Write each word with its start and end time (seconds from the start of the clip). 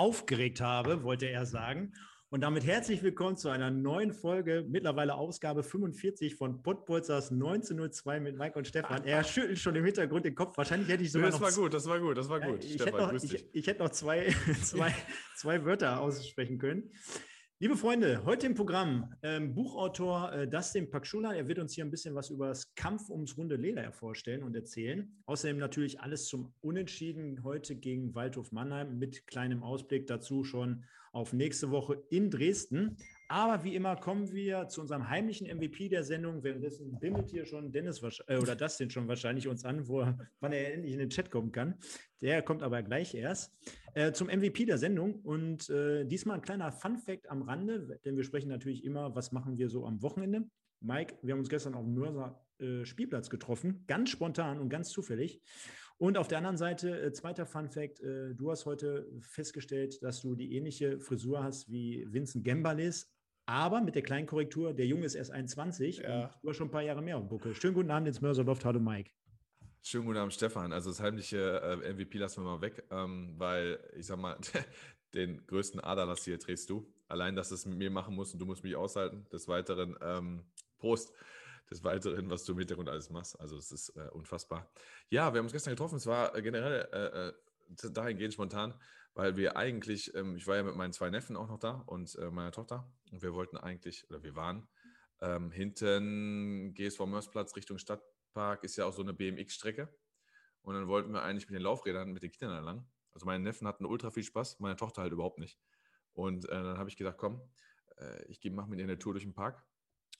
Aufgeregt 0.00 0.62
habe, 0.62 1.02
wollte 1.02 1.26
er 1.26 1.44
sagen. 1.44 1.92
Und 2.30 2.40
damit 2.40 2.64
herzlich 2.64 3.02
willkommen 3.02 3.36
zu 3.36 3.50
einer 3.50 3.70
neuen 3.70 4.14
Folge, 4.14 4.64
mittlerweile 4.66 5.14
Ausgabe 5.14 5.62
45 5.62 6.36
von 6.36 6.62
Pottbolzers 6.62 7.30
1902 7.30 8.20
mit 8.20 8.38
Mike 8.38 8.56
und 8.56 8.66
Stefan. 8.66 9.04
Er 9.04 9.22
schüttelt 9.24 9.58
schon 9.58 9.76
im 9.76 9.84
Hintergrund 9.84 10.24
den 10.24 10.34
Kopf. 10.34 10.56
Wahrscheinlich 10.56 10.88
hätte 10.88 11.02
ich 11.02 11.12
sogar 11.12 11.30
das 11.30 11.38
noch. 11.38 11.46
war 11.46 11.52
gut, 11.52 11.74
das 11.74 11.86
war 11.86 12.00
gut, 12.00 12.16
das 12.16 12.30
war 12.30 12.40
Ja, 12.40 12.46
gut. 12.46 12.64
ich, 12.64 12.74
Stefan, 12.80 12.94
hätte 13.10 13.14
noch, 13.14 13.22
ich, 13.22 13.44
ich 13.52 13.66
hätte 13.66 13.82
noch 13.82 13.90
zwei, 13.90 14.34
zwei, 14.62 14.94
zwei 15.36 15.66
Wörter 15.66 16.00
aussprechen 16.00 16.56
können. 16.58 16.90
Liebe 17.62 17.76
Freunde, 17.76 18.24
heute 18.24 18.46
im 18.46 18.54
Programm 18.54 19.14
ähm, 19.22 19.54
Buchautor 19.54 20.32
äh, 20.32 20.48
Dustin 20.48 20.88
Pakschula. 20.88 21.34
Er 21.34 21.46
wird 21.46 21.58
uns 21.58 21.74
hier 21.74 21.84
ein 21.84 21.90
bisschen 21.90 22.14
was 22.14 22.30
über 22.30 22.48
das 22.48 22.74
Kampf 22.74 23.10
ums 23.10 23.36
runde 23.36 23.56
Leder 23.56 23.92
vorstellen 23.92 24.42
und 24.42 24.56
erzählen. 24.56 25.12
Außerdem 25.26 25.58
natürlich 25.58 26.00
alles 26.00 26.26
zum 26.26 26.54
Unentschieden 26.62 27.44
heute 27.44 27.76
gegen 27.76 28.14
Waldhof 28.14 28.50
Mannheim 28.50 28.98
mit 28.98 29.26
kleinem 29.26 29.62
Ausblick 29.62 30.06
dazu 30.06 30.42
schon 30.42 30.84
auf 31.12 31.34
nächste 31.34 31.70
Woche 31.70 32.02
in 32.08 32.30
Dresden. 32.30 32.96
Aber 33.30 33.62
wie 33.62 33.76
immer 33.76 33.94
kommen 33.94 34.32
wir 34.32 34.66
zu 34.66 34.80
unserem 34.80 35.08
heimlichen 35.08 35.46
MVP 35.46 35.88
der 35.88 36.02
Sendung. 36.02 36.42
Währenddessen 36.42 36.98
bimmelt 36.98 37.30
hier 37.30 37.46
schon 37.46 37.70
Dennis 37.70 38.02
äh, 38.26 38.38
oder 38.38 38.56
Dustin 38.56 38.90
schon 38.90 39.06
wahrscheinlich 39.06 39.46
uns 39.46 39.64
an, 39.64 39.86
wo 39.86 40.04
wann 40.40 40.52
er 40.52 40.74
endlich 40.74 40.94
in 40.94 40.98
den 40.98 41.10
Chat 41.10 41.30
kommen 41.30 41.52
kann. 41.52 41.76
Der 42.20 42.42
kommt 42.42 42.64
aber 42.64 42.82
gleich 42.82 43.14
erst. 43.14 43.54
Äh, 43.94 44.10
zum 44.10 44.26
MVP 44.26 44.64
der 44.64 44.78
Sendung. 44.78 45.20
Und 45.20 45.70
äh, 45.70 46.04
diesmal 46.06 46.38
ein 46.38 46.42
kleiner 46.42 46.72
Fun-Fact 46.72 47.30
am 47.30 47.42
Rande, 47.42 48.00
denn 48.04 48.16
wir 48.16 48.24
sprechen 48.24 48.48
natürlich 48.48 48.82
immer, 48.82 49.14
was 49.14 49.30
machen 49.30 49.58
wir 49.58 49.68
so 49.68 49.86
am 49.86 50.02
Wochenende. 50.02 50.50
Mike, 50.80 51.14
wir 51.22 51.32
haben 51.32 51.38
uns 51.38 51.48
gestern 51.48 51.74
auf 51.74 51.84
dem 51.84 51.94
Mörser 51.94 52.44
äh, 52.58 52.84
Spielplatz 52.84 53.30
getroffen, 53.30 53.84
ganz 53.86 54.10
spontan 54.10 54.58
und 54.58 54.70
ganz 54.70 54.90
zufällig. 54.90 55.40
Und 55.98 56.18
auf 56.18 56.26
der 56.26 56.38
anderen 56.38 56.56
Seite, 56.56 57.00
äh, 57.00 57.12
zweiter 57.12 57.46
Fun-Fact, 57.46 58.00
äh, 58.00 58.34
du 58.34 58.50
hast 58.50 58.66
heute 58.66 59.06
festgestellt, 59.20 60.02
dass 60.02 60.20
du 60.20 60.34
die 60.34 60.56
ähnliche 60.56 60.98
Frisur 60.98 61.44
hast 61.44 61.70
wie 61.70 62.04
Vincent 62.10 62.44
Gembalis, 62.44 63.08
aber 63.50 63.80
mit 63.80 63.96
der 63.96 64.02
kleinen 64.02 64.26
Korrektur, 64.28 64.72
der 64.72 64.86
Junge 64.86 65.04
ist 65.04 65.16
erst 65.16 65.32
21 65.32 65.98
Ja. 65.98 66.26
und 66.26 66.30
du 66.42 66.48
hast 66.50 66.56
schon 66.56 66.68
ein 66.68 66.70
paar 66.70 66.82
Jahre 66.82 67.02
mehr 67.02 67.16
auf 67.16 67.24
dem 67.24 67.28
Buckel. 67.28 67.54
Schönen 67.54 67.74
guten 67.74 67.90
Abend 67.90 68.06
ins 68.06 68.20
Mörserloft. 68.20 68.64
Hallo 68.64 68.78
Mike. 68.78 69.10
Schönen 69.82 70.04
guten 70.04 70.18
Abend, 70.18 70.32
Stefan. 70.32 70.72
Also 70.72 70.90
das 70.90 71.00
heimliche 71.00 71.60
äh, 71.60 71.92
MVP 71.92 72.18
lassen 72.18 72.44
wir 72.44 72.50
mal 72.50 72.60
weg, 72.60 72.84
ähm, 72.92 73.34
weil 73.38 73.80
ich 73.96 74.06
sag 74.06 74.18
mal, 74.18 74.36
den 75.14 75.44
größten 75.48 75.80
Aderlass 75.80 76.24
hier 76.24 76.38
trägst 76.38 76.70
du. 76.70 76.86
Allein, 77.08 77.34
dass 77.34 77.48
du 77.48 77.56
es 77.56 77.66
mit 77.66 77.76
mir 77.76 77.90
machen 77.90 78.14
musst 78.14 78.34
und 78.34 78.38
du 78.38 78.46
musst 78.46 78.62
mich 78.62 78.76
aushalten. 78.76 79.26
Des 79.32 79.48
Weiteren, 79.48 79.96
ähm, 80.00 80.44
Prost. 80.78 81.12
Des 81.70 81.82
Weiteren, 81.82 82.30
was 82.30 82.44
du 82.44 82.52
im 82.52 82.58
Hintergrund 82.58 82.88
alles 82.88 83.10
machst. 83.10 83.40
Also 83.40 83.56
es 83.56 83.72
ist 83.72 83.96
äh, 83.96 84.08
unfassbar. 84.12 84.70
Ja, 85.08 85.32
wir 85.32 85.38
haben 85.38 85.46
uns 85.46 85.52
gestern 85.52 85.72
getroffen. 85.72 85.96
Es 85.96 86.06
war 86.06 86.36
äh, 86.36 86.42
generell 86.42 86.88
äh, 86.92 87.28
äh, 87.86 87.90
dahingehend 87.92 88.34
spontan, 88.34 88.74
weil 89.20 89.36
wir 89.36 89.54
eigentlich, 89.58 90.14
ähm, 90.14 90.36
ich 90.36 90.46
war 90.46 90.56
ja 90.56 90.62
mit 90.62 90.76
meinen 90.76 90.94
zwei 90.94 91.10
Neffen 91.10 91.36
auch 91.36 91.46
noch 91.46 91.58
da 91.58 91.82
und 91.84 92.14
äh, 92.16 92.30
meiner 92.30 92.52
Tochter. 92.52 92.90
Und 93.12 93.20
wir 93.20 93.34
wollten 93.34 93.58
eigentlich, 93.58 94.08
oder 94.08 94.22
wir 94.22 94.34
waren 94.34 94.66
ähm, 95.20 95.50
hinten 95.50 96.72
GSV 96.72 97.00
Mörsplatz 97.00 97.54
Richtung 97.54 97.76
Stadtpark, 97.76 98.64
ist 98.64 98.76
ja 98.76 98.86
auch 98.86 98.94
so 98.94 99.02
eine 99.02 99.12
BMX-Strecke. 99.12 99.94
Und 100.62 100.74
dann 100.74 100.88
wollten 100.88 101.12
wir 101.12 101.22
eigentlich 101.22 101.46
mit 101.50 101.54
den 101.54 101.64
Laufrädern, 101.64 102.12
mit 102.12 102.22
den 102.22 102.32
Kindern 102.32 102.56
da 102.56 102.60
lang. 102.64 102.88
Also 103.12 103.26
meine 103.26 103.44
Neffen 103.44 103.68
hatten 103.68 103.84
ultra 103.84 104.10
viel 104.10 104.22
Spaß, 104.22 104.58
meine 104.58 104.76
Tochter 104.76 105.02
halt 105.02 105.12
überhaupt 105.12 105.38
nicht. 105.38 105.60
Und 106.14 106.46
äh, 106.46 106.52
dann 106.52 106.78
habe 106.78 106.88
ich 106.88 106.96
gedacht, 106.96 107.18
komm, 107.18 107.42
äh, 107.98 108.24
ich 108.24 108.42
mache 108.50 108.70
mit 108.70 108.78
ihr 108.78 108.86
eine 108.86 108.98
Tour 108.98 109.12
durch 109.12 109.24
den 109.24 109.34
Park. 109.34 109.62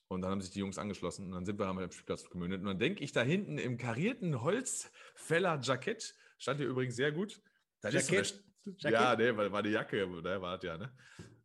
Und 0.08 0.20
dann 0.20 0.30
haben 0.30 0.42
sich 0.42 0.50
die 0.50 0.58
Jungs 0.58 0.76
angeschlossen 0.76 1.24
und 1.24 1.32
dann 1.32 1.46
sind 1.46 1.58
wir 1.58 1.68
am 1.68 1.90
Spielplatz 1.90 2.28
gemündet. 2.28 2.60
Und 2.60 2.66
dann 2.66 2.78
denke 2.78 3.02
ich 3.02 3.12
da 3.12 3.22
hinten 3.22 3.56
im 3.56 3.78
karierten 3.78 4.42
Holzfäller-Jackett, 4.42 6.14
stand 6.36 6.60
hier 6.60 6.68
übrigens 6.68 6.96
sehr 6.96 7.12
gut. 7.12 7.40
Das 7.80 7.94
ist 7.94 8.08
so 8.08 8.12
eine 8.12 8.24
Jackett? 8.24 8.49
Jackett? 8.64 8.92
Ja, 8.92 9.16
nee, 9.16 9.36
war, 9.36 9.50
war 9.52 9.62
die 9.62 9.70
Jacke, 9.70 10.06
ne, 10.06 10.40
war 10.40 10.56
das 10.56 10.64
ja, 10.64 10.76
ne? 10.78 10.92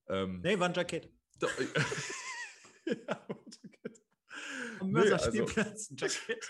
Ähm, 0.09 0.41
Nee, 0.43 0.59
war 0.59 0.67
ein 0.69 0.73
Jackett. 0.73 1.11
ja, 1.41 1.47
Jackett. 2.85 4.01
Am 4.79 4.87
Nee, 4.87 4.91
Mörser 4.93 5.15
also- 5.23 5.45
ein 5.45 5.95
Jackett. 5.97 6.49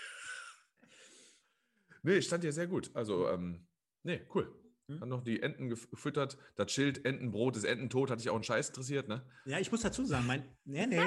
Nee, 2.02 2.22
stand 2.22 2.44
hier 2.44 2.52
sehr 2.52 2.68
gut. 2.68 2.90
Also, 2.94 3.28
ähm, 3.28 3.66
nee, 4.04 4.24
cool. 4.34 4.54
Hm? 4.88 5.00
Dann 5.00 5.08
noch 5.08 5.24
die 5.24 5.42
Enten 5.42 5.72
gef- 5.72 5.90
gefüttert. 5.90 6.38
Das 6.54 6.70
Schild 6.70 7.04
Entenbrot 7.04 7.56
ist 7.56 7.64
Ententot, 7.64 8.10
hatte 8.12 8.20
ich 8.22 8.30
auch 8.30 8.34
einen 8.36 8.44
Scheiß 8.44 8.68
interessiert, 8.68 9.08
ne? 9.08 9.28
Ja, 9.44 9.58
ich 9.58 9.72
muss 9.72 9.80
dazu 9.82 10.04
sagen, 10.04 10.24
mein. 10.26 10.56
Nee, 10.64 10.86
nee. 10.86 11.00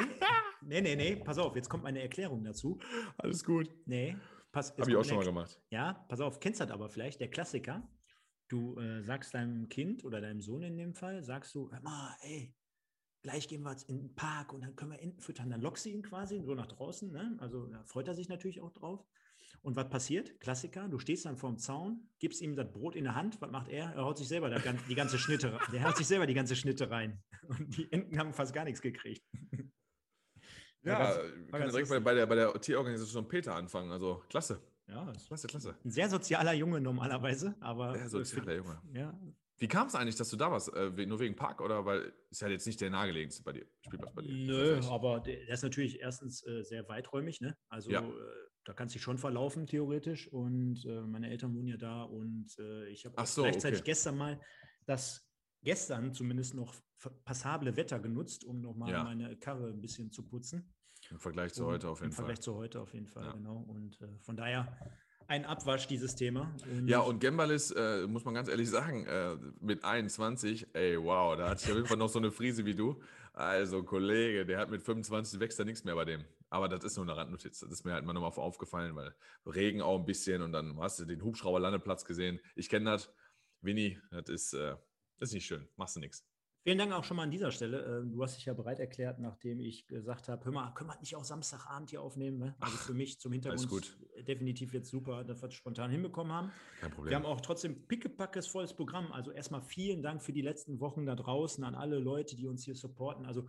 Nee, 0.62 0.82
nee, 0.82 0.96
nee. 0.98 1.16
Pass 1.16 1.38
auf, 1.38 1.56
jetzt 1.56 1.70
kommt 1.70 1.84
meine 1.84 2.02
Erklärung 2.02 2.44
dazu. 2.44 2.80
Alles 3.18 3.46
gut. 3.46 3.70
Nee. 3.86 4.18
Pass, 4.52 4.76
Habe 4.78 4.90
ich 4.92 4.98
auch 4.98 5.06
schon 5.06 5.16
mal 5.18 5.24
gemacht. 5.26 5.58
Ja, 5.70 6.06
pass 6.10 6.20
auf, 6.20 6.42
kennst 6.42 6.60
das 6.60 6.70
aber 6.72 6.90
vielleicht, 6.90 7.22
der 7.22 7.30
Klassiker. 7.30 7.88
Du 8.50 8.78
äh, 8.80 9.02
sagst 9.04 9.34
deinem 9.34 9.70
Kind 9.70 10.04
oder 10.04 10.20
deinem 10.22 10.42
Sohn 10.42 10.64
in 10.64 10.76
dem 10.76 10.94
Fall, 10.96 11.24
sagst 11.24 11.54
du, 11.56 11.72
hör 11.72 11.82
mal, 11.82 12.16
ey, 12.22 12.54
gleich 13.22 13.48
gehen 13.48 13.62
wir 13.62 13.72
jetzt 13.72 13.88
in 13.88 13.98
den 14.00 14.16
Park 14.16 14.54
und 14.54 14.62
dann 14.62 14.76
können 14.76 14.92
wir 14.92 15.00
Enten 15.00 15.22
füttern. 15.22 15.50
Dann 15.50 15.62
lockst 15.62 15.86
du 15.86 15.90
ihn 15.90 16.02
quasi 16.02 16.42
so 16.42 16.56
nach 16.56 16.68
draußen. 16.68 17.12
Ne? 17.12 17.38
Also 17.40 17.68
da 17.68 17.84
freut 17.86 18.08
er 18.08 18.16
sich 18.16 18.28
natürlich 18.28 18.60
auch 18.60 18.72
drauf. 18.72 19.06
Und 19.62 19.76
was 19.76 19.90
passiert? 19.90 20.40
Klassiker, 20.40 20.88
du 20.88 21.00
stehst 21.00 21.26
dann 21.26 21.38
vorm 21.38 21.58
Zaun, 21.58 22.10
gibst 22.20 22.42
ihm 22.42 22.56
das 22.56 22.72
Brot 22.72 22.96
in 22.96 23.04
der 23.04 23.16
Hand. 23.16 23.40
Was 23.42 23.52
macht 23.52 23.70
er? 23.70 23.94
Er 23.94 24.04
haut 24.04 24.18
sich 24.18 24.28
selber 24.28 24.50
die 24.50 24.96
ganze 24.96 25.20
Schnitte 25.20 25.54
rein. 25.54 25.72
Der 25.72 25.84
haut 25.84 25.98
sich 25.98 26.08
selber 26.08 26.26
die 26.28 26.34
ganze 26.34 26.56
Schnitte 26.56 26.90
rein. 26.90 27.22
Und 27.48 27.78
die 27.78 27.92
Enten 27.92 28.18
haben 28.18 28.34
fast 28.34 28.54
gar 28.54 28.64
nichts 28.64 28.82
gekriegt. 28.82 29.24
Ja, 30.82 30.98
ganz- 31.00 31.18
können 31.18 31.52
ganz 31.52 31.74
direkt 31.74 31.90
bei, 31.90 32.00
bei, 32.00 32.14
der, 32.14 32.26
bei 32.26 32.36
der 32.36 32.54
Tierorganisation 32.62 33.28
Peter 33.28 33.54
anfangen. 33.56 33.92
Also, 33.92 34.24
klasse. 34.30 34.62
Ja, 34.90 35.14
Klasse, 35.28 35.48
klasse. 35.48 35.76
ein 35.86 35.92
sehr 35.92 36.10
sozialer 36.10 36.54
Junge 36.54 36.82
normalerweise, 36.82 37.56
aber 37.60 37.96
Ja, 37.98 38.10
sozialer 38.10 38.56
Junge. 38.56 38.82
ja, 38.94 39.20
Wie 39.60 39.68
kam 39.68 39.88
es 39.88 39.96
eigentlich, 39.96 40.16
dass 40.16 40.30
du 40.30 40.38
da 40.38 40.52
warst? 40.52 40.74
Äh, 40.74 41.06
nur 41.06 41.20
wegen 41.20 41.36
Park 41.36 41.62
oder 41.62 41.86
weil 41.86 42.14
ist 42.30 42.42
ja 42.42 42.48
jetzt 42.48 42.66
nicht 42.66 42.80
der 42.82 42.90
nahegelegenste 42.90 43.44
bei 43.44 43.54
dir, 43.54 43.66
Spielplatz 43.82 44.16
bei 44.16 44.22
dir? 44.22 44.34
Nö, 44.48 44.80
aber 44.90 45.20
der 45.20 45.48
ist 45.48 45.64
natürlich 45.64 46.00
erstens 46.00 46.46
äh, 46.48 46.64
sehr 46.64 46.88
weiträumig, 46.88 47.42
ne? 47.42 47.58
Also 47.68 47.92
Ja. 47.92 48.00
äh, 48.00 48.12
da 48.64 48.74
kannst 48.74 48.94
du 48.94 48.98
dich 48.98 49.04
schon 49.04 49.18
verlaufen, 49.18 49.68
theoretisch. 49.68 50.28
Und 50.32 50.86
meine 50.86 51.30
Eltern 51.30 51.56
wohnen 51.56 51.68
ja 51.68 51.78
da 51.78 52.04
und 52.04 52.56
ich 52.90 53.06
habe 53.06 53.26
so, 53.26 53.44
gleichzeitig 53.44 53.80
okay. 53.80 53.86
gestern 53.86 54.18
mal 54.18 54.40
das 54.86 55.28
gestern 55.64 56.14
zumindest 56.14 56.54
noch 56.54 56.76
passable 57.26 57.76
Wetter 57.76 58.00
genutzt, 58.00 58.44
um 58.44 58.62
nochmal 58.62 58.92
Ja. 58.92 59.04
meine 59.04 59.38
Karre 59.38 59.70
ein 59.70 59.82
bisschen 59.82 60.12
zu 60.12 60.28
putzen. 60.28 60.74
Im 61.12 61.20
Vergleich 61.20 61.54
zu 61.54 61.66
Und 61.66 61.74
heute 61.74 61.90
auf 61.90 62.00
jeden 62.00 62.12
Im 62.12 62.16
Fall. 62.16 62.26
Vergleich 62.26 62.42
zu 62.42 62.56
heute 62.56 62.80
auf 62.82 62.94
jeden 62.94 63.08
Fall, 63.08 63.26
Ja. 63.26 63.32
genau. 63.34 63.66
Und 63.68 64.00
äh, 64.02 64.08
von 64.22 64.36
daher 64.38 64.78
ein 65.28 65.46
Abwasch, 65.46 65.88
dieses 65.88 66.16
Thema. 66.16 66.56
Ja, 66.86 67.00
und 67.02 67.20
Gembalis, 67.20 67.72
äh, 67.72 68.08
muss 68.08 68.26
man 68.26 68.34
ganz 68.34 68.48
ehrlich 68.50 68.70
sagen, 68.70 69.06
äh, 69.06 69.36
mit 69.60 69.84
21, 69.84 70.68
ey, 70.74 70.98
wow, 71.02 71.38
da 71.38 71.50
hatte 71.50 71.64
ich 71.66 71.70
auf 71.70 71.76
jeden 71.76 71.88
Fall 71.88 71.98
noch 71.98 72.10
so 72.10 72.18
eine 72.20 72.32
Friese 72.32 72.66
wie 72.66 72.74
du. 72.74 73.00
Also, 73.34 73.84
Kollege, 73.84 74.46
der 74.46 74.58
hat 74.58 74.70
mit 74.72 74.82
25 74.82 75.40
wächst 75.40 75.60
da 75.60 75.64
nichts 75.66 75.84
mehr 75.84 75.96
bei 75.96 76.06
dem. 76.06 76.26
Aber 76.50 76.68
das 76.68 76.84
ist 76.84 76.98
nur 76.98 77.06
eine 77.06 77.16
Randnotiz. 77.16 77.60
Das 77.60 77.70
ist 77.72 77.86
mir 77.86 77.94
halt 77.94 78.06
mal 78.06 78.14
nochmal 78.14 78.32
aufgefallen, 78.32 78.96
weil 78.96 79.14
Regen 79.46 79.82
auch 79.84 80.00
ein 80.00 80.06
bisschen 80.06 80.42
und 80.42 80.52
dann 80.52 80.80
hast 80.80 81.00
du 81.00 81.06
den 81.06 81.24
Hubschrauber-Landeplatz 81.24 82.06
gesehen. 82.06 82.40
Ich 82.56 82.68
kenne 82.70 82.90
das. 82.90 83.14
Winnie, 83.62 84.00
das 84.10 84.30
ist, 84.30 84.54
äh, 84.54 84.76
das 85.20 85.30
ist 85.30 85.34
nicht 85.36 85.46
schön. 85.46 85.68
Machst 85.76 85.96
du 85.96 86.00
nichts. 86.00 86.26
Vielen 86.64 86.78
Dank 86.78 86.92
auch 86.92 87.04
schon 87.04 87.18
mal 87.18 87.24
an 87.24 87.32
dieser 87.32 87.52
Stelle. 87.52 87.86
Ähm, 87.86 88.12
Du 88.12 88.22
hast 88.22 88.36
dich 88.36 88.46
ja 88.46 88.54
bereit 88.54 88.80
erklärt, 88.80 89.20
nachdem 89.20 89.60
ich 89.62 89.88
gesagt 89.88 90.28
habe, 90.28 90.44
hör 90.44 90.52
mal, 90.52 90.74
können 90.74 90.90
wir 90.90 91.00
nicht 91.00 91.16
auch 91.16 91.24
Samstagabend 91.24 91.90
hier 91.90 92.02
aufnehmen? 92.02 92.38
Ne? 92.38 92.56
Also 92.60 92.76
für 92.78 92.94
mich 92.94 93.20
zum 93.20 93.32
Hintergrund 93.32 93.70
gut. 93.70 93.98
definitiv 94.28 94.74
jetzt 94.74 94.90
super, 94.90 95.24
dass 95.24 95.42
wir 95.42 95.48
es 95.48 95.54
spontan 95.56 95.90
hinbekommen 95.90 96.34
haben. 96.34 96.52
Kein 96.82 96.92
Problem. 96.92 97.12
Wir 97.12 97.16
haben 97.16 97.26
auch 97.26 97.40
trotzdem 97.42 97.88
pickepackes 97.88 98.48
volles 98.48 98.74
Programm. 98.74 99.12
Also 99.14 99.32
erstmal 99.32 99.62
vielen 99.62 100.02
Dank 100.02 100.22
für 100.22 100.34
die 100.34 100.42
letzten 100.42 100.80
Wochen 100.82 101.06
da 101.06 101.16
draußen 101.16 101.64
an 101.64 101.76
alle 101.76 102.00
Leute, 102.00 102.36
die 102.36 102.46
uns 102.48 102.66
hier 102.66 102.76
supporten. 102.76 103.26
Also 103.26 103.48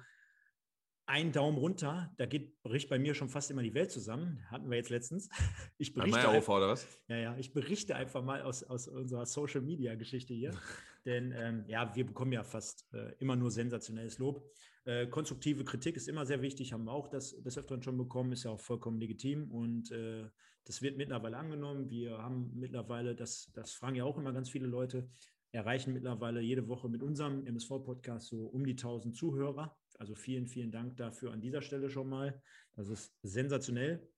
ein 1.11 1.33
Daumen 1.33 1.59
runter, 1.59 2.12
da 2.17 2.27
geht, 2.27 2.62
bricht 2.62 2.89
bei 2.89 2.99
mir 2.99 3.15
schon 3.15 3.29
fast 3.29 3.51
immer 3.51 3.62
die 3.62 3.75
Welt 3.75 3.91
zusammen. 3.91 4.41
Hatten 4.51 4.71
wir 4.71 4.77
jetzt 4.77 4.91
letztens. 4.91 5.29
Ich 5.79 5.93
berichte, 5.93 6.19
Meyerhofer 6.19 6.57
oder 6.57 6.69
was? 6.69 6.87
ja, 7.09 7.17
ja, 7.17 7.37
ich 7.39 7.53
berichte 7.53 7.97
einfach 7.97 8.23
mal 8.23 8.43
aus, 8.43 8.62
aus 8.62 8.87
unserer 8.87 9.27
Social 9.27 9.61
Media 9.61 9.95
Geschichte 9.97 10.35
hier. 10.35 10.53
Denn 11.05 11.33
ähm, 11.37 11.65
ja, 11.67 11.95
wir 11.95 12.07
bekommen 12.07 12.33
ja 12.33 12.45
fast 12.45 12.87
äh, 12.93 13.15
immer 13.19 13.35
nur 13.35 13.51
sensationelles 13.51 14.19
Lob. 14.19 14.49
Äh, 14.85 15.07
konstruktive 15.07 15.65
Kritik 15.65 15.97
ist 15.97 16.09
immer 16.09 16.27
sehr 16.27 16.43
wichtig, 16.43 16.73
haben 16.73 16.85
wir 16.85 16.93
auch 16.93 17.09
das 17.09 17.41
des 17.43 17.59
Öfteren 17.59 17.83
schon 17.83 17.97
bekommen, 17.97 18.33
ist 18.33 18.45
ja 18.45 18.51
auch 18.51 18.61
vollkommen 18.61 18.99
legitim 18.99 19.51
und 19.51 19.91
äh, 19.91 20.29
das 20.65 20.83
wird 20.83 20.97
mittlerweile 20.97 21.37
angenommen. 21.37 21.91
Wir 21.91 22.19
haben 22.19 22.53
mittlerweile, 22.55 23.15
das, 23.15 23.51
das 23.55 23.73
fragen 23.73 23.97
ja 23.97 24.05
auch 24.05 24.19
immer 24.19 24.33
ganz 24.33 24.51
viele 24.51 24.67
Leute, 24.67 25.09
erreichen 25.53 25.93
mittlerweile 25.93 26.41
jede 26.41 26.69
Woche 26.69 26.89
mit 26.89 27.03
unserem 27.03 27.47
MSV-Podcast 27.47 28.29
so 28.29 28.47
um 28.47 28.65
die 28.65 28.73
1000 28.73 29.17
Zuhörer. 29.17 29.77
Also 30.00 30.14
vielen, 30.14 30.47
vielen 30.47 30.73
Dank 30.73 30.97
dafür 30.97 31.31
an 31.31 31.43
dieser 31.43 31.61
Stelle 31.61 31.91
schon 31.91 32.08
mal. 32.08 32.43
Das 32.75 32.88
ist 32.88 33.12
sensationell. 33.23 34.08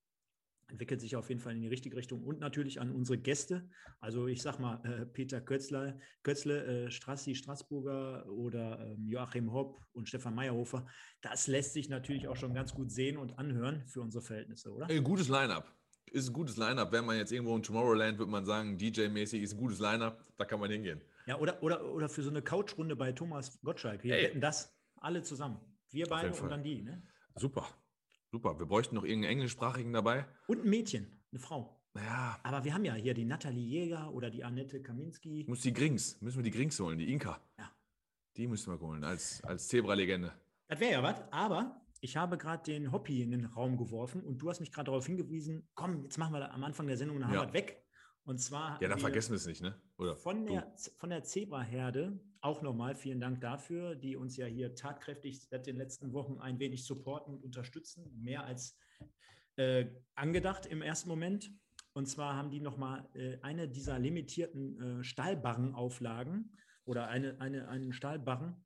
Entwickelt 0.69 1.01
sich 1.01 1.17
auf 1.17 1.29
jeden 1.29 1.41
Fall 1.41 1.57
in 1.57 1.61
die 1.61 1.69
richtige 1.69 1.97
Richtung 1.97 2.23
und 2.23 2.39
natürlich 2.39 2.81
an 2.81 2.93
unsere 2.93 3.19
Gäste. 3.19 3.69
Also 3.99 4.29
ich 4.29 4.43
sag 4.43 4.61
mal, 4.61 4.81
äh, 4.85 5.05
Peter 5.07 5.41
Kötzler, 5.41 5.99
Kötzle, 6.23 6.87
äh, 6.87 6.91
Strassi 6.93 7.35
Straßburger 7.35 8.31
oder 8.31 8.93
ähm, 8.93 9.09
Joachim 9.09 9.53
Hopp 9.53 9.85
und 9.93 10.09
Stefan 10.09 10.37
Meyerhofer. 10.37 10.87
Das 11.21 11.49
lässt 11.49 11.73
sich 11.73 11.89
natürlich 11.89 12.29
auch 12.29 12.37
schon 12.37 12.55
ganz 12.55 12.73
gut 12.73 12.93
sehen 12.93 13.17
und 13.17 13.37
anhören 13.37 13.85
für 13.89 14.03
unsere 14.03 14.23
Verhältnisse, 14.23 14.73
oder? 14.73 14.87
Ein 14.89 15.03
gutes 15.03 15.29
Line-Up. 15.29 15.75
Ist 16.13 16.29
ein 16.29 16.33
gutes 16.33 16.57
Line-Up. 16.59 16.93
Wenn 16.93 17.05
man 17.05 17.17
jetzt 17.17 17.33
irgendwo 17.33 17.57
in 17.57 17.63
Tomorrowland, 17.65 18.19
würde 18.19 18.31
man 18.31 18.45
sagen, 18.45 18.79
DJ-mäßig 18.79 19.43
ist 19.43 19.55
ein 19.55 19.59
gutes 19.59 19.81
Line-Up, 19.81 20.25
da 20.37 20.45
kann 20.45 20.61
man 20.61 20.71
hingehen. 20.71 21.01
Ja, 21.27 21.41
oder, 21.41 21.61
oder, 21.61 21.85
oder 21.93 22.09
für 22.09 22.23
so 22.23 22.31
eine 22.31 22.41
Couchrunde 22.41 22.95
bei 22.95 23.11
Thomas 23.11 23.61
Gottschalk. 23.63 24.05
Wir 24.05 24.15
hätten 24.15 24.41
das 24.41 24.73
alle 24.95 25.23
zusammen. 25.23 25.72
Wir 25.93 26.07
beide 26.07 26.29
und 26.29 26.37
Fall. 26.37 26.49
dann 26.49 26.63
die. 26.63 26.83
Ne? 26.83 27.03
Super. 27.37 27.67
Super. 28.31 28.59
Wir 28.59 28.67
bräuchten 28.67 28.95
noch 28.95 29.05
irgendeinen 29.05 29.33
englischsprachigen 29.33 29.93
dabei. 29.93 30.27
Und 30.47 30.65
ein 30.65 30.71
Mädchen, 30.71 31.23
eine 31.31 31.39
Frau. 31.41 31.79
Naja, 31.95 32.39
Aber 32.43 32.65
wir 32.65 32.73
haben 32.73 32.85
ja 32.87 32.95
hier 32.95 33.13
die 33.13 33.27
Nathalie 33.27 33.67
Jäger 33.67 34.11
oder 34.15 34.31
die 34.31 34.43
Annette 34.45 34.81
Kaminski. 34.81 35.45
muss 35.47 35.61
die 35.61 35.75
Grings, 35.75 36.19
müssen 36.23 36.39
wir 36.39 36.43
die 36.45 36.51
Grings 36.51 36.81
holen, 36.81 36.97
die 36.99 37.13
Inka. 37.13 37.39
Ja. 37.59 37.71
Die 38.39 38.47
müssen 38.47 38.73
wir 38.73 38.81
holen, 38.81 39.05
als, 39.05 39.45
als 39.45 39.69
Zebra-Legende. 39.69 40.33
Das 40.69 40.81
wäre 40.81 40.93
ja 40.93 41.03
was, 41.03 41.17
aber 41.31 41.83
ich 42.01 42.17
habe 42.17 42.39
gerade 42.39 42.63
den 42.63 42.91
Hobby 42.93 43.21
in 43.21 43.31
den 43.31 43.45
Raum 43.45 43.77
geworfen 43.77 44.23
und 44.23 44.39
du 44.39 44.49
hast 44.49 44.61
mich 44.61 44.73
gerade 44.73 44.87
darauf 44.87 45.05
hingewiesen, 45.05 45.69
komm, 45.75 46.03
jetzt 46.05 46.17
machen 46.17 46.33
wir 46.33 46.51
am 46.51 46.65
Anfang 46.65 46.87
der 46.87 46.97
Sendung 46.97 47.23
eine 47.23 47.35
Ja. 47.35 47.53
Weg. 47.53 47.82
Und 48.25 48.39
zwar 48.39 48.81
Ja, 48.81 48.89
dann 48.89 48.99
vergessen 48.99 49.31
wir 49.33 49.37
es 49.37 49.47
nicht, 49.47 49.63
ne? 49.63 49.75
Oder? 49.99 50.17
von 50.17 50.47
du. 50.47 50.53
der, 50.53 50.73
von 50.97 51.11
der 51.11 51.25
Zebra-Herde 51.25 52.21
auch 52.41 52.63
nochmal 52.63 52.95
vielen 52.95 53.21
Dank 53.21 53.41
dafür, 53.41 53.95
die 53.95 54.17
uns 54.17 54.37
ja 54.37 54.47
hier 54.47 54.75
tatkräftig 54.75 55.41
seit 55.43 55.67
den 55.67 55.77
letzten 55.77 56.13
Wochen 56.13 56.39
ein 56.39 56.59
wenig 56.59 56.85
supporten 56.85 57.35
und 57.35 57.45
unterstützen, 57.45 58.11
mehr 58.21 58.45
als 58.45 58.77
äh, 59.57 59.87
angedacht 60.15 60.67
im 60.67 60.83
ersten 60.83 61.09
Moment. 61.09 61.53
Und 61.95 62.07
zwar 62.07 62.37
haben 62.37 62.51
die 62.51 62.61
nochmal 62.61 63.09
äh, 63.15 63.39
eine 63.43 63.69
dieser 63.69 63.99
limitierten 63.99 65.01
äh, 65.01 65.05
Stahlbarrenauflagen 65.05 66.57
oder 66.85 67.09
eine, 67.09 67.41
eine, 67.41 67.69
einen 67.69 67.93
Stahlbarren 67.93 68.65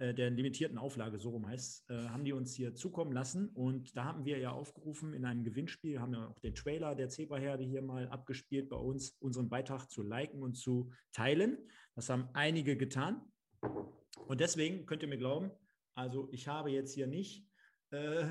äh, 0.00 0.14
der 0.14 0.30
limitierten 0.30 0.78
Auflage, 0.78 1.18
so 1.18 1.28
rum 1.28 1.46
heißt 1.46 1.90
äh, 1.90 2.08
haben 2.08 2.24
die 2.24 2.32
uns 2.32 2.54
hier 2.54 2.74
zukommen 2.74 3.12
lassen. 3.12 3.50
Und 3.50 3.94
da 3.96 4.04
haben 4.04 4.24
wir 4.24 4.38
ja 4.38 4.50
aufgerufen 4.50 5.12
in 5.12 5.26
einem 5.26 5.44
Gewinnspiel, 5.44 6.00
haben 6.00 6.14
ja 6.14 6.26
auch 6.26 6.38
den 6.40 6.54
Trailer 6.54 6.94
der 6.94 7.10
Zebraherde 7.10 7.64
hier 7.64 7.82
mal 7.82 8.08
abgespielt 8.08 8.70
bei 8.70 8.76
uns, 8.76 9.18
unseren 9.20 9.50
Beitrag 9.50 9.90
zu 9.90 10.02
liken 10.02 10.42
und 10.42 10.54
zu 10.54 10.90
teilen. 11.12 11.58
Das 11.94 12.08
haben 12.08 12.30
einige 12.32 12.78
getan. 12.78 13.20
Und 14.26 14.40
deswegen 14.40 14.86
könnt 14.86 15.02
ihr 15.02 15.08
mir 15.08 15.18
glauben, 15.18 15.50
also 15.94 16.30
ich 16.32 16.48
habe 16.48 16.70
jetzt 16.70 16.94
hier 16.94 17.06
nicht 17.06 17.46
äh, 17.90 18.24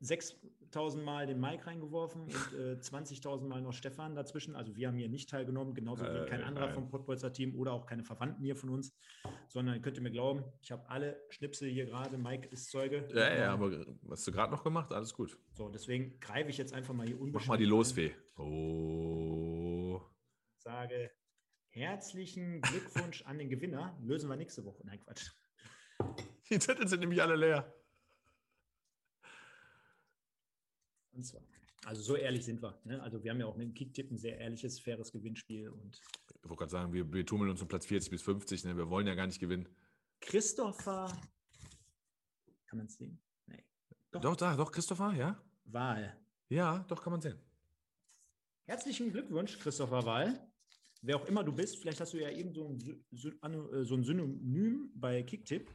6000 0.00 0.63
Mal 1.04 1.26
den 1.26 1.40
Mike 1.40 1.66
reingeworfen 1.66 2.22
und 2.22 2.52
äh, 2.58 2.74
20.000 2.80 3.46
Mal 3.46 3.60
noch 3.62 3.72
Stefan 3.72 4.14
dazwischen. 4.14 4.56
Also 4.56 4.76
wir 4.76 4.88
haben 4.88 4.96
hier 4.96 5.08
nicht 5.08 5.30
teilgenommen, 5.30 5.74
genauso 5.74 6.04
wie 6.04 6.08
Äh, 6.08 6.26
kein 6.26 6.42
anderer 6.42 6.66
nein. 6.66 6.74
vom 6.74 6.88
Pottbolzer 6.88 7.32
Team 7.32 7.54
oder 7.54 7.72
auch 7.72 7.86
keine 7.86 8.04
Verwandten 8.04 8.44
hier 8.44 8.56
von 8.56 8.70
uns, 8.70 8.96
sondern 9.48 9.80
könnt 9.82 9.96
ihr 9.96 10.02
mir 10.02 10.10
glauben, 10.10 10.44
ich 10.60 10.72
habe 10.72 10.88
alle 10.88 11.20
Schnipsel 11.30 11.68
hier 11.70 11.86
gerade. 11.86 12.18
Mike 12.18 12.48
ist 12.48 12.70
Zeuge. 12.70 13.08
Ja, 13.14 13.34
ja, 13.34 13.52
aber 13.52 13.70
was 14.02 14.20
hast 14.20 14.26
du 14.28 14.32
gerade 14.32 14.52
noch 14.52 14.64
gemacht? 14.64 14.92
Alles 14.92 15.14
gut. 15.14 15.38
So, 15.52 15.68
deswegen 15.68 16.18
greife 16.20 16.50
ich 16.50 16.58
jetzt 16.58 16.72
einfach 16.72 16.94
mal 16.94 17.06
hier 17.06 17.16
Mach 17.16 17.22
unbeschränkt 17.22 17.48
mal 17.48 17.56
die 17.58 17.64
an, 17.64 17.70
Losfee. 17.70 18.14
Oh. 18.36 20.00
Sage 20.58 21.10
herzlichen 21.74 22.60
Glückwunsch 22.60 23.22
an 23.22 23.38
den 23.38 23.48
Gewinner. 23.48 23.98
Lösen 24.02 24.30
wir 24.30 24.36
nächste 24.36 24.64
Woche. 24.64 24.82
Nein, 24.84 25.00
Quatsch. 25.00 25.30
Die 26.50 26.58
Zettel 26.58 26.86
sind 26.88 27.00
nämlich 27.00 27.20
alle 27.20 27.36
leer. 27.36 27.74
Und 31.14 31.24
zwar. 31.24 31.42
Also 31.84 32.02
so 32.02 32.16
ehrlich 32.16 32.44
sind 32.44 32.62
wir. 32.62 32.78
Ne? 32.84 33.02
Also 33.02 33.22
wir 33.22 33.30
haben 33.30 33.40
ja 33.40 33.46
auch 33.46 33.56
mit 33.56 33.68
dem 33.68 33.74
Kicktipp 33.74 34.10
ein 34.10 34.18
sehr 34.18 34.38
ehrliches, 34.38 34.80
faires 34.80 35.12
Gewinnspiel. 35.12 35.68
Und 35.68 36.00
Ich 36.28 36.48
wollte 36.48 36.56
gerade 36.56 36.70
sagen, 36.70 36.92
wir, 36.92 37.10
wir 37.12 37.26
tummeln 37.26 37.50
uns 37.50 37.60
um 37.60 37.68
Platz 37.68 37.86
40 37.86 38.10
bis 38.10 38.22
50. 38.22 38.64
Ne? 38.64 38.76
Wir 38.76 38.88
wollen 38.88 39.06
ja 39.06 39.14
gar 39.14 39.26
nicht 39.26 39.38
gewinnen. 39.38 39.68
Christopher, 40.20 41.08
kann 42.66 42.78
man 42.78 42.86
es 42.86 42.94
sehen? 42.94 43.20
Nee. 43.46 43.62
Doch. 44.10 44.20
Doch, 44.20 44.36
da, 44.36 44.56
doch, 44.56 44.72
Christopher, 44.72 45.12
ja? 45.12 45.42
Wahl. 45.64 46.18
Ja, 46.48 46.84
doch, 46.88 47.02
kann 47.02 47.12
man 47.12 47.20
sehen. 47.20 47.38
Herzlichen 48.66 49.10
Glückwunsch, 49.10 49.58
Christopher 49.58 50.04
Wahl. 50.06 50.48
Wer 51.02 51.16
auch 51.16 51.26
immer 51.26 51.44
du 51.44 51.52
bist, 51.52 51.76
vielleicht 51.78 52.00
hast 52.00 52.14
du 52.14 52.18
ja 52.18 52.30
irgend 52.30 52.54
so 52.54 52.66
ein, 53.42 53.54
äh, 53.72 53.84
so 53.84 53.94
ein 53.94 54.04
Synonym 54.04 54.90
bei 54.94 55.22
Kicktipp. 55.22 55.70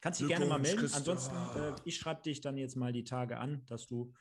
Kannst 0.00 0.20
dich 0.20 0.26
gerne 0.26 0.46
mal 0.46 0.58
melden. 0.58 0.90
Ansonsten, 0.92 1.36
äh, 1.56 1.76
ich 1.84 1.96
schreibe 1.96 2.22
dich 2.22 2.40
dann 2.40 2.58
jetzt 2.58 2.74
mal 2.74 2.92
die 2.92 3.04
Tage 3.04 3.38
an, 3.38 3.64
dass 3.66 3.86
du 3.86 4.12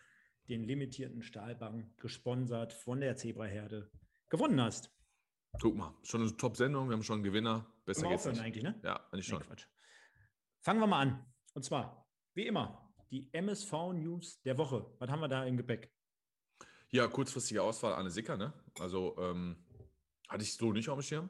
den 0.49 0.63
limitierten 0.63 1.21
Stahlbank 1.21 1.97
gesponsert 1.97 2.73
von 2.73 2.99
der 2.99 3.15
Zebraherde 3.15 3.91
gewonnen 4.29 4.59
hast. 4.61 4.91
Guck 5.61 5.75
mal, 5.75 5.93
schon 6.03 6.21
eine 6.21 6.35
Top-Sendung, 6.37 6.87
wir 6.89 6.93
haben 6.93 7.03
schon 7.03 7.15
einen 7.15 7.23
Gewinner. 7.23 7.65
Besser 7.85 8.07
geht's 8.07 8.25
nicht. 8.25 8.41
eigentlich, 8.41 8.63
ne? 8.63 8.79
Ja, 8.83 8.95
eigentlich 9.11 9.27
Nee, 9.27 9.35
schon. 9.35 9.43
Quatsch. 9.43 9.65
Fangen 10.61 10.79
wir 10.79 10.87
mal 10.87 11.01
an. 11.01 11.25
Und 11.53 11.63
zwar, 11.63 12.07
wie 12.33 12.47
immer, 12.47 12.93
die 13.11 13.29
MSV-News 13.33 14.41
der 14.43 14.57
Woche. 14.57 14.85
Was 14.99 15.09
haben 15.09 15.19
wir 15.19 15.27
da 15.27 15.43
im 15.45 15.57
Gepäck? 15.57 15.91
Ja, 16.89 17.07
kurzfristige 17.07 17.61
Auswahl 17.61 17.93
Anne 17.93 18.09
Sicker, 18.09 18.37
ne? 18.37 18.53
Also 18.79 19.15
ähm, 19.19 19.57
hatte 20.29 20.43
ich 20.43 20.53
so 20.55 20.71
nicht 20.71 20.89
auf 20.89 20.99
dem 20.99 21.03
Schirm. 21.03 21.29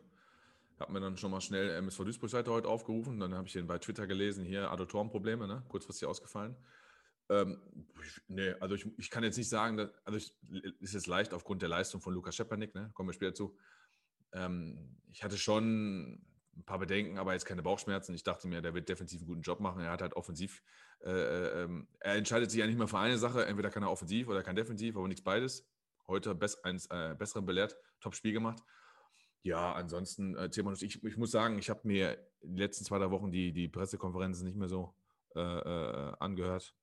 Habe 0.80 0.94
mir 0.94 1.00
dann 1.00 1.18
schon 1.18 1.32
mal 1.32 1.42
schnell 1.42 1.70
MSV 1.70 2.00
Duisburg-Seite 2.06 2.52
heute 2.52 2.68
aufgerufen. 2.68 3.20
Dann 3.20 3.34
habe 3.36 3.48
ich 3.48 3.54
den 3.54 3.68
bei 3.68 3.78
Twitter 3.78 4.08
gelesen, 4.08 4.44
hier 4.46 4.72
Adduktorenprobleme, 4.72 5.48
ne? 5.48 5.64
Kurzfristig 5.70 6.08
ausgefallen. 6.08 6.56
Ähm, 7.32 7.62
nee, 8.28 8.52
also 8.60 8.76
ich, 8.76 8.86
ich 8.98 9.10
kann 9.10 9.24
jetzt 9.24 9.38
nicht 9.38 9.48
sagen, 9.48 9.78
dass, 9.78 9.90
also 10.04 10.18
ich, 10.18 10.34
ist 10.82 10.94
jetzt 10.94 11.08
leicht 11.08 11.34
aufgrund 11.34 11.62
der 11.62 11.70
Leistung 11.70 12.02
von 12.02 12.14
Lukas 12.14 12.36
Schepanik, 12.36 12.76
ne? 12.76 12.92
Kommen 12.94 13.08
wir 13.08 13.14
später 13.14 13.34
zu. 13.34 13.58
Ähm, 14.34 14.98
ich 15.12 15.24
hatte 15.24 15.38
schon 15.38 16.22
ein 16.58 16.66
paar 16.66 16.80
Bedenken, 16.80 17.18
aber 17.18 17.32
jetzt 17.32 17.46
keine 17.46 17.64
Bauchschmerzen. 17.64 18.14
Ich 18.14 18.24
dachte 18.24 18.50
mir, 18.50 18.62
der 18.62 18.74
wird 18.74 18.90
defensiv 18.90 19.22
einen 19.22 19.28
guten 19.28 19.42
Job 19.42 19.62
machen. 19.62 19.82
Er 19.82 19.92
hat 19.92 20.02
halt 20.02 20.14
offensiv, 20.14 20.62
äh, 21.06 21.64
ähm, 21.64 21.88
er 22.02 22.16
entscheidet 22.16 22.52
sich 22.52 22.60
ja 22.60 22.68
nicht 22.68 22.78
mehr 22.78 22.90
für 22.90 23.00
eine 23.00 23.18
Sache. 23.18 23.46
Entweder 23.46 23.70
kann 23.70 23.84
er 23.84 23.92
offensiv 23.92 24.28
oder 24.28 24.44
kann 24.44 24.58
defensiv, 24.58 24.98
aber 24.98 25.08
nichts 25.08 25.24
beides. 25.24 25.66
Heute 26.08 26.36
best, 26.36 26.66
eins 26.66 26.88
äh, 26.88 27.16
besseren 27.18 27.46
belehrt, 27.46 27.78
Top-Spiel 28.02 28.34
gemacht. 28.34 28.62
Ja, 29.44 29.74
ansonsten, 29.74 30.36
äh, 30.36 30.50
Thema, 30.50 30.74
ich, 30.74 31.02
ich 31.02 31.18
muss 31.18 31.32
sagen, 31.32 31.58
ich 31.58 31.70
habe 31.70 31.88
mir 31.88 32.18
die 32.42 32.60
letzten 32.60 32.84
zwei, 32.84 33.00
drei 33.00 33.10
Wochen 33.10 33.32
die, 33.32 33.54
die 33.54 33.70
Pressekonferenzen 33.70 34.46
nicht 34.46 34.58
mehr 34.58 34.68
so 34.68 34.94
äh, 35.36 35.40
äh, 35.40 36.14
angehört. 36.20 36.76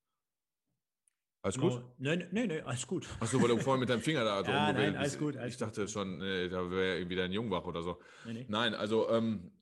Alles 1.42 1.58
gut? 1.58 1.84
Nein, 1.98 2.28
nein, 2.32 2.48
nein, 2.48 2.64
alles 2.64 2.86
gut. 2.86 3.08
Achso, 3.20 3.40
weil 3.40 3.48
du 3.48 3.58
vorhin 3.58 3.80
mit 3.80 3.88
deinem 3.88 4.00
Finger 4.00 4.24
da 4.24 4.44
so 4.44 4.50
Ja, 4.50 4.72
nein, 4.72 4.96
alles 4.96 5.18
gut, 5.18 5.36
alles 5.36 5.54
Ich 5.54 5.58
dachte 5.58 5.82
gut. 5.82 5.90
schon, 5.90 6.18
nee, 6.18 6.48
da 6.48 6.70
wäre 6.70 6.98
irgendwie 6.98 7.16
dein 7.16 7.32
Jungwach 7.32 7.64
oder 7.64 7.82
so. 7.82 8.00
Nee, 8.24 8.32
nee. 8.32 8.46
Nein, 8.48 8.74
also 8.74 9.08
ähm, 9.10 9.52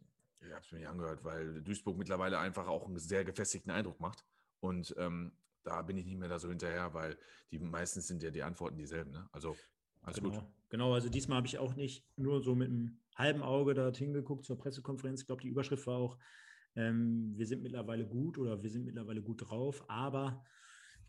ich 0.40 0.50
habe 0.50 0.62
es 0.64 0.72
mir 0.72 0.78
nicht 0.78 0.88
angehört, 0.88 1.22
weil 1.24 1.62
Duisburg 1.62 1.98
mittlerweile 1.98 2.38
einfach 2.38 2.66
auch 2.66 2.86
einen 2.86 2.98
sehr 2.98 3.24
gefestigten 3.24 3.70
Eindruck 3.70 4.00
macht. 4.00 4.24
Und 4.60 4.94
ähm, 4.98 5.32
da 5.64 5.82
bin 5.82 5.96
ich 5.98 6.06
nicht 6.06 6.18
mehr 6.18 6.28
da 6.28 6.38
so 6.38 6.48
hinterher, 6.48 6.94
weil 6.94 7.18
die 7.50 7.58
meistens 7.58 8.06
sind 8.06 8.22
ja 8.22 8.30
die 8.30 8.42
Antworten 8.42 8.78
dieselben. 8.78 9.10
Ne? 9.10 9.28
Also 9.32 9.56
alles 10.02 10.18
genau. 10.18 10.30
gut. 10.30 10.44
Genau, 10.68 10.94
also 10.94 11.08
diesmal 11.08 11.38
habe 11.38 11.46
ich 11.46 11.58
auch 11.58 11.74
nicht 11.74 12.06
nur 12.16 12.42
so 12.42 12.54
mit 12.54 12.70
einem 12.70 13.00
halben 13.16 13.42
Auge 13.42 13.74
dorthin 13.74 14.12
geguckt 14.12 14.44
zur 14.44 14.58
Pressekonferenz. 14.58 15.20
Ich 15.20 15.26
glaube, 15.26 15.42
die 15.42 15.48
Überschrift 15.48 15.86
war 15.86 15.98
auch, 15.98 16.18
ähm, 16.74 17.34
wir 17.36 17.46
sind 17.46 17.62
mittlerweile 17.62 18.06
gut 18.06 18.38
oder 18.38 18.62
wir 18.62 18.70
sind 18.70 18.84
mittlerweile 18.84 19.22
gut 19.22 19.48
drauf, 19.48 19.84
aber 19.88 20.44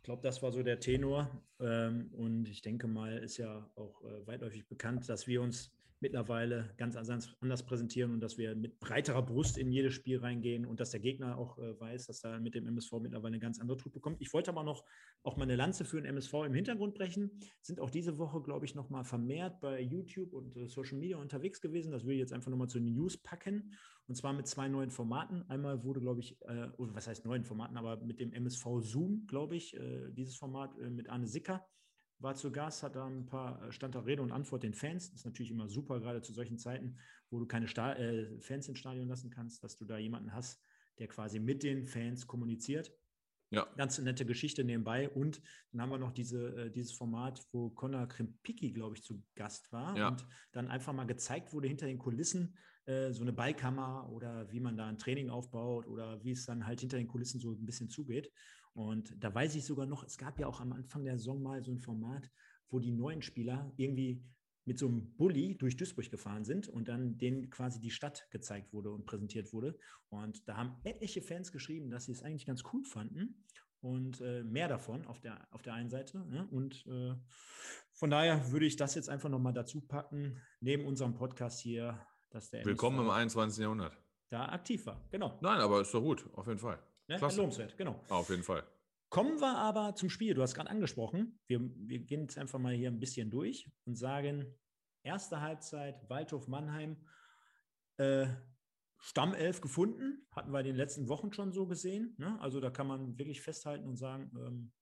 glaube, 0.08 0.22
das 0.24 0.42
war 0.42 0.54
so 0.54 0.64
der 0.64 0.80
Tenor. 0.80 1.30
Ähm, 1.60 2.10
und 2.14 2.48
ich 2.48 2.62
denke 2.62 2.88
mal, 2.88 3.18
ist 3.18 3.36
ja 3.36 3.70
auch 3.76 4.02
äh, 4.06 4.26
weitläufig 4.26 4.66
bekannt, 4.66 5.10
dass 5.10 5.28
wir 5.28 5.42
uns 5.42 5.70
mittlerweile 6.00 6.74
ganz 6.78 6.96
anders 6.96 7.66
präsentieren 7.66 8.12
und 8.12 8.20
dass 8.20 8.38
wir 8.38 8.56
mit 8.56 8.80
breiterer 8.80 9.24
Brust 9.24 9.58
in 9.58 9.72
jedes 9.72 9.94
Spiel 9.94 10.20
reingehen 10.20 10.66
und 10.66 10.80
dass 10.80 10.92
der 10.92 11.00
Gegner 11.00 11.38
auch 11.38 11.58
äh, 11.58 11.80
weiß, 11.80 12.06
dass 12.06 12.24
er 12.24 12.40
mit 12.40 12.54
dem 12.56 12.68
MSV 12.68 12.94
mittlerweile 13.02 13.34
eine 13.34 13.40
ganz 13.40 13.60
andere 13.60 13.78
Truppe 13.78 13.96
bekommt. 13.96 14.18
Ich 14.22 14.32
wollte 14.34 14.52
aber 14.52 14.64
noch 14.64 14.84
auch 15.24 15.38
mal 15.38 15.44
eine 15.44 15.56
Lanze 15.56 15.86
für 15.86 15.98
den 15.98 16.06
MSV 16.06 16.34
im 16.46 16.54
Hintergrund 16.54 16.94
brechen. 16.94 17.40
Sind 17.62 17.80
auch 17.80 17.90
diese 17.90 18.18
Woche, 18.18 18.42
glaube 18.42 18.66
ich, 18.66 18.76
noch 18.76 18.90
mal 18.90 19.04
vermehrt 19.04 19.60
bei 19.60 19.82
YouTube 19.82 20.34
und 20.34 20.56
äh, 20.56 20.68
Social 20.68 20.98
Media 20.98 21.18
unterwegs 21.18 21.62
gewesen. 21.62 21.92
Das 21.92 22.06
will 22.06 22.14
ich 22.14 22.20
jetzt 22.20 22.34
einfach 22.34 22.52
noch 22.52 22.58
mal 22.58 22.68
zu 22.68 22.80
den 22.80 22.94
News 22.94 23.18
packen 23.18 23.74
und 24.08 24.16
zwar 24.16 24.34
mit 24.34 24.48
zwei 24.48 24.68
neuen 24.68 24.92
Formaten. 24.92 25.50
Einmal 25.50 25.84
wurde, 25.84 26.00
glaube 26.00 26.20
ich, 26.20 26.40
äh, 26.44 26.68
was 26.78 27.08
heißt 27.08 27.26
neuen 27.26 27.44
Formaten, 27.44 27.78
aber 27.78 27.98
mit 28.04 28.20
dem 28.20 28.32
MSV 28.34 28.82
Zoom, 28.82 29.26
glaube 29.28 29.56
ich, 29.56 29.76
äh, 29.76 30.12
dieses 30.12 30.36
Format 30.36 30.78
mit 30.78 31.10
Arne 31.10 31.28
Sicker 31.28 31.66
war 32.20 32.36
zu 32.36 32.52
Gast, 32.52 32.84
hat 32.84 32.96
da 32.96 33.06
ein 33.06 33.26
paar, 33.26 33.62
äh, 33.64 33.72
stand 33.72 33.96
da 33.96 34.00
Rede 34.00 34.22
und 34.22 34.32
Antwort 34.32 34.64
den 34.64 34.74
Fans. 34.74 35.10
Das 35.12 35.22
ist 35.22 35.26
natürlich 35.26 35.52
immer 35.52 35.70
super, 35.70 36.00
gerade 36.00 36.22
zu 36.22 36.34
solchen 36.34 36.58
Zeiten, 36.58 36.98
wo 37.30 37.40
du 37.40 37.46
keine 37.46 37.68
Sta 37.68 37.94
äh, 37.94 38.40
Fans 38.40 38.68
ins 38.68 38.80
Stadion 38.80 39.08
lassen 39.08 39.30
kannst, 39.30 39.64
dass 39.64 39.76
du 39.78 39.86
da 39.86 39.98
jemanden 39.98 40.34
hast, 40.34 40.62
der 41.00 41.08
quasi 41.08 41.40
mit 41.40 41.64
den 41.64 41.86
Fans 41.86 42.26
kommuniziert. 42.26 42.92
Ja. 43.50 43.66
Ganz 43.78 43.98
nette 44.00 44.26
Geschichte 44.26 44.64
nebenbei. 44.64 45.10
Und 45.10 45.42
dann 45.72 45.82
haben 45.82 45.90
wir 45.90 45.98
noch 45.98 46.12
diese, 46.12 46.66
äh, 46.66 46.72
dieses 46.72 46.92
Format, 46.92 47.46
wo 47.52 47.70
Conor 47.70 48.08
Krimpicki, 48.08 48.72
glaube 48.72 48.96
ich, 48.96 49.04
zu 49.04 49.24
Gast 49.36 49.72
war 49.72 49.98
ja. 49.98 50.10
und 50.10 50.28
dann 50.52 50.68
einfach 50.68 50.94
mal 50.94 51.06
gezeigt 51.06 51.54
wurde 51.54 51.68
hinter 51.68 51.86
den 51.86 51.98
Kulissen, 51.98 52.58
äh, 52.86 53.14
so 53.14 53.22
eine 53.22 53.32
Ballkammer 53.34 54.10
oder 54.12 54.52
wie 54.52 54.60
man 54.60 54.76
da 54.76 54.88
ein 54.88 54.98
Training 54.98 55.30
aufbaut 55.30 55.88
oder 55.88 56.24
wie 56.24 56.32
es 56.32 56.46
dann 56.46 56.66
halt 56.66 56.82
hinter 56.82 56.98
den 56.98 57.08
Kulissen 57.08 57.40
so 57.40 57.54
ein 57.54 57.66
bisschen 57.66 57.90
zugeht. 57.90 58.32
Und 58.78 59.12
da 59.24 59.34
weiß 59.34 59.56
ich 59.56 59.66
sogar 59.66 59.88
noch, 59.88 60.04
es 60.04 60.20
gab 60.20 60.40
ja 60.40 60.46
auch 60.46 60.62
am 60.62 60.72
Anfang 60.72 61.04
der 61.04 61.18
Saison 61.18 61.42
mal 61.42 61.64
so 61.64 61.72
ein 61.72 61.80
Format, 61.80 62.30
wo 62.70 62.78
die 62.80 62.92
neuen 62.92 63.24
Spieler 63.24 63.74
irgendwie 63.76 64.24
mit 64.66 64.78
so 64.78 64.88
einem 64.88 65.16
Bulli 65.16 65.58
durch 65.58 65.78
Duisburg 65.78 66.12
gefahren 66.12 66.46
sind 66.46 66.68
und 66.68 66.88
dann 66.88 67.18
denen 67.18 67.50
quasi 67.50 67.80
die 67.80 67.90
Stadt 67.90 68.28
gezeigt 68.30 68.72
wurde 68.74 68.92
und 68.92 69.08
präsentiert 69.08 69.52
wurde. 69.52 69.80
Und 70.10 70.48
da 70.48 70.58
haben 70.58 70.76
etliche 70.84 71.24
Fans 71.24 71.52
geschrieben, 71.52 71.90
dass 71.90 72.06
sie 72.06 72.12
es 72.12 72.22
eigentlich 72.22 72.46
ganz 72.46 72.62
cool 72.72 72.84
fanden 72.84 73.44
und 73.82 74.22
äh, 74.22 74.44
mehr 74.44 74.68
davon 74.68 75.08
auf 75.08 75.20
der, 75.22 75.48
auf 75.52 75.64
der 75.64 75.74
einen 75.74 75.90
Seite. 75.90 76.20
Ne? 76.20 76.48
Und 76.52 76.86
äh, 76.86 77.16
von 77.94 78.12
daher 78.12 78.52
würde 78.52 78.68
ich 78.68 78.76
das 78.76 78.94
jetzt 78.94 79.10
einfach 79.10 79.30
nochmal 79.30 79.54
dazu 79.54 79.82
packen, 79.82 80.40
neben 80.60 80.86
unserem 80.86 81.16
Podcast 81.16 81.60
hier, 81.62 82.00
dass 82.30 82.52
der 82.52 82.64
Willkommen 82.64 83.00
im 83.00 83.10
21. 83.10 83.60
Jahrhundert. 83.60 83.98
Da 84.30 84.50
aktiv 84.50 84.86
war, 84.86 85.04
genau. 85.10 85.40
Nein, 85.42 85.62
aber 85.62 85.82
ist 85.82 85.96
doch 85.96 86.02
gut, 86.02 86.30
auf 86.34 86.46
jeden 86.46 86.60
Fall. 86.60 86.80
Ne? 87.08 87.18
Lobenswert, 87.18 87.78
genau. 87.78 88.02
Auf 88.10 88.30
jeden 88.30 88.44
Fall. 88.44 88.64
Kommen 89.10 89.40
wir 89.40 89.58
aber 89.58 89.96
zum 89.96 90.10
Spiel. 90.10 90.34
Du 90.34 90.42
hast 90.42 90.54
gerade 90.54 90.70
angesprochen. 90.70 91.40
Wir, 91.48 91.62
wir 91.62 92.00
gehen 92.00 92.22
jetzt 92.22 92.38
einfach 92.38 92.60
mal 92.60 92.74
hier 92.74 92.90
ein 92.90 93.00
bisschen 93.00 93.30
durch 93.30 93.72
und 93.86 93.96
sagen: 93.96 94.54
erste 95.04 95.40
Halbzeit, 95.40 96.10
Waldhof 96.10 96.48
Mannheim, 96.48 96.98
äh, 97.98 98.28
Stammelf 99.00 99.62
gefunden. 99.62 100.28
Hatten 100.32 100.52
wir 100.52 100.60
in 100.60 100.66
den 100.66 100.76
letzten 100.76 101.08
Wochen 101.08 101.32
schon 101.32 101.54
so 101.54 101.68
gesehen. 101.68 102.16
Ne? 102.18 102.38
Also 102.42 102.60
da 102.60 102.70
kann 102.70 102.88
man 102.88 103.18
wirklich 103.18 103.42
festhalten 103.42 103.88
und 103.88 103.96
sagen: 103.96 104.30
ähm, 104.36 104.74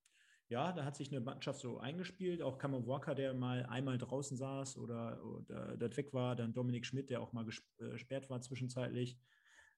ja, 0.47 0.71
da 0.73 0.85
hat 0.85 0.95
sich 0.95 1.11
eine 1.11 1.21
Mannschaft 1.21 1.59
so 1.59 1.79
eingespielt. 1.79 2.41
Auch 2.41 2.57
Kammer 2.57 2.85
Walker, 2.87 3.13
der 3.13 3.33
mal 3.33 3.65
einmal 3.67 3.97
draußen 3.97 4.37
saß 4.37 4.77
oder, 4.77 5.23
oder 5.23 5.77
das 5.77 5.97
weg 5.97 6.13
war. 6.13 6.35
Dann 6.35 6.53
Dominik 6.53 6.85
Schmidt, 6.85 7.09
der 7.09 7.21
auch 7.21 7.33
mal 7.33 7.47
äh, 7.47 7.89
gesperrt 7.91 8.29
war 8.29 8.41
zwischenzeitlich. 8.41 9.19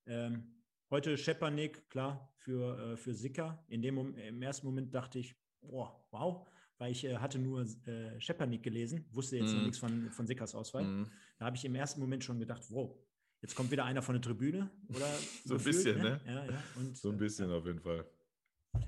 Ähm, 0.05 0.63
Heute 0.89 1.17
Schepanik, 1.17 1.89
klar, 1.89 2.33
für, 2.37 2.93
äh, 2.93 2.97
für 2.97 3.13
Sicker. 3.13 3.61
In 3.67 3.81
dem 3.81 4.15
im 4.15 4.41
ersten 4.41 4.65
Moment 4.65 4.95
dachte 4.95 5.19
ich, 5.19 5.35
oh, 5.61 5.87
wow, 6.11 6.47
weil 6.77 6.91
ich 6.91 7.03
äh, 7.03 7.17
hatte 7.17 7.39
nur 7.39 7.65
äh, 7.85 8.19
Schepanik 8.21 8.63
gelesen, 8.63 9.05
wusste 9.11 9.35
jetzt 9.35 9.51
mm. 9.51 9.53
noch 9.53 9.57
mhm. 9.57 9.63
nichts 9.65 9.79
von, 9.79 10.11
von 10.11 10.27
Sickers 10.27 10.55
Auswahl. 10.55 10.85
Mm. 10.85 11.11
Da 11.39 11.45
habe 11.45 11.57
ich 11.57 11.65
im 11.65 11.75
ersten 11.75 11.99
Moment 11.99 12.23
schon 12.23 12.39
gedacht, 12.39 12.63
wow, 12.69 12.97
jetzt 13.41 13.53
kommt 13.53 13.69
wieder 13.71 13.83
einer 13.83 14.01
von 14.01 14.15
der 14.15 14.21
Tribüne. 14.21 14.71
Oder 14.87 15.07
so 15.43 15.55
ein 15.55 15.63
bisschen, 15.63 15.99
ne? 15.99 16.21
Ja, 16.25 16.45
ja. 16.45 16.63
Und, 16.77 16.97
so 16.97 17.09
ein 17.09 17.15
äh, 17.15 17.17
bisschen 17.17 17.51
auf 17.51 17.65
jeden 17.65 17.81
Fall. 17.81 18.09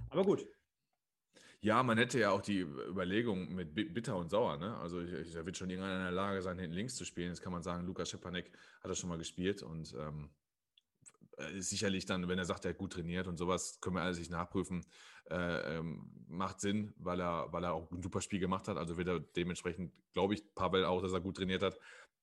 Aber 0.10 0.24
gut. 0.24 0.48
Ja, 1.60 1.84
man 1.84 1.98
hätte 1.98 2.18
ja 2.18 2.32
auch 2.32 2.42
die 2.42 2.60
Überlegung 2.62 3.54
mit 3.54 3.76
bitter 3.76 4.16
und 4.16 4.30
sauer, 4.30 4.58
ne? 4.58 4.78
Also 4.78 5.02
da 5.04 5.46
wird 5.46 5.58
schon 5.58 5.70
irgendeiner 5.70 5.98
in 5.98 6.04
der 6.04 6.12
Lage 6.12 6.42
sein, 6.42 6.58
hinten 6.58 6.76
links 6.76 6.96
zu 6.96 7.04
spielen. 7.04 7.28
Jetzt 7.28 7.42
kann 7.42 7.52
man 7.52 7.64
sagen, 7.64 7.86
Lukas 7.86 8.10
Schepanek 8.10 8.50
hat 8.82 8.90
das 8.90 8.98
schon 8.98 9.10
mal 9.10 9.18
gespielt 9.18 9.62
und 9.62 9.94
ähm, 10.00 10.30
äh, 10.30 10.49
sicherlich 11.60 12.06
dann, 12.06 12.28
wenn 12.28 12.38
er 12.38 12.46
sagt, 12.46 12.66
er 12.66 12.72
hat 12.72 12.78
gut 12.78 12.94
trainiert 12.94 13.28
und 13.28 13.38
sowas, 13.38 13.80
können 13.82 13.96
wir 13.96 14.02
alles 14.02 14.18
sich 14.18 14.30
nachprüfen. 14.30 14.86
Äh, 15.30 15.78
ähm, 15.78 16.10
macht 16.28 16.60
Sinn, 16.60 16.94
weil 16.98 17.20
er, 17.22 17.52
weil 17.52 17.64
er 17.64 17.74
auch 17.74 17.92
ein 17.92 18.02
super 18.02 18.22
Spiel 18.22 18.40
gemacht 18.40 18.68
hat. 18.68 18.78
Also 18.78 18.98
wird 18.98 19.08
er 19.08 19.20
dementsprechend, 19.20 19.94
glaube 20.14 20.34
ich, 20.34 20.56
Pavel 20.56 20.86
auch, 20.86 21.02
dass 21.02 21.14
er 21.14 21.22
gut 21.22 21.38
trainiert 21.38 21.62
hat. 21.62 21.80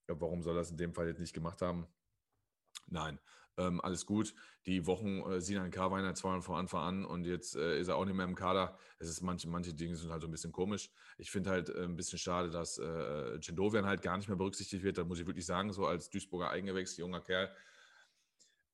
Warum 0.08 0.42
soll 0.42 0.54
er 0.56 0.60
das 0.60 0.70
in 0.70 0.76
dem 0.76 0.92
Fall 0.92 1.06
jetzt 1.06 1.20
nicht 1.20 1.32
gemacht 1.32 1.62
haben? 1.62 1.86
Nein, 2.88 3.18
ähm, 3.58 3.80
alles 3.80 4.06
gut. 4.06 4.34
Die 4.66 4.86
Wochen 4.86 5.20
äh, 5.22 5.40
Sinan 5.40 5.70
Karweiner 5.70 6.14
zwar 6.14 6.40
von 6.42 6.56
Anfang 6.56 6.82
an 6.82 7.04
und 7.04 7.24
jetzt 7.24 7.56
äh, 7.56 7.80
ist 7.80 7.88
er 7.88 7.96
auch 7.96 8.04
nicht 8.04 8.14
mehr 8.14 8.26
im 8.26 8.34
Kader. 8.34 8.78
Es 8.98 9.08
ist 9.08 9.22
manche, 9.22 9.48
manche 9.48 9.72
Dinge 9.72 9.96
sind 9.96 10.10
halt 10.10 10.22
so 10.22 10.28
ein 10.28 10.30
bisschen 10.30 10.52
komisch. 10.52 10.90
Ich 11.16 11.30
finde 11.30 11.50
halt 11.50 11.70
äh, 11.70 11.84
ein 11.84 11.96
bisschen 11.96 12.18
schade, 12.18 12.50
dass 12.50 12.78
äh, 12.78 13.40
Cendovian 13.40 13.86
halt 13.86 14.02
gar 14.02 14.16
nicht 14.16 14.28
mehr 14.28 14.36
berücksichtigt 14.36 14.82
wird. 14.82 14.98
Da 14.98 15.04
muss 15.04 15.20
ich 15.20 15.26
wirklich 15.26 15.46
sagen, 15.46 15.72
so 15.72 15.86
als 15.86 16.10
Duisburger 16.10 16.50
Eigengewächs, 16.50 16.96
junger 16.96 17.20
Kerl, 17.20 17.50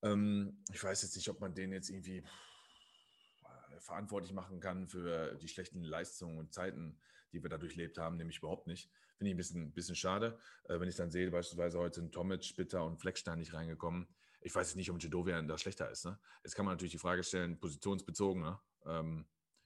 ähm, 0.03 0.57
ich 0.71 0.83
weiß 0.83 1.01
jetzt 1.01 1.15
nicht, 1.15 1.29
ob 1.29 1.39
man 1.39 1.55
den 1.55 1.71
jetzt 1.71 1.89
irgendwie 1.89 2.17
äh, 2.17 3.79
verantwortlich 3.79 4.33
machen 4.33 4.59
kann 4.59 4.87
für 4.87 5.35
die 5.35 5.47
schlechten 5.47 5.83
Leistungen 5.83 6.37
und 6.37 6.53
Zeiten, 6.53 6.99
die 7.31 7.41
wir 7.41 7.49
da 7.49 7.57
durchlebt 7.57 7.97
haben, 7.97 8.17
nämlich 8.17 8.37
überhaupt 8.37 8.67
nicht. 8.67 8.91
Finde 9.17 9.29
ich 9.29 9.35
ein 9.35 9.37
bisschen, 9.37 9.73
bisschen 9.73 9.95
schade, 9.95 10.37
äh, 10.65 10.79
wenn 10.79 10.89
ich 10.89 10.95
dann 10.95 11.09
sehe, 11.09 11.31
beispielsweise 11.31 11.79
heute 11.79 12.01
sind 12.01 12.11
Tomic, 12.13 12.43
Spitter 12.43 12.85
und 12.85 12.97
Fleckstein 12.97 13.39
nicht 13.39 13.53
reingekommen. 13.53 14.07
Ich 14.41 14.53
weiß 14.53 14.75
nicht, 14.75 14.91
ob 14.91 15.01
Jedovian 15.01 15.47
da 15.47 15.57
schlechter 15.57 15.89
ist. 15.89 16.05
Ne? 16.05 16.19
Jetzt 16.43 16.55
kann 16.55 16.65
man 16.65 16.73
natürlich 16.73 16.91
die 16.91 16.99
Frage 16.99 17.23
stellen, 17.23 17.57
positionsbezogen, 17.59 18.43
ne? 18.43 18.59
ähm, 18.85 19.25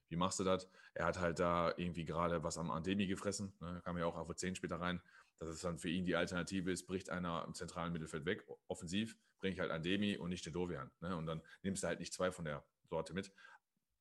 wie 0.10 0.16
machst 0.16 0.40
du 0.40 0.44
das? 0.44 0.70
Er 0.94 1.06
hat 1.06 1.20
halt 1.20 1.40
da 1.40 1.74
irgendwie 1.76 2.06
gerade 2.06 2.44
was 2.44 2.58
am 2.58 2.70
Andemi 2.70 3.08
gefressen, 3.08 3.54
ne? 3.60 3.82
kam 3.84 3.98
ja 3.98 4.06
auch 4.06 4.16
auf 4.16 4.34
10 4.34 4.56
später 4.56 4.80
rein 4.80 5.02
dass 5.40 5.50
es 5.50 5.62
dann 5.62 5.78
für 5.78 5.90
ihn 5.90 6.06
die 6.06 6.16
Alternative 6.16 6.72
ist, 6.72 6.88
bricht 6.88 7.10
einer 7.10 7.44
im 7.46 7.54
zentralen 7.54 7.94
Mittelfeld 7.94 8.26
weg, 8.26 8.46
offensiv, 8.68 9.18
bringe 9.40 9.54
ich 9.54 9.60
halt 9.60 9.72
Andemi 9.72 10.18
und 10.18 10.30
nicht 10.30 10.46
Dedovian. 10.46 10.92
Ne? 11.00 11.16
Und 11.16 11.26
dann 11.28 11.42
nimmst 11.62 11.84
du 11.84 11.88
halt 11.88 12.00
nicht 12.00 12.14
zwei 12.14 12.32
von 12.32 12.46
der 12.46 12.66
Sorte 12.90 13.14
mit. 13.14 13.32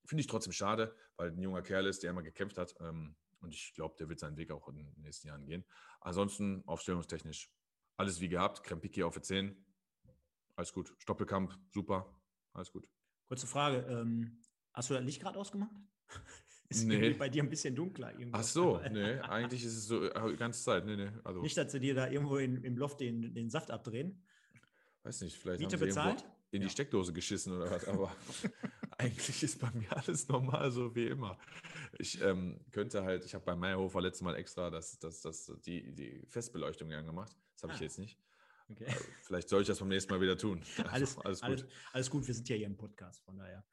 Finde 0.06 0.20
ich 0.20 0.26
trotzdem 0.28 0.52
schade, 0.52 0.94
weil 1.16 1.30
ein 1.30 1.42
junger 1.42 1.62
Kerl 1.62 1.86
ist, 1.86 2.02
der 2.02 2.10
immer 2.10 2.22
gekämpft 2.22 2.58
hat. 2.58 2.74
Ähm, 2.80 3.16
und 3.40 3.52
ich 3.54 3.74
glaube, 3.74 3.96
der 3.98 4.08
wird 4.08 4.18
seinen 4.18 4.36
Weg 4.36 4.50
auch 4.50 4.68
in 4.68 4.76
den 4.76 4.94
nächsten 4.96 5.28
Jahren 5.28 5.44
gehen. 5.44 5.64
Ansonsten 6.00 6.62
aufstellungstechnisch 6.66 7.50
alles 7.96 8.20
wie 8.20 8.28
gehabt. 8.28 8.62
Krempiki 8.62 9.02
auf 9.02 9.20
10. 9.20 9.56
Alles 10.54 10.72
gut. 10.72 10.94
Stoppelkamp, 10.98 11.58
super. 11.70 12.18
Alles 12.52 12.72
gut. 12.72 12.88
Kurze 13.26 13.46
Frage. 13.46 13.78
Ähm, 13.88 14.40
hast 14.72 14.90
du 14.90 14.94
das 14.94 15.02
Licht 15.02 15.20
gerade 15.20 15.38
ausgemacht? 15.38 15.74
Ist 16.68 16.84
nee. 16.84 17.10
bei 17.10 17.28
dir 17.28 17.42
ein 17.42 17.48
bisschen 17.48 17.74
dunkler. 17.74 18.12
Ach 18.32 18.42
so, 18.42 18.80
nee, 18.90 19.18
eigentlich 19.20 19.64
ist 19.64 19.76
es 19.76 19.86
so 19.86 20.02
äh, 20.04 20.30
die 20.30 20.36
ganze 20.36 20.62
Zeit. 20.62 20.84
Nee, 20.84 20.96
nee, 20.96 21.10
also. 21.22 21.40
Nicht, 21.42 21.56
dass 21.56 21.70
sie 21.72 21.80
dir 21.80 21.94
da 21.94 22.08
irgendwo 22.08 22.38
in, 22.38 22.62
im 22.64 22.76
Loft 22.76 23.00
den, 23.00 23.34
den 23.34 23.50
Saft 23.50 23.70
abdrehen. 23.70 24.22
Weiß 25.04 25.20
nicht, 25.20 25.36
vielleicht 25.36 25.60
Miete 25.60 25.76
haben 25.76 25.80
sie 25.80 25.86
bezahlt? 25.86 26.24
in 26.50 26.62
die 26.62 26.68
Steckdose 26.68 27.12
geschissen 27.12 27.52
oder 27.52 27.70
was, 27.70 27.86
aber 27.86 28.14
eigentlich 28.98 29.42
ist 29.42 29.60
bei 29.60 29.70
mir 29.72 29.94
alles 29.96 30.26
normal, 30.28 30.70
so 30.70 30.94
wie 30.94 31.06
immer. 31.06 31.38
Ich 31.98 32.20
ähm, 32.20 32.60
könnte 32.72 33.04
halt, 33.04 33.24
ich 33.24 33.34
habe 33.34 33.44
bei 33.44 33.54
Meyerhofer 33.54 34.00
letztes 34.00 34.22
Mal 34.22 34.34
extra 34.36 34.70
das, 34.70 34.98
das, 34.98 35.20
das, 35.20 35.52
die, 35.64 35.94
die 35.94 36.26
Festbeleuchtung 36.28 36.88
gemacht. 36.88 37.36
Das 37.54 37.62
habe 37.62 37.72
ah. 37.72 37.76
ich 37.76 37.82
jetzt 37.82 37.98
nicht. 37.98 38.18
Okay. 38.68 38.92
Vielleicht 39.22 39.48
soll 39.48 39.62
ich 39.62 39.68
das 39.68 39.78
beim 39.78 39.88
nächsten 39.88 40.12
Mal 40.12 40.20
wieder 40.20 40.36
tun. 40.36 40.62
Also, 40.78 40.90
alles, 40.90 41.18
alles, 41.18 41.40
gut. 41.40 41.48
Alles, 41.48 41.64
alles, 41.92 42.10
gut, 42.10 42.26
wir 42.26 42.34
sind 42.34 42.48
ja 42.48 42.56
hier 42.56 42.66
im 42.66 42.76
Podcast, 42.76 43.22
von 43.24 43.36
daher 43.36 43.64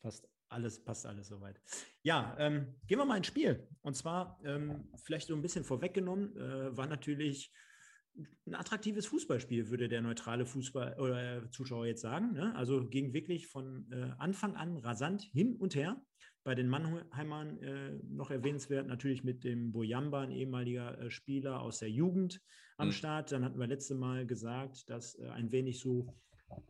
passt 0.00 0.28
alles, 0.54 0.82
passt 0.82 1.04
alles 1.06 1.28
soweit. 1.28 1.60
Ja, 2.02 2.34
ähm, 2.38 2.74
gehen 2.86 2.98
wir 2.98 3.04
mal 3.04 3.18
ins 3.18 3.26
Spiel. 3.26 3.68
Und 3.82 3.94
zwar, 3.94 4.40
ähm, 4.44 4.88
vielleicht 5.04 5.28
so 5.28 5.34
ein 5.34 5.42
bisschen 5.42 5.64
vorweggenommen, 5.64 6.36
äh, 6.36 6.76
war 6.76 6.86
natürlich 6.86 7.52
ein 8.46 8.54
attraktives 8.54 9.06
Fußballspiel, 9.06 9.70
würde 9.70 9.88
der 9.88 10.00
neutrale 10.00 10.46
Fußball 10.46 10.98
oder 10.98 11.42
äh, 11.42 11.50
Zuschauer 11.50 11.86
jetzt 11.86 12.02
sagen. 12.02 12.32
Ne? 12.32 12.54
Also 12.54 12.86
ging 12.88 13.12
wirklich 13.12 13.48
von 13.48 13.90
äh, 13.90 14.10
Anfang 14.18 14.54
an 14.54 14.76
rasant 14.76 15.22
hin 15.22 15.56
und 15.56 15.74
her. 15.74 16.00
Bei 16.44 16.54
den 16.54 16.68
Mannheimern 16.68 17.58
äh, 17.58 17.98
noch 18.04 18.30
erwähnenswert 18.30 18.86
natürlich 18.86 19.24
mit 19.24 19.44
dem 19.44 19.72
Boyamba, 19.72 20.22
ein 20.22 20.30
ehemaliger 20.30 20.98
äh, 21.00 21.10
Spieler 21.10 21.60
aus 21.60 21.78
der 21.78 21.90
Jugend 21.90 22.40
am 22.76 22.88
mhm. 22.88 22.92
Start. 22.92 23.32
Dann 23.32 23.44
hatten 23.44 23.58
wir 23.58 23.66
letzte 23.66 23.94
Mal 23.94 24.26
gesagt, 24.26 24.90
dass 24.90 25.18
äh, 25.18 25.28
ein 25.30 25.50
wenig 25.52 25.80
so 25.80 26.14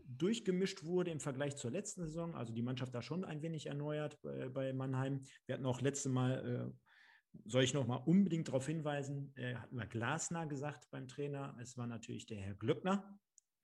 durchgemischt 0.07 0.85
wurde 0.85 1.11
im 1.11 1.21
Vergleich 1.21 1.57
zur 1.57 1.71
letzten 1.71 2.04
Saison. 2.04 2.35
Also 2.35 2.52
die 2.52 2.62
Mannschaft 2.62 2.95
da 2.95 3.02
schon 3.02 3.25
ein 3.25 3.43
wenig 3.43 3.66
erneuert 3.66 4.21
bei, 4.23 4.49
bei 4.49 4.73
Mannheim. 4.73 5.23
Wir 5.47 5.54
hatten 5.54 5.66
auch 5.66 5.81
letzte 5.81 6.09
Mal, 6.09 6.73
äh, 6.73 7.40
soll 7.45 7.64
ich 7.64 7.75
noch 7.75 7.87
mal 7.87 7.97
unbedingt 7.97 8.49
darauf 8.49 8.66
hinweisen, 8.66 9.33
äh, 9.37 9.54
hatten 9.57 9.76
wir 9.76 9.87
Glasner 9.87 10.47
gesagt 10.47 10.88
beim 10.90 11.09
Trainer. 11.09 11.57
Es 11.61 11.76
war 11.76 11.87
natürlich 11.87 12.26
der 12.26 12.38
Herr 12.38 12.54
Glöckner. 12.54 13.19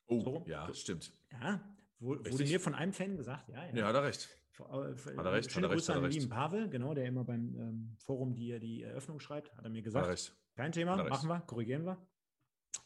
Oh, 0.07 0.21
so. 0.21 0.45
ja, 0.49 0.73
stimmt. 0.75 1.13
Ja, 1.31 1.63
wurde 2.01 2.31
mir 2.45 2.61
von 2.61 2.75
einem 2.75 2.93
Fan 2.93 3.17
gesagt. 3.17 3.49
Ja, 3.49 3.65
ja. 3.67 3.77
ja 3.77 3.87
hat 3.87 3.95
er 3.95 4.03
recht. 4.05 4.29
Äh, 4.59 4.63
hat 4.63 5.27
er 5.27 5.33
recht, 5.33 5.53
Schöne 5.53 5.67
hat 5.67 5.73
er 5.73 5.77
Grüße 5.77 5.93
recht, 5.93 6.05
an 6.05 6.11
lieben 6.11 6.29
Pavel, 6.29 6.69
genau, 6.69 6.95
der 6.95 7.07
immer 7.07 7.25
beim 7.25 7.55
ähm, 7.57 7.97
Forum 8.01 8.35
die, 8.35 8.59
die 8.59 8.83
Eröffnung 8.83 9.21
schreibt, 9.21 9.57
hat 9.57 9.65
er 9.65 9.71
mir 9.71 9.83
gesagt. 9.83 10.03
Hat 10.03 10.11
er 10.11 10.13
recht. 10.13 10.37
Kein 10.57 10.73
Thema, 10.73 11.03
machen 11.05 11.29
wir, 11.29 11.41
korrigieren 11.41 11.85
wir. 11.85 12.07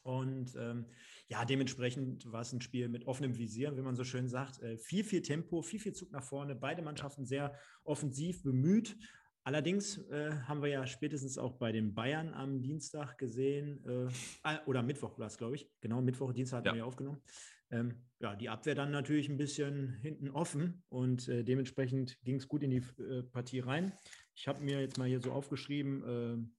Und 0.04 0.54
ähm, 0.56 0.84
ja, 1.28 1.44
dementsprechend 1.46 2.30
war 2.30 2.42
es 2.42 2.52
ein 2.52 2.60
Spiel 2.60 2.88
mit 2.88 3.06
offenem 3.06 3.38
Visier, 3.38 3.74
wie 3.76 3.80
man 3.80 3.96
so 3.96 4.04
schön 4.04 4.28
sagt. 4.28 4.62
Äh, 4.62 4.76
viel, 4.76 5.02
viel 5.02 5.22
Tempo, 5.22 5.62
viel, 5.62 5.80
viel 5.80 5.94
Zug 5.94 6.12
nach 6.12 6.22
vorne. 6.22 6.54
Beide 6.54 6.82
Mannschaften 6.82 7.24
sehr 7.24 7.54
offensiv 7.84 8.42
bemüht. 8.42 8.96
Allerdings 9.44 9.98
äh, 10.10 10.32
haben 10.44 10.62
wir 10.62 10.68
ja 10.68 10.86
spätestens 10.86 11.38
auch 11.38 11.54
bei 11.54 11.72
den 11.72 11.94
Bayern 11.94 12.34
am 12.34 12.60
Dienstag 12.60 13.16
gesehen, 13.16 13.82
äh, 13.86 14.12
ah, 14.42 14.60
oder 14.66 14.82
Mittwoch 14.82 15.18
war 15.18 15.26
es, 15.26 15.38
glaube 15.38 15.56
ich. 15.56 15.70
Genau, 15.80 16.02
Mittwoch, 16.02 16.32
Dienstag 16.32 16.58
hatten 16.58 16.68
ja. 16.68 16.72
wir 16.74 16.78
ja 16.80 16.84
aufgenommen. 16.84 17.22
Ähm, 17.70 17.94
ja, 18.20 18.36
die 18.36 18.50
Abwehr 18.50 18.74
dann 18.74 18.90
natürlich 18.90 19.28
ein 19.28 19.38
bisschen 19.38 19.98
hinten 20.00 20.28
offen 20.28 20.82
und 20.90 21.28
äh, 21.28 21.44
dementsprechend 21.44 22.22
ging 22.24 22.36
es 22.36 22.46
gut 22.48 22.62
in 22.62 22.70
die 22.70 22.82
äh, 23.02 23.22
Partie 23.22 23.60
rein. 23.60 23.92
Ich 24.34 24.48
habe 24.48 24.62
mir 24.62 24.80
jetzt 24.80 24.98
mal 24.98 25.08
hier 25.08 25.20
so 25.20 25.32
aufgeschrieben, 25.32 26.52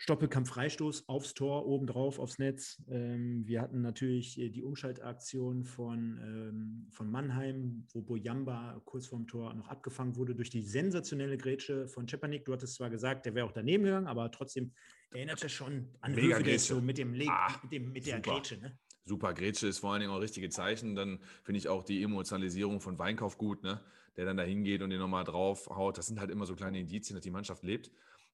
ähm, 0.00 0.02
Stoppelkampf 0.02 0.48
Freistoß 0.48 1.08
aufs 1.08 1.34
Tor, 1.34 1.66
obendrauf 1.66 2.18
aufs 2.18 2.38
Netz. 2.38 2.82
Ähm, 2.88 3.46
wir 3.46 3.60
hatten 3.60 3.82
natürlich 3.82 4.38
äh, 4.38 4.48
die 4.48 4.62
Umschaltaktion 4.62 5.64
von, 5.64 6.18
ähm, 6.22 6.86
von 6.90 7.10
Mannheim, 7.10 7.86
wo 7.92 8.00
Bojamba 8.00 8.80
kurz 8.84 9.06
vorm 9.06 9.26
Tor 9.26 9.54
noch 9.54 9.68
abgefangen 9.68 10.16
wurde 10.16 10.34
durch 10.34 10.50
die 10.50 10.62
sensationelle 10.62 11.36
Grätsche 11.36 11.86
von 11.88 12.06
Czepanik. 12.06 12.44
Du 12.44 12.52
hattest 12.52 12.74
zwar 12.74 12.90
gesagt, 12.90 13.26
der 13.26 13.34
wäre 13.34 13.46
auch 13.46 13.52
daneben 13.52 13.84
gegangen, 13.84 14.06
aber 14.06 14.30
trotzdem 14.30 14.72
erinnerte 15.10 15.48
schon 15.48 15.88
an 16.00 16.14
Mega 16.14 16.38
Höfe, 16.38 16.58
so 16.58 16.80
mit 16.80 16.98
dem 16.98 17.12
Leg, 17.12 17.28
ah, 17.28 17.58
mit, 17.62 17.72
dem, 17.72 17.92
mit 17.92 18.06
der 18.06 18.20
Grätsche. 18.20 18.58
Ne? 18.58 18.78
Super, 19.04 19.34
Grätsche 19.34 19.66
ist 19.66 19.80
vor 19.80 19.92
allen 19.92 20.00
Dingen 20.00 20.12
auch 20.12 20.20
richtige 20.20 20.48
Zeichen. 20.50 20.94
Dann 20.94 21.20
finde 21.42 21.58
ich 21.58 21.68
auch 21.68 21.82
die 21.82 22.02
Emotionalisierung 22.02 22.80
von 22.80 22.98
Weinkauf 22.98 23.38
gut, 23.38 23.62
ne? 23.62 23.80
der 24.16 24.24
dann 24.24 24.36
da 24.36 24.42
hingeht 24.42 24.82
und 24.82 24.90
den 24.90 24.98
nochmal 24.98 25.24
draufhaut. 25.24 25.98
Das 25.98 26.06
sind 26.06 26.20
halt 26.20 26.30
immer 26.30 26.46
so 26.46 26.54
kleine 26.54 26.78
Indizien, 26.78 27.16
dass 27.16 27.22
die 27.22 27.30
Mannschaft 27.30 27.62
lebt 27.64 27.90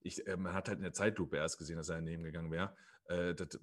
ich, 0.07 0.27
äh, 0.27 0.37
man 0.37 0.55
hat 0.55 0.69
halt 0.69 0.79
in 0.79 0.85
der 0.85 0.93
Zeitlupe 0.93 1.37
erst 1.37 1.59
gesehen, 1.59 1.77
dass 1.77 1.89
er 1.89 1.97
daneben 1.97 2.23
gegangen 2.23 2.51
wäre. 2.51 2.75
Äh, 3.09 3.35
das, 3.35 3.59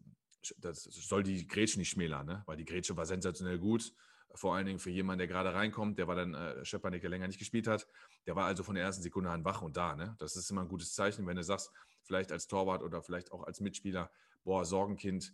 das, 0.58 0.84
soll 0.84 1.24
die 1.24 1.48
Grätsche 1.48 1.80
nicht 1.80 1.90
schmälern, 1.90 2.26
ne? 2.26 2.44
weil 2.46 2.58
die 2.58 2.66
Grätsche 2.66 2.96
war 2.98 3.06
sensationell 3.06 3.60
gut. 3.60 3.94
Vor 4.36 4.56
allen 4.56 4.66
Dingen 4.66 4.80
für 4.80 4.90
jemanden, 4.90 5.20
der 5.20 5.28
gerade 5.28 5.54
reinkommt, 5.54 6.00
der 6.00 6.08
war 6.08 6.16
dann 6.16 6.34
äh, 6.34 6.66
Schepanik, 6.66 7.02
der 7.02 7.10
länger 7.12 7.28
nicht 7.28 7.38
gespielt 7.38 7.68
hat. 7.68 7.88
Der 8.26 8.36
war 8.36 8.46
also 8.46 8.64
von 8.64 8.76
der 8.76 8.84
ersten 8.84 9.04
Sekunde 9.04 9.30
an 9.30 9.46
wach 9.46 9.62
und 9.62 9.78
da. 9.78 9.96
Ne? 9.96 10.16
Das 10.20 10.36
ist 10.36 10.50
immer 10.50 10.62
ein 10.62 10.68
gutes 10.68 10.94
Zeichen, 10.94 11.28
wenn 11.28 11.38
du 11.38 11.44
sagst, 11.44 11.72
vielleicht 12.02 12.32
als 12.32 12.48
Torwart 12.48 12.82
oder 12.82 13.02
vielleicht 13.02 13.32
auch 13.32 13.44
als 13.44 13.62
Mitspieler, 13.62 14.12
boah, 14.44 14.66
Sorgenkind, 14.66 15.34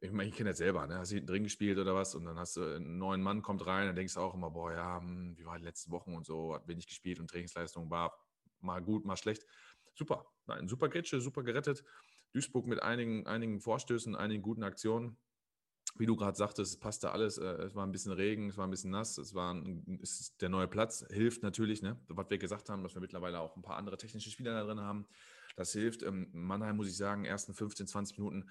ich 0.00 0.10
meine, 0.10 0.28
ich 0.28 0.34
kenne 0.36 0.50
das 0.50 0.58
selber, 0.58 0.86
ne? 0.86 0.98
Hast 0.98 1.12
du 1.12 1.14
hinten 1.14 1.28
drin 1.28 1.44
gespielt 1.44 1.78
oder 1.78 1.94
was 1.94 2.14
und 2.14 2.26
dann 2.26 2.38
hast 2.38 2.56
du 2.56 2.62
einen 2.62 2.98
neuen 2.98 3.22
Mann, 3.22 3.40
kommt 3.40 3.64
rein, 3.64 3.86
dann 3.86 3.96
denkst 3.96 4.14
du 4.14 4.20
auch 4.20 4.34
immer, 4.34 4.50
boah, 4.50 4.72
ja, 4.72 5.00
hm, 5.00 5.34
wie 5.38 5.46
war 5.46 5.56
die 5.56 5.64
letzten 5.64 5.92
Wochen 5.92 6.14
und 6.14 6.26
so, 6.26 6.54
hat 6.54 6.68
wenig 6.68 6.86
gespielt 6.86 7.20
und 7.20 7.30
Trainingsleistung 7.30 7.88
war 7.88 8.12
mal 8.60 8.82
gut, 8.82 9.06
mal 9.06 9.16
schlecht 9.16 9.46
super. 9.94 10.26
Nein, 10.46 10.68
super 10.68 10.88
Gritsche, 10.88 11.20
super 11.20 11.42
gerettet. 11.42 11.84
Duisburg 12.32 12.66
mit 12.66 12.82
einigen, 12.82 13.26
einigen 13.26 13.60
Vorstößen, 13.60 14.16
einigen 14.16 14.42
guten 14.42 14.62
Aktionen. 14.62 15.16
Wie 15.96 16.06
du 16.06 16.16
gerade 16.16 16.36
sagtest, 16.36 16.72
es 16.72 16.80
passte 16.80 17.12
alles. 17.12 17.38
Äh, 17.38 17.44
es 17.44 17.74
war 17.74 17.86
ein 17.86 17.92
bisschen 17.92 18.12
Regen, 18.12 18.48
es 18.48 18.56
war 18.56 18.66
ein 18.66 18.70
bisschen 18.70 18.90
nass, 18.90 19.16
es 19.16 19.34
war 19.34 19.54
ein, 19.54 20.00
es 20.02 20.36
der 20.38 20.48
neue 20.48 20.66
Platz. 20.66 21.06
Hilft 21.10 21.42
natürlich, 21.42 21.82
ne? 21.82 22.00
was 22.08 22.28
wir 22.28 22.38
gesagt 22.38 22.68
haben, 22.68 22.82
dass 22.82 22.94
wir 22.94 23.00
mittlerweile 23.00 23.38
auch 23.38 23.56
ein 23.56 23.62
paar 23.62 23.76
andere 23.76 23.96
technische 23.96 24.30
Spieler 24.30 24.52
da 24.52 24.64
drin 24.64 24.80
haben. 24.80 25.06
Das 25.56 25.72
hilft. 25.72 26.02
Ähm, 26.02 26.28
Mannheim, 26.32 26.76
muss 26.76 26.88
ich 26.88 26.96
sagen, 26.96 27.24
ersten 27.24 27.54
15, 27.54 27.86
20 27.86 28.18
Minuten 28.18 28.50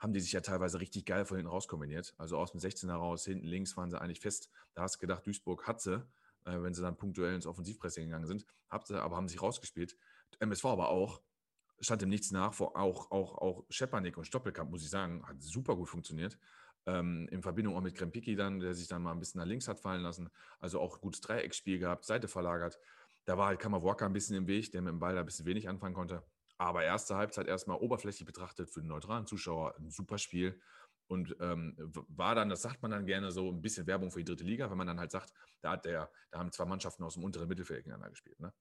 haben 0.00 0.14
die 0.14 0.20
sich 0.20 0.32
ja 0.32 0.40
teilweise 0.40 0.80
richtig 0.80 1.04
geil 1.04 1.26
von 1.26 1.36
hinten 1.36 1.50
raus 1.50 1.68
kombiniert. 1.68 2.14
Also 2.16 2.38
aus 2.38 2.52
dem 2.52 2.60
16er 2.60 2.94
raus, 2.94 3.26
hinten 3.26 3.46
links 3.46 3.76
waren 3.76 3.90
sie 3.90 4.00
eigentlich 4.00 4.20
fest. 4.20 4.50
Da 4.72 4.82
hast 4.82 4.94
du 4.94 5.00
gedacht, 5.00 5.26
Duisburg 5.26 5.66
hat 5.66 5.82
sie, 5.82 5.96
äh, 6.46 6.62
wenn 6.62 6.72
sie 6.72 6.80
dann 6.80 6.96
punktuell 6.96 7.34
ins 7.34 7.46
Offensivpressing 7.46 8.06
gegangen 8.06 8.26
sind. 8.26 8.46
Habt 8.70 8.86
sie, 8.86 9.00
aber 9.00 9.16
haben 9.16 9.28
sich 9.28 9.42
rausgespielt. 9.42 9.98
MSV 10.38 10.64
aber 10.66 10.88
auch, 10.88 11.20
stand 11.80 12.02
dem 12.02 12.10
nichts 12.10 12.30
nach, 12.30 12.52
vor 12.54 12.76
auch, 12.76 13.10
auch, 13.10 13.38
auch 13.38 13.64
Schepanik 13.70 14.16
und 14.16 14.26
Stoppelkamp, 14.26 14.70
muss 14.70 14.82
ich 14.82 14.90
sagen, 14.90 15.26
hat 15.26 15.42
super 15.42 15.76
gut 15.76 15.88
funktioniert. 15.88 16.38
Ähm, 16.86 17.28
in 17.30 17.42
Verbindung 17.42 17.76
auch 17.76 17.82
mit 17.82 17.94
Krempiki 17.94 18.36
dann, 18.36 18.60
der 18.60 18.74
sich 18.74 18.88
dann 18.88 19.02
mal 19.02 19.12
ein 19.12 19.18
bisschen 19.18 19.40
nach 19.40 19.46
links 19.46 19.68
hat 19.68 19.80
fallen 19.80 20.02
lassen. 20.02 20.30
Also 20.58 20.80
auch 20.80 21.00
gutes 21.00 21.20
Dreiecksspiel 21.20 21.78
gehabt, 21.78 22.04
Seite 22.04 22.28
verlagert. 22.28 22.78
Da 23.26 23.36
war 23.36 23.48
halt 23.48 23.60
Kammerwalker 23.60 24.06
ein 24.06 24.12
bisschen 24.12 24.36
im 24.36 24.46
Weg, 24.46 24.72
der 24.72 24.82
mit 24.82 24.92
dem 24.92 24.98
Ball 24.98 25.14
da 25.14 25.20
ein 25.20 25.26
bisschen 25.26 25.46
wenig 25.46 25.68
anfangen 25.68 25.94
konnte. 25.94 26.22
Aber 26.56 26.84
erste 26.84 27.16
Halbzeit 27.16 27.46
erstmal 27.46 27.78
oberflächlich 27.78 28.26
betrachtet 28.26 28.70
für 28.70 28.80
den 28.80 28.88
neutralen 28.88 29.26
Zuschauer 29.26 29.74
ein 29.78 29.90
super 29.90 30.18
Spiel. 30.18 30.60
Und 31.06 31.34
ähm, 31.40 31.74
war 32.08 32.34
dann, 32.34 32.48
das 32.48 32.62
sagt 32.62 32.82
man 32.82 32.92
dann 32.92 33.04
gerne 33.04 33.32
so, 33.32 33.50
ein 33.50 33.60
bisschen 33.60 33.86
Werbung 33.86 34.10
für 34.10 34.20
die 34.20 34.24
dritte 34.24 34.44
Liga, 34.44 34.70
wenn 34.70 34.78
man 34.78 34.86
dann 34.86 35.00
halt 35.00 35.10
sagt, 35.10 35.32
da, 35.60 35.72
hat 35.72 35.84
der, 35.84 36.10
da 36.30 36.38
haben 36.38 36.52
zwei 36.52 36.66
Mannschaften 36.66 37.02
aus 37.02 37.14
dem 37.14 37.24
unteren 37.24 37.48
Mittelfeld 37.48 37.80
gegeneinander 37.80 38.10
gespielt. 38.10 38.38
Ne? 38.38 38.52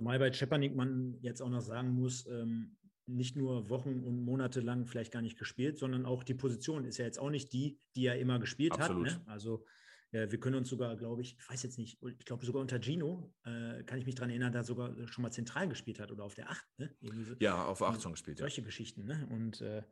Zumal 0.00 0.18
bei 0.18 0.30
Czepanik 0.30 0.74
man 0.74 1.18
jetzt 1.20 1.42
auch 1.42 1.50
noch 1.50 1.60
sagen 1.60 1.90
muss, 1.90 2.26
ähm, 2.26 2.74
nicht 3.04 3.36
nur 3.36 3.68
Wochen 3.68 4.02
und 4.02 4.24
Monate 4.24 4.60
lang 4.60 4.86
vielleicht 4.86 5.12
gar 5.12 5.20
nicht 5.20 5.38
gespielt, 5.38 5.76
sondern 5.76 6.06
auch 6.06 6.24
die 6.24 6.32
Position 6.32 6.86
ist 6.86 6.96
ja 6.96 7.04
jetzt 7.04 7.18
auch 7.18 7.28
nicht 7.28 7.52
die, 7.52 7.78
die 7.94 8.06
er 8.06 8.18
immer 8.18 8.38
gespielt 8.38 8.72
Absolut. 8.72 9.10
hat. 9.10 9.18
Ne? 9.18 9.30
Also 9.30 9.66
ja, 10.12 10.32
wir 10.32 10.40
können 10.40 10.56
uns 10.56 10.70
sogar, 10.70 10.96
glaube 10.96 11.20
ich, 11.20 11.36
ich 11.38 11.50
weiß 11.50 11.62
jetzt 11.64 11.76
nicht, 11.76 12.02
ich 12.18 12.24
glaube 12.24 12.46
sogar 12.46 12.62
unter 12.62 12.80
Gino, 12.80 13.30
äh, 13.44 13.82
kann 13.84 13.98
ich 13.98 14.06
mich 14.06 14.14
daran 14.14 14.30
erinnern, 14.30 14.54
da 14.54 14.62
sogar 14.62 14.96
schon 15.06 15.20
mal 15.20 15.32
zentral 15.32 15.68
gespielt 15.68 16.00
hat 16.00 16.10
oder 16.10 16.24
auf 16.24 16.32
der 16.32 16.48
8. 16.48 16.66
Ne? 16.78 16.96
So, 17.02 17.34
ja, 17.38 17.62
auf 17.66 17.82
8 17.82 18.00
schon 18.00 18.12
gespielt. 18.12 18.38
Solche 18.38 18.62
ja. 18.62 18.66
Geschichten. 18.66 19.04
Ne? 19.04 19.28
Und 19.30 19.60
äh, 19.60 19.82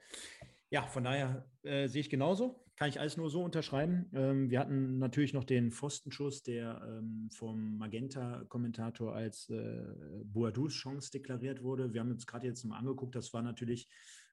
ja, 0.71 0.87
von 0.87 1.05
daher 1.05 1.47
äh, 1.65 1.87
sehe 1.87 2.01
ich 2.01 2.09
genauso. 2.09 2.65
Kann 2.79 2.91
ich 2.91 3.01
alles 3.01 3.17
nur 3.17 3.29
so 3.29 3.43
unterschreiben. 3.43 4.09
Ähm, 4.15 4.51
wir 4.51 4.61
hatten 4.61 4.99
natürlich 4.99 5.33
noch 5.33 5.43
den 5.43 5.73
Pfostenschuss, 5.73 6.45
der 6.45 6.81
ähm, 6.89 7.29
vom 7.33 7.77
Magenta-Kommentator 7.77 9.17
als 9.17 9.51
äh, 9.51 9.83
Boadus 10.23 10.75
Chance 10.75 11.11
deklariert 11.11 11.65
wurde. 11.65 11.93
Wir 11.93 12.01
haben 12.01 12.13
uns 12.13 12.25
gerade 12.25 12.47
jetzt 12.47 12.63
mal 12.63 12.79
angeguckt. 12.79 13.17
Das 13.17 13.33
war 13.33 13.43
natürlich 13.43 13.89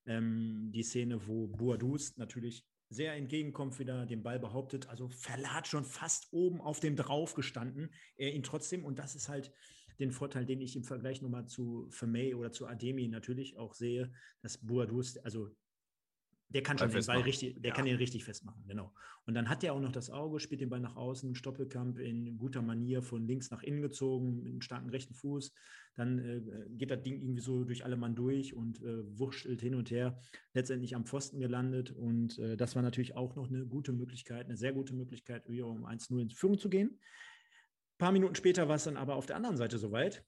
ähm, 0.06 0.70
die 0.72 0.84
Szene, 0.84 1.28
wo 1.28 1.48
Boadus 1.48 2.18
natürlich 2.18 2.68
sehr 2.90 3.16
entgegenkommt, 3.16 3.80
wieder 3.80 4.06
den 4.06 4.22
Ball 4.22 4.40
behauptet. 4.40 4.90
Also 4.90 5.10
Verlat 5.10 5.68
schon 5.68 5.84
fast 5.84 6.28
oben 6.32 6.62
auf 6.62 6.80
dem 6.80 6.96
drauf 6.96 7.34
gestanden. 7.34 7.90
Er 8.16 8.32
ihn 8.32 8.44
trotzdem, 8.44 8.86
und 8.86 9.00
das 9.00 9.16
ist 9.16 9.28
halt 9.28 9.52
den 9.98 10.12
Vorteil, 10.12 10.46
den 10.46 10.62
ich 10.62 10.76
im 10.76 10.84
Vergleich 10.84 11.20
nochmal 11.24 11.48
zu 11.48 11.88
Vermey 11.90 12.36
oder 12.36 12.52
zu 12.52 12.68
Ademi 12.68 13.08
natürlich 13.08 13.58
auch 13.58 13.74
sehe, 13.74 14.12
dass 14.44 14.60
Boadus, 14.60 15.18
also 15.18 15.50
der 16.56 16.64
kann 16.64 16.78
schon 16.78 16.90
den 16.90 17.06
Ball 17.06 17.20
richtig, 17.20 17.62
der 17.62 17.72
ja. 17.72 17.76
kann 17.76 17.84
den 17.84 17.98
richtig 17.98 18.24
festmachen, 18.24 18.64
genau. 18.66 18.94
Und 19.26 19.34
dann 19.34 19.50
hat 19.50 19.62
er 19.66 19.74
auch 19.74 19.82
noch 19.82 19.92
das 19.92 20.10
Auge, 20.10 20.40
spielt 20.40 20.62
den 20.62 20.70
Ball 20.70 20.80
nach 20.80 20.96
außen, 20.96 21.36
Stoppelkamp 21.36 22.00
in 22.00 22.38
guter 22.38 22.62
Manier 22.62 23.02
von 23.02 23.28
links 23.28 23.52
nach 23.52 23.62
innen 23.62 23.82
gezogen, 23.82 24.38
mit 24.38 24.46
einem 24.46 24.62
starken 24.62 24.90
rechten 24.90 25.14
Fuß. 25.14 25.54
Dann 25.96 26.18
äh, 26.18 26.42
geht 26.70 26.92
das 26.92 27.02
Ding 27.02 27.20
irgendwie 27.20 27.42
so 27.42 27.66
durch 27.66 27.84
alle 27.84 27.98
Mann 27.98 28.16
durch 28.16 28.56
und 28.56 28.82
äh, 28.82 29.20
wurschtelt 29.20 29.60
hin 29.60 29.76
und 29.76 29.92
her, 29.92 30.18
letztendlich 30.54 30.96
am 30.96 31.06
Pfosten 31.06 31.42
gelandet. 31.42 31.92
Und 31.92 32.40
äh, 32.40 32.56
das 32.56 32.74
war 32.74 32.82
natürlich 32.82 33.18
auch 33.18 33.36
noch 33.36 33.50
eine 33.50 33.66
gute 33.66 33.92
Möglichkeit, 33.92 34.46
eine 34.46 34.56
sehr 34.56 34.72
gute 34.72 34.96
Möglichkeit, 34.96 35.46
um 35.50 35.86
1-0 35.86 36.22
in 36.22 36.30
Führung 36.30 36.58
zu 36.58 36.70
gehen. 36.70 37.02
Ein 37.96 37.98
paar 37.98 38.12
Minuten 38.14 38.36
später 38.36 38.70
war 38.70 38.78
es 38.78 38.86
dann 38.86 38.96
aber 38.96 39.16
auf 39.16 39.26
der 39.26 39.36
anderen 39.36 39.58
Seite 39.58 39.78
soweit. 39.78 40.24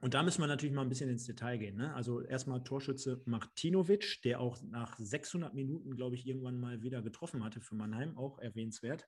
Und 0.00 0.14
da 0.14 0.22
müssen 0.22 0.42
wir 0.42 0.46
natürlich 0.46 0.74
mal 0.74 0.82
ein 0.82 0.88
bisschen 0.88 1.10
ins 1.10 1.26
Detail 1.26 1.58
gehen. 1.58 1.76
Ne? 1.76 1.94
Also 1.94 2.22
erstmal 2.22 2.64
Torschütze 2.64 3.20
Martinovic, 3.26 4.22
der 4.24 4.40
auch 4.40 4.60
nach 4.62 4.98
600 4.98 5.54
Minuten, 5.54 5.94
glaube 5.94 6.14
ich, 6.14 6.26
irgendwann 6.26 6.58
mal 6.58 6.82
wieder 6.82 7.02
getroffen 7.02 7.44
hatte 7.44 7.60
für 7.60 7.74
Mannheim, 7.74 8.16
auch 8.16 8.38
erwähnenswert. 8.38 9.06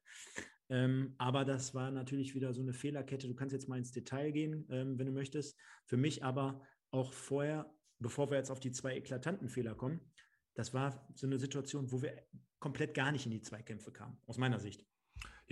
Ähm, 0.69 1.15
aber 1.17 1.47
das 1.47 1.75
war 1.75 1.91
natürlich 1.91 2.35
wieder 2.35 2.53
so 2.53 2.61
eine 2.61 2.75
Fehlerkette. 2.75 3.27
Du 3.27 3.35
kannst 3.35 3.55
jetzt 3.55 3.69
mal 3.69 3.79
ins 3.79 3.93
Detail 3.93 4.33
gehen, 4.33 4.67
ähm, 4.71 4.99
wenn 4.99 5.07
du 5.07 5.13
möchtest. 5.13 5.59
Für 5.87 5.97
mich 5.97 6.25
aber 6.25 6.63
auch 6.91 7.13
vorher, 7.15 7.73
bevor 7.99 8.31
wir 8.31 8.37
jetzt 8.37 8.51
auf 8.51 8.61
die 8.61 8.73
zwei 8.73 8.97
eklatanten 8.97 9.49
Fehler 9.49 9.75
kommen, 9.75 10.01
das 10.55 10.75
war 10.75 11.09
so 11.15 11.27
eine 11.27 11.39
Situation, 11.39 11.91
wo 11.91 12.03
wir 12.03 12.23
komplett 12.59 12.93
gar 12.93 13.13
nicht 13.13 13.25
in 13.25 13.33
die 13.33 13.41
Zweikämpfe 13.41 13.93
kamen, 13.93 14.19
aus 14.27 14.37
meiner 14.37 14.61
Sicht. 14.61 14.85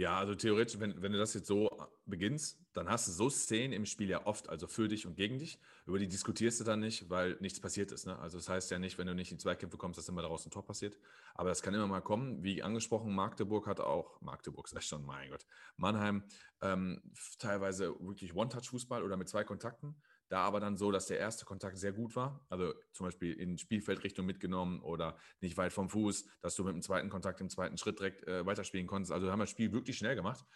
Ja, 0.00 0.16
also 0.16 0.34
theoretisch, 0.34 0.80
wenn, 0.80 1.02
wenn 1.02 1.12
du 1.12 1.18
das 1.18 1.34
jetzt 1.34 1.46
so 1.46 1.68
beginnst, 2.06 2.58
dann 2.72 2.88
hast 2.88 3.06
du 3.06 3.12
so 3.12 3.28
Szenen 3.28 3.74
im 3.74 3.84
Spiel 3.84 4.08
ja 4.08 4.24
oft, 4.24 4.48
also 4.48 4.66
für 4.66 4.88
dich 4.88 5.06
und 5.06 5.14
gegen 5.14 5.38
dich. 5.38 5.58
Über 5.84 5.98
die 5.98 6.08
diskutierst 6.08 6.58
du 6.58 6.64
dann 6.64 6.80
nicht, 6.80 7.10
weil 7.10 7.36
nichts 7.40 7.60
passiert 7.60 7.92
ist. 7.92 8.06
Ne? 8.06 8.18
Also 8.18 8.38
das 8.38 8.48
heißt 8.48 8.70
ja 8.70 8.78
nicht, 8.78 8.96
wenn 8.96 9.06
du 9.06 9.14
nicht 9.14 9.30
in 9.30 9.38
Zweikämpfe 9.38 9.76
kommst, 9.76 9.98
dass 9.98 10.08
immer 10.08 10.22
daraus 10.22 10.46
ein 10.46 10.50
Tor 10.50 10.64
passiert. 10.64 10.96
Aber 11.34 11.50
das 11.50 11.60
kann 11.60 11.74
immer 11.74 11.86
mal 11.86 12.00
kommen. 12.00 12.42
Wie 12.42 12.62
angesprochen, 12.62 13.14
Magdeburg 13.14 13.66
hat 13.66 13.78
auch, 13.78 14.18
Magdeburg 14.22 14.68
sag 14.68 14.78
ich 14.80 14.88
schon, 14.88 15.04
mein 15.04 15.28
Gott, 15.28 15.44
Mannheim, 15.76 16.24
ähm, 16.62 17.02
teilweise 17.38 17.94
wirklich 18.00 18.34
One-Touch-Fußball 18.34 19.02
oder 19.02 19.18
mit 19.18 19.28
zwei 19.28 19.44
Kontakten. 19.44 19.96
Da 20.30 20.42
aber 20.42 20.60
dann 20.60 20.76
so, 20.76 20.92
dass 20.92 21.06
der 21.06 21.18
erste 21.18 21.44
Kontakt 21.44 21.76
sehr 21.76 21.92
gut 21.92 22.14
war, 22.14 22.46
also 22.48 22.72
zum 22.92 23.06
Beispiel 23.06 23.32
in 23.32 23.58
Spielfeldrichtung 23.58 24.24
mitgenommen 24.24 24.80
oder 24.80 25.16
nicht 25.40 25.56
weit 25.56 25.72
vom 25.72 25.88
Fuß, 25.90 26.24
dass 26.40 26.54
du 26.54 26.62
mit 26.62 26.72
dem 26.72 26.82
zweiten 26.82 27.10
Kontakt 27.10 27.40
im 27.40 27.50
zweiten 27.50 27.76
Schritt 27.76 27.98
direkt 27.98 28.26
äh, 28.28 28.46
weiterspielen 28.46 28.86
konntest. 28.86 29.10
Also 29.10 29.28
haben 29.28 29.40
wir 29.40 29.42
das 29.42 29.50
Spiel 29.50 29.72
wirklich 29.72 29.98
schnell 29.98 30.14
gemacht. 30.14 30.46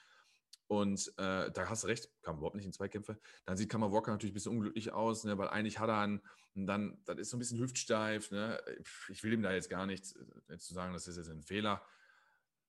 Und 0.69 1.09
äh, 1.19 1.51
da 1.51 1.69
hast 1.69 1.83
du 1.83 1.89
recht, 1.89 2.09
kam 2.23 2.37
überhaupt 2.37 2.55
nicht 2.55 2.67
in 2.67 2.73
Zweikämpfe. 2.73 3.19
Dann 3.47 3.57
sieht 3.57 3.69
Kammer 3.69 3.91
Walker 3.91 4.13
natürlich 4.13 4.31
ein 4.31 4.35
bisschen 4.35 4.53
unglücklich 4.53 4.93
aus, 4.93 5.25
ne, 5.25 5.37
weil 5.39 5.49
eigentlich 5.49 5.81
hat 5.81 5.89
er 5.89 5.99
einen, 5.99 6.23
dann, 6.55 7.03
das 7.05 7.19
ist 7.19 7.31
so 7.31 7.37
ein 7.37 7.41
bisschen 7.41 7.59
hüftsteif. 7.59 8.31
Ne? 8.31 8.63
Ich 9.09 9.25
will 9.25 9.33
ihm 9.33 9.43
da 9.43 9.53
jetzt 9.53 9.71
gar 9.71 9.87
nichts 9.87 10.15
äh, 10.49 10.57
zu 10.57 10.73
sagen, 10.73 10.93
das 10.93 11.09
ist 11.09 11.17
jetzt 11.17 11.31
ein 11.31 11.43
Fehler. 11.43 11.85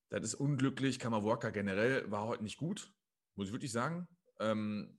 Das 0.09 0.23
ist 0.23 0.33
unglücklich. 0.33 0.97
Kammer 0.97 1.23
Walker 1.23 1.51
generell 1.51 2.09
war 2.09 2.25
heute 2.25 2.41
nicht 2.41 2.57
gut, 2.57 2.91
muss 3.35 3.49
ich 3.49 3.53
wirklich 3.53 3.71
sagen. 3.71 4.07
Ähm, 4.39 4.97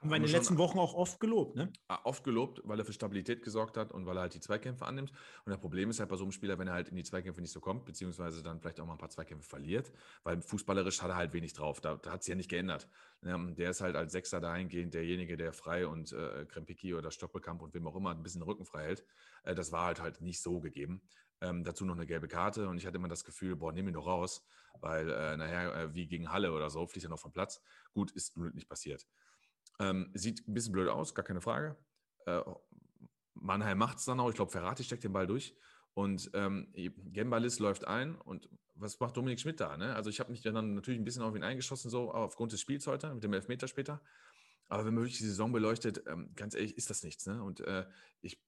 Haben 0.00 0.10
wir 0.10 0.16
in 0.16 0.22
den 0.22 0.32
letzten 0.32 0.58
Wochen 0.58 0.78
auch 0.78 0.94
oft 0.94 1.20
gelobt, 1.20 1.56
ne? 1.56 1.72
Oft 2.04 2.24
gelobt, 2.24 2.60
weil 2.64 2.78
er 2.78 2.84
für 2.84 2.92
Stabilität 2.92 3.42
gesorgt 3.42 3.76
hat 3.76 3.92
und 3.92 4.06
weil 4.06 4.16
er 4.16 4.22
halt 4.22 4.34
die 4.34 4.40
Zweikämpfe 4.40 4.86
annimmt. 4.86 5.10
Und 5.44 5.50
das 5.50 5.58
Problem 5.58 5.90
ist 5.90 6.00
halt 6.00 6.08
bei 6.08 6.16
so 6.16 6.24
einem 6.24 6.32
Spieler, 6.32 6.58
wenn 6.58 6.68
er 6.68 6.74
halt 6.74 6.88
in 6.88 6.96
die 6.96 7.04
Zweikämpfe 7.04 7.40
nicht 7.40 7.52
so 7.52 7.60
kommt, 7.60 7.84
beziehungsweise 7.84 8.42
dann 8.42 8.60
vielleicht 8.60 8.80
auch 8.80 8.86
mal 8.86 8.92
ein 8.92 8.98
paar 8.98 9.10
Zweikämpfe 9.10 9.48
verliert, 9.48 9.92
weil 10.22 10.40
fußballerisch 10.40 11.02
hat 11.02 11.10
er 11.10 11.16
halt 11.16 11.32
wenig 11.32 11.54
drauf. 11.54 11.80
Da, 11.80 11.96
da 11.96 12.12
hat 12.12 12.22
sich 12.22 12.30
ja 12.30 12.36
nicht 12.36 12.50
geändert. 12.50 12.88
Ähm, 13.24 13.54
der 13.56 13.70
ist 13.70 13.80
halt 13.80 13.96
als 13.96 14.12
Sechser 14.12 14.40
dahingehend 14.40 14.94
derjenige, 14.94 15.36
der 15.36 15.52
frei 15.52 15.86
und 15.86 16.12
äh, 16.12 16.44
Krempicki 16.46 16.94
oder 16.94 17.10
Stoppelkamp 17.10 17.62
und 17.62 17.74
wem 17.74 17.86
auch 17.86 17.96
immer 17.96 18.10
ein 18.10 18.22
bisschen 18.22 18.40
den 18.40 18.48
Rücken 18.48 18.64
frei 18.64 18.84
hält. 18.84 19.04
Äh, 19.44 19.54
das 19.54 19.72
war 19.72 19.86
halt 19.86 20.00
halt 20.00 20.20
nicht 20.20 20.40
so 20.40 20.60
gegeben. 20.60 21.02
Ähm, 21.40 21.64
dazu 21.64 21.84
noch 21.84 21.94
eine 21.94 22.06
gelbe 22.06 22.28
Karte 22.28 22.68
und 22.68 22.78
ich 22.78 22.86
hatte 22.86 22.96
immer 22.96 23.08
das 23.08 23.24
Gefühl, 23.24 23.56
boah, 23.56 23.70
nimm 23.70 23.88
ihn 23.88 23.94
doch 23.94 24.06
raus, 24.06 24.42
weil 24.80 25.10
äh, 25.10 25.36
nachher 25.36 25.74
äh, 25.74 25.94
wie 25.94 26.06
gegen 26.06 26.32
Halle 26.32 26.52
oder 26.52 26.70
so 26.70 26.86
fliegt 26.86 27.04
er 27.04 27.10
noch 27.10 27.18
vom 27.18 27.32
Platz. 27.32 27.60
Gut, 27.92 28.10
ist 28.12 28.36
nicht 28.36 28.68
passiert. 28.68 29.06
Ähm, 29.78 30.10
sieht 30.14 30.46
ein 30.48 30.54
bisschen 30.54 30.72
blöd 30.72 30.88
aus, 30.88 31.14
gar 31.14 31.24
keine 31.24 31.40
Frage. 31.40 31.76
Äh, 32.26 32.40
Mannheim 33.34 33.78
macht 33.78 33.98
es 33.98 34.04
dann 34.04 34.20
auch. 34.20 34.28
Ich 34.30 34.36
glaube, 34.36 34.50
Ferrati 34.50 34.84
steckt 34.84 35.04
den 35.04 35.12
Ball 35.12 35.26
durch. 35.26 35.54
Und 35.94 36.30
ähm, 36.34 36.72
Gembalis 37.12 37.58
läuft 37.58 37.86
ein. 37.86 38.16
Und 38.16 38.48
was 38.74 39.00
macht 39.00 39.16
Dominik 39.16 39.40
Schmidt 39.40 39.60
da? 39.60 39.76
Ne? 39.76 39.94
Also, 39.94 40.10
ich 40.10 40.20
habe 40.20 40.30
mich 40.30 40.42
dann 40.42 40.74
natürlich 40.74 41.00
ein 41.00 41.04
bisschen 41.04 41.22
auf 41.22 41.34
ihn 41.34 41.42
eingeschossen, 41.42 41.90
so 41.90 42.12
aufgrund 42.12 42.52
des 42.52 42.60
Spiels 42.60 42.86
heute, 42.86 43.12
mit 43.14 43.24
dem 43.24 43.32
Elfmeter 43.32 43.68
später. 43.68 44.02
Aber 44.68 44.84
wenn 44.84 44.94
man 44.94 45.04
wirklich 45.04 45.18
die 45.18 45.26
Saison 45.26 45.52
beleuchtet, 45.52 46.02
ähm, 46.06 46.32
ganz 46.34 46.54
ehrlich, 46.54 46.76
ist 46.76 46.90
das 46.90 47.02
nichts. 47.02 47.26
Ne? 47.26 47.42
Und 47.42 47.60
äh, 47.60 47.86
ich, 48.20 48.42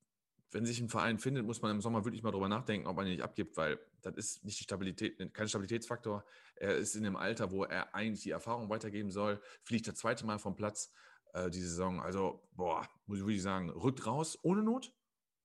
wenn 0.51 0.67
sich 0.67 0.81
ein 0.81 0.89
Verein 0.89 1.19
findet, 1.19 1.47
muss 1.47 1.63
man 1.63 1.71
im 1.71 1.81
Sommer 1.81 2.05
wirklich 2.05 2.23
mal 2.23 2.33
drüber 2.33 2.49
nachdenken, 2.49 2.87
ob 2.87 2.97
man 2.97 3.07
ihn 3.07 3.13
nicht 3.13 3.23
abgibt, 3.23 3.57
weil 3.57 3.79
das 4.03 4.17
ist 4.17 4.45
nicht 4.45 4.59
die 4.59 4.65
Stabilität, 4.65 5.33
kein 5.33 5.49
Stabilitätsfaktor. 5.49 6.25
Er 6.57 6.77
ist 6.77 6.97
in 6.97 7.05
dem 7.05 7.17
Alter, 7.17 7.51
wo 7.51 7.65
er 7.65 7.95
eigentlich 7.95 8.23
die 8.23 8.31
Erfahrung 8.31 8.69
weitergeben 8.69 9.11
soll, 9.11 9.41
fliegt 9.63 9.87
das 9.87 9.95
zweite 9.97 10.27
Mal 10.27 10.39
vom 10.39 10.57
Platz 10.57 10.93
äh, 11.35 11.51
die 11.51 11.61
Saison. 11.61 12.01
Also, 12.01 12.49
boah, 12.53 12.89
muss 13.07 13.19
ich 13.19 13.25
wirklich 13.25 13.43
sagen, 13.43 13.71
rückt 13.71 14.07
raus 14.07 14.39
ohne 14.43 14.63
Not, 14.63 14.93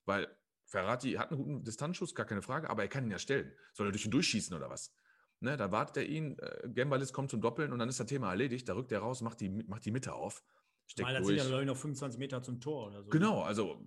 weil 0.06 0.28
Ferrati 0.66 1.14
hat 1.14 1.32
einen 1.32 1.44
guten 1.44 1.64
Distanzschuss, 1.64 2.16
gar 2.16 2.26
keine 2.26 2.42
Frage, 2.42 2.70
aber 2.70 2.84
er 2.84 2.88
kann 2.88 3.06
ihn 3.06 3.12
ja 3.12 3.20
stellen. 3.20 3.52
Soll 3.74 3.88
er 3.88 3.92
durch 3.92 4.06
ihn 4.06 4.12
durchschießen 4.12 4.56
oder 4.56 4.70
was? 4.70 4.94
Ne, 5.40 5.58
da 5.58 5.72
wartet 5.72 5.98
er 5.98 6.06
ihn, 6.06 6.38
äh, 6.40 6.70
Gembalis 6.70 7.12
kommt 7.12 7.30
zum 7.30 7.42
Doppeln 7.42 7.74
und 7.74 7.80
dann 7.80 7.90
ist 7.90 8.00
das 8.00 8.08
Thema 8.08 8.30
erledigt. 8.30 8.68
Da 8.70 8.76
rückt 8.76 8.92
er 8.92 9.00
raus, 9.00 9.22
macht 9.22 9.42
die, 9.42 9.50
macht 9.50 9.86
die 9.86 9.92
Mitte 9.92 10.14
auf, 10.14 10.42
steckt 10.88 11.08
Weil 11.08 11.16
das 11.16 11.28
sind 11.28 11.36
durch. 11.36 11.44
ja, 11.44 11.50
glaube 11.50 11.64
ich, 11.64 11.68
noch 11.68 11.78
25 11.78 12.18
Meter 12.18 12.42
zum 12.42 12.62
Tor 12.62 12.88
oder 12.88 13.04
so. 13.04 13.10
genau, 13.10 13.42
also, 13.42 13.86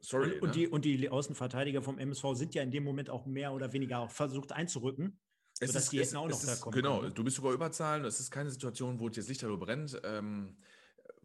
sorry. 0.00 0.32
Und, 0.32 0.42
und, 0.42 0.48
ne? 0.48 0.52
die, 0.54 0.68
und 0.68 0.84
die 0.84 1.08
Außenverteidiger 1.08 1.80
vom 1.80 1.98
MSV 1.98 2.24
sind 2.32 2.54
ja 2.54 2.62
in 2.62 2.72
dem 2.72 2.82
Moment 2.82 3.08
auch 3.08 3.24
mehr 3.24 3.52
oder 3.52 3.72
weniger 3.72 4.00
auch 4.00 4.10
versucht 4.10 4.52
einzurücken. 4.52 5.20
Es 5.58 5.68
sodass 5.68 5.84
ist, 5.84 5.92
die 5.92 6.00
es, 6.00 6.08
hätten 6.08 6.16
auch 6.16 6.28
es 6.28 6.40
noch 6.40 6.46
da 6.46 6.52
ist, 6.52 6.60
kommen 6.60 6.74
Genau, 6.74 6.96
können, 6.96 7.08
ne? 7.08 7.14
du 7.14 7.24
bist 7.24 7.36
sogar 7.36 7.52
überzahlen. 7.52 8.04
Es 8.04 8.20
ist 8.20 8.30
keine 8.30 8.50
Situation, 8.50 8.98
wo 8.98 9.08
jetzt 9.08 9.28
Lichterloh 9.28 9.56
brennt. 9.56 9.98
Ähm, 10.04 10.58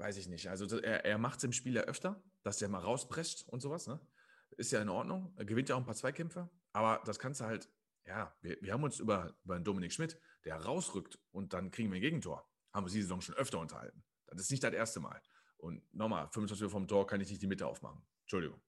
weiß 0.02 0.18
ich 0.18 0.28
nicht. 0.28 0.50
Also 0.50 0.80
er, 0.80 1.06
er 1.06 1.18
macht 1.18 1.38
es 1.38 1.44
im 1.44 1.54
Spiel 1.54 1.76
ja 1.76 1.84
öfter, 1.84 2.22
dass 2.44 2.62
er 2.62 2.68
mal 2.68 2.80
rausprescht 2.80 3.48
und 3.48 3.62
sowas. 3.62 3.88
Ne? 3.88 4.00
Ist 4.58 4.72
ja 4.72 4.82
in 4.82 4.90
Ordnung. 4.90 5.34
Er 5.38 5.46
gewinnt 5.46 5.70
ja 5.70 5.76
auch 5.76 5.80
ein 5.80 5.86
paar 5.86 5.96
Zweikämpfe. 5.96 6.50
Aber 6.74 7.02
das 7.06 7.20
kannst 7.20 7.40
du 7.40 7.46
halt, 7.46 7.70
ja, 8.06 8.36
wir, 8.42 8.58
wir 8.62 8.74
haben 8.74 8.84
uns 8.84 9.00
über, 9.00 9.36
über 9.44 9.56
einen 9.56 9.64
Dominik 9.64 9.94
Schmidt, 9.94 10.20
der 10.44 10.58
rausrückt 10.58 11.20
und 11.32 11.54
dann 11.54 11.72
kriegen 11.72 11.92
wir 11.92 12.00
ein 12.00 12.02
Gegentor. 12.02 12.50
Haben 12.74 12.86
wir 12.86 12.92
diese 12.92 13.04
Saison 13.04 13.22
schon 13.22 13.36
öfter 13.36 13.60
unterhalten. 13.60 14.04
Das 14.28 14.42
ist 14.42 14.52
nicht 14.52 14.64
das 14.64 14.74
erste 14.74 15.00
Mal. 15.00 15.22
Und 15.58 15.82
nochmal, 15.94 16.28
25 16.32 16.64
Uhr 16.64 16.70
vom 16.72 16.88
Tor 16.88 17.06
kann 17.06 17.22
ich 17.22 17.30
nicht 17.30 17.42
die 17.42 17.48
Mitte 17.48 17.68
aufmachen. 17.68 18.02
Entschuldigung. 18.24 18.60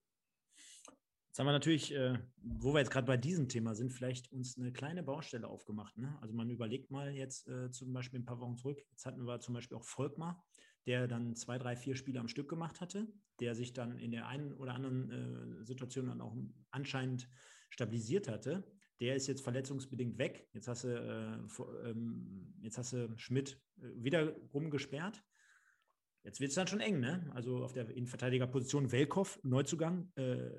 Jetzt 1.33 1.39
haben 1.39 1.47
wir 1.47 1.53
natürlich, 1.53 1.91
äh, 1.95 2.19
wo 2.43 2.75
wir 2.75 2.79
jetzt 2.79 2.91
gerade 2.91 3.07
bei 3.07 3.17
diesem 3.17 3.49
Thema 3.49 3.73
sind, 3.73 3.91
vielleicht 3.91 4.31
uns 4.31 4.55
eine 4.55 4.71
kleine 4.71 5.01
Baustelle 5.01 5.47
aufgemacht. 5.47 5.97
Ne? 5.97 6.15
Also 6.21 6.35
man 6.35 6.47
überlegt 6.51 6.91
mal 6.91 7.11
jetzt 7.11 7.47
äh, 7.47 7.71
zum 7.71 7.91
Beispiel 7.91 8.19
ein 8.19 8.25
paar 8.25 8.39
Wochen 8.39 8.55
zurück. 8.55 8.77
Jetzt 8.91 9.07
hatten 9.07 9.25
wir 9.25 9.39
zum 9.39 9.55
Beispiel 9.55 9.75
auch 9.75 9.83
Volkmar, 9.83 10.45
der 10.85 11.07
dann 11.07 11.35
zwei, 11.35 11.57
drei, 11.57 11.75
vier 11.75 11.95
Spiele 11.95 12.19
am 12.19 12.27
Stück 12.27 12.49
gemacht 12.49 12.81
hatte, 12.81 13.07
der 13.39 13.55
sich 13.55 13.73
dann 13.73 13.97
in 13.97 14.11
der 14.11 14.27
einen 14.27 14.53
oder 14.53 14.73
anderen 14.73 15.09
äh, 15.61 15.65
Situation 15.65 16.07
dann 16.07 16.21
auch 16.21 16.35
anscheinend 16.71 17.29
stabilisiert 17.69 18.27
hatte. 18.27 18.63
Der 18.99 19.15
ist 19.15 19.27
jetzt 19.27 19.41
verletzungsbedingt 19.43 20.17
weg. 20.17 20.47
Jetzt 20.53 20.67
hast 20.67 20.83
du, 20.83 20.89
äh, 20.89 21.47
vor- 21.49 21.83
ähm, 21.83 22.53
jetzt 22.61 22.77
hast 22.77 22.93
du 22.93 23.13
Schmidt 23.17 23.59
äh, 23.81 23.89
wieder 23.95 24.35
rumgesperrt. 24.53 25.23
Jetzt 26.23 26.39
wird 26.39 26.49
es 26.49 26.55
dann 26.55 26.67
schon 26.67 26.79
eng, 26.79 26.99
ne? 27.01 27.29
Also 27.33 27.63
auf 27.63 27.73
der 27.73 27.89
Innenverteidigerposition 27.89 28.91
Welkow, 28.93 29.39
Neuzugang, 29.43 30.09
äh, 30.15 30.51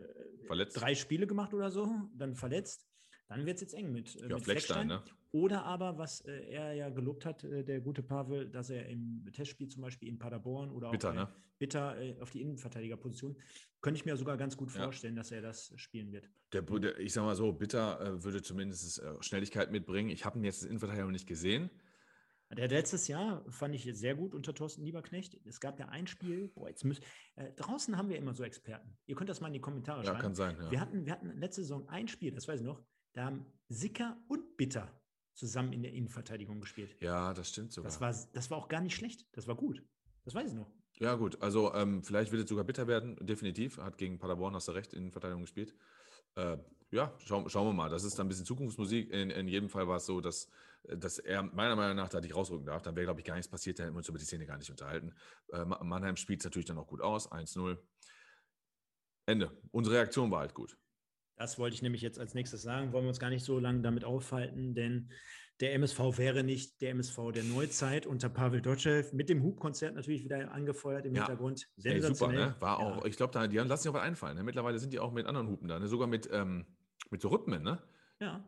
Verletzt. 0.46 0.78
drei 0.78 0.94
Spiele 0.94 1.26
gemacht 1.26 1.54
oder 1.54 1.70
so, 1.70 1.88
dann 2.14 2.34
verletzt. 2.34 2.86
Dann 3.26 3.46
wird 3.46 3.56
es 3.56 3.62
jetzt 3.62 3.74
eng 3.74 3.90
mit, 3.92 4.14
äh, 4.16 4.28
Ja, 4.28 4.34
mit 4.36 4.44
Fleckstein, 4.44 4.88
Fleckstein. 4.88 4.88
ne? 4.88 5.02
Oder 5.32 5.64
aber, 5.64 5.98
was 5.98 6.20
äh, 6.26 6.44
er 6.50 6.74
ja 6.74 6.90
gelobt 6.90 7.24
hat, 7.24 7.42
äh, 7.44 7.64
der 7.64 7.80
gute 7.80 8.02
Pavel, 8.02 8.48
dass 8.50 8.70
er 8.70 8.86
im 8.88 9.26
Testspiel 9.32 9.68
zum 9.68 9.82
Beispiel 9.82 10.08
in 10.08 10.18
Paderborn 10.18 10.70
oder 10.70 10.90
Bitter, 10.90 11.10
auch 11.10 11.14
bei 11.14 11.20
ne? 11.22 11.28
Bitter 11.58 12.00
äh, 12.00 12.20
auf 12.20 12.30
die 12.30 12.42
Innenverteidigerposition, 12.42 13.36
könnte 13.80 13.98
ich 13.98 14.04
mir 14.04 14.16
sogar 14.16 14.36
ganz 14.36 14.56
gut 14.56 14.72
Ja. 14.74 14.84
vorstellen, 14.84 15.16
dass 15.16 15.30
er 15.32 15.40
das 15.42 15.72
spielen 15.76 16.12
wird. 16.12 16.30
Der, 16.52 16.62
der, 16.62 16.98
ich 16.98 17.12
sag 17.12 17.22
mal 17.24 17.34
so, 17.34 17.52
Bitter 17.52 18.00
äh, 18.00 18.22
würde 18.24 18.42
zumindest 18.42 19.00
äh, 19.00 19.14
Schnelligkeit 19.22 19.72
mitbringen. 19.72 20.10
Ich 20.10 20.24
habe 20.24 20.38
ihn 20.38 20.44
jetzt 20.44 20.62
als 20.62 20.68
Innenverteidiger 20.68 21.04
noch 21.06 21.12
nicht 21.12 21.26
gesehen. 21.26 21.70
Der 22.56 22.68
letztes 22.68 23.08
Jahr 23.08 23.44
fand 23.50 23.74
ich 23.74 23.82
sehr 23.98 24.14
gut 24.14 24.32
unter 24.34 24.54
Thorsten 24.54 24.84
Lieberknecht. 24.84 25.40
Es 25.44 25.58
gab 25.58 25.80
ja 25.80 25.88
ein 25.88 26.06
Spiel, 26.06 26.48
boah, 26.54 26.68
jetzt 26.68 26.84
müsst, 26.84 27.02
äh, 27.34 27.50
draußen 27.54 27.96
haben 27.96 28.10
wir 28.10 28.16
immer 28.18 28.34
so 28.34 28.44
Experten. 28.44 28.96
Ihr 29.06 29.16
könnt 29.16 29.28
das 29.30 29.40
mal 29.40 29.48
in 29.48 29.54
die 29.54 29.60
Kommentare 29.60 30.00
Ja, 30.00 30.10
schreiben. 30.10 30.20
kann 30.20 30.34
sein. 30.36 30.56
Ja. 30.60 30.70
Wir, 30.70 30.80
hatten, 30.80 31.04
wir 31.06 31.12
hatten 31.12 31.32
letzte 31.38 31.62
Saison 31.62 31.88
ein 31.88 32.06
Spiel, 32.06 32.30
das 32.32 32.46
weiß 32.46 32.60
ich 32.60 32.66
noch, 32.66 32.84
da 33.14 33.24
haben 33.24 33.46
Sicker 33.68 34.16
und 34.28 34.56
Bitter 34.56 34.92
zusammen 35.32 35.72
in 35.72 35.82
der 35.82 35.92
Innenverteidigung 35.92 36.60
gespielt. 36.60 36.94
Ja, 37.00 37.32
das 37.34 37.48
stimmt 37.48 37.72
sogar. 37.72 37.90
Das 37.90 38.00
war, 38.00 38.14
das 38.32 38.50
war 38.50 38.58
auch 38.58 38.68
gar 38.68 38.80
nicht 38.80 38.94
schlecht. 38.94 39.26
Das 39.32 39.46
war 39.48 39.56
gut. 39.56 39.82
Das 40.24 40.34
weiß 40.34 40.50
ich 40.50 40.54
noch. 40.54 40.70
ja, 41.00 41.14
gut. 41.16 41.40
Also, 41.42 41.74
ähm, 41.74 42.02
vielleicht 42.04 42.30
wird 42.30 42.44
es 42.44 42.48
sogar 42.48 42.64
bitter 42.64 42.86
werden. 42.86 43.16
Definitiv. 43.26 43.78
Hat 43.78 43.98
gegen 43.98 44.18
Paderborn, 44.18 44.54
hast 44.54 44.68
du 44.68 44.72
recht, 44.72 44.92
in 44.94 45.10
Verteidigung 45.10 45.42
gespielt. 45.42 45.74
Äh, 46.36 46.58
ja, 46.92 47.12
schau, 47.18 47.48
schauen 47.48 47.66
wir 47.66 47.72
mal. 47.72 47.90
Das 47.90 48.04
ist 48.04 48.16
dann 48.18 48.26
ein 48.26 48.28
bisschen 48.28 48.44
Zukunftsmusik. 48.46 49.10
In, 49.10 49.30
in 49.30 49.48
jedem 49.48 49.68
Fall 49.68 49.88
war 49.88 49.96
es 49.96 50.06
so, 50.06 50.20
dass, 50.20 50.48
dass 50.84 51.18
er 51.18 51.42
meiner 51.42 51.74
Meinung 51.74 51.96
nach 51.96 52.08
da 52.08 52.20
nicht 52.20 52.34
rausrücken 52.36 52.66
darf. 52.66 52.82
Dann 52.82 52.94
wäre, 52.94 53.06
glaube 53.06 53.20
ich, 53.20 53.26
gar 53.26 53.34
nichts 53.34 53.50
passiert. 53.50 53.78
Dann 53.78 53.86
hätten 53.86 53.94
wir 53.96 53.98
uns 53.98 54.08
über 54.08 54.18
die 54.18 54.24
Szene 54.24 54.46
gar 54.46 54.56
nicht 54.58 54.70
unterhalten. 54.70 55.12
Äh, 55.52 55.64
Ma- 55.64 55.82
Mannheim 55.82 56.16
spielt 56.16 56.40
es 56.40 56.44
natürlich 56.44 56.66
dann 56.66 56.78
auch 56.78 56.86
gut 56.86 57.00
aus. 57.00 57.30
1-0. 57.32 57.76
Ende. 59.26 59.50
Unsere 59.72 59.96
Reaktion 59.96 60.30
war 60.30 60.40
halt 60.40 60.54
gut. 60.54 60.78
Das 61.36 61.58
wollte 61.58 61.74
ich 61.74 61.82
nämlich 61.82 62.02
jetzt 62.02 62.18
als 62.18 62.34
nächstes 62.34 62.62
sagen. 62.62 62.92
Wollen 62.92 63.04
wir 63.04 63.08
uns 63.08 63.18
gar 63.18 63.30
nicht 63.30 63.44
so 63.44 63.58
lange 63.58 63.80
damit 63.82 64.04
aufhalten, 64.04 64.74
denn 64.74 65.10
der 65.60 65.74
MSV 65.74 65.98
wäre 66.18 66.42
nicht 66.42 66.80
der 66.80 66.90
MSV 66.90 67.30
der 67.32 67.44
Neuzeit 67.44 68.06
unter 68.06 68.28
Pavel 68.28 68.60
Dotschew 68.60 69.04
mit 69.12 69.28
dem 69.28 69.42
Hubkonzert 69.42 69.94
natürlich 69.94 70.24
wieder 70.24 70.50
angefeuert 70.52 71.06
im 71.06 71.14
Ja. 71.14 71.22
Hintergrund. 71.26 71.68
Ey, 71.76 71.82
super, 71.82 72.02
Sensationell. 72.02 72.46
ne? 72.46 72.56
War 72.60 72.78
auch, 72.80 72.98
Ja. 73.02 73.04
ich 73.06 73.16
glaube, 73.16 73.32
da, 73.32 73.46
die 73.46 73.56
lassen 73.58 73.82
sich 73.82 73.90
auch 73.90 73.94
was 73.94 74.02
einfallen. 74.02 74.36
Ne? 74.36 74.42
Mittlerweile 74.42 74.78
sind 74.78 74.92
die 74.92 74.98
auch 74.98 75.12
mit 75.12 75.26
anderen 75.26 75.48
Hupen 75.48 75.68
da, 75.68 75.78
ne? 75.78 75.86
sogar 75.86 76.08
mit, 76.08 76.28
ähm, 76.32 76.66
mit 77.10 77.20
so 77.22 77.28
Rhythmen, 77.28 77.62
ne? 77.62 77.82
Ja. 78.20 78.44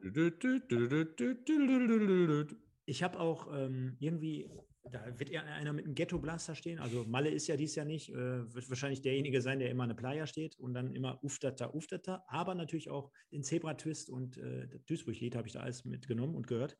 Ich 2.86 3.02
habe 3.02 3.18
auch 3.20 3.52
ähm, 3.52 3.96
irgendwie, 3.98 4.48
da 4.90 5.18
wird 5.18 5.30
eher 5.30 5.44
einer 5.44 5.72
mit 5.72 5.84
einem 5.84 5.94
Ghetto-Blaster 5.94 6.54
stehen. 6.54 6.78
Also 6.78 7.04
Malle 7.04 7.30
ist 7.30 7.46
ja 7.46 7.56
dies 7.56 7.74
Jahr 7.74 7.86
nicht, 7.86 8.10
äh, 8.10 8.54
wird 8.54 8.68
wahrscheinlich 8.68 9.02
derjenige 9.02 9.40
sein, 9.40 9.58
der 9.58 9.70
immer 9.70 9.84
eine 9.84 9.94
Playa 9.94 10.26
steht 10.26 10.58
und 10.58 10.74
dann 10.74 10.94
immer 10.94 11.22
uftata, 11.22 11.70
uftata, 11.72 12.24
aber 12.28 12.54
natürlich 12.54 12.90
auch 12.90 13.10
den 13.32 13.42
Zebra-Twist 13.42 14.10
und 14.10 14.38
äh, 14.38 14.68
das 14.68 14.84
Duisburg-Lied 14.84 15.36
habe 15.36 15.46
ich 15.46 15.54
da 15.54 15.60
alles 15.60 15.84
mitgenommen 15.84 16.34
und 16.34 16.46
gehört. 16.46 16.76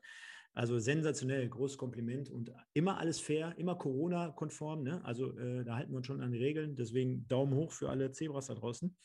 Also 0.53 0.79
sensationell, 0.79 1.47
großes 1.47 1.77
Kompliment 1.77 2.31
und 2.31 2.51
immer 2.73 2.97
alles 2.97 3.19
fair, 3.19 3.53
immer 3.57 3.75
Corona-konform. 3.75 4.81
Ne? 4.81 5.05
Also 5.05 5.37
äh, 5.37 5.63
da 5.63 5.75
halten 5.75 5.91
wir 5.91 5.97
uns 5.97 6.07
schon 6.07 6.21
an 6.21 6.31
die 6.31 6.39
Regeln. 6.39 6.75
Deswegen 6.75 7.27
Daumen 7.27 7.53
hoch 7.53 7.71
für 7.71 7.89
alle 7.89 8.11
Zebras 8.11 8.47
da 8.47 8.55
draußen. 8.55 8.97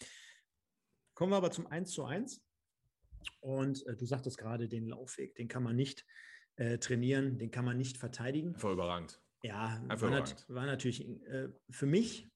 Kommen 1.14 1.32
wir 1.32 1.36
aber 1.36 1.50
zum 1.50 1.66
1 1.66 1.90
zu 1.90 2.04
1. 2.04 2.42
Und 3.40 3.86
äh, 3.86 3.96
du 3.96 4.06
sagtest 4.06 4.38
gerade, 4.38 4.66
den 4.66 4.86
Laufweg, 4.86 5.34
den 5.34 5.48
kann 5.48 5.62
man 5.62 5.76
nicht 5.76 6.06
äh, 6.56 6.78
trainieren, 6.78 7.38
den 7.38 7.50
kann 7.50 7.64
man 7.64 7.76
nicht 7.76 7.96
verteidigen. 7.98 8.54
Einfach 8.54 8.72
überragend. 8.72 9.20
Ja, 9.42 9.82
Einfach 9.88 10.02
war, 10.02 10.10
nat 10.10 10.30
überragend. 10.30 10.46
war 10.48 10.66
natürlich 10.66 11.08
äh, 11.26 11.48
für 11.70 11.86
mich 11.86 12.30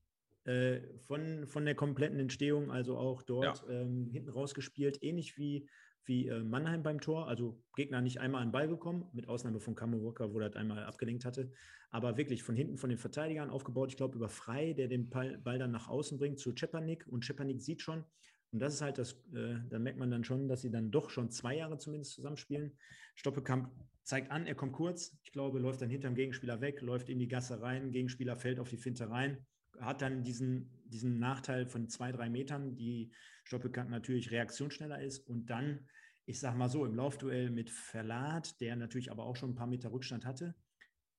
äh, 0.45 0.81
von, 1.01 1.47
von 1.47 1.65
der 1.65 1.75
kompletten 1.75 2.19
Entstehung, 2.19 2.71
also 2.71 2.97
auch 2.97 3.23
dort 3.23 3.65
ähm, 3.69 4.09
hinten 4.11 4.31
rausgespielt, 4.31 5.03
ähnlich 5.03 5.37
wie, 5.37 5.69
wie 6.05 6.29
äh, 6.29 6.43
Mannheim 6.43 6.83
beim 6.83 7.01
Tor. 7.01 7.29
Also 7.29 7.61
Gegner 7.75 8.01
nicht 8.01 8.21
einmal 8.21 8.43
an 8.43 8.49
den 8.49 8.53
Ball 8.53 8.69
gekommen, 8.69 9.09
mit 9.13 9.29
Ausnahme 9.29 9.61
von 9.61 9.75
Kamo 9.75 10.03
Walker, 10.05 10.33
wo 10.33 10.41
er 10.41 10.49
das 10.49 10.57
einmal 10.57 10.85
abgelenkt 10.85 11.25
hatte. 11.25 11.51
Aber 11.91 12.17
wirklich 12.17 12.43
von 12.43 12.57
hinten 12.57 12.79
von 12.79 12.91
den 12.91 12.99
Verteidigern 12.99 13.51
aufgebaut, 13.51 13.91
ich 13.91 13.97
glaube 13.97 14.17
über 14.17 14.29
Frei, 14.29 14.73
der 14.73 14.89
den 14.89 15.09
Ball, 15.11 15.39
Ball 15.39 15.59
dann 15.59 15.73
nach 15.73 15.89
außen 15.89 16.19
bringt 16.19 16.39
zu 16.39 16.53
Czepanik. 16.53 17.07
Und 17.09 17.25
Czepanik 17.25 17.61
sieht 17.61 17.83
schon, 17.83 18.05
und 18.53 18.61
das 18.61 18.75
ist 18.75 18.83
halt 18.83 18.99
das, 18.99 19.13
äh, 19.35 19.59
da 19.69 19.79
merkt 19.79 19.99
man 19.99 20.11
dann 20.11 20.25
schon, 20.25 20.49
dass 20.49 20.63
sie 20.63 20.71
dann 20.71 20.91
doch 20.91 21.11
schon 21.11 21.31
zwei 21.31 21.57
Jahre 21.57 21.79
zumindest 21.79 22.15
zusammenspielen. 22.15 22.77
Stoppekamp 23.15 23.71
zeigt 24.03 24.31
an, 24.31 24.47
er 24.47 24.55
kommt 24.55 24.73
kurz. 24.73 25.17
Ich 25.25 25.33
glaube, 25.33 25.59
läuft 25.59 25.83
dann 25.83 25.91
hinterm 25.91 26.15
Gegenspieler 26.15 26.61
weg, 26.61 26.81
läuft 26.81 27.09
in 27.09 27.19
die 27.19 27.29
Gasse 27.29 27.61
rein, 27.61 27.91
Gegenspieler 27.91 28.37
fällt 28.37 28.61
auf 28.61 28.69
die 28.69 28.77
Finte 28.77 29.11
rein, 29.11 29.45
hat 29.81 30.01
dann 30.01 30.23
diesen, 30.23 30.71
diesen 30.87 31.19
Nachteil 31.19 31.67
von 31.67 31.89
zwei, 31.89 32.13
drei 32.13 32.31
Metern, 32.31 32.77
die 32.77 33.13
Stoppelkamp 33.45 33.91
natürlich 33.91 34.31
reaktionsschneller 34.31 35.03
ist 35.03 35.21
und 35.29 35.51
dann, 35.51 35.89
ich 36.25 36.39
sag 36.39 36.57
mal 36.57 36.69
so, 36.69 36.85
im 36.85 36.95
Laufduell 36.95 37.51
mit 37.51 37.71
Verlat, 37.71 38.61
der 38.61 38.77
natürlich 38.77 39.11
aber 39.11 39.25
auch 39.25 39.37
schon 39.37 39.51
ein 39.51 39.57
paar 39.57 39.67
Meter 39.67 39.93
Rückstand 39.93 40.25
hatte, 40.25 40.55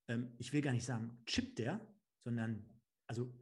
ähm, 0.07 0.33
ich 0.37 0.53
will 0.53 0.61
gar 0.61 0.71
nicht 0.71 0.85
sagen, 0.85 1.17
chippt 1.25 1.59
der, 1.59 1.85
sondern 2.23 2.65
also 3.05 3.33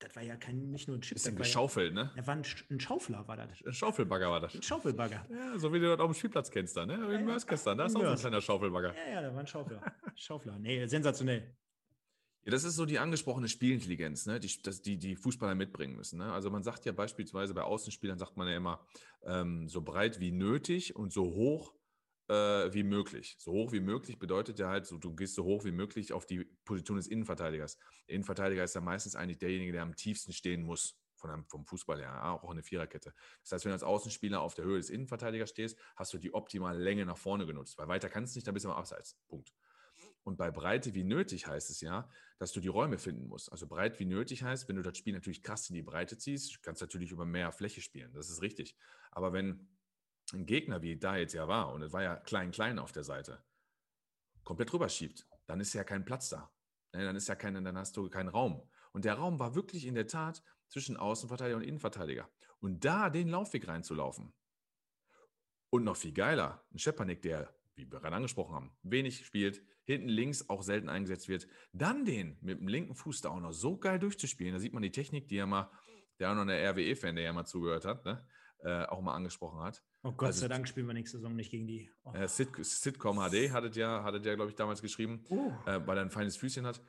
das 0.00 0.16
war 0.16 0.22
ja 0.22 0.36
kein, 0.36 0.70
nicht 0.70 0.88
nur 0.88 0.96
ein 0.96 1.02
Chip. 1.02 1.14
Bisschen 1.14 1.36
geschaufelt, 1.36 1.94
ne? 1.94 2.10
Ja, 2.14 2.22
er 2.22 2.26
war 2.26 2.34
ein, 2.34 2.44
ein, 2.70 2.80
Schaufler, 2.80 3.28
war 3.28 3.36
das. 3.36 3.48
Ein 3.64 3.72
Schaufelbagger 3.72 4.30
war 4.30 4.40
das. 4.40 4.54
Ein 4.54 4.62
Schaufelbagger. 4.62 5.26
Ja, 5.30 5.58
so 5.58 5.72
wie 5.72 5.78
du 5.78 5.88
das 5.88 6.00
auf 6.00 6.10
dem 6.10 6.14
Spielplatz 6.14 6.50
kennst 6.50 6.76
da, 6.76 6.86
ne? 6.86 6.98
Wie 7.08 7.12
Ja. 7.12 7.20
Mörsgestern, 7.20 7.78
da 7.78 7.86
ist 7.86 7.94
auch 7.94 8.00
so 8.00 8.08
ein 8.08 8.18
kleiner 8.18 8.40
Schaufelbagger. 8.40 8.94
Ja, 8.94 9.12
ja, 9.14 9.22
da 9.22 9.32
war 9.32 9.40
ein 9.40 9.46
Schaufler. 9.46 9.80
Schaufler. 10.16 10.58
Nee, 10.58 10.86
sensationell. 10.86 11.54
Ja, 12.44 12.50
das 12.52 12.64
ist 12.64 12.76
so 12.76 12.86
die 12.86 12.98
angesprochene 12.98 13.48
Spielintelligenz, 13.48 14.24
ne? 14.24 14.40
die, 14.40 14.50
das, 14.62 14.80
die 14.80 14.96
die 14.96 15.14
Fußballer 15.14 15.54
mitbringen 15.54 15.94
müssen. 15.94 16.18
Ne? 16.18 16.32
Also 16.32 16.50
man 16.50 16.62
sagt 16.62 16.86
ja 16.86 16.92
beispielsweise 16.92 17.52
bei 17.52 17.62
Außenspielern 17.62 18.18
sagt 18.18 18.38
man 18.38 18.48
ja 18.48 18.56
immer 18.56 18.80
ähm, 19.24 19.68
so 19.68 19.82
breit 19.82 20.20
wie 20.20 20.32
nötig 20.32 20.96
und 20.96 21.12
so 21.12 21.24
hoch 21.34 21.74
äh, 22.30 22.72
wie 22.72 22.84
möglich. 22.84 23.34
So 23.38 23.52
hoch 23.52 23.72
wie 23.72 23.80
möglich 23.80 24.18
bedeutet 24.18 24.58
ja 24.60 24.68
halt, 24.68 24.86
so, 24.86 24.98
du 24.98 25.14
gehst 25.14 25.34
so 25.34 25.44
hoch 25.44 25.64
wie 25.64 25.72
möglich 25.72 26.12
auf 26.12 26.26
die 26.26 26.44
Position 26.64 26.96
des 26.96 27.08
Innenverteidigers. 27.08 27.76
Der 28.08 28.14
Innenverteidiger 28.14 28.62
ist 28.62 28.74
ja 28.74 28.80
meistens 28.80 29.16
eigentlich 29.16 29.38
derjenige, 29.38 29.72
der 29.72 29.82
am 29.82 29.96
tiefsten 29.96 30.32
stehen 30.32 30.62
muss. 30.62 30.96
Von 31.16 31.30
einem, 31.30 31.44
vom 31.44 31.66
Fußball 31.66 32.00
her, 32.00 32.42
auch 32.42 32.50
eine 32.50 32.62
Viererkette. 32.62 33.12
Das 33.42 33.52
heißt, 33.52 33.66
wenn 33.66 33.70
du 33.70 33.74
als 33.74 33.82
Außenspieler 33.82 34.40
auf 34.40 34.54
der 34.54 34.64
Höhe 34.64 34.78
des 34.78 34.88
Innenverteidigers 34.88 35.50
stehst, 35.50 35.78
hast 35.94 36.14
du 36.14 36.18
die 36.18 36.32
optimale 36.32 36.78
Länge 36.78 37.04
nach 37.04 37.18
vorne 37.18 37.44
genutzt, 37.44 37.76
weil 37.76 37.88
weiter 37.88 38.08
kannst 38.08 38.34
du 38.34 38.38
nicht, 38.38 38.46
dann 38.46 38.54
bist 38.54 38.64
du 38.64 38.70
am 38.70 38.76
Abseits. 38.78 39.18
Punkt. 39.28 39.52
Und 40.22 40.38
bei 40.38 40.50
Breite 40.50 40.94
wie 40.94 41.04
nötig 41.04 41.46
heißt 41.46 41.68
es 41.68 41.82
ja, 41.82 42.08
dass 42.38 42.52
du 42.52 42.60
die 42.60 42.68
Räume 42.68 42.96
finden 42.96 43.26
musst. 43.26 43.52
Also 43.52 43.66
breit 43.66 44.00
wie 44.00 44.06
nötig 44.06 44.42
heißt, 44.42 44.66
wenn 44.66 44.76
du 44.76 44.82
das 44.82 44.96
Spiel 44.96 45.12
natürlich 45.12 45.42
krass 45.42 45.68
in 45.68 45.74
die 45.74 45.82
Breite 45.82 46.16
ziehst, 46.16 46.62
kannst 46.62 46.80
du 46.80 46.86
natürlich 46.86 47.10
über 47.10 47.26
mehr 47.26 47.52
Fläche 47.52 47.82
spielen. 47.82 48.14
Das 48.14 48.30
ist 48.30 48.40
richtig. 48.40 48.74
Aber 49.10 49.34
wenn 49.34 49.68
ein 50.32 50.46
Gegner, 50.46 50.82
wie 50.82 50.96
da 50.96 51.16
jetzt 51.16 51.34
ja 51.34 51.48
war, 51.48 51.72
und 51.72 51.82
es 51.82 51.92
war 51.92 52.02
ja 52.02 52.16
klein-klein 52.16 52.78
auf 52.78 52.92
der 52.92 53.04
Seite, 53.04 53.42
komplett 54.44 54.72
rüberschiebt, 54.72 55.26
dann 55.46 55.60
ist 55.60 55.72
ja 55.74 55.84
kein 55.84 56.04
Platz 56.04 56.28
da. 56.28 56.50
Ne, 56.92 57.04
Dann 57.04 57.16
ist 57.16 57.28
ja 57.28 57.34
kein, 57.34 57.62
dann 57.62 57.78
hast 57.78 57.96
du 57.96 58.08
keinen 58.08 58.28
Raum. 58.28 58.68
Und 58.92 59.04
der 59.04 59.14
Raum 59.14 59.38
war 59.38 59.54
wirklich 59.54 59.86
in 59.86 59.94
der 59.94 60.06
Tat 60.06 60.42
zwischen 60.68 60.96
Außenverteidiger 60.96 61.56
und 61.56 61.62
Innenverteidiger. 61.62 62.28
Und 62.60 62.84
da 62.84 63.10
den 63.10 63.28
Laufweg 63.28 63.66
reinzulaufen. 63.68 64.32
Und 65.70 65.84
noch 65.84 65.96
viel 65.96 66.12
geiler, 66.12 66.64
ein 66.72 66.78
Schepanik, 66.78 67.22
der, 67.22 67.54
wie 67.74 67.90
wir 67.90 68.00
gerade 68.00 68.16
angesprochen 68.16 68.54
haben, 68.54 68.76
wenig 68.82 69.24
spielt, 69.24 69.62
hinten 69.84 70.08
links 70.08 70.48
auch 70.48 70.62
selten 70.62 70.88
eingesetzt 70.88 71.28
wird, 71.28 71.46
dann 71.72 72.04
den 72.04 72.38
mit 72.40 72.60
dem 72.60 72.68
linken 72.68 72.94
Fuß 72.94 73.20
da 73.20 73.30
auch 73.30 73.40
noch 73.40 73.52
so 73.52 73.78
geil 73.78 73.98
durchzuspielen. 73.98 74.52
Da 74.52 74.58
sieht 74.58 74.72
man 74.72 74.82
die 74.82 74.90
Technik, 74.90 75.28
die 75.28 75.36
ja 75.36 75.46
mal, 75.46 75.70
der 76.18 76.30
auch 76.30 76.34
noch 76.34 76.46
der 76.46 76.72
RWE-Fan, 76.72 77.14
der 77.14 77.24
ja 77.24 77.32
mal 77.32 77.46
zugehört 77.46 77.84
hat, 77.84 78.04
ne? 78.04 78.26
äh, 78.62 78.84
auch 78.86 79.00
mal 79.00 79.14
angesprochen 79.14 79.60
hat. 79.60 79.82
Oh 80.02 80.12
Gott 80.12 80.28
Also- 80.28 80.40
sei 80.40 80.48
Dank 80.48 80.66
spielen 80.66 80.86
wir 80.86 80.94
nächste 80.94 81.18
Saison 81.18 81.34
nicht 81.36 81.50
gegen 81.50 81.66
die. 81.66 81.90
Oh. 82.04 82.12
Äh, 82.14 82.26
Sit 82.28 82.50
Sitcom 82.64 83.18
HD 83.18 83.50
hattet 83.52 83.76
ja, 83.76 84.02
hattet 84.02 84.24
ja, 84.24 84.34
glaube 84.34 84.50
ich, 84.50 84.56
damals 84.56 84.80
geschrieben, 84.80 85.24
Uh. 85.28 85.52
äh, 85.66 85.86
weil 85.86 85.98
er 85.98 86.02
ein 86.04 86.10
feines 86.10 86.36
Füßchen 86.36 86.66
hat. 86.66 86.80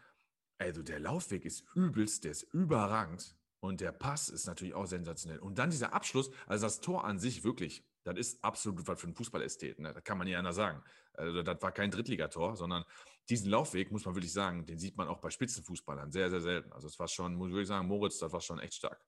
Also 0.57 0.81
der 0.83 0.99
Laufweg 0.99 1.43
ist 1.43 1.65
übelst, 1.75 2.23
der 2.23 2.31
ist 2.31 2.43
überragend. 2.53 3.35
Und 3.59 3.81
der 3.81 3.91
Pass 3.91 4.29
ist 4.29 4.47
natürlich 4.47 4.73
auch 4.73 4.85
sensationell. 4.87 5.39
Und 5.39 5.59
dann 5.59 5.69
dieser 5.69 5.93
Abschluss, 5.93 6.31
also 6.47 6.65
das 6.65 6.81
Tor 6.81 7.03
an 7.05 7.19
sich 7.19 7.43
wirklich, 7.43 7.83
das 8.03 8.17
ist 8.17 8.43
absolut 8.43 8.87
was 8.87 8.99
für 8.99 9.05
einen 9.07 9.15
Fußballästheten. 9.15 9.83
Ne? 9.83 9.93
Das 9.93 10.03
kann 10.03 10.17
man 10.17 10.25
nicht 10.25 10.37
anders 10.37 10.55
sagen. 10.55 10.81
Also 11.13 11.43
das 11.43 11.61
war 11.61 11.71
kein 11.71 11.91
Drittligator, 11.91 12.55
sondern 12.55 12.85
diesen 13.29 13.51
Laufweg, 13.51 13.91
muss 13.91 14.05
man 14.05 14.15
wirklich 14.15 14.33
sagen, 14.33 14.65
den 14.65 14.79
sieht 14.79 14.97
man 14.97 15.07
auch 15.07 15.19
bei 15.19 15.29
Spitzenfußballern 15.29 16.11
sehr, 16.11 16.29
sehr 16.31 16.41
selten. 16.41 16.71
Also 16.73 16.87
es 16.87 16.97
war 16.97 17.07
schon, 17.07 17.35
muss 17.35 17.49
ich 17.49 17.53
wirklich 17.53 17.67
sagen, 17.67 17.87
Moritz, 17.87 18.17
das 18.17 18.31
war 18.31 18.41
schon 18.41 18.59
echt 18.59 18.73
stark. 18.73 18.99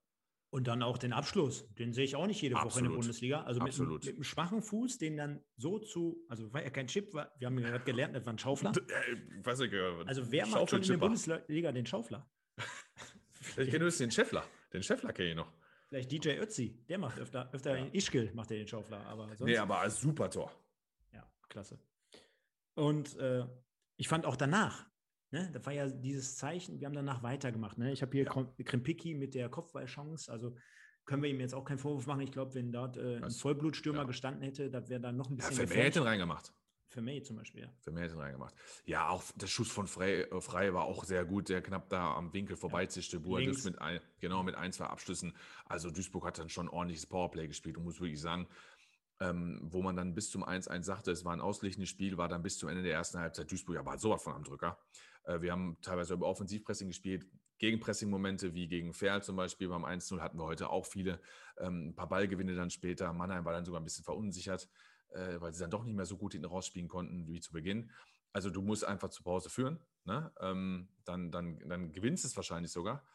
Und 0.54 0.68
dann 0.68 0.84
auch 0.84 1.00
den 1.00 1.14
Abschluss. 1.14 1.66
Den 1.80 1.94
sehe 1.94 2.04
ich 2.06 2.16
auch 2.16 2.28
nicht 2.28 2.40
jede 2.40 2.54
Woche 2.54 2.62
in 2.80 2.84
der 2.86 2.92
Absolut. 2.92 2.96
Bundesliga. 3.00 3.42
Also 3.42 3.60
mit, 3.60 3.62
einem- 3.74 3.82
Absolut. 3.82 4.06
mit 4.06 4.14
einem 4.14 4.24
schwachen 4.24 4.62
Fuß, 4.62 5.00
den 5.00 5.18
dann 5.18 5.44
so 5.58 5.80
zu, 5.80 6.24
also 6.30 6.54
war 6.54 6.62
ja 6.64 6.70
kein 6.70 6.86
Chip, 6.86 7.12
war, 7.16 7.32
wir 7.40 7.48
haben 7.48 7.58
ja 7.58 7.70
gerade 7.72 7.84
gelernt, 7.84 8.16
das 8.16 8.24
war 8.28 8.34
ein 8.34 8.38
Schaufler. 8.38 8.72
Ich 9.40 9.44
weiß 9.46 9.60
nicht, 9.60 9.74
Also 10.06 10.32
wer 10.32 10.46
macht 10.46 10.70
schon 10.70 10.82
in 10.84 10.88
der. 10.90 10.98
Bundesliga 10.98 11.72
den 11.72 11.86
Schaufler? 11.88 12.30
Ich 13.58 13.70
kenne 13.72 13.86
höchstens 13.86 13.98
den 13.98 14.12
Scheffler. 14.12 14.44
Den 14.72 14.84
Scheffler 14.84 15.12
kenne 15.12 15.30
ich 15.32 15.36
noch. 15.36 15.52
Vielleicht 15.90 16.12
DJ 16.12 16.30
Ötzi, 16.40 16.84
der 16.88 16.98
macht 17.00 17.20
öfter, 17.20 17.50
öfter 17.52 17.72
Ja. 17.78 17.86
in 17.86 17.92
Ischgl 17.94 18.32
macht 18.36 18.52
er 18.52 18.58
den 18.58 18.68
Schaufler, 18.68 19.00
aber 19.08 19.28
sonst, 19.36 19.42
Nee, 19.50 19.58
aber 19.58 19.80
als 19.80 20.00
super 20.00 20.30
Tor. 20.30 20.52
ja, 21.12 21.28
klasse. 21.50 21.80
Und 22.76 23.16
äh, 23.18 23.46
ich 23.98 24.08
fand 24.08 24.26
auch 24.26 24.36
danach, 24.36 24.86
ne, 25.34 25.50
das 25.52 25.66
war 25.66 25.74
ja 25.74 25.90
dieses 25.90 26.38
Zeichen, 26.38 26.80
wir 26.80 26.88
haben 26.88 26.94
danach 26.96 27.22
weitergemacht. 27.24 27.78
Ne? 27.78 27.92
Ich 27.92 28.02
habe 28.02 28.12
hier 28.14 28.26
Krom- 28.26 28.54
Krempicki 28.64 29.16
mit 29.16 29.34
der 29.36 29.50
Kopfballchance, 29.50 30.32
also 30.32 30.56
können 31.06 31.22
wir 31.22 31.30
ihm 31.30 31.42
jetzt 31.42 31.54
auch 31.54 31.66
keinen 31.66 31.80
Vorwurf 31.80 32.08
machen. 32.08 32.22
Ich 32.22 32.32
glaube, 32.32 32.54
wenn 32.56 32.72
dort 32.72 32.96
äh, 32.96 33.18
ein 33.18 33.30
Vollblutstürmer 33.32 34.00
ja. 34.00 34.04
gestanden 34.06 34.42
hätte, 34.44 34.70
das 34.70 34.88
wäre 34.90 35.02
dann 35.02 35.18
noch 35.18 35.30
ein 35.30 35.38
Ja, 35.38 35.48
bisschen 35.50 35.68
Vermeer 35.68 35.86
hätte 35.86 36.00
ihn 36.00 36.04
reingemacht. 36.06 36.54
Für 36.88 37.02
May 37.02 37.24
zum 37.24 37.38
Beispiel. 37.38 37.64
ja. 37.64 37.70
Vermeer 37.82 38.04
hätte 38.04 38.14
ihn 38.14 38.22
reingemacht. 38.22 38.54
Ja, 38.86 39.10
auch 39.10 39.24
der 39.36 39.48
Schuss 39.48 39.70
von 39.72 39.88
Frey, 39.88 40.22
äh, 40.22 40.40
Frey 40.42 40.74
war 40.74 40.84
auch 40.86 41.04
sehr 41.04 41.26
gut, 41.26 41.50
der 41.50 41.62
knapp 41.64 41.90
da 41.90 42.14
am 42.16 42.32
Winkel 42.34 42.56
vorbeizischte. 42.56 43.18
Links. 43.18 43.66
mit 43.66 43.80
ein, 43.82 44.00
genau 44.20 44.44
mit 44.44 44.54
ein, 44.56 44.72
zwei 44.72 44.86
Abschlüssen. 44.86 45.34
Also 45.66 45.90
Duisburg 45.90 46.24
hat 46.26 46.38
dann 46.38 46.50
schon 46.50 46.70
ordentliches 46.70 47.08
Powerplay 47.08 47.48
gespielt 47.48 47.78
und 47.78 47.84
muss 47.84 48.00
wirklich 48.00 48.22
sagen, 48.22 48.48
ähm, 49.24 49.60
wo 49.64 49.82
man 49.82 49.96
dann 49.96 50.14
bis 50.16 50.30
zum 50.30 50.44
1-1 50.44 50.84
sagte, 50.84 51.12
es 51.12 51.24
war 51.24 51.34
ein 51.34 51.42
ausgleichendes 51.42 51.90
Spiel, 51.90 52.18
war 52.18 52.28
dann 52.28 52.44
bis 52.44 52.58
zum 52.58 52.70
Ende 52.70 52.84
der 52.84 52.94
ersten 52.94 53.20
Halbzeit 53.20 53.50
Duisburg 53.50 53.78
aber 53.78 53.98
sowas 53.98 54.24
von 54.24 54.34
am 54.34 54.44
Drücker. 54.44 54.78
Äh, 55.24 55.42
wir 55.42 55.52
haben 55.52 55.78
teilweise 55.82 56.14
über 56.14 56.28
Offensivpressing 56.28 56.90
gespielt, 56.90 57.26
Gegenpressing-Momente 57.60 58.54
wie 58.54 58.68
gegen 58.68 58.94
Ferl 58.94 59.24
zum 59.24 59.38
Beispiel 59.38 59.70
beim 59.70 59.86
1-0 59.86 60.20
hatten 60.20 60.38
wir 60.38 60.44
heute 60.44 60.70
auch 60.70 60.86
viele. 60.86 61.22
Ähm, 61.58 61.90
ein 61.90 61.96
paar 61.96 62.10
Ballgewinne 62.10 62.56
dann 62.56 62.70
später. 62.70 63.14
Mannheim 63.14 63.46
war 63.46 63.54
dann 63.54 63.64
sogar 63.64 63.80
ein 63.80 63.86
bisschen 63.86 64.04
verunsichert, 64.04 64.68
äh, 65.12 65.40
weil 65.40 65.54
sie 65.54 65.62
dann 65.62 65.72
doch 65.72 65.86
nicht 65.86 65.96
mehr 65.96 66.06
so 66.06 66.18
gut 66.18 66.34
hinten 66.34 66.48
rausspielen 66.48 66.90
konnten 66.90 67.28
wie 67.28 67.40
zu 67.40 67.54
Beginn. 67.54 67.92
Also 68.34 68.50
du 68.50 68.62
musst 68.62 68.84
einfach 68.84 69.10
zu 69.10 69.24
Pause 69.24 69.50
führen, 69.50 69.80
ne? 70.06 70.32
ähm, 70.42 70.90
dann, 71.06 71.32
dann, 71.32 71.60
dann 71.70 71.94
gewinnst 71.94 72.26
es 72.26 72.36
wahrscheinlich 72.36 72.72
sogar, 72.72 73.06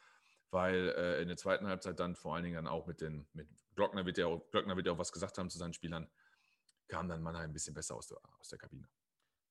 weil 0.51 0.95
äh, 0.97 1.21
in 1.21 1.29
der 1.29 1.37
zweiten 1.37 1.67
Halbzeit 1.67 1.99
dann 1.99 2.15
vor 2.15 2.35
allen 2.35 2.45
Dingen 2.45 2.55
dann 2.55 2.69
auch 2.69 2.87
mit 2.87 3.01
den, 3.01 3.27
mit 3.35 3.49
Glockner 3.79 4.05
wird 4.05 4.19
ja 4.19 4.27
auch, 4.27 4.51
Glockner 4.51 4.75
wird 4.77 4.87
ja 4.87 4.93
auch 4.93 4.99
was 4.99 5.13
gesagt 5.13 5.39
haben 5.39 5.49
zu 5.51 5.57
seinen 5.57 5.73
Spielern, 5.73 6.09
kam 6.89 7.09
dann 7.09 7.23
Mannheim 7.23 7.51
ein 7.51 7.53
bisschen 7.53 7.75
besser 7.75 7.95
aus 7.95 8.09
der, 8.09 8.19
aus 8.41 8.49
der 8.49 8.59
Kabine. 8.59 8.89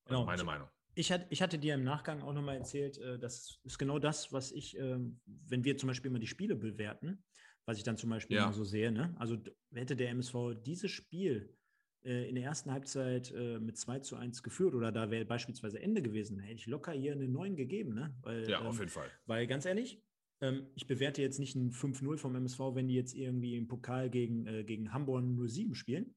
Also 0.04 0.16
Genau. 0.16 0.26
meine 0.26 0.44
Meinung. 0.44 0.70
Ich, 0.96 1.12
hatte, 1.12 1.28
ich 1.30 1.42
hatte 1.42 1.58
dir 1.58 1.76
im 1.76 1.84
Nachgang 1.86 2.22
auch 2.22 2.34
nochmal 2.34 2.58
erzählt, 2.58 2.98
äh, 2.98 3.18
das 3.18 3.62
ist 3.64 3.78
genau 3.78 4.00
das, 4.00 4.34
was 4.34 4.52
ich, 4.52 4.78
ähm, 4.78 5.22
wenn 5.26 5.64
wir 5.64 5.78
zum 5.78 5.88
Beispiel 5.88 6.12
mal 6.12 6.20
die 6.20 6.28
Spiele 6.28 6.56
bewerten, 6.58 7.24
was 7.66 7.78
ich 7.78 7.84
dann 7.84 7.96
zum 7.96 8.10
Beispiel 8.10 8.36
Ja. 8.36 8.46
immer 8.46 8.54
so 8.54 8.66
sehe, 8.66 8.92
ne? 8.92 9.16
also 9.18 9.38
hätte 9.74 9.96
der 9.96 10.10
MSV 10.10 10.56
dieses 10.66 10.92
Spiel 10.92 11.56
äh, 12.04 12.28
in 12.28 12.36
der 12.36 12.44
ersten 12.44 12.72
Halbzeit 12.72 13.32
äh, 13.32 13.60
mit 13.60 13.78
2 13.78 14.00
zu 14.00 14.18
1 14.18 14.44
geführt 14.44 14.76
oder 14.76 14.92
da 14.92 15.10
wäre 15.10 15.24
beispielsweise 15.24 15.80
Ende 15.80 16.02
gewesen, 16.02 16.40
hätte 16.40 16.56
ich 16.56 16.66
locker 16.68 16.92
hier 16.92 17.14
eine 17.14 17.30
9 17.30 17.56
gegeben. 17.56 17.94
Ne? 17.94 18.14
Weil, 18.24 18.50
Ja, 18.50 18.60
ähm, 18.60 18.68
auf 18.68 18.80
jeden 18.80 18.90
Fall. 18.90 19.10
Weil 19.26 19.48
ganz 19.48 19.66
ehrlich, 19.66 20.04
ähm, 20.42 20.68
ich 20.76 20.88
bewerte 20.88 21.22
jetzt 21.22 21.40
nicht 21.40 21.56
ein 21.56 21.72
5-0 21.72 22.18
vom 22.18 22.36
MSV, 22.36 22.60
wenn 22.74 22.88
die 22.88 22.96
jetzt 22.96 23.16
irgendwie 23.16 23.56
im 23.56 23.68
Pokal 23.68 24.10
gegen, 24.10 24.46
äh, 24.48 24.64
gegen 24.64 24.94
Hamburg 24.94 25.24
07 25.50 25.76
spielen, 25.76 26.16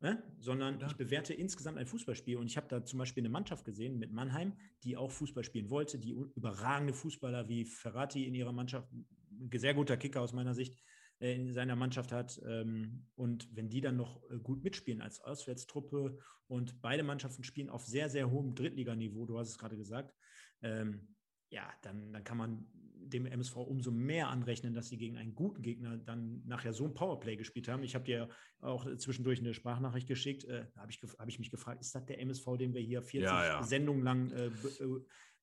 ne? 0.00 0.22
sondern 0.38 0.80
Ja. 0.80 0.86
ich 0.86 0.96
bewerte 0.96 1.34
insgesamt 1.34 1.78
ein 1.78 1.86
Fußballspiel. 1.86 2.36
Und 2.36 2.46
ich 2.46 2.56
habe 2.56 2.68
da 2.68 2.84
zum 2.84 2.98
Beispiel 2.98 3.22
eine 3.22 3.30
Mannschaft 3.30 3.64
gesehen 3.64 3.98
mit 3.98 4.12
Mannheim, 4.12 4.54
die 4.84 4.96
auch 4.96 5.10
Fußball 5.10 5.44
spielen 5.44 5.70
wollte, 5.70 5.98
die 5.98 6.12
überragende 6.12 6.94
Fußballer 6.94 7.48
wie 7.48 7.64
Ferrati 7.64 8.26
in 8.26 8.34
ihrer 8.34 8.52
Mannschaft, 8.52 8.88
ein 8.92 9.50
sehr 9.58 9.74
guter 9.74 9.96
Kicker 9.96 10.20
aus 10.20 10.32
meiner 10.32 10.54
Sicht, 10.54 10.78
äh, 11.20 11.34
in 11.34 11.52
seiner 11.52 11.76
Mannschaft 11.76 12.12
hat. 12.12 12.40
Ähm, 12.46 13.06
und 13.14 13.48
wenn 13.56 13.70
die 13.70 13.80
dann 13.80 13.96
noch 13.96 14.22
äh, 14.30 14.38
gut 14.38 14.62
mitspielen 14.62 15.00
als 15.00 15.20
Auswärtstruppe 15.20 16.18
und 16.46 16.80
beide 16.80 17.02
Mannschaften 17.02 17.44
spielen 17.44 17.70
auf 17.70 17.86
sehr, 17.86 18.08
sehr 18.08 18.30
hohem 18.30 18.54
Drittliganiveau, 18.54 19.26
du 19.26 19.38
hast 19.38 19.48
es 19.48 19.58
gerade 19.58 19.76
gesagt, 19.76 20.14
ähm, 20.62 21.16
ja, 21.50 21.70
dann, 21.82 22.12
dann 22.12 22.24
kann 22.24 22.38
man 22.38 22.66
dem 23.08 23.26
MSV 23.26 23.56
umso 23.56 23.90
mehr 23.90 24.28
anrechnen, 24.28 24.74
dass 24.74 24.88
sie 24.88 24.96
gegen 24.96 25.16
einen 25.16 25.34
guten 25.34 25.62
Gegner 25.62 25.96
dann 25.96 26.42
nachher 26.46 26.72
so 26.72 26.84
ein 26.84 26.94
Powerplay 26.94 27.36
gespielt 27.36 27.68
haben. 27.68 27.82
Ich 27.82 27.94
habe 27.94 28.04
dir 28.04 28.28
auch 28.60 28.86
zwischendurch 28.96 29.40
eine 29.40 29.54
Sprachnachricht 29.54 30.08
geschickt. 30.08 30.44
Äh, 30.44 30.66
da 30.74 30.82
habe 30.82 30.90
ich, 30.90 31.00
hab 31.18 31.28
ich 31.28 31.38
mich 31.38 31.50
gefragt, 31.50 31.80
ist 31.80 31.94
das 31.94 32.04
der 32.06 32.20
MSV, 32.20 32.56
den 32.58 32.74
wir 32.74 32.80
hier 32.80 33.02
40 33.02 33.22
Ja, 33.22 33.44
ja. 33.44 33.62
Sendungen 33.62 34.02
lang 34.02 34.30
äh, 34.30 34.50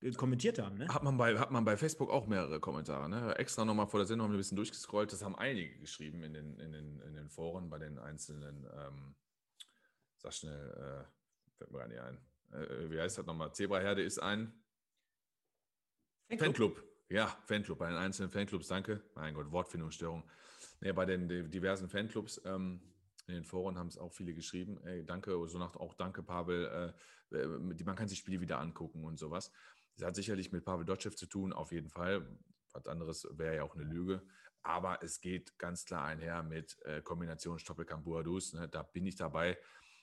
äh, 0.02 0.12
kommentiert 0.13 0.60
haben? 0.60 0.78
Ne? 0.78 0.88
Hat 0.88 1.04
man, 1.04 1.17
bei, 1.17 1.38
hat 1.38 1.52
man 1.52 1.65
bei 1.65 1.78
Facebook 1.78 2.10
auch 2.10 2.28
mehrere 2.28 2.60
Kommentare. 2.60 3.10
Ne? 3.10 3.36
Extra 3.38 3.65
nochmal 3.65 3.88
vor 3.88 4.00
der 4.00 4.08
Sendung 4.08 4.26
haben 4.26 4.34
wir 4.34 4.38
ein 4.38 4.39
bisschen 4.39 4.58
durchgescrollt. 4.58 5.12
Das 5.12 5.24
haben 5.24 5.36
einige 5.36 5.78
geschrieben 5.80 6.24
in 6.24 6.34
den, 6.34 6.60
in 6.60 6.72
den, 6.72 7.00
in 7.02 7.13
den 7.13 7.30
Foren, 7.30 7.69
bei 7.69 7.80
den 7.80 8.00
einzelnen, 8.00 8.65
ähm, 8.78 9.15
sag 10.17 10.34
schnell, 10.34 11.06
äh, 11.06 11.58
fällt 11.58 11.72
mir 11.72 11.80
gar 11.80 11.88
nicht 11.88 12.00
ein. 12.00 12.17
Äh, 12.52 12.89
wie 12.89 13.00
heißt 13.00 13.17
das 13.17 13.26
nochmal? 13.26 13.54
Zebraherde 13.54 14.02
ist 14.02 14.19
ein 14.19 14.54
Fanclub. 16.38 16.84
Ja, 17.12 17.26
Fanclub, 17.45 17.80
bei 17.80 17.88
den 17.88 17.98
einzelnen 17.98 18.30
Fanclubs, 18.30 18.67
danke. 18.67 19.02
Mein 19.15 19.34
Gott, 19.34 19.52
Wortfindungsstörung. 19.52 20.30
Nee, 20.80 20.91
bei 20.93 21.06
den 21.06 21.28
di- 21.28 21.50
diversen 21.50 21.89
Fanclubs 21.89 22.39
ähm, 22.45 22.82
in 23.26 23.34
den 23.34 23.43
Foren 23.43 23.80
haben 23.80 23.88
es 23.88 23.98
auch 23.98 24.13
viele 24.13 24.36
geschrieben. 24.36 24.80
Ey, 24.84 25.04
danke, 25.04 25.32
so 25.48 25.58
nach 25.58 25.76
auch 25.76 25.95
danke, 25.95 26.22
Pavel. 26.22 26.93
Äh, 27.32 27.36
äh, 27.36 27.48
man 27.48 27.95
kann 27.95 28.08
sich 28.08 28.19
Spiele 28.19 28.41
wieder 28.41 28.60
angucken 28.60 29.04
und 29.06 29.17
sowas. 29.17 29.52
Das 29.98 30.08
hat 30.08 30.15
sicherlich 30.15 30.52
mit 30.52 30.63
Pavel 30.63 30.86
Dotschew 30.86 31.10
zu 31.10 31.26
tun, 31.26 31.52
auf 31.52 31.72
jeden 31.72 31.89
Fall. 31.89 32.38
Was 32.74 32.86
anderes 32.86 33.28
wäre 33.32 33.56
ja 33.56 33.63
auch 33.63 33.74
eine 33.76 33.86
Lüge. 33.86 34.22
Aber 34.62 35.02
es 35.02 35.19
geht 35.19 35.58
ganz 35.58 35.86
klar 35.86 36.06
einher 36.06 36.43
mit 36.43 36.80
äh, 36.86 37.02
Kombination 37.02 37.58
Stoppelkamp 37.58 38.04
Buadus. 38.04 38.54
Ne? 38.54 38.69
Da 38.69 38.84
bin 38.84 39.08
ich 39.08 39.15
dabei. 39.15 39.58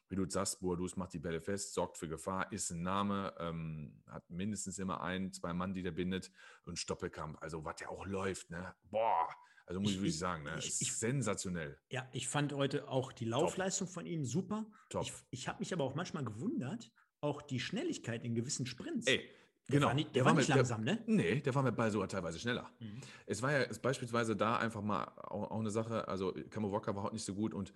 Wie 0.08 0.16
du 0.16 0.28
sagst, 0.28 0.60
Boadus 0.60 0.96
macht 0.96 1.12
die 1.12 1.18
Bälle 1.18 1.40
fest, 1.40 1.74
sorgt 1.74 1.98
für 1.98 2.08
Gefahr, 2.08 2.50
ist 2.52 2.70
ein 2.70 2.82
Name, 2.82 3.34
ähm, 3.38 4.02
hat 4.08 4.28
mindestens 4.30 4.78
immer 4.78 5.00
ein, 5.00 5.32
zwei 5.32 5.52
Mann, 5.52 5.74
die 5.74 5.82
der 5.82 5.90
bindet 5.90 6.30
und 6.64 6.78
Stoppelkamp, 6.78 7.42
also 7.42 7.64
was 7.64 7.76
der 7.76 7.90
auch 7.90 8.06
läuft, 8.06 8.50
ne? 8.50 8.74
Boah, 8.84 9.28
also 9.66 9.80
muss 9.80 9.90
ich, 9.90 9.96
ich 9.96 10.02
wirklich 10.02 10.18
sagen, 10.18 10.44
ne? 10.44 10.56
Ich, 10.58 10.80
ich, 10.80 10.96
sensationell. 10.96 11.78
Ja, 11.90 12.08
ich 12.12 12.28
fand 12.28 12.52
heute 12.52 12.88
auch 12.88 13.12
die 13.12 13.24
Laufleistung 13.24 13.88
Top. 13.88 13.94
von 13.94 14.06
ihm 14.06 14.24
super. 14.24 14.66
Top. 14.90 15.02
Ich, 15.02 15.12
ich 15.30 15.48
habe 15.48 15.58
mich 15.58 15.72
aber 15.72 15.84
auch 15.84 15.94
manchmal 15.94 16.24
gewundert, 16.24 16.92
auch 17.20 17.42
die 17.42 17.58
Schnelligkeit 17.58 18.24
in 18.24 18.34
gewissen 18.34 18.66
Sprints. 18.66 19.06
Ey, 19.08 19.28
der 19.68 19.80
genau. 19.80 19.86
War 19.88 19.94
nicht, 19.94 20.08
der, 20.08 20.12
der 20.12 20.24
war, 20.24 20.32
war 20.32 20.38
nicht 20.38 20.48
mit, 20.48 20.56
langsam, 20.56 20.84
der, 20.84 20.94
ne? 20.94 21.02
Nee, 21.06 21.40
der 21.40 21.54
war 21.54 21.64
mit 21.64 21.74
Ball 21.74 21.90
sogar 21.90 22.08
teilweise 22.08 22.38
schneller. 22.38 22.70
Mhm. 22.78 23.00
Es 23.26 23.42
war 23.42 23.50
ja 23.50 23.66
beispielsweise 23.82 24.36
da 24.36 24.56
einfach 24.58 24.82
mal 24.82 25.04
auch, 25.16 25.50
auch 25.50 25.58
eine 25.58 25.70
Sache, 25.70 26.06
also 26.06 26.32
Kamo 26.50 26.70
Walker 26.70 26.94
war 26.94 27.02
heute 27.02 27.14
nicht 27.14 27.24
so 27.24 27.34
gut 27.34 27.52
und 27.52 27.72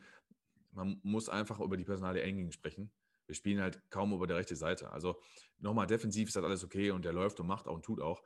man 0.73 1.01
muss 1.03 1.29
einfach 1.29 1.61
über 1.61 1.77
die 1.77 1.85
Personale 1.85 2.23
Enging 2.23 2.53
sprechen. 2.53 2.93
Wir 3.27 3.35
spielen 3.35 3.61
halt 3.61 3.81
kaum 3.91 4.13
über 4.13 4.27
der 4.27 4.37
rechten 4.37 4.57
Seite. 4.57 4.91
Also 4.91 5.21
nochmal 5.59 5.87
defensiv 5.87 6.29
ist 6.29 6.37
das 6.37 6.45
alles 6.45 6.65
okay 6.65 6.91
und 6.91 7.05
der 7.05 7.13
läuft 7.13 7.39
und 7.41 7.47
macht 7.47 7.69
auch 7.69 7.75
und 7.75 7.85
tut 7.85 8.01
auch. 8.01 8.23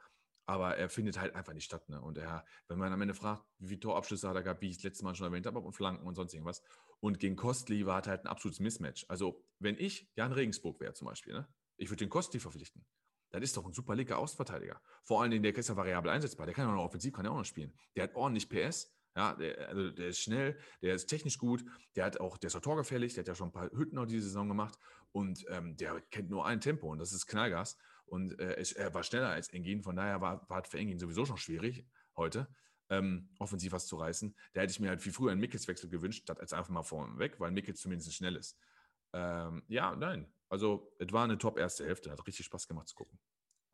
Aber 0.46 0.76
er 0.76 0.90
findet 0.90 1.18
halt 1.18 1.34
einfach 1.34 1.54
nicht 1.54 1.64
statt. 1.64 1.88
Ne? 1.88 2.00
Und 2.00 2.18
er, 2.18 2.44
wenn 2.68 2.78
man 2.78 2.92
am 2.92 3.00
Ende 3.00 3.14
fragt, 3.14 3.44
wie 3.58 3.68
viele 3.68 3.80
Torabschlüsse 3.80 4.28
hat 4.28 4.36
er 4.36 4.42
gehabt, 4.42 4.60
wie 4.60 4.68
ich 4.68 4.76
es 4.76 4.82
letztes 4.82 5.02
Mal 5.02 5.14
schon 5.14 5.26
erwähnt 5.26 5.46
habe, 5.46 5.58
und 5.58 5.72
Flanken 5.72 6.06
und 6.06 6.14
sonst 6.14 6.34
irgendwas. 6.34 6.62
Und 7.00 7.18
gegen 7.18 7.36
Kostli 7.36 7.86
war 7.86 8.02
halt 8.02 8.22
ein 8.22 8.26
absolutes 8.26 8.60
Mismatch. 8.60 9.06
Also, 9.08 9.42
wenn 9.58 9.78
ich 9.78 10.10
Jan 10.16 10.32
Regensburg 10.32 10.80
wäre 10.80 10.92
zum 10.92 11.06
Beispiel, 11.06 11.32
ne? 11.32 11.48
ich 11.76 11.88
würde 11.88 12.04
den 12.04 12.10
Kostli 12.10 12.40
verpflichten. 12.40 12.84
Das 13.30 13.42
ist 13.42 13.56
doch 13.56 13.66
ein 13.66 13.72
super 13.72 13.96
linker 13.96 14.18
Außenverteidiger. 14.18 14.80
Vor 15.02 15.20
allem, 15.20 15.42
der 15.42 15.56
ist 15.56 15.68
ja 15.68 15.76
variabel 15.76 16.10
einsetzbar. 16.10 16.46
Der 16.46 16.54
kann 16.54 16.66
ja 16.66 16.70
auch 16.72 16.76
noch 16.76 16.84
offensiv, 16.84 17.12
kann 17.12 17.24
ja 17.24 17.32
auch 17.32 17.38
noch 17.38 17.44
spielen. 17.44 17.74
Der 17.96 18.04
hat 18.04 18.14
ordentlich 18.14 18.48
PS. 18.48 18.93
Ja, 19.16 19.34
der, 19.34 19.68
also 19.68 19.90
der 19.90 20.08
ist 20.08 20.20
schnell, 20.20 20.58
der 20.82 20.94
ist 20.94 21.06
technisch 21.06 21.38
gut, 21.38 21.64
der 21.94 22.04
hat 22.04 22.18
auch, 22.20 22.36
der 22.36 22.48
ist 22.48 22.56
auch 22.56 22.60
torgefällig, 22.60 23.14
der 23.14 23.22
hat 23.22 23.28
ja 23.28 23.34
schon 23.34 23.48
ein 23.48 23.52
paar 23.52 23.70
Hütten 23.70 23.96
auch 23.98 24.06
diese 24.06 24.22
Saison 24.22 24.48
gemacht 24.48 24.76
und 25.12 25.44
ähm, 25.48 25.76
der 25.76 26.00
kennt 26.10 26.30
nur 26.30 26.46
ein 26.46 26.60
Tempo 26.60 26.90
und 26.90 26.98
das 26.98 27.12
ist 27.12 27.26
Knallgas. 27.26 27.78
Und 28.06 28.38
äh, 28.38 28.62
er 28.76 28.92
war 28.92 29.02
schneller 29.02 29.30
als 29.30 29.48
Engin, 29.48 29.82
von 29.82 29.96
daher 29.96 30.20
war, 30.20 30.48
war 30.50 30.64
für 30.64 30.78
Engin 30.78 30.98
sowieso 30.98 31.24
schon 31.24 31.38
schwierig 31.38 31.86
heute, 32.16 32.48
ähm, 32.90 33.30
offensiv 33.38 33.72
was 33.72 33.86
zu 33.86 33.96
reißen. 33.96 34.36
Da 34.52 34.60
hätte 34.60 34.72
ich 34.72 34.80
mir 34.80 34.88
halt 34.88 35.00
viel 35.00 35.12
früher 35.12 35.32
einen 35.32 35.40
Mickels-Wechsel 35.40 35.88
gewünscht, 35.88 36.22
statt 36.24 36.40
als 36.40 36.52
einfach 36.52 36.70
mal 36.70 36.82
vorne 36.82 37.18
weg, 37.18 37.40
weil 37.40 37.50
Mickels 37.50 37.80
zumindest 37.80 38.12
schnell 38.14 38.36
ist. 38.36 38.58
Ähm, 39.12 39.62
ja, 39.68 39.94
nein. 39.96 40.32
Also, 40.48 40.92
es 40.98 41.12
war 41.12 41.24
eine 41.24 41.38
top 41.38 41.58
erste 41.58 41.86
Hälfte, 41.86 42.10
hat 42.10 42.26
richtig 42.26 42.46
Spaß 42.46 42.68
gemacht 42.68 42.88
zu 42.88 42.94
gucken. 42.94 43.18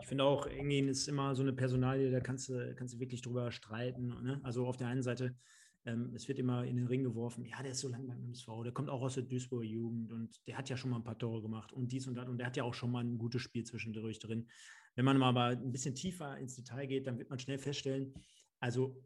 Ich 0.00 0.06
finde 0.06 0.24
auch, 0.24 0.46
Engin 0.46 0.88
ist 0.88 1.08
immer 1.08 1.34
so 1.34 1.42
eine 1.42 1.52
Personalie, 1.52 2.10
da 2.10 2.20
kannst 2.20 2.48
du, 2.48 2.74
kannst 2.74 2.94
du 2.94 3.00
wirklich 3.00 3.22
drüber 3.22 3.52
streiten. 3.52 4.08
Ne? 4.22 4.40
Also 4.42 4.66
auf 4.66 4.76
der 4.76 4.88
einen 4.88 5.02
Seite, 5.02 5.36
ähm, 5.84 6.12
es 6.14 6.28
wird 6.28 6.38
immer 6.38 6.64
in 6.64 6.76
den 6.76 6.86
Ring 6.86 7.02
geworfen, 7.02 7.44
ja, 7.44 7.62
der 7.62 7.72
ist 7.72 7.80
so 7.80 7.88
lange 7.88 8.06
beim 8.06 8.22
MSV, 8.24 8.48
der 8.64 8.72
kommt 8.72 8.88
auch 8.90 9.02
aus 9.02 9.14
der 9.14 9.24
Duisburger 9.24 9.64
Jugend 9.64 10.12
und 10.12 10.46
der 10.46 10.58
hat 10.58 10.68
ja 10.68 10.76
schon 10.76 10.90
mal 10.90 10.96
ein 10.96 11.04
paar 11.04 11.18
Tore 11.18 11.42
gemacht 11.42 11.72
und 11.72 11.92
dies 11.92 12.06
und 12.06 12.14
das 12.14 12.28
und 12.28 12.38
der 12.38 12.46
hat 12.46 12.56
ja 12.56 12.64
auch 12.64 12.74
schon 12.74 12.90
mal 12.90 13.04
ein 13.04 13.18
gutes 13.18 13.42
Spiel 13.42 13.64
zwischendurch 13.64 14.18
drin. 14.18 14.48
Wenn 14.94 15.04
man 15.04 15.18
mal 15.18 15.28
aber 15.28 15.46
ein 15.46 15.72
bisschen 15.72 15.94
tiefer 15.94 16.36
ins 16.38 16.56
Detail 16.56 16.86
geht, 16.86 17.06
dann 17.06 17.18
wird 17.18 17.30
man 17.30 17.38
schnell 17.38 17.58
feststellen, 17.58 18.12
also 18.58 19.02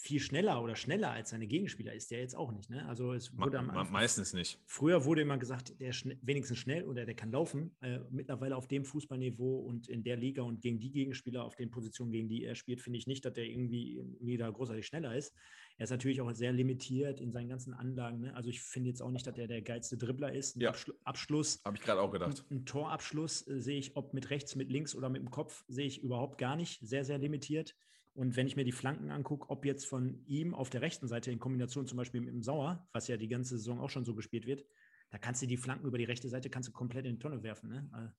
viel 0.00 0.20
schneller 0.20 0.62
oder 0.62 0.74
schneller 0.74 1.10
als 1.10 1.30
seine 1.30 1.46
Gegenspieler 1.46 1.92
ist 1.92 2.10
der 2.10 2.20
jetzt 2.20 2.34
auch 2.34 2.50
nicht. 2.50 2.70
Ne? 2.70 2.86
Also 2.86 3.12
es 3.12 3.36
wurde 3.36 3.58
am 3.58 3.70
Anfang, 3.70 3.92
meistens 3.92 4.32
nicht. 4.32 4.58
Früher 4.66 5.04
wurde 5.04 5.22
immer 5.22 5.38
gesagt, 5.38 5.78
der 5.80 5.90
ist 5.90 6.06
wenigstens 6.22 6.58
schnell 6.58 6.84
oder 6.84 7.04
der 7.04 7.14
kann 7.14 7.30
laufen. 7.30 7.76
Äh, 7.80 8.00
mittlerweile 8.10 8.56
auf 8.56 8.66
dem 8.66 8.84
Fußballniveau 8.84 9.60
und 9.60 9.88
in 9.88 10.02
der 10.02 10.16
Liga 10.16 10.42
und 10.42 10.60
gegen 10.60 10.80
die 10.80 10.90
Gegenspieler 10.90 11.44
auf 11.44 11.56
den 11.56 11.70
Positionen, 11.70 12.10
gegen 12.10 12.28
die 12.28 12.44
er 12.44 12.54
spielt, 12.54 12.80
finde 12.80 12.98
ich 12.98 13.06
nicht, 13.06 13.24
dass 13.24 13.34
der 13.34 13.44
irgendwie, 13.44 14.02
da 14.38 14.50
großartig 14.50 14.86
schneller 14.86 15.14
ist. 15.14 15.34
Er 15.76 15.84
ist 15.84 15.90
natürlich 15.90 16.20
auch 16.20 16.32
sehr 16.32 16.52
limitiert 16.52 17.20
in 17.20 17.30
seinen 17.30 17.48
ganzen 17.48 17.74
Anlagen. 17.74 18.20
Ne? 18.20 18.34
Also 18.34 18.48
ich 18.48 18.60
finde 18.60 18.90
jetzt 18.90 19.02
auch 19.02 19.10
nicht, 19.10 19.26
dass 19.26 19.36
er 19.36 19.46
der 19.46 19.62
geilste 19.62 19.96
Dribbler 19.96 20.32
ist. 20.32 20.56
Ein 20.56 20.62
ja. 20.62 20.70
Abschlu 20.70 20.94
Abschluss. 21.04 21.60
Habe 21.64 21.76
ich 21.76 21.82
gerade 21.82 22.00
auch 22.00 22.10
gedacht. 22.10 22.44
Ein, 22.50 22.58
ein 22.58 22.66
Torabschluss 22.66 23.46
äh, 23.46 23.60
sehe 23.60 23.78
ich, 23.78 23.96
ob 23.96 24.14
mit 24.14 24.30
rechts, 24.30 24.54
mit 24.56 24.70
links 24.70 24.94
oder 24.94 25.08
mit 25.08 25.22
dem 25.22 25.30
Kopf, 25.30 25.64
sehe 25.68 25.86
ich 25.86 26.02
überhaupt 26.02 26.38
gar 26.38 26.56
nicht. 26.56 26.80
Sehr, 26.86 27.04
sehr 27.04 27.18
limitiert. 27.18 27.74
Und 28.14 28.36
wenn 28.36 28.46
ich 28.46 28.56
mir 28.56 28.64
die 28.64 28.72
Flanken 28.72 29.10
angucke, 29.10 29.48
ob 29.48 29.64
jetzt 29.64 29.86
von 29.86 30.22
ihm 30.26 30.54
auf 30.54 30.68
der 30.68 30.82
rechten 30.82 31.08
Seite 31.08 31.30
in 31.30 31.38
Kombination 31.38 31.86
zum 31.86 31.96
Beispiel 31.96 32.20
mit 32.20 32.34
dem 32.34 32.42
Sauer, 32.42 32.86
was 32.92 33.08
ja 33.08 33.16
die 33.16 33.28
ganze 33.28 33.56
Saison 33.56 33.80
auch 33.80 33.88
schon 33.88 34.04
so 34.04 34.14
gespielt 34.14 34.46
wird, 34.46 34.64
da 35.10 35.18
kannst 35.18 35.42
du 35.42 35.46
die 35.46 35.56
Flanken 35.56 35.86
über 35.86 35.98
die 35.98 36.04
rechte 36.04 36.28
Seite 36.28 36.50
kannst 36.50 36.68
du 36.68 36.72
komplett 36.72 37.06
in 37.06 37.14
die 37.14 37.18
Tonne 37.18 37.42
werfen. 37.42 37.70
Ne? 37.70 38.12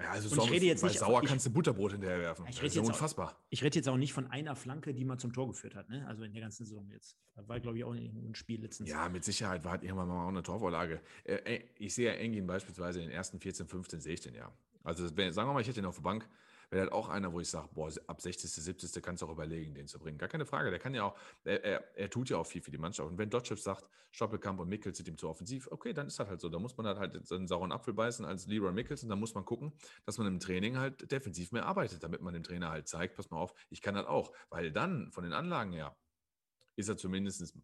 Ja, 0.00 0.10
also 0.12 0.40
und 0.40 0.46
ich 0.46 0.50
rede 0.50 0.66
jetzt 0.66 0.82
nicht, 0.82 0.98
Sauer 0.98 1.22
ich, 1.22 1.28
kannst 1.28 1.46
du 1.46 1.50
Butterbrot 1.50 1.92
hinterher 1.92 2.18
werfen. 2.20 2.46
Ich 2.48 2.58
das 2.58 2.74
ist 2.74 2.78
unfassbar. 2.78 3.28
Auch, 3.28 3.36
ich 3.50 3.62
rede 3.62 3.76
jetzt 3.76 3.88
auch 3.88 3.96
nicht 3.96 4.12
von 4.12 4.30
einer 4.30 4.56
Flanke, 4.56 4.94
die 4.94 5.04
mal 5.04 5.18
zum 5.18 5.32
Tor 5.32 5.48
geführt 5.48 5.74
hat. 5.74 5.88
Ne? 5.90 6.06
Also 6.06 6.24
in 6.24 6.32
der 6.32 6.42
ganzen 6.42 6.64
Saison 6.64 6.88
jetzt. 6.90 7.18
Da 7.34 7.46
war, 7.46 7.60
glaube 7.60 7.78
ich, 7.78 7.84
auch 7.84 7.92
ein 7.92 8.34
Spiel 8.34 8.62
letztens. 8.62 8.88
Ja, 8.88 9.08
mit 9.08 9.24
Sicherheit 9.24 9.62
war 9.64 9.72
halt 9.72 9.82
irgendwann 9.82 10.08
mal 10.08 10.24
auch 10.24 10.28
eine 10.28 10.42
Torvorlage. 10.42 11.00
Äh, 11.24 11.60
ich 11.76 11.94
sehe 11.94 12.12
ja 12.12 12.18
Engin 12.18 12.46
beispielsweise 12.46 13.00
in 13.00 13.08
den 13.08 13.14
ersten 13.14 13.40
14, 13.40 13.66
15, 13.66 14.00
16 14.00 14.34
Jahren. 14.34 14.54
Also 14.82 15.14
wenn, 15.16 15.32
sagen 15.32 15.48
wir 15.48 15.54
mal, 15.54 15.60
ich 15.60 15.68
hätte 15.68 15.80
ihn 15.80 15.86
auf 15.86 15.96
der 15.96 16.02
Bank, 16.02 16.26
wäre 16.70 16.82
halt 16.82 16.92
auch 16.92 17.08
einer, 17.08 17.32
wo 17.32 17.40
ich 17.40 17.48
sage, 17.48 17.68
boah, 17.72 17.90
ab 18.06 18.20
60., 18.20 18.50
70. 18.50 19.02
kannst 19.02 19.22
du 19.22 19.26
auch 19.26 19.32
überlegen, 19.32 19.74
den 19.74 19.88
zu 19.88 19.98
bringen. 19.98 20.18
Gar 20.18 20.28
keine 20.28 20.46
Frage. 20.46 20.70
Der 20.70 20.78
kann 20.78 20.94
ja 20.94 21.04
auch, 21.04 21.18
er, 21.44 21.64
er, 21.64 21.96
er 21.96 22.10
tut 22.10 22.30
ja 22.30 22.38
auch 22.38 22.46
viel 22.46 22.62
für 22.62 22.70
die 22.70 22.78
Mannschaft. 22.78 23.10
Und 23.10 23.18
wenn 23.18 23.28
Dotchev 23.28 23.60
sagt, 23.60 23.88
Stoppelkamp 24.12 24.60
und 24.60 24.68
Mickels 24.68 24.96
sind 24.96 25.08
ihm 25.08 25.18
zu 25.18 25.28
offensiv, 25.28 25.68
okay, 25.70 25.92
dann 25.92 26.06
ist 26.06 26.18
das 26.18 26.28
halt 26.28 26.40
so. 26.40 26.48
Da 26.48 26.58
muss 26.58 26.76
man 26.76 26.86
halt, 26.86 26.98
halt 26.98 27.32
einen 27.32 27.46
sauren 27.48 27.72
Apfel 27.72 27.94
beißen 27.94 28.24
als 28.24 28.46
Leroy 28.46 28.72
Mickels 28.72 29.02
und 29.02 29.08
dann 29.08 29.20
muss 29.20 29.34
man 29.34 29.44
gucken, 29.44 29.72
dass 30.06 30.18
man 30.18 30.26
im 30.26 30.40
Training 30.40 30.78
halt 30.78 31.10
defensiv 31.10 31.52
mehr 31.52 31.66
arbeitet, 31.66 32.02
damit 32.02 32.20
man 32.20 32.34
dem 32.34 32.42
Trainer 32.42 32.70
halt 32.70 32.88
zeigt, 32.88 33.16
pass 33.16 33.30
mal 33.30 33.38
auf, 33.38 33.54
ich 33.68 33.82
kann 33.82 33.94
das 33.94 34.06
auch. 34.06 34.32
Weil 34.48 34.72
dann 34.72 35.10
von 35.12 35.24
den 35.24 35.32
Anlagen 35.32 35.72
her 35.72 35.96
ist 36.76 36.88
er 36.88 36.96
zumindest 36.96 37.56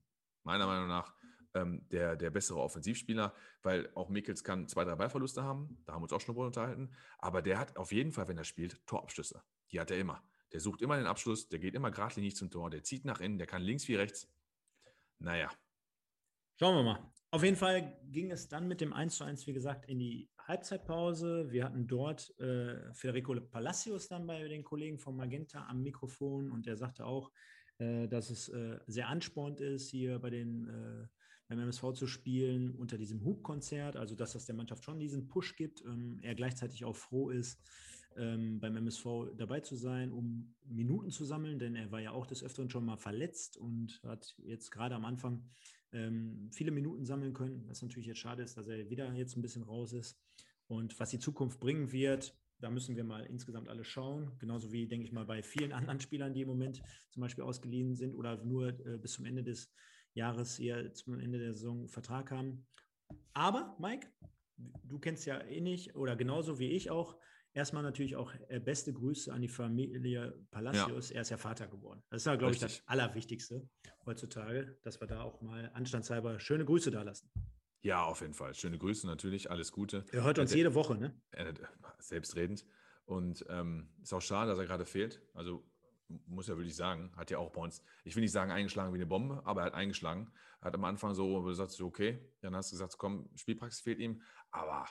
meiner 0.42 0.66
Meinung 0.66 0.88
nach 0.88 1.14
ähm, 1.56 1.88
der, 1.90 2.16
der 2.16 2.30
bessere 2.30 2.60
Offensivspieler, 2.60 3.34
weil 3.62 3.90
auch 3.94 4.08
Mickels 4.08 4.44
kann 4.44 4.68
zwei, 4.68 4.84
drei 4.84 4.94
Ballverluste 4.94 5.42
haben. 5.42 5.78
Da 5.84 5.92
haben 5.92 6.00
wir 6.00 6.04
uns 6.04 6.12
auch 6.12 6.20
schon 6.20 6.34
drüber 6.34 6.46
unterhalten. 6.46 6.90
Aber 7.18 7.42
der 7.42 7.58
hat 7.58 7.76
auf 7.76 7.92
jeden 7.92 8.12
Fall, 8.12 8.28
wenn 8.28 8.38
er 8.38 8.44
spielt, 8.44 8.86
Torabschlüsse. 8.86 9.42
Die 9.72 9.80
hat 9.80 9.90
er 9.90 9.98
immer. 9.98 10.22
Der 10.52 10.60
sucht 10.60 10.82
immer 10.82 10.96
den 10.96 11.06
Abschluss, 11.06 11.48
der 11.48 11.58
geht 11.58 11.74
immer 11.74 11.90
geradlinig 11.90 12.36
zum 12.36 12.50
Tor, 12.50 12.70
der 12.70 12.82
zieht 12.82 13.04
nach 13.04 13.20
innen, 13.20 13.38
der 13.38 13.46
kann 13.46 13.62
links 13.62 13.88
wie 13.88 13.96
rechts. 13.96 14.28
Naja. 15.18 15.50
Schauen 16.58 16.76
wir 16.76 16.82
mal. 16.82 17.12
Auf 17.30 17.42
jeden 17.42 17.56
Fall 17.56 17.98
ging 18.04 18.30
es 18.30 18.48
dann 18.48 18.68
mit 18.68 18.80
dem 18.80 18.92
1 18.92 19.16
zu 19.16 19.24
1, 19.24 19.46
wie 19.46 19.52
gesagt, 19.52 19.86
in 19.86 19.98
die 19.98 20.30
Halbzeitpause. 20.38 21.50
Wir 21.50 21.64
hatten 21.64 21.86
dort 21.86 22.38
äh, 22.38 22.94
Federico 22.94 23.34
Palacios 23.40 24.08
dann 24.08 24.26
bei 24.26 24.46
den 24.46 24.62
Kollegen 24.62 24.98
von 24.98 25.16
Magenta 25.16 25.66
am 25.66 25.82
Mikrofon 25.82 26.50
und 26.50 26.66
der 26.66 26.76
sagte 26.76 27.04
auch, 27.04 27.32
äh, 27.78 28.06
dass 28.08 28.30
es 28.30 28.48
äh, 28.48 28.78
sehr 28.86 29.08
anspornend 29.08 29.60
ist, 29.60 29.90
hier 29.90 30.18
bei 30.18 30.30
den 30.30 30.68
äh, 30.68 31.06
beim 31.48 31.60
MSV 31.60 31.92
zu 31.92 32.06
spielen 32.06 32.74
unter 32.74 32.98
diesem 32.98 33.24
Hubkonzert, 33.24 33.96
also 33.96 34.14
dass 34.14 34.32
das 34.32 34.46
der 34.46 34.54
Mannschaft 34.54 34.84
schon 34.84 34.98
diesen 34.98 35.28
Push 35.28 35.56
gibt. 35.56 35.82
Ähm, 35.84 36.18
er 36.22 36.34
gleichzeitig 36.34 36.84
auch 36.84 36.96
froh 36.96 37.30
ist, 37.30 37.60
ähm, 38.16 38.60
beim 38.60 38.76
MSV 38.76 39.32
dabei 39.36 39.60
zu 39.60 39.76
sein, 39.76 40.12
um 40.12 40.54
Minuten 40.64 41.10
zu 41.10 41.24
sammeln, 41.24 41.58
denn 41.58 41.76
er 41.76 41.90
war 41.92 42.00
ja 42.00 42.12
auch 42.12 42.26
des 42.26 42.42
Öfteren 42.42 42.70
schon 42.70 42.84
mal 42.84 42.96
verletzt 42.96 43.56
und 43.56 44.00
hat 44.04 44.34
jetzt 44.38 44.70
gerade 44.70 44.94
am 44.94 45.04
Anfang 45.04 45.44
ähm, 45.92 46.50
viele 46.52 46.70
Minuten 46.70 47.04
sammeln 47.04 47.34
können. 47.34 47.64
Was 47.68 47.82
natürlich 47.82 48.06
jetzt 48.06 48.18
schade 48.18 48.42
ist, 48.42 48.56
dass 48.56 48.66
er 48.66 48.90
wieder 48.90 49.12
jetzt 49.14 49.36
ein 49.36 49.42
bisschen 49.42 49.62
raus 49.62 49.92
ist. 49.92 50.18
Und 50.66 50.98
was 50.98 51.10
die 51.10 51.18
Zukunft 51.18 51.60
bringen 51.60 51.92
wird, 51.92 52.36
da 52.58 52.70
müssen 52.70 52.96
wir 52.96 53.04
mal 53.04 53.24
insgesamt 53.26 53.68
alle 53.68 53.84
schauen. 53.84 54.32
Genauso 54.38 54.72
wie, 54.72 54.88
denke 54.88 55.06
ich 55.06 55.12
mal, 55.12 55.26
bei 55.26 55.42
vielen 55.42 55.72
anderen 55.74 56.00
Spielern, 56.00 56.32
die 56.32 56.42
im 56.42 56.48
Moment 56.48 56.82
zum 57.10 57.20
Beispiel 57.20 57.44
ausgeliehen 57.44 57.94
sind 57.94 58.14
oder 58.14 58.42
nur 58.44 58.68
äh, 58.86 58.98
bis 58.98 59.12
zum 59.12 59.26
Ende 59.26 59.42
des 59.42 59.72
Jahres 60.16 60.56
hier 60.56 60.92
zum 60.94 61.20
Ende 61.20 61.38
der 61.38 61.54
Saison 61.54 61.88
Vertrag 61.88 62.30
haben. 62.30 62.66
Aber, 63.34 63.76
Mike, 63.78 64.08
du 64.56 64.98
kennst 64.98 65.26
ja 65.26 65.40
eh 65.42 65.60
nicht 65.60 65.94
oder 65.94 66.16
genauso 66.16 66.58
wie 66.58 66.70
ich 66.70 66.90
auch. 66.90 67.16
Erstmal 67.52 67.82
natürlich 67.82 68.16
auch 68.16 68.34
äh, 68.48 68.60
beste 68.60 68.92
Grüße 68.92 69.32
an 69.32 69.40
die 69.40 69.48
Familie 69.48 70.38
Palacios. 70.50 71.08
Ja. 71.08 71.16
Er 71.16 71.22
ist 71.22 71.30
ja 71.30 71.38
Vater 71.38 71.66
geworden. 71.68 72.02
Das 72.10 72.22
ist 72.22 72.26
ja, 72.26 72.36
glaube 72.36 72.52
ich, 72.52 72.60
das 72.60 72.82
Allerwichtigste 72.86 73.66
heutzutage, 74.04 74.78
dass 74.82 75.00
wir 75.00 75.06
da 75.06 75.22
auch 75.22 75.40
mal 75.40 75.70
anstandshalber 75.72 76.38
schöne 76.38 76.66
Grüße 76.66 76.90
da 76.90 77.02
lassen. 77.02 77.30
Ja, 77.82 78.04
auf 78.04 78.20
jeden 78.20 78.34
Fall. 78.34 78.54
Schöne 78.54 78.78
Grüße 78.78 79.06
natürlich, 79.06 79.50
alles 79.50 79.72
Gute. 79.72 80.04
Er 80.12 80.24
hört 80.24 80.38
uns 80.38 80.52
äh, 80.52 80.56
jede 80.58 80.74
Woche, 80.74 80.96
ne? 80.96 81.18
Äh, 81.30 81.54
selbstredend. 81.98 82.66
Und 83.06 83.44
ähm, 83.48 83.88
ist 84.02 84.12
auch 84.12 84.20
schade, 84.20 84.50
dass 84.50 84.58
er 84.58 84.66
gerade 84.66 84.84
fehlt. 84.84 85.22
Also 85.32 85.64
muss 86.08 86.46
ja 86.46 86.56
wirklich 86.56 86.76
sagen, 86.76 87.12
hat 87.16 87.30
ja 87.30 87.38
auch 87.38 87.50
bei 87.50 87.60
uns, 87.60 87.82
ich 88.04 88.14
will 88.14 88.22
nicht 88.22 88.32
sagen 88.32 88.50
eingeschlagen 88.50 88.92
wie 88.92 88.98
eine 88.98 89.06
Bombe, 89.06 89.42
aber 89.44 89.62
er 89.62 89.66
hat 89.66 89.74
eingeschlagen. 89.74 90.32
Hat 90.60 90.74
am 90.74 90.84
Anfang 90.84 91.14
so 91.14 91.42
gesagt, 91.42 91.80
okay, 91.80 92.32
dann 92.40 92.54
hast 92.54 92.70
du 92.70 92.74
gesagt, 92.74 92.96
komm, 92.98 93.28
Spielpraxis 93.36 93.80
fehlt 93.80 93.98
ihm, 93.98 94.22
aber 94.50 94.86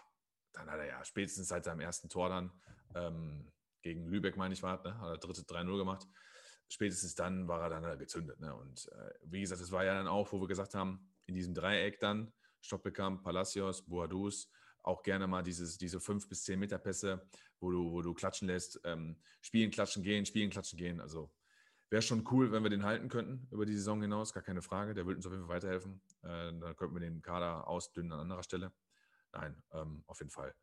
dann 0.54 0.70
hat 0.70 0.80
er 0.80 0.86
ja 0.86 1.06
spätestens 1.06 1.48
seit 1.48 1.66
seinem 1.66 1.82
ersten 1.82 2.10
Tor 2.10 2.30
dann 2.30 2.52
ähm, 2.96 3.52
gegen 3.82 4.08
Lübeck, 4.08 4.38
meine 4.38 4.54
ich, 4.54 4.64
war, 4.64 4.82
ne, 4.84 4.98
hat 5.00 5.10
er 5.10 5.18
dritte 5.18 5.42
3-0 5.42 5.78
gemacht. 5.78 6.08
Spätestens 6.68 7.14
dann 7.14 7.48
war 7.48 7.62
er 7.62 7.70
dann 7.70 8.00
gezündet. 8.00 8.40
Ne? 8.40 8.56
Und 8.56 8.90
äh, 8.92 9.12
wie 9.24 9.42
gesagt, 9.42 9.62
es 9.62 9.72
war 9.72 9.84
ja 9.86 9.94
dann 9.94 10.08
auch, 10.08 10.32
wo 10.32 10.42
wir 10.42 10.48
gesagt 10.48 10.74
haben, 10.74 11.12
in 11.28 11.36
diesem 11.36 11.54
Dreieck 11.54 12.00
dann, 12.00 12.34
Stoppelkamp, 12.62 13.24
Palacios, 13.24 13.86
Boadus, 13.86 14.50
auch 14.88 15.04
gerne 15.04 15.28
mal 15.28 15.44
dieses, 15.44 15.78
diese 15.78 16.00
fünf 16.00 16.28
bis 16.28 16.44
zehn 16.44 16.60
Meter 16.60 16.78
Pässe, 16.78 17.28
wo 17.60 17.72
du, 17.72 17.92
wo 17.92 18.02
du 18.02 18.14
klatschen 18.14 18.48
lässt, 18.48 18.80
ähm, 18.84 19.18
spielen, 19.42 19.72
klatschen, 19.72 20.04
gehen, 20.04 20.26
spielen, 20.26 20.50
klatschen, 20.50 20.78
gehen. 20.78 21.02
Also 21.02 21.32
wäre 21.90 22.02
schon 22.02 22.28
cool, 22.32 22.52
wenn 22.52 22.64
wir 22.64 22.70
den 22.70 22.84
halten 22.84 23.10
könnten 23.10 23.48
über 23.52 23.66
die 23.66 23.74
Saison 23.74 24.02
hinaus, 24.02 24.34
gar 24.34 24.44
keine 24.44 24.62
Frage. 24.62 24.94
Der 24.94 25.06
würde 25.06 25.18
uns 25.18 25.26
auf 25.26 25.32
jeden 25.32 25.46
Fall 25.46 25.56
weiterhelfen. 25.56 26.02
Äh, 26.24 26.54
dann 26.60 26.76
könnten 26.76 26.96
wir 26.96 27.02
den 27.02 27.22
Kader 27.22 27.68
ausdünnen 27.68 28.12
an 28.12 28.20
anderer 28.22 28.44
Stelle. 28.44 28.72
nein, 29.32 29.62
ähm, 29.74 30.04
auf 30.08 30.20
jeden 30.20 30.32
Fall. 30.32 30.54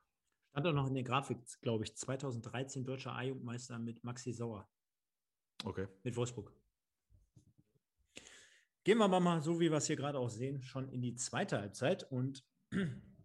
Stand 0.51 0.67
auch 0.67 0.73
noch 0.73 0.89
in 0.89 0.95
der 0.95 1.03
Grafik, 1.03 1.39
glaube 1.63 1.85
ich, 1.85 1.97
2013 1.97 2.85
deutscher 2.85 3.15
A-Jugendmeister 3.15 3.79
mit 3.79 4.05
Maxi 4.05 4.33
Sauer. 4.33 4.69
Okay. 5.65 5.89
Mit 6.03 6.17
Wolfsburg. 6.17 6.53
Gehen 8.85 8.99
wir 8.99 9.05
aber 9.05 9.21
mal, 9.21 9.41
so 9.41 9.61
wie 9.61 9.71
wir 9.71 9.79
es 9.79 9.87
hier 9.87 9.97
gerade 9.97 10.19
auch 10.19 10.29
sehen, 10.29 10.61
schon 10.63 10.89
in 10.89 11.01
die 11.01 11.15
zweite 11.15 11.59
Halbzeit. 11.59 12.11
Und 12.11 12.45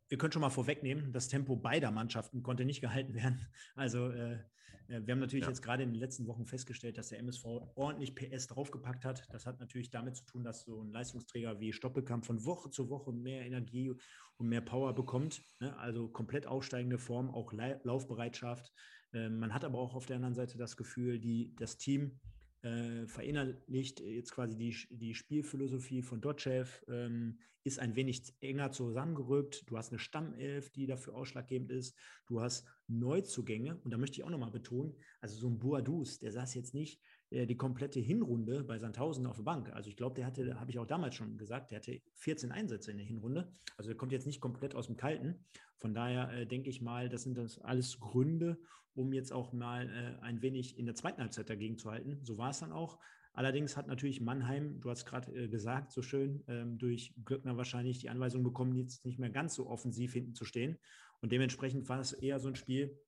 wir 0.09 0.17
können 0.17 0.31
schon 0.31 0.41
mal 0.41 0.49
vorwegnehmen, 0.49 1.11
das 1.11 1.27
Tempo 1.27 1.55
beider 1.55 1.91
Mannschaften 1.91 2.43
konnte 2.43 2.65
nicht 2.65 2.81
gehalten 2.81 3.13
werden. 3.13 3.47
Also 3.75 4.09
äh, 4.09 4.39
äh, 4.87 5.05
wir 5.05 5.13
haben 5.13 5.19
natürlich 5.19 5.45
ja. 5.45 5.49
jetzt 5.49 5.61
gerade 5.61 5.83
in 5.83 5.91
den 5.91 5.99
letzten 5.99 6.27
Wochen 6.27 6.45
festgestellt, 6.45 6.97
dass 6.97 7.09
der 7.09 7.19
MSV 7.19 7.45
ordentlich 7.75 8.15
PS 8.15 8.47
draufgepackt 8.47 9.05
hat. 9.05 9.23
Das 9.31 9.45
hat 9.45 9.59
natürlich 9.59 9.89
damit 9.89 10.15
zu 10.15 10.25
tun, 10.25 10.43
dass 10.43 10.63
so 10.63 10.81
ein 10.81 10.91
Leistungsträger 10.91 11.59
wie 11.59 11.73
Stoppelkamp 11.73 12.25
von 12.25 12.45
Woche 12.45 12.69
zu 12.69 12.89
Woche 12.89 13.11
mehr 13.11 13.45
Energie 13.45 13.93
und 14.37 14.47
mehr 14.47 14.61
Power 14.61 14.93
bekommt. 14.93 15.41
Ne? 15.59 15.77
Also 15.77 16.07
komplett 16.07 16.47
aufsteigende 16.47 16.97
Form, 16.97 17.29
auch 17.29 17.53
Laufbereitschaft. 17.53 18.71
Ähm, 19.13 19.39
man 19.39 19.53
hat 19.53 19.65
aber 19.65 19.79
auch 19.79 19.95
auf 19.95 20.05
der 20.05 20.17
anderen 20.17 20.35
Seite 20.35 20.57
das 20.57 20.77
Gefühl, 20.77 21.19
die, 21.19 21.55
das 21.55 21.77
Team 21.77 22.19
äh, 22.63 23.07
verinnerlicht 23.07 23.99
jetzt 23.99 24.31
quasi 24.31 24.55
die, 24.57 24.75
die 24.89 25.13
Spielphilosophie 25.13 26.01
von 26.01 26.21
Dotschew, 26.21 26.65
ähm, 26.87 27.39
ist 27.63 27.79
ein 27.79 27.95
wenig 27.95 28.33
enger 28.39 28.71
zusammengerückt. 28.71 29.69
Du 29.69 29.77
hast 29.77 29.91
eine 29.91 29.99
Stammelf, 29.99 30.69
die 30.69 30.87
dafür 30.87 31.15
ausschlaggebend 31.15 31.69
ist. 31.69 31.95
Du 32.25 32.39
hast 32.41 32.65
Neuzugänge 32.87 33.77
und 33.83 33.91
da 33.91 33.97
möchte 33.97 34.19
ich 34.19 34.23
auch 34.23 34.29
nochmal 34.29 34.51
betonen, 34.51 34.95
also 35.19 35.35
so 35.37 35.49
ein 35.49 35.59
Boadus, 35.59 36.19
der 36.19 36.31
saß 36.31 36.53
jetzt 36.55 36.73
nicht 36.73 37.01
äh, 37.01 37.16
die 37.29 37.57
komplette 37.57 37.99
Hinrunde 37.99 38.63
bei 38.63 38.79
Sandhausen 38.79 39.25
auf 39.25 39.35
der 39.35 39.43
Bank. 39.43 39.73
Also 39.73 39.89
ich 39.89 39.97
glaube, 39.97 40.15
der 40.15 40.25
hatte, 40.25 40.59
habe 40.59 40.71
ich 40.71 40.79
auch 40.79 40.85
damals 40.85 41.15
schon 41.15 41.37
gesagt, 41.37 41.71
der 41.71 41.79
hatte 41.79 42.01
14 42.15 42.51
Einsätze 42.51 42.91
in 42.91 42.97
der 42.97 43.05
Hinrunde. 43.05 43.51
Also 43.75 43.89
der 43.89 43.97
kommt 43.97 44.13
jetzt 44.13 44.27
nicht 44.27 44.39
komplett 44.39 44.75
aus 44.75 44.87
dem 44.87 44.95
Kalten. 44.95 45.45
Von 45.77 45.93
daher 45.93 46.31
äh, 46.31 46.45
denke 46.45 46.69
ich 46.69 46.81
mal, 46.81 47.09
das 47.09 47.23
sind 47.23 47.37
das 47.37 47.59
alles 47.59 47.99
Gründe, 47.99 48.57
um 48.93 49.13
jetzt 49.13 49.31
auch 49.33 49.53
mal 49.53 49.89
äh, 49.89 50.23
ein 50.23 50.41
wenig 50.41 50.77
in 50.77 50.85
der 50.85 50.95
zweiten 50.95 51.21
Halbzeit 51.21 51.49
dagegen 51.49 51.77
zu 51.77 51.91
halten. 51.91 52.19
So 52.23 52.37
war 52.37 52.51
es 52.51 52.59
dann 52.59 52.71
auch. 52.71 52.97
Allerdings 53.33 53.77
hat 53.77 53.87
natürlich 53.87 54.19
Mannheim, 54.19 54.79
du 54.79 54.89
hast 54.89 55.05
gerade 55.05 55.31
äh, 55.31 55.47
gesagt, 55.47 55.91
so 55.91 56.01
schön, 56.01 56.43
ähm, 56.47 56.79
durch 56.79 57.13
Glöckner 57.23 57.55
wahrscheinlich 57.55 57.99
die 57.99 58.09
Anweisung 58.09 58.41
bekommen, 58.43 58.75
jetzt 58.75 59.05
nicht 59.05 59.19
mehr 59.19 59.29
ganz 59.29 59.53
so 59.53 59.67
offensiv 59.67 60.13
hinten 60.13 60.33
zu 60.33 60.43
stehen. 60.43 60.79
Und 61.21 61.31
dementsprechend 61.31 61.87
war 61.89 61.99
es 61.99 62.13
eher 62.13 62.39
so 62.39 62.47
ein 62.47 62.55
Spiel, 62.55 62.99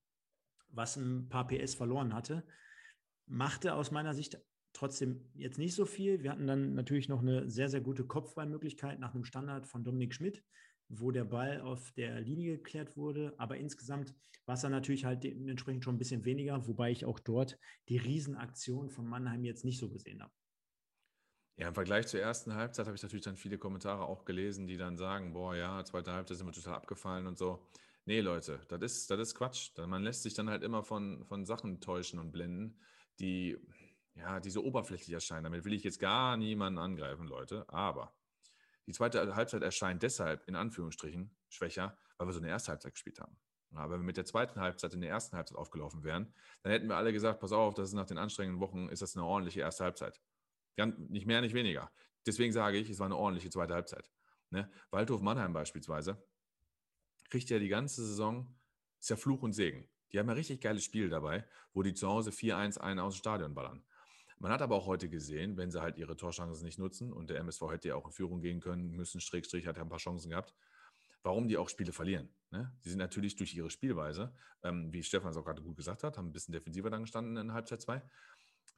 was 0.70 0.98
ein 0.98 1.30
paar 1.30 1.48
PS 1.48 1.74
verloren 1.74 2.14
hatte. 2.14 2.46
Machte 3.30 3.74
aus 3.76 3.92
meiner 3.92 4.14
Sicht 4.14 4.38
trotzdem 4.74 5.32
jetzt 5.34 5.58
nicht 5.58 5.74
so 5.74 5.86
viel. 5.86 6.22
Wir 6.24 6.32
hatten 6.32 6.48
dann 6.48 6.74
natürlich 6.74 7.08
noch 7.08 7.22
eine 7.22 7.50
sehr, 7.50 7.70
sehr 7.70 7.82
gute 7.82 8.04
Kopfballmöglichkeit 8.06 9.00
nach 9.00 9.16
einem 9.16 9.24
Standard 9.24 9.66
von 9.66 9.84
Dominik 9.84 10.14
Schmidt 10.14 10.44
wo 10.90 11.12
der 11.12 11.24
Ball 11.24 11.62
auf 11.62 11.92
der 11.92 12.20
Linie 12.20 12.58
geklärt 12.58 12.98
wurde. 12.98 13.34
Aber 13.38 13.58
insgesamt 13.58 14.14
war 14.46 14.56
es 14.56 14.62
dann 14.62 14.72
natürlich 14.72 15.06
halt 15.06 15.24
dementsprechend 15.24 15.84
schon 15.84 15.96
ein 15.96 16.00
bisschen 16.00 16.26
weniger, 16.26 16.68
wobei 16.68 16.92
ich 16.92 17.06
auch 17.06 17.20
dort 17.20 17.58
die 17.88 17.98
Riesenaktion 17.98 18.90
von 18.90 19.08
Mannheim 19.08 19.44
jetzt 19.44 19.64
nicht 19.64 19.80
so 19.80 19.90
gesehen 19.90 20.22
habe. 20.22 20.34
Ja, 21.58 21.68
im 21.68 21.74
Vergleich 21.74 22.08
zur 22.08 22.22
ersten 22.22 22.56
Halbzeit 22.56 22.88
habe 22.88 22.96
ich 22.96 23.04
natürlich 23.04 23.26
dann 23.26 23.38
viele 23.38 23.58
Kommentare 23.58 24.06
auch 24.06 24.26
gelesen, 24.26 24.66
die 24.66 24.78
dann 24.78 24.98
sagen, 24.98 25.34
boah, 25.34 25.56
ja, 25.56 25.84
zweite 25.84 26.14
Halbzeit 26.14 26.38
sind 26.38 26.48
wir 26.48 26.54
total 26.54 26.76
abgefallen 26.76 27.28
und 27.28 27.38
so. 27.38 27.68
Nee, 28.06 28.22
Leute, 28.22 28.60
das 28.70 28.82
ist, 28.82 29.12
das 29.12 29.20
ist 29.20 29.36
Quatsch. 29.36 29.78
Man 29.78 30.04
lässt 30.04 30.24
sich 30.24 30.34
dann 30.34 30.50
halt 30.50 30.64
immer 30.64 30.84
von, 30.84 31.26
von 31.26 31.46
Sachen 31.46 31.82
täuschen 31.82 32.18
und 32.18 32.32
blenden, 32.32 32.80
die, 33.20 33.58
ja, 34.16 34.40
die 34.40 34.50
so 34.50 34.64
oberflächlich 34.64 35.12
erscheinen. 35.12 35.44
Damit 35.44 35.66
will 35.66 35.74
ich 35.74 35.84
jetzt 35.84 36.00
gar 36.00 36.38
niemanden 36.38 36.80
angreifen, 36.80 37.28
Leute. 37.28 37.68
Aber 37.70 38.14
die 38.88 38.94
zweite 38.94 39.36
Halbzeit 39.36 39.62
erscheint 39.62 40.04
deshalb 40.04 40.48
in 40.48 40.56
Anführungsstrichen 40.56 41.36
schwächer, 41.50 41.98
weil 42.18 42.28
wir 42.28 42.34
so 42.34 42.40
eine 42.40 42.50
erste 42.50 42.72
Halbzeit 42.72 42.94
gespielt 42.94 43.20
haben. 43.20 43.38
Ja, 43.72 43.84
wenn 43.90 44.00
wir 44.00 44.06
mit 44.06 44.18
der 44.18 44.26
zweiten 44.26 44.60
Halbzeit 44.60 44.94
in 44.96 45.02
der 45.02 45.12
ersten 45.12 45.38
Halbzeit 45.38 45.58
aufgelaufen 45.58 46.04
wären, 46.04 46.34
dann 46.64 46.72
hätten 46.72 46.88
wir 46.88 46.98
alle 46.98 47.14
gesagt, 47.14 47.40
pass 47.40 47.52
auf, 47.52 47.76
das 47.76 47.90
ist 47.90 47.94
nach 47.94 48.08
den 48.08 48.18
anstrengenden 48.18 48.60
Wochen, 48.60 48.90
ist 48.90 49.04
das 49.04 49.16
eine 49.16 49.26
ordentliche 49.26 49.62
erste 49.62 49.84
Halbzeit. 49.84 50.20
Nicht 50.76 51.28
mehr, 51.28 51.42
nicht 51.42 51.54
weniger. 51.54 51.92
Deswegen 52.26 52.52
sage 52.52 52.78
ich, 52.78 52.90
es 52.90 53.00
war 53.00 53.06
eine 53.06 53.16
ordentliche 53.18 53.50
zweite 53.50 53.74
Halbzeit. 53.76 54.10
Ne? 54.50 54.72
Waldhof 54.90 55.22
Mannheim 55.22 55.54
beispielsweise 55.54 56.26
kriegt 57.30 57.50
ja 57.50 57.60
die 57.60 57.68
ganze 57.68 58.04
Saison, 58.04 58.56
ist 59.00 59.10
ja 59.10 59.16
Fluch 59.16 59.44
und 59.44 59.54
Segen. 59.54 59.88
Die 60.12 60.20
haben 60.20 60.28
ja 60.28 60.34
richtig 60.34 60.62
geiles 60.62 60.84
Spiel 60.84 61.10
dabei, 61.10 61.46
wo 61.74 61.84
die 61.84 61.94
zu 61.94 62.08
Hause 62.08 62.32
4-1 62.32 62.80
einen 62.80 63.00
aus 63.00 63.16
dem 63.16 63.20
Stadion 63.20 63.54
ballern. 63.54 63.84
Man 64.40 64.52
hat 64.52 64.62
aber 64.62 64.76
auch 64.76 64.86
heute 64.86 65.10
gesehen, 65.10 65.58
wenn 65.58 65.70
sie 65.70 65.82
halt 65.82 65.98
ihre 65.98 66.16
Torchancen 66.16 66.66
nicht 66.66 66.80
nutzen 66.80 67.12
und 67.12 67.30
der 67.30 67.40
MSV 67.40 67.62
hätte 67.72 67.90
ja 67.90 67.96
auch 67.96 68.06
in 68.06 68.14
Führung 68.14 68.40
gehen 68.40 68.62
können 68.62 68.92
müssen, 68.92 69.20
Schrägstrich 69.20 69.68
hat 69.68 69.76
ja 69.76 69.84
ein 69.84 69.90
paar 69.90 70.00
Chancen 70.00 70.30
gehabt, 70.30 70.56
warum 71.24 71.50
die 71.50 71.58
auch 71.58 71.68
Spiele 71.68 71.92
verlieren. 71.92 72.30
Ne? 72.50 72.72
Sie 72.80 72.90
sind 72.90 73.00
natürlich 73.00 73.36
durch 73.36 73.54
ihre 73.54 73.70
Spielweise, 73.70 74.34
ähm, 74.64 74.94
wie 74.94 75.04
Stefan 75.04 75.32
es 75.32 75.38
auch 75.38 75.44
gerade 75.44 75.62
gut 75.62 75.76
gesagt 75.76 76.04
hat, 76.04 76.18
haben 76.18 76.30
ein 76.30 76.32
bisschen 76.32 76.54
defensiver 76.54 76.90
dann 76.90 77.02
gestanden 77.02 77.36
in 77.36 77.52
Halbzeit 77.52 77.82
2. 77.82 78.02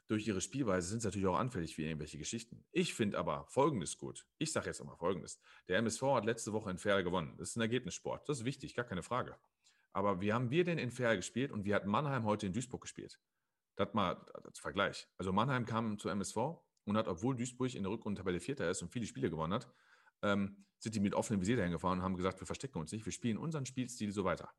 Durch 0.08 0.28
ihre 0.28 0.42
Spielweise 0.42 0.90
sind 0.90 1.02
sie 1.02 1.08
natürlich 1.08 1.28
auch 1.28 1.38
anfällig 1.38 1.76
für 1.76 1.84
irgendwelche 1.84 2.18
Geschichten. 2.18 2.66
Ich 2.72 2.94
finde 2.94 3.20
aber 3.20 3.46
Folgendes 3.48 3.98
gut. 3.98 4.26
Ich 4.40 4.52
sage 4.52 4.66
jetzt 4.66 4.82
einmal 4.82 4.98
Folgendes. 4.98 5.40
Der 5.70 5.78
MSV 5.78 6.02
hat 6.16 6.26
letzte 6.26 6.52
Woche 6.54 6.72
in 6.72 6.80
Ferl 6.80 7.04
gewonnen. 7.04 7.36
Das 7.38 7.52
ist 7.52 7.56
ein 7.56 7.62
Ergebnissport. 7.62 8.28
Das 8.28 8.40
ist 8.40 8.46
wichtig, 8.46 8.76
gar 8.76 8.84
keine 8.84 9.04
Frage. 9.04 9.38
Aber 9.94 10.22
wie 10.22 10.34
haben 10.34 10.50
wir 10.50 10.64
denn 10.64 10.78
in 10.78 10.92
Ferl 10.92 11.18
gespielt 11.18 11.52
und 11.52 11.66
wie 11.66 11.76
hat 11.76 11.86
Mannheim 11.86 12.26
heute 12.26 12.46
in 12.46 12.54
Duisburg 12.54 12.82
gespielt? 12.82 13.20
Das 13.76 13.94
mal 13.94 14.16
als 14.46 14.60
Vergleich. 14.60 15.08
Also 15.18 15.32
Mannheim 15.34 15.66
kam 15.66 15.98
zu 15.98 16.10
MSV 16.10 16.38
und 16.86 16.98
hat, 16.98 17.08
obwohl 17.08 17.36
Duisburg 17.36 17.74
in 17.74 17.84
der 17.84 17.92
Rückrundentabelle 17.92 18.40
Vierter 18.40 18.70
ist 18.70 18.82
und 18.82 18.92
viele 18.92 19.06
Spiele 19.06 19.30
gewonnen 19.30 19.54
hat, 19.54 19.72
ähm, 20.22 20.66
sind 20.80 20.96
die 20.96 21.00
mit 21.00 21.14
offenem 21.14 21.42
Visier 21.42 21.58
dahin 21.58 21.72
gefahren 21.72 22.00
und 22.00 22.04
haben 22.04 22.18
gesagt, 22.18 22.40
wir 22.40 22.48
verstecken 22.48 22.80
uns 22.80 22.92
nicht, 22.92 23.06
wir 23.06 23.12
spielen 23.12 23.38
unseren 23.38 23.66
Spielstil 23.66 24.12
so 24.12 24.24
weiter. 24.24 24.52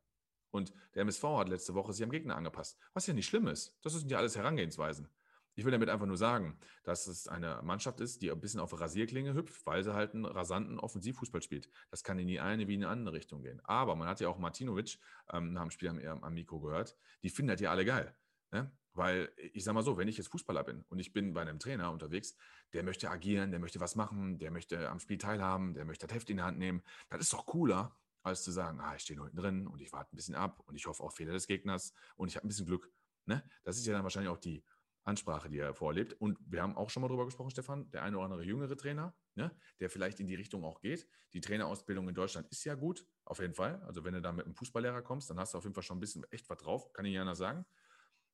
Und 0.50 0.72
der 0.94 1.02
MSV 1.02 1.22
hat 1.24 1.48
letzte 1.48 1.74
Woche 1.74 1.92
sich 1.92 2.04
am 2.04 2.10
Gegner 2.10 2.36
angepasst, 2.36 2.78
was 2.92 3.06
ja 3.06 3.14
nicht 3.14 3.26
schlimm 3.26 3.46
ist. 3.48 3.78
Das 3.82 3.94
sind 3.94 4.10
ja 4.10 4.18
alles 4.18 4.36
Herangehensweisen. 4.36 5.08
Ich 5.54 5.64
will 5.64 5.72
damit 5.72 5.88
einfach 5.88 6.06
nur 6.06 6.16
sagen, 6.16 6.58
dass 6.82 7.06
es 7.06 7.28
eine 7.28 7.60
Mannschaft 7.62 8.00
ist, 8.00 8.22
die 8.22 8.30
ein 8.30 8.40
bisschen 8.40 8.60
auf 8.60 8.78
Rasierklinge 8.78 9.34
hüpft, 9.34 9.66
weil 9.66 9.84
sie 9.84 9.92
halt 9.94 10.14
einen 10.14 10.24
rasanten 10.24 10.78
Offensivfußball 10.78 11.42
spielt. 11.42 11.68
Das 11.90 12.02
kann 12.02 12.18
in 12.18 12.26
die 12.26 12.40
eine 12.40 12.68
wie 12.68 12.74
in 12.74 12.80
die 12.80 12.86
andere 12.86 13.16
Richtung 13.16 13.42
gehen. 13.42 13.60
Aber 13.64 13.94
man 13.96 14.08
hat 14.08 14.20
ja 14.20 14.28
auch 14.28 14.38
Martinovic 14.38 14.98
ähm, 15.32 15.52
nach 15.52 15.62
dem 15.62 15.70
Spiel 15.70 15.88
am, 15.88 16.24
am 16.24 16.34
Mikro 16.34 16.60
gehört, 16.60 16.96
die 17.22 17.30
findet 17.30 17.60
ja 17.60 17.70
alle 17.70 17.84
geil. 17.84 18.14
Ne? 18.50 18.70
Weil 18.94 19.32
ich 19.52 19.64
sage 19.64 19.74
mal 19.74 19.82
so, 19.82 19.96
wenn 19.96 20.08
ich 20.08 20.18
jetzt 20.18 20.28
Fußballer 20.28 20.64
bin 20.64 20.84
und 20.88 20.98
ich 20.98 21.12
bin 21.12 21.32
bei 21.32 21.40
einem 21.40 21.58
Trainer 21.58 21.90
unterwegs, 21.90 22.36
der 22.72 22.82
möchte 22.82 23.10
agieren, 23.10 23.50
der 23.50 23.60
möchte 23.60 23.80
was 23.80 23.94
machen, 23.94 24.38
der 24.38 24.50
möchte 24.50 24.88
am 24.88 25.00
Spiel 25.00 25.18
teilhaben, 25.18 25.74
der 25.74 25.84
möchte 25.84 26.06
das 26.06 26.14
Heft 26.14 26.30
in 26.30 26.38
die 26.38 26.42
Hand 26.42 26.58
nehmen, 26.58 26.82
das 27.08 27.22
ist 27.22 27.32
doch 27.32 27.46
cooler, 27.46 27.96
als 28.22 28.42
zu 28.44 28.52
sagen, 28.52 28.80
ah, 28.80 28.94
ich 28.94 29.02
stehe 29.02 29.16
nur 29.16 29.26
hinten 29.26 29.40
drin 29.40 29.66
und 29.66 29.80
ich 29.80 29.92
warte 29.92 30.14
ein 30.14 30.16
bisschen 30.16 30.34
ab 30.34 30.62
und 30.66 30.76
ich 30.76 30.86
hoffe 30.86 31.02
auf 31.02 31.14
Fehler 31.14 31.32
des 31.32 31.46
Gegners 31.46 31.94
und 32.16 32.28
ich 32.28 32.36
habe 32.36 32.46
ein 32.46 32.48
bisschen 32.48 32.66
Glück. 32.66 32.92
Ne? 33.26 33.42
Das 33.64 33.76
ist 33.76 33.86
ja 33.86 33.92
dann 33.92 34.02
wahrscheinlich 34.02 34.30
auch 34.30 34.38
die 34.38 34.62
Ansprache, 35.04 35.48
die 35.48 35.58
er 35.58 35.74
vorlebt. 35.74 36.14
Und 36.14 36.38
wir 36.46 36.62
haben 36.62 36.76
auch 36.76 36.90
schon 36.90 37.00
mal 37.00 37.08
drüber 37.08 37.24
gesprochen, 37.24 37.50
Stefan, 37.50 37.90
der 37.90 38.02
eine 38.02 38.16
oder 38.16 38.26
andere 38.26 38.44
jüngere 38.44 38.76
Trainer, 38.76 39.14
ne, 39.34 39.50
der 39.80 39.90
vielleicht 39.90 40.20
in 40.20 40.26
die 40.26 40.34
Richtung 40.34 40.64
auch 40.64 40.80
geht. 40.80 41.08
Die 41.32 41.40
Trainerausbildung 41.40 42.08
in 42.08 42.14
Deutschland 42.14 42.48
ist 42.48 42.64
ja 42.64 42.74
gut, 42.74 43.06
auf 43.24 43.40
jeden 43.40 43.54
Fall. 43.54 43.82
Also 43.82 44.04
wenn 44.04 44.14
du 44.14 44.22
da 44.22 44.32
mit 44.32 44.44
einem 44.44 44.54
Fußballlehrer 44.54 45.02
kommst, 45.02 45.30
dann 45.30 45.38
hast 45.38 45.54
du 45.54 45.58
auf 45.58 45.64
jeden 45.64 45.74
Fall 45.74 45.82
schon 45.82 45.96
ein 45.98 46.00
bisschen 46.00 46.24
echt 46.30 46.48
was 46.48 46.58
drauf, 46.58 46.92
kann 46.92 47.04
ich 47.04 47.12
gerne 47.12 47.34
sagen. 47.34 47.64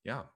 Ja, 0.03 0.33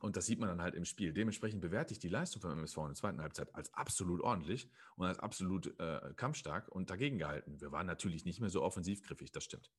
und 0.00 0.16
das 0.16 0.26
sieht 0.26 0.38
man 0.38 0.48
dann 0.48 0.62
halt 0.62 0.74
im 0.74 0.84
Spiel. 0.84 1.12
Dementsprechend 1.12 1.60
bewerte 1.60 1.92
ich 1.92 1.98
die 1.98 2.08
Leistung 2.08 2.40
von 2.40 2.50
MSV 2.52 2.76
in 2.78 2.86
der 2.86 2.94
zweiten 2.94 3.20
Halbzeit 3.20 3.54
als 3.54 3.72
absolut 3.74 4.20
ordentlich 4.20 4.70
und 4.96 5.06
als 5.06 5.18
absolut 5.18 5.78
äh, 5.78 6.12
kampfstark 6.16 6.68
und 6.68 6.90
dagegen 6.90 7.18
gehalten. 7.18 7.60
Wir 7.60 7.72
waren 7.72 7.86
natürlich 7.86 8.24
nicht 8.24 8.40
mehr 8.40 8.50
so 8.50 8.62
offensivgriffig, 8.62 9.32
das 9.32 9.44
stimmt. 9.44 9.70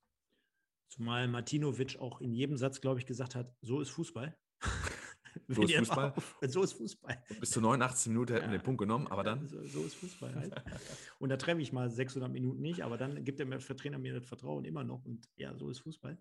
Zumal 0.88 1.28
Martinovic 1.28 1.97
auch 1.99 2.21
in 2.21 2.34
jedem 2.34 2.55
Satz, 2.55 2.80
glaube 2.80 2.99
ich, 2.99 3.05
gesagt 3.05 3.36
hat, 3.36 3.55
so 3.61 3.82
ist 3.82 3.89
Fußball. 3.89 4.38
so 5.47 5.63
ist 5.63 5.75
Fußball. 5.75 6.13
Auf, 6.15 6.38
so 6.41 6.63
ist 6.63 6.73
Fußball. 6.73 7.23
Bis 7.39 7.51
zur 7.51 7.61
89. 7.61 8.07
Minute 8.11 8.36
hätten 8.36 8.51
wir 8.51 8.57
den 8.59 8.63
Punkt 8.63 8.79
genommen, 8.79 9.07
aber 9.07 9.23
dann. 9.23 9.47
So, 9.47 9.65
so 9.65 9.84
ist 9.84 9.95
Fußball 9.95 10.36
halt. 10.36 10.53
und 11.19 11.29
da 11.29 11.38
treffe 11.38 11.61
ich 11.61 11.73
mal 11.73 11.89
600 11.89 12.31
Minuten 12.31 12.61
nicht, 12.61 12.84
aber 12.84 12.97
dann 12.97 13.23
gibt 13.23 13.39
der 13.39 13.59
Trainer 13.59 13.99
mir 13.99 14.13
das 14.13 14.25
Vertrauen 14.25 14.65
immer 14.65 14.84
noch 14.84 15.05
und 15.05 15.27
ja, 15.36 15.55
so 15.55 15.69
ist 15.69 15.79
Fußball. 15.79 16.17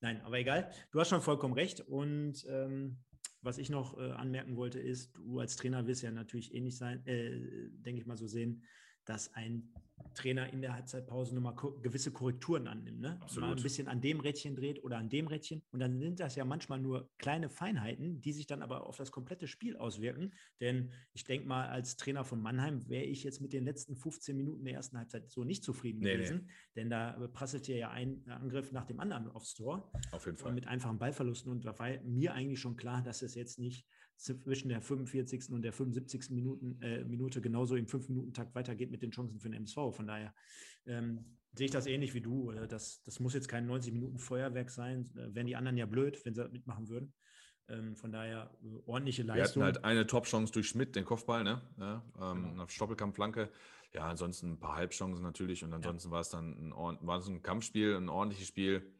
Nein, 0.00 0.20
aber 0.22 0.38
egal. 0.38 0.70
Du 0.90 1.00
hast 1.00 1.08
schon 1.08 1.22
vollkommen 1.22 1.54
recht 1.54 1.80
und 1.80 2.44
ähm, 2.48 2.98
was 3.44 3.58
ich 3.58 3.68
noch 3.68 3.98
äh, 3.98 4.10
anmerken 4.12 4.56
wollte, 4.56 4.80
ist, 4.80 5.14
du 5.16 5.38
als 5.38 5.56
Trainer 5.56 5.86
wirst 5.86 6.02
ja 6.02 6.10
natürlich 6.10 6.54
ähnlich 6.54 6.76
sein, 6.76 7.06
äh, 7.06 7.68
denke 7.70 8.00
ich 8.00 8.06
mal 8.06 8.16
so 8.16 8.26
sehen, 8.26 8.62
dass 9.04 9.32
ein 9.34 9.72
Trainer 10.14 10.52
in 10.52 10.60
der 10.60 10.74
Halbzeitpause 10.74 11.34
nochmal 11.34 11.54
ko 11.54 11.72
gewisse 11.80 12.10
Korrekturen 12.12 12.68
annimmt. 12.68 13.00
Ne? 13.00 13.18
Absolut. 13.20 13.48
Mal 13.48 13.56
ein 13.56 13.62
bisschen 13.62 13.88
an 13.88 14.00
dem 14.00 14.20
Rädchen 14.20 14.54
dreht 14.54 14.82
oder 14.82 14.98
an 14.98 15.08
dem 15.08 15.26
Rädchen. 15.26 15.62
Und 15.72 15.80
dann 15.80 15.98
sind 15.98 16.20
das 16.20 16.36
ja 16.36 16.44
manchmal 16.44 16.78
nur 16.78 17.10
kleine 17.18 17.48
Feinheiten, 17.48 18.20
die 18.20 18.32
sich 18.32 18.46
dann 18.46 18.62
aber 18.62 18.86
auf 18.86 18.96
das 18.96 19.10
komplette 19.10 19.46
Spiel 19.46 19.76
auswirken. 19.76 20.32
Denn 20.60 20.92
ich 21.12 21.24
denke 21.24 21.46
mal, 21.46 21.68
als 21.68 21.96
Trainer 21.96 22.24
von 22.24 22.40
Mannheim 22.40 22.88
wäre 22.88 23.04
ich 23.04 23.24
jetzt 23.24 23.40
mit 23.40 23.52
den 23.52 23.64
letzten 23.64 23.96
15 23.96 24.36
Minuten 24.36 24.64
der 24.64 24.74
ersten 24.74 24.98
Halbzeit 24.98 25.30
so 25.30 25.44
nicht 25.44 25.64
zufrieden 25.64 26.00
nee, 26.00 26.12
gewesen. 26.12 26.44
Nee. 26.46 26.52
Denn 26.76 26.90
da 26.90 27.12
prasselt 27.32 27.66
ja 27.68 27.90
ein 27.90 28.24
Angriff 28.28 28.72
nach 28.72 28.84
dem 28.84 29.00
anderen 29.00 29.28
aufs 29.28 29.54
Tor. 29.54 29.90
Auf 30.12 30.26
jeden 30.26 30.38
Fall. 30.38 30.52
Mit 30.52 30.66
einfachen 30.66 30.98
Ballverlusten. 30.98 31.50
Und 31.50 31.64
da 31.64 31.78
war 31.78 31.88
mir 32.02 32.34
eigentlich 32.34 32.60
schon 32.60 32.76
klar, 32.76 33.02
dass 33.02 33.22
es 33.22 33.34
jetzt 33.34 33.58
nicht 33.58 33.86
zwischen 34.16 34.68
der 34.68 34.80
45. 34.80 35.50
und 35.50 35.62
der 35.62 35.72
75. 35.72 36.30
Minuten, 36.30 36.80
äh, 36.80 37.04
Minute 37.04 37.40
genauso 37.40 37.76
im 37.76 37.86
5-Minuten-Takt 37.86 38.54
weitergeht 38.54 38.90
mit 38.90 39.02
den 39.02 39.10
Chancen 39.10 39.40
für 39.40 39.48
den 39.48 39.54
MSV. 39.54 39.94
Von 39.94 40.06
daher 40.06 40.34
ähm, 40.86 41.36
sehe 41.52 41.66
ich 41.66 41.70
das 41.70 41.86
ähnlich 41.86 42.14
wie 42.14 42.20
du. 42.20 42.52
Das, 42.68 43.02
das 43.02 43.20
muss 43.20 43.34
jetzt 43.34 43.48
kein 43.48 43.66
90 43.66 43.92
Minuten 43.92 44.18
Feuerwerk 44.18 44.70
sein. 44.70 45.10
Wären 45.14 45.46
die 45.46 45.56
anderen 45.56 45.76
ja 45.76 45.86
blöd, 45.86 46.24
wenn 46.24 46.34
sie 46.34 46.48
mitmachen 46.48 46.88
würden. 46.88 47.12
Ähm, 47.68 47.96
von 47.96 48.12
daher 48.12 48.50
äh, 48.62 48.66
ordentliche 48.86 49.22
Leistung. 49.22 49.62
Wir 49.62 49.68
hatten 49.68 49.76
halt 49.76 49.84
eine 49.84 50.06
Top-Chance 50.06 50.52
durch 50.52 50.68
Schmidt, 50.68 50.96
den 50.96 51.04
Kopfball, 51.04 51.44
ne? 51.44 51.62
Ja, 51.78 52.04
ähm, 52.20 52.50
genau. 52.50 52.64
Auf 52.64 52.70
Stoppelkampfflanke. 52.70 53.50
Ja, 53.92 54.08
ansonsten 54.08 54.52
ein 54.52 54.58
paar 54.58 54.76
Halbchancen 54.76 55.22
natürlich 55.22 55.64
und 55.64 55.72
ansonsten 55.72 56.08
ja. 56.08 56.12
war 56.12 56.20
es 56.20 56.28
dann 56.28 56.72
ein, 56.72 56.72
war 57.06 57.18
es 57.18 57.28
ein 57.28 57.42
Kampfspiel, 57.42 57.96
ein 57.96 58.08
ordentliches 58.08 58.48
Spiel. 58.48 58.92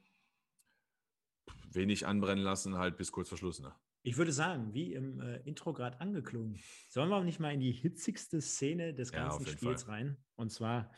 Wenig 1.72 2.06
anbrennen 2.06 2.44
lassen, 2.44 2.78
halt 2.78 2.96
bis 2.96 3.10
kurz 3.10 3.28
vor 3.28 3.36
Schluss, 3.36 3.60
ne? 3.60 3.74
Ich 4.06 4.18
würde 4.18 4.32
sagen, 4.32 4.74
wie 4.74 4.92
im 4.92 5.18
äh, 5.18 5.38
Intro 5.46 5.72
gerade 5.72 5.98
angeklungen, 5.98 6.60
sollen 6.90 7.08
wir 7.08 7.24
nicht 7.24 7.40
mal 7.40 7.54
in 7.54 7.60
die 7.60 7.72
hitzigste 7.72 8.42
Szene 8.42 8.92
des 8.92 9.12
ganzen 9.12 9.46
ja, 9.46 9.52
Spiels 9.52 9.84
Fall. 9.84 9.94
rein? 9.94 10.16
Und 10.36 10.52
zwar. 10.52 10.92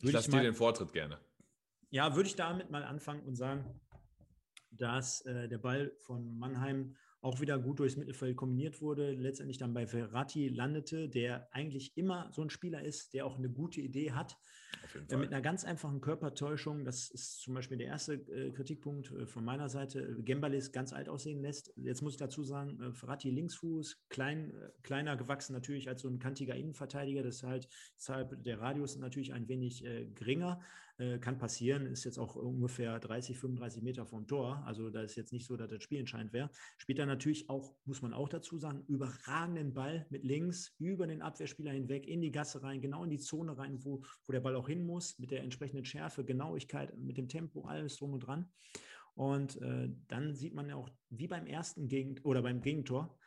Ich 0.00 0.12
lasse 0.12 0.30
dir 0.30 0.40
den 0.40 0.54
Vortritt 0.54 0.92
gerne. 0.92 1.18
Ja, 1.90 2.14
würde 2.14 2.28
ich 2.28 2.36
damit 2.36 2.70
mal 2.70 2.84
anfangen 2.84 3.24
und 3.24 3.34
sagen, 3.34 3.80
dass 4.70 5.22
äh, 5.22 5.48
der 5.48 5.58
Ball 5.58 5.92
von 5.98 6.38
Mannheim 6.38 6.94
auch 7.20 7.40
wieder 7.40 7.58
gut 7.58 7.80
durchs 7.80 7.96
Mittelfeld 7.96 8.36
kombiniert 8.36 8.80
wurde, 8.80 9.10
letztendlich 9.12 9.58
dann 9.58 9.74
bei 9.74 9.88
Ferrati 9.88 10.48
landete, 10.48 11.08
der 11.08 11.48
eigentlich 11.52 11.96
immer 11.96 12.30
so 12.30 12.42
ein 12.42 12.50
Spieler 12.50 12.82
ist, 12.82 13.14
der 13.14 13.26
auch 13.26 13.36
eine 13.36 13.50
gute 13.50 13.80
Idee 13.80 14.12
hat. 14.12 14.36
Äh, 15.08 15.16
mit 15.16 15.32
einer 15.32 15.42
ganz 15.42 15.64
einfachen 15.64 16.00
Körpertäuschung, 16.00 16.84
das 16.84 17.10
ist 17.10 17.40
zum 17.40 17.54
Beispiel 17.54 17.78
der 17.78 17.88
erste 17.88 18.14
äh, 18.14 18.50
Kritikpunkt 18.50 19.10
äh, 19.12 19.26
von 19.26 19.44
meiner 19.44 19.68
Seite, 19.68 20.16
Gembalis 20.24 20.72
ganz 20.72 20.92
alt 20.92 21.08
aussehen 21.08 21.40
lässt. 21.40 21.72
Jetzt 21.76 22.02
muss 22.02 22.14
ich 22.14 22.18
dazu 22.18 22.42
sagen, 22.42 22.80
äh, 22.80 22.92
Ferrati 22.92 23.30
Linksfuß, 23.30 24.04
klein, 24.08 24.50
äh, 24.50 24.70
kleiner 24.82 25.16
gewachsen 25.16 25.52
natürlich 25.52 25.88
als 25.88 26.02
so 26.02 26.08
ein 26.08 26.18
kantiger 26.18 26.54
Innenverteidiger, 26.54 27.22
deshalb, 27.22 27.66
deshalb 27.96 28.42
der 28.42 28.60
Radius 28.60 28.96
natürlich 28.96 29.32
ein 29.32 29.48
wenig 29.48 29.84
äh, 29.84 30.06
geringer. 30.06 30.60
Äh, 30.96 31.18
kann 31.18 31.38
passieren, 31.38 31.86
ist 31.86 32.04
jetzt 32.04 32.18
auch 32.18 32.36
ungefähr 32.36 33.00
30, 33.00 33.36
35 33.36 33.82
Meter 33.82 34.06
vom 34.06 34.28
Tor. 34.28 34.62
Also 34.64 34.90
da 34.90 35.02
ist 35.02 35.16
jetzt 35.16 35.32
nicht 35.32 35.44
so, 35.44 35.56
dass 35.56 35.68
das 35.68 35.82
Spiel 35.82 35.98
entscheidend 35.98 36.32
wäre. 36.32 36.50
Spielt 36.78 37.00
dann 37.00 37.08
natürlich 37.08 37.50
auch, 37.50 37.74
muss 37.84 38.00
man 38.00 38.12
auch 38.12 38.28
dazu 38.28 38.58
sagen, 38.58 38.84
überragenden 38.86 39.74
Ball 39.74 40.06
mit 40.10 40.22
links 40.22 40.72
über 40.78 41.08
den 41.08 41.20
Abwehrspieler 41.20 41.72
hinweg 41.72 42.06
in 42.06 42.20
die 42.20 42.30
Gasse 42.30 42.62
rein, 42.62 42.80
genau 42.80 43.02
in 43.02 43.10
die 43.10 43.18
Zone 43.18 43.58
rein, 43.58 43.84
wo, 43.84 44.04
wo 44.24 44.32
der 44.32 44.38
Ball 44.38 44.54
auch 44.54 44.68
hin 44.68 44.86
muss, 44.86 45.18
mit 45.18 45.32
der 45.32 45.42
entsprechenden 45.42 45.84
Schärfe, 45.84 46.24
Genauigkeit, 46.24 46.96
mit 46.96 47.16
dem 47.16 47.28
Tempo, 47.28 47.62
alles 47.62 47.96
drum 47.96 48.12
und 48.12 48.20
dran. 48.20 48.48
Und 49.14 49.60
äh, 49.62 49.88
dann 50.06 50.36
sieht 50.36 50.54
man 50.54 50.68
ja 50.68 50.76
auch, 50.76 50.90
wie 51.10 51.26
beim 51.26 51.46
ersten 51.46 51.88
Gegend 51.88 52.24
oder 52.24 52.40
beim 52.40 52.60
Gegentor, 52.60 53.18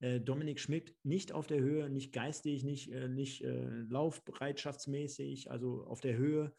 äh, 0.00 0.20
Dominik 0.20 0.58
Schmidt 0.58 0.96
nicht 1.02 1.32
auf 1.32 1.46
der 1.46 1.60
Höhe, 1.60 1.90
nicht 1.90 2.12
geistig, 2.12 2.64
nicht, 2.64 2.90
äh, 2.90 3.08
nicht 3.08 3.42
äh, 3.42 3.68
laufbereitschaftsmäßig, 3.88 5.50
also 5.50 5.84
auf 5.84 6.00
der 6.00 6.16
Höhe 6.16 6.54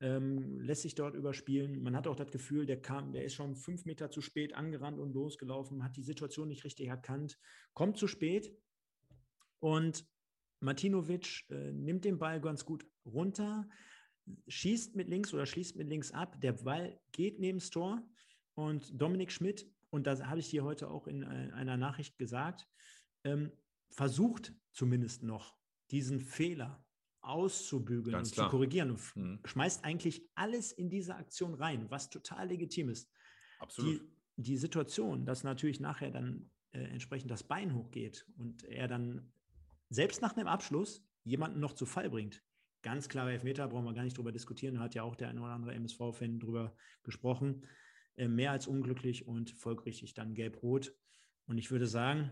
ähm, 0.00 0.60
lässt 0.60 0.82
sich 0.82 0.94
dort 0.94 1.14
überspielen. 1.14 1.82
Man 1.82 1.96
hat 1.96 2.06
auch 2.06 2.16
das 2.16 2.30
Gefühl, 2.30 2.66
der 2.66 2.80
kam, 2.80 3.12
der 3.12 3.24
ist 3.24 3.34
schon 3.34 3.56
fünf 3.56 3.84
Meter 3.84 4.10
zu 4.10 4.20
spät 4.20 4.54
angerannt 4.54 4.98
und 4.98 5.12
losgelaufen, 5.12 5.82
hat 5.82 5.96
die 5.96 6.02
Situation 6.02 6.48
nicht 6.48 6.64
richtig 6.64 6.88
erkannt, 6.88 7.38
kommt 7.72 7.96
zu 7.96 8.06
spät 8.06 8.54
und 9.58 10.06
Martinovic 10.60 11.44
äh, 11.50 11.72
nimmt 11.72 12.04
den 12.04 12.18
Ball 12.18 12.40
ganz 12.40 12.64
gut 12.64 12.86
runter, 13.04 13.68
schießt 14.48 14.96
mit 14.96 15.08
links 15.08 15.32
oder 15.32 15.46
schließt 15.46 15.76
mit 15.76 15.88
links 15.88 16.12
ab. 16.12 16.40
Der 16.40 16.52
Ball 16.52 17.00
geht 17.12 17.38
neben 17.38 17.58
das 17.58 17.70
Tor 17.70 18.02
und 18.54 18.90
Dominik 19.00 19.30
Schmidt, 19.30 19.70
und 19.90 20.06
das 20.06 20.24
habe 20.24 20.40
ich 20.40 20.50
dir 20.50 20.64
heute 20.64 20.90
auch 20.90 21.06
in 21.06 21.22
äh, 21.22 21.52
einer 21.52 21.76
Nachricht 21.76 22.18
gesagt, 22.18 22.66
ähm, 23.24 23.52
versucht 23.90 24.52
zumindest 24.72 25.22
noch 25.22 25.56
diesen 25.90 26.20
Fehler 26.20 26.85
auszubügeln 27.26 28.12
Ganz 28.12 28.28
und 28.28 28.34
klar. 28.34 28.46
zu 28.46 28.50
korrigieren 28.56 28.90
und 28.90 29.16
mhm. 29.16 29.40
schmeißt 29.44 29.84
eigentlich 29.84 30.22
alles 30.34 30.72
in 30.72 30.88
diese 30.88 31.16
Aktion 31.16 31.54
rein, 31.54 31.90
was 31.90 32.10
total 32.10 32.48
legitim 32.48 32.88
ist. 32.88 33.10
Absolut. 33.58 34.00
Die, 34.00 34.42
die 34.42 34.56
Situation, 34.56 35.24
dass 35.24 35.44
natürlich 35.44 35.80
nachher 35.80 36.10
dann 36.10 36.50
äh, 36.72 36.80
entsprechend 36.84 37.30
das 37.30 37.42
Bein 37.42 37.74
hochgeht 37.74 38.26
und 38.38 38.64
er 38.64 38.88
dann 38.88 39.32
selbst 39.88 40.22
nach 40.22 40.36
einem 40.36 40.46
Abschluss 40.46 41.04
jemanden 41.24 41.60
noch 41.60 41.72
zu 41.72 41.86
Fall 41.86 42.10
bringt. 42.10 42.42
Ganz 42.82 43.08
klare 43.08 43.32
Elfmeter, 43.32 43.66
brauchen 43.66 43.84
wir 43.84 43.94
gar 43.94 44.04
nicht 44.04 44.16
drüber 44.16 44.32
diskutieren, 44.32 44.76
da 44.76 44.80
hat 44.82 44.94
ja 44.94 45.02
auch 45.02 45.16
der 45.16 45.28
eine 45.28 45.40
oder 45.40 45.52
andere 45.52 45.74
MSV-Fan 45.74 46.38
drüber 46.38 46.76
gesprochen. 47.02 47.66
Äh, 48.16 48.28
mehr 48.28 48.52
als 48.52 48.66
unglücklich 48.66 49.26
und 49.26 49.50
folgerichtig 49.50 50.14
dann 50.14 50.34
gelb-rot. 50.34 50.94
Und 51.46 51.58
ich 51.58 51.70
würde 51.70 51.86
sagen, 51.86 52.30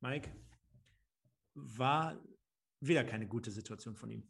Mike, 0.00 0.30
war 1.54 2.18
wieder 2.80 3.04
keine 3.04 3.26
gute 3.26 3.50
Situation 3.50 3.96
von 3.96 4.10
ihm. 4.10 4.28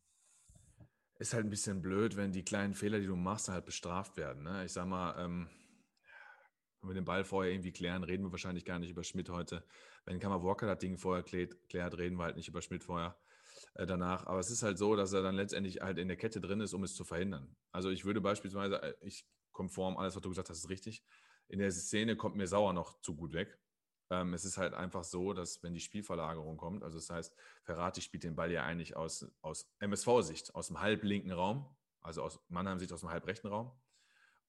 Ist 1.18 1.34
halt 1.34 1.44
ein 1.44 1.50
bisschen 1.50 1.82
blöd, 1.82 2.16
wenn 2.16 2.32
die 2.32 2.44
kleinen 2.44 2.74
Fehler, 2.74 3.00
die 3.00 3.06
du 3.06 3.16
machst, 3.16 3.48
halt 3.48 3.64
bestraft 3.64 4.16
werden. 4.16 4.44
Ne? 4.44 4.64
Ich 4.64 4.72
sag 4.72 4.86
mal, 4.86 5.18
ähm, 5.18 5.48
wenn 6.80 6.90
wir 6.90 6.94
den 6.94 7.04
Ball 7.04 7.24
vorher 7.24 7.52
irgendwie 7.52 7.72
klären, 7.72 8.04
reden 8.04 8.24
wir 8.24 8.30
wahrscheinlich 8.30 8.64
gar 8.64 8.78
nicht 8.78 8.90
über 8.90 9.02
Schmidt 9.02 9.28
heute. 9.28 9.64
Wenn 10.04 10.20
Kammer 10.20 10.42
Walker 10.42 10.66
das 10.66 10.78
Ding 10.78 10.96
vorher 10.96 11.24
klärt, 11.24 11.56
klärt, 11.68 11.98
reden 11.98 12.16
wir 12.16 12.24
halt 12.24 12.36
nicht 12.36 12.48
über 12.48 12.62
Schmidt 12.62 12.84
vorher 12.84 13.18
äh, 13.74 13.84
danach. 13.84 14.26
Aber 14.26 14.38
es 14.38 14.50
ist 14.50 14.62
halt 14.62 14.78
so, 14.78 14.94
dass 14.94 15.12
er 15.12 15.22
dann 15.22 15.34
letztendlich 15.34 15.80
halt 15.80 15.98
in 15.98 16.06
der 16.06 16.16
Kette 16.16 16.40
drin 16.40 16.60
ist, 16.60 16.74
um 16.74 16.84
es 16.84 16.94
zu 16.94 17.04
verhindern. 17.04 17.56
Also 17.72 17.90
ich 17.90 18.04
würde 18.04 18.20
beispielsweise, 18.20 18.80
äh, 18.80 18.94
ich 19.00 19.26
konform, 19.50 19.96
alles, 19.96 20.14
was 20.14 20.22
du 20.22 20.28
gesagt 20.28 20.50
hast, 20.50 20.58
ist 20.58 20.70
richtig. 20.70 21.02
In 21.48 21.58
der 21.58 21.72
Szene 21.72 22.16
kommt 22.16 22.36
mir 22.36 22.46
Sauer 22.46 22.72
noch 22.72 23.00
zu 23.00 23.16
gut 23.16 23.32
weg. 23.32 23.58
Ähm, 24.10 24.34
es 24.34 24.44
ist 24.44 24.58
halt 24.58 24.74
einfach 24.74 25.04
so, 25.04 25.32
dass 25.32 25.62
wenn 25.62 25.74
die 25.74 25.80
Spielverlagerung 25.80 26.56
kommt, 26.56 26.82
also 26.82 26.98
das 26.98 27.10
heißt, 27.10 27.34
Ferrati 27.62 28.00
spielt 28.00 28.24
den 28.24 28.36
Ball 28.36 28.50
ja 28.50 28.64
eigentlich 28.64 28.96
aus, 28.96 29.30
aus 29.42 29.70
MSV-Sicht, 29.80 30.54
aus 30.54 30.68
dem 30.68 30.80
halblinken 30.80 31.32
Raum, 31.32 31.66
also 32.00 32.22
aus 32.22 32.40
Mannheim-Sicht 32.48 32.92
aus 32.92 33.00
dem 33.00 33.10
halbrechten 33.10 33.48
Raum. 33.48 33.72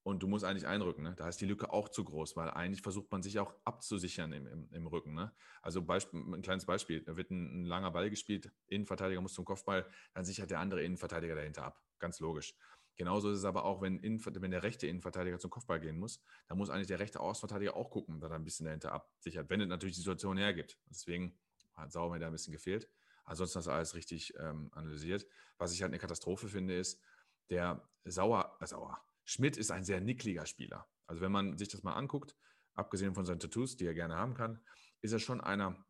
Und 0.01 0.24
du 0.24 0.28
musst 0.28 0.45
eigentlich 0.45 0.66
einrücken. 0.66 1.03
Ne? 1.03 1.14
Da 1.16 1.28
ist 1.28 1.41
die 1.41 1.45
Lücke 1.45 1.74
auch 1.74 1.89
zu 1.89 2.05
groß, 2.05 2.38
weil 2.38 2.49
eigentlich 2.49 2.82
versucht 2.82 3.12
man 3.12 3.22
sich 3.22 3.38
auch 3.38 3.53
abzusichern 3.66 4.32
im, 4.32 4.47
im, 4.47 4.70
im 4.72 4.88
Rücken. 4.88 5.14
Ne? 5.14 5.32
Also 5.62 5.82
Beispiel, 5.82 6.22
ein 6.22 6.41
kleines 6.41 6.66
Beispiel, 6.66 7.01
da 7.03 7.18
wird 7.18 7.32
ein, 7.32 7.62
ein, 7.62 7.66
langer 7.66 7.91
Ball 7.91 8.10
gespielt, 8.10 8.49
Innenverteidiger 8.68 9.20
muss 9.20 9.34
zum 9.34 9.45
Kopfball, 9.45 9.86
dann 10.14 10.24
sichert 10.24 10.51
der 10.51 10.60
andere 10.60 10.82
Innenverteidiger 10.84 11.36
dahinter 11.36 11.66
ab. 11.66 11.84
Ganz 11.99 12.22
logisch. 12.22 12.55
Genauso 13.00 13.32
ist 13.32 13.38
es 13.38 13.45
aber 13.45 13.64
auch, 13.64 13.82
wenn, 13.82 14.04
wenn 14.04 14.52
der 14.52 14.62
rechte 14.62 14.86
Innenverteidiger 14.86 15.39
zum 15.39 15.50
Kopfball 15.50 15.80
gehen 15.80 15.97
muss, 15.97 16.22
dann 16.50 16.58
muss 16.58 16.70
eigentlich 16.70 16.88
der 16.88 17.00
rechte 17.00 17.22
Außenverteidiger 17.22 17.78
auch 17.78 17.91
gucken, 17.91 18.20
dass 18.20 18.30
er 18.30 18.36
ein 18.36 18.43
bisschen 18.43 18.66
dahinter 18.66 18.91
absichert, 18.91 19.50
wenn 19.50 19.62
es 19.62 19.70
natürlich 19.70 19.95
die 19.95 20.02
Situation 20.02 20.36
hergibt. 20.36 20.78
Deswegen 20.89 21.39
hat 21.76 21.93
Sauer 21.93 22.12
mir 22.12 22.20
da 22.20 22.28
ein 22.28 22.34
bisschen 22.34 22.52
gefehlt. 22.52 22.89
Ansonsten 23.24 23.60
hast 23.60 23.68
du 23.68 23.72
alles 23.72 23.95
richtig 23.95 24.34
ähm, 24.38 24.70
analysiert. 24.74 25.26
Was 25.58 25.72
ich 25.72 25.82
halt 25.82 25.91
eine 25.91 25.97
Katastrophe 25.97 26.50
finde, 26.50 26.78
ist, 26.78 27.02
der 27.50 27.89
Sauer, 28.04 28.58
äh, 28.60 28.68
Sauer, 28.68 29.00
Schmidt 29.24 29.56
ist 29.56 29.72
ein 29.72 29.86
sehr 29.86 30.02
nickliger 30.02 30.45
Spieler. 30.45 30.86
Also 31.08 31.22
wenn 31.22 31.32
man 31.32 31.58
sich 31.58 31.70
das 31.70 31.84
mal 31.84 31.93
anguckt, 31.93 32.36
abgesehen 32.74 33.14
von 33.14 33.26
seinen 33.26 33.39
Tattoos, 33.39 33.78
die 33.78 33.86
er 33.86 33.93
gerne 33.93 34.18
haben 34.18 34.34
kann, 34.34 34.60
ist 35.00 35.14
er 35.14 35.20
schon 35.20 35.39
einer, 35.39 35.86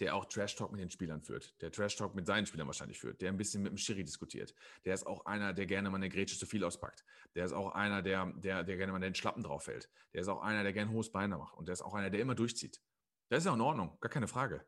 der 0.00 0.14
auch 0.14 0.24
Trash 0.26 0.56
Talk 0.56 0.72
mit 0.72 0.80
den 0.80 0.90
Spielern 0.90 1.22
führt, 1.22 1.60
der 1.60 1.70
Trash 1.70 1.96
Talk 1.96 2.14
mit 2.14 2.26
seinen 2.26 2.46
Spielern 2.46 2.66
wahrscheinlich 2.66 2.98
führt, 2.98 3.20
der 3.20 3.30
ein 3.30 3.36
bisschen 3.36 3.62
mit 3.62 3.72
dem 3.72 3.78
Schiri 3.78 4.04
diskutiert. 4.04 4.54
Der 4.84 4.94
ist 4.94 5.06
auch 5.06 5.26
einer, 5.26 5.52
der 5.52 5.66
gerne 5.66 5.90
mal 5.90 5.96
eine 5.96 6.08
Grätsche 6.08 6.38
zu 6.38 6.46
viel 6.46 6.64
auspackt. 6.64 7.04
Der 7.34 7.44
ist 7.44 7.52
auch 7.52 7.72
einer, 7.72 8.02
der, 8.02 8.32
der, 8.36 8.64
der 8.64 8.76
gerne 8.76 8.92
mal 8.92 9.00
den 9.00 9.14
Schlappen 9.14 9.42
drauf 9.42 9.64
fällt. 9.64 9.90
Der 10.12 10.20
ist 10.20 10.28
auch 10.28 10.42
einer, 10.42 10.62
der 10.62 10.72
gerne 10.72 10.90
hohes 10.90 11.10
Bein 11.10 11.30
macht. 11.30 11.54
Und 11.54 11.66
der 11.66 11.72
ist 11.72 11.82
auch 11.82 11.94
einer, 11.94 12.10
der 12.10 12.20
immer 12.20 12.34
durchzieht. 12.34 12.80
Das 13.28 13.38
ist 13.38 13.46
ja 13.46 13.54
in 13.54 13.60
Ordnung, 13.60 13.98
gar 14.00 14.10
keine 14.10 14.28
Frage. 14.28 14.66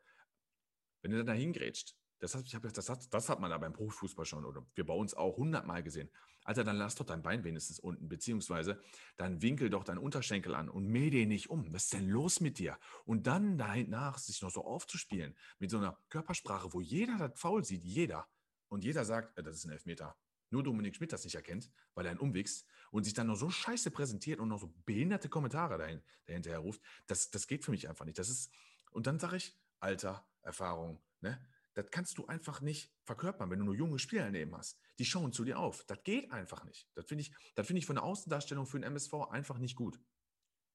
Wenn 1.02 1.10
du 1.12 1.18
dann 1.18 1.26
da 1.26 1.32
hingrätscht, 1.32 1.94
das 2.18 2.34
hat, 2.34 2.44
das, 2.76 2.88
hat, 2.88 3.12
das 3.12 3.28
hat 3.28 3.40
man 3.40 3.50
da 3.50 3.58
beim 3.58 3.72
Profifußball 3.72 4.24
schon 4.24 4.44
oder 4.44 4.66
wir 4.74 4.86
bei 4.86 4.94
uns 4.94 5.14
auch 5.14 5.36
hundertmal 5.36 5.82
gesehen. 5.82 6.10
Alter, 6.44 6.64
dann 6.64 6.76
lass 6.76 6.94
doch 6.94 7.04
dein 7.04 7.22
Bein 7.22 7.44
wenigstens 7.44 7.78
unten, 7.78 8.08
beziehungsweise 8.08 8.80
dann 9.16 9.42
winkel 9.42 9.68
doch 9.68 9.84
deinen 9.84 9.98
Unterschenkel 9.98 10.54
an 10.54 10.68
und 10.68 10.86
mäh 10.86 11.10
den 11.10 11.28
nicht 11.28 11.50
um. 11.50 11.72
Was 11.74 11.84
ist 11.84 11.94
denn 11.94 12.08
los 12.08 12.40
mit 12.40 12.58
dir? 12.58 12.78
Und 13.04 13.26
dann 13.26 13.58
danach 13.58 14.18
sich 14.18 14.40
noch 14.42 14.50
so 14.50 14.64
aufzuspielen 14.64 15.36
mit 15.58 15.70
so 15.70 15.78
einer 15.78 15.98
Körpersprache, 16.08 16.72
wo 16.72 16.80
jeder 16.80 17.18
das 17.18 17.38
faul 17.38 17.64
sieht, 17.64 17.84
jeder. 17.84 18.26
Und 18.68 18.84
jeder 18.84 19.04
sagt, 19.04 19.36
äh, 19.38 19.42
das 19.42 19.56
ist 19.56 19.64
ein 19.64 19.72
Elfmeter. 19.72 20.16
Nur 20.50 20.62
Dominik 20.62 20.94
Schmidt 20.94 21.12
das 21.12 21.24
nicht 21.24 21.34
erkennt, 21.34 21.70
weil 21.94 22.06
er 22.06 22.12
einen 22.12 22.20
umwichst 22.20 22.66
und 22.90 23.04
sich 23.04 23.14
dann 23.14 23.26
noch 23.26 23.36
so 23.36 23.50
scheiße 23.50 23.90
präsentiert 23.90 24.38
und 24.38 24.48
noch 24.48 24.60
so 24.60 24.72
behinderte 24.84 25.28
Kommentare 25.28 25.76
dahin, 25.76 26.02
dahinterher 26.26 26.60
ruft, 26.60 26.80
das, 27.06 27.30
das 27.30 27.46
geht 27.48 27.64
für 27.64 27.72
mich 27.72 27.88
einfach 27.88 28.04
nicht. 28.04 28.18
Das 28.18 28.28
ist, 28.28 28.52
und 28.92 29.06
dann 29.06 29.18
sage 29.18 29.36
ich, 29.36 29.58
Alter, 29.80 30.26
Erfahrung, 30.42 31.02
ne? 31.20 31.44
Das 31.76 31.90
kannst 31.90 32.16
du 32.16 32.26
einfach 32.26 32.62
nicht 32.62 32.90
verkörpern, 33.04 33.50
wenn 33.50 33.58
du 33.58 33.66
nur 33.66 33.74
junge 33.74 33.98
Spieler 33.98 34.24
daneben 34.24 34.56
hast. 34.56 34.80
Die 34.98 35.04
schauen 35.04 35.32
zu 35.32 35.44
dir 35.44 35.58
auf. 35.58 35.84
Das 35.84 36.02
geht 36.04 36.32
einfach 36.32 36.64
nicht. 36.64 36.88
Das 36.94 37.04
finde 37.04 37.20
ich, 37.22 37.32
das 37.54 37.68
ich 37.68 37.84
von 37.84 37.96
der 37.96 38.04
Außendarstellung 38.04 38.64
für 38.64 38.78
den 38.78 38.84
MSV 38.84 39.12
einfach 39.30 39.58
nicht 39.58 39.76
gut. 39.76 40.00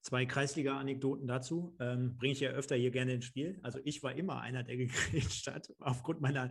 Zwei 0.02 0.26
Kreisliga-Anekdoten 0.26 1.26
dazu 1.26 1.76
ähm, 1.80 2.16
bringe 2.18 2.32
ich 2.32 2.40
ja 2.40 2.50
öfter 2.50 2.76
hier 2.76 2.92
gerne 2.92 3.14
ins 3.14 3.24
Spiel. 3.24 3.58
Also 3.62 3.80
ich 3.84 4.02
war 4.04 4.14
immer 4.14 4.40
einer, 4.40 4.62
der 4.62 4.76
gegrätscht 4.78 5.48
hat, 5.48 5.72
aufgrund 5.80 6.20
meiner, 6.20 6.50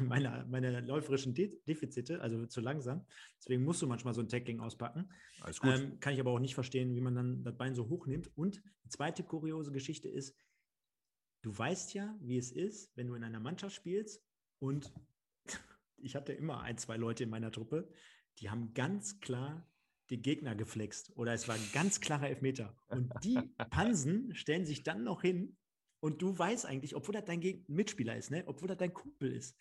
meiner, 0.00 0.44
meiner 0.44 0.82
läuferischen 0.82 1.32
De 1.32 1.58
Defizite, 1.66 2.20
also 2.20 2.44
zu 2.46 2.60
langsam. 2.60 3.06
Deswegen 3.38 3.64
musst 3.64 3.80
du 3.80 3.86
manchmal 3.86 4.12
so 4.12 4.20
ein 4.20 4.28
Tackling 4.28 4.60
auspacken. 4.60 5.10
Alles 5.40 5.60
gut. 5.60 5.74
Ähm, 5.74 6.00
kann 6.00 6.12
ich 6.12 6.20
aber 6.20 6.32
auch 6.32 6.38
nicht 6.38 6.54
verstehen, 6.54 6.94
wie 6.94 7.00
man 7.00 7.14
dann 7.14 7.44
das 7.44 7.56
Bein 7.56 7.74
so 7.74 7.88
hoch 7.88 8.06
nimmt. 8.06 8.30
Und 8.36 8.62
die 8.84 8.88
zweite 8.90 9.22
kuriose 9.22 9.72
Geschichte 9.72 10.08
ist, 10.08 10.34
du 11.46 11.56
weißt 11.56 11.94
ja, 11.94 12.12
wie 12.20 12.38
es 12.38 12.50
ist, 12.50 12.90
wenn 12.96 13.06
du 13.06 13.14
in 13.14 13.22
einer 13.22 13.38
Mannschaft 13.38 13.76
spielst 13.76 14.20
und 14.58 14.92
ich 15.96 16.16
hatte 16.16 16.32
immer 16.32 16.62
ein, 16.62 16.76
zwei 16.76 16.96
Leute 16.96 17.22
in 17.22 17.30
meiner 17.30 17.52
Truppe, 17.52 17.88
die 18.40 18.50
haben 18.50 18.74
ganz 18.74 19.20
klar 19.20 19.70
den 20.10 20.22
Gegner 20.22 20.56
geflext 20.56 21.16
oder 21.16 21.32
es 21.34 21.46
war 21.46 21.54
ein 21.54 21.70
ganz 21.72 22.00
klarer 22.00 22.28
Elfmeter. 22.28 22.76
Und 22.88 23.12
die 23.22 23.38
Pansen 23.70 24.34
stellen 24.34 24.64
sich 24.64 24.82
dann 24.82 25.04
noch 25.04 25.22
hin 25.22 25.56
und 26.00 26.20
du 26.20 26.36
weißt 26.36 26.66
eigentlich, 26.66 26.96
obwohl 26.96 27.14
das 27.14 27.24
dein 27.26 27.64
Mitspieler 27.68 28.16
ist, 28.16 28.32
ne? 28.32 28.42
obwohl 28.46 28.66
das 28.66 28.78
dein 28.78 28.92
Kumpel 28.92 29.32
ist, 29.32 29.56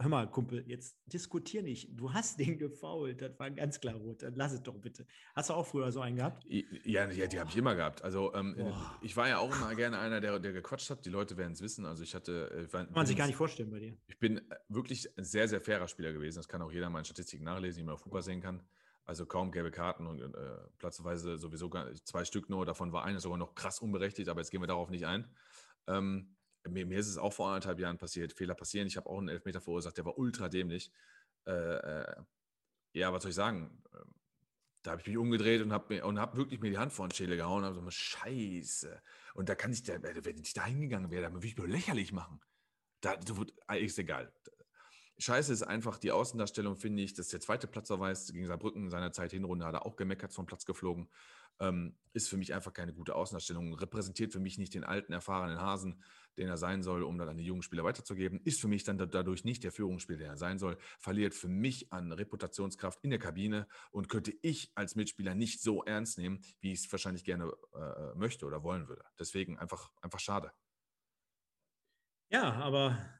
hör 0.00 0.08
mal, 0.08 0.30
Kumpel, 0.30 0.64
jetzt 0.66 0.96
diskutier 1.06 1.62
nicht. 1.62 1.90
Du 1.98 2.12
hast 2.12 2.38
den 2.38 2.58
gefault. 2.58 3.20
Das 3.20 3.38
war 3.38 3.50
ganz 3.50 3.80
klar 3.80 3.94
rot. 3.94 4.22
Dann 4.22 4.34
lass 4.34 4.52
es 4.52 4.62
doch 4.62 4.76
bitte. 4.78 5.06
Hast 5.34 5.50
du 5.50 5.54
auch 5.54 5.66
früher 5.66 5.90
so 5.90 6.00
einen 6.00 6.16
gehabt? 6.16 6.44
Ja, 6.48 7.10
ja 7.10 7.26
die 7.26 7.40
habe 7.40 7.50
ich 7.50 7.56
immer 7.56 7.74
gehabt. 7.74 8.02
Also 8.02 8.32
ähm, 8.34 8.72
ich 9.02 9.16
war 9.16 9.28
ja 9.28 9.38
auch 9.38 9.54
immer 9.54 9.74
gerne 9.74 9.98
einer, 9.98 10.20
der, 10.20 10.38
der 10.38 10.52
gequatscht 10.52 10.90
hat. 10.90 11.04
Die 11.04 11.10
Leute 11.10 11.36
werden 11.36 11.52
es 11.52 11.60
wissen. 11.60 11.84
Also 11.84 12.04
ich 12.04 12.14
hatte. 12.14 12.50
Äh, 12.50 12.72
war, 12.72 12.84
kann 12.84 12.94
man 12.94 13.06
sich 13.06 13.16
gar 13.16 13.26
nicht 13.26 13.36
vorstellen 13.36 13.70
bei 13.70 13.80
dir. 13.80 13.96
Ich 14.06 14.18
bin 14.18 14.38
äh, 14.38 14.42
wirklich 14.68 15.08
ein 15.18 15.24
sehr, 15.24 15.48
sehr 15.48 15.60
fairer 15.60 15.88
Spieler 15.88 16.12
gewesen. 16.12 16.38
Das 16.38 16.48
kann 16.48 16.62
auch 16.62 16.72
jeder 16.72 16.90
mal 16.90 17.00
in 17.00 17.04
Statistiken 17.04 17.44
nachlesen, 17.44 17.78
die 17.78 17.84
man 17.84 17.94
auf 17.94 18.02
Fußball 18.02 18.22
sehen 18.22 18.40
kann. 18.40 18.62
Also 19.04 19.24
kaum 19.24 19.50
gelbe 19.50 19.70
Karten 19.70 20.06
und 20.06 20.20
äh, 20.20 20.28
platzweise 20.78 21.38
sowieso 21.38 21.70
gar, 21.70 21.92
zwei 22.04 22.24
Stück 22.24 22.50
nur. 22.50 22.66
Davon 22.66 22.92
war 22.92 23.04
eine 23.04 23.20
sogar 23.20 23.38
noch 23.38 23.54
krass 23.54 23.80
unberechtigt, 23.80 24.28
aber 24.28 24.40
jetzt 24.40 24.50
gehen 24.50 24.60
wir 24.60 24.66
darauf 24.66 24.90
nicht 24.90 25.06
ein. 25.06 25.26
Ähm, 25.86 26.36
mir, 26.68 26.86
mir, 26.86 26.98
ist 26.98 27.08
es 27.08 27.18
auch 27.18 27.32
vor 27.32 27.48
anderthalb 27.48 27.78
Jahren 27.78 27.98
passiert. 27.98 28.32
Fehler 28.32 28.54
passieren. 28.54 28.86
Ich 28.86 28.96
habe 28.96 29.08
auch 29.08 29.18
einen 29.18 29.28
Elfmeter 29.28 29.60
verursacht, 29.60 29.96
der 29.96 30.04
war 30.04 30.18
ultra 30.18 30.48
dämlich. 30.48 30.90
Äh, 31.46 31.52
äh, 31.52 32.14
ja, 32.92 33.12
was 33.12 33.22
soll 33.22 33.30
ich 33.30 33.36
sagen? 33.36 33.82
Ähm, 33.94 34.14
da 34.82 34.92
habe 34.92 35.00
ich 35.00 35.06
mich 35.06 35.18
umgedreht 35.18 35.60
und 35.62 35.72
habe 35.72 36.02
hab 36.02 36.36
wirklich 36.36 36.60
mir 36.60 36.70
die 36.70 36.78
Hand 36.78 36.92
vor 36.92 37.06
den 37.06 37.14
Schädel 37.14 37.36
gehauen 37.36 37.64
und 37.64 37.64
habe 37.64 37.74
so, 37.74 37.90
Scheiße. 37.90 39.02
Und 39.34 39.48
da 39.48 39.54
kann 39.54 39.72
ich, 39.72 39.82
da, 39.82 40.02
wenn 40.02 40.38
ich 40.38 40.54
da 40.54 40.64
hingegangen 40.64 41.10
wäre, 41.10 41.22
dann 41.22 41.34
würde 41.34 41.46
ich 41.46 41.56
mir 41.56 41.66
lächerlich 41.66 42.12
machen. 42.12 42.40
Da, 43.00 43.18
ist 43.74 43.98
egal. 43.98 44.32
Scheiße 45.18 45.52
ist 45.52 45.62
einfach 45.62 45.98
die 45.98 46.12
Außendarstellung, 46.12 46.76
finde 46.76 47.02
ich, 47.02 47.12
dass 47.12 47.28
der 47.28 47.40
zweite 47.40 47.66
Platzverweis 47.66 48.32
gegen 48.32 48.46
Saarbrücken 48.46 48.84
in 48.84 48.90
seiner 48.90 49.12
Zeit 49.12 49.32
Hinrunde 49.32 49.66
hat 49.66 49.74
er 49.74 49.84
auch 49.84 49.96
gemeckert 49.96 50.32
vom 50.32 50.46
Platz 50.46 50.64
geflogen. 50.64 51.08
Ähm, 51.60 51.96
ist 52.12 52.28
für 52.28 52.36
mich 52.36 52.54
einfach 52.54 52.72
keine 52.72 52.92
gute 52.92 53.14
Außendarstellung. 53.14 53.74
Repräsentiert 53.74 54.32
für 54.32 54.40
mich 54.40 54.58
nicht 54.58 54.74
den 54.74 54.84
alten, 54.84 55.12
erfahrenen 55.12 55.60
Hasen, 55.60 56.02
den 56.36 56.48
er 56.48 56.56
sein 56.56 56.82
soll, 56.82 57.02
um 57.02 57.18
dann 57.18 57.28
an 57.28 57.36
die 57.36 57.44
jungen 57.44 57.62
Spieler 57.62 57.84
weiterzugeben. 57.84 58.40
Ist 58.44 58.60
für 58.60 58.68
mich 58.68 58.84
dann 58.84 58.98
dadurch 58.98 59.44
nicht 59.44 59.64
der 59.64 59.72
Führungsspieler, 59.72 60.18
der 60.18 60.28
er 60.30 60.36
sein 60.36 60.58
soll. 60.58 60.78
Verliert 60.98 61.34
für 61.34 61.48
mich 61.48 61.92
an 61.92 62.12
Reputationskraft 62.12 62.98
in 63.02 63.10
der 63.10 63.18
Kabine 63.18 63.66
und 63.90 64.08
könnte 64.08 64.32
ich 64.42 64.72
als 64.74 64.96
Mitspieler 64.96 65.34
nicht 65.34 65.60
so 65.60 65.84
ernst 65.84 66.18
nehmen, 66.18 66.40
wie 66.60 66.72
ich 66.72 66.80
es 66.80 66.92
wahrscheinlich 66.92 67.24
gerne 67.24 67.52
äh, 67.74 68.14
möchte 68.16 68.46
oder 68.46 68.62
wollen 68.62 68.88
würde. 68.88 69.04
Deswegen 69.18 69.58
einfach, 69.58 69.90
einfach 70.02 70.20
schade. 70.20 70.52
Ja, 72.30 72.52
aber 72.52 73.17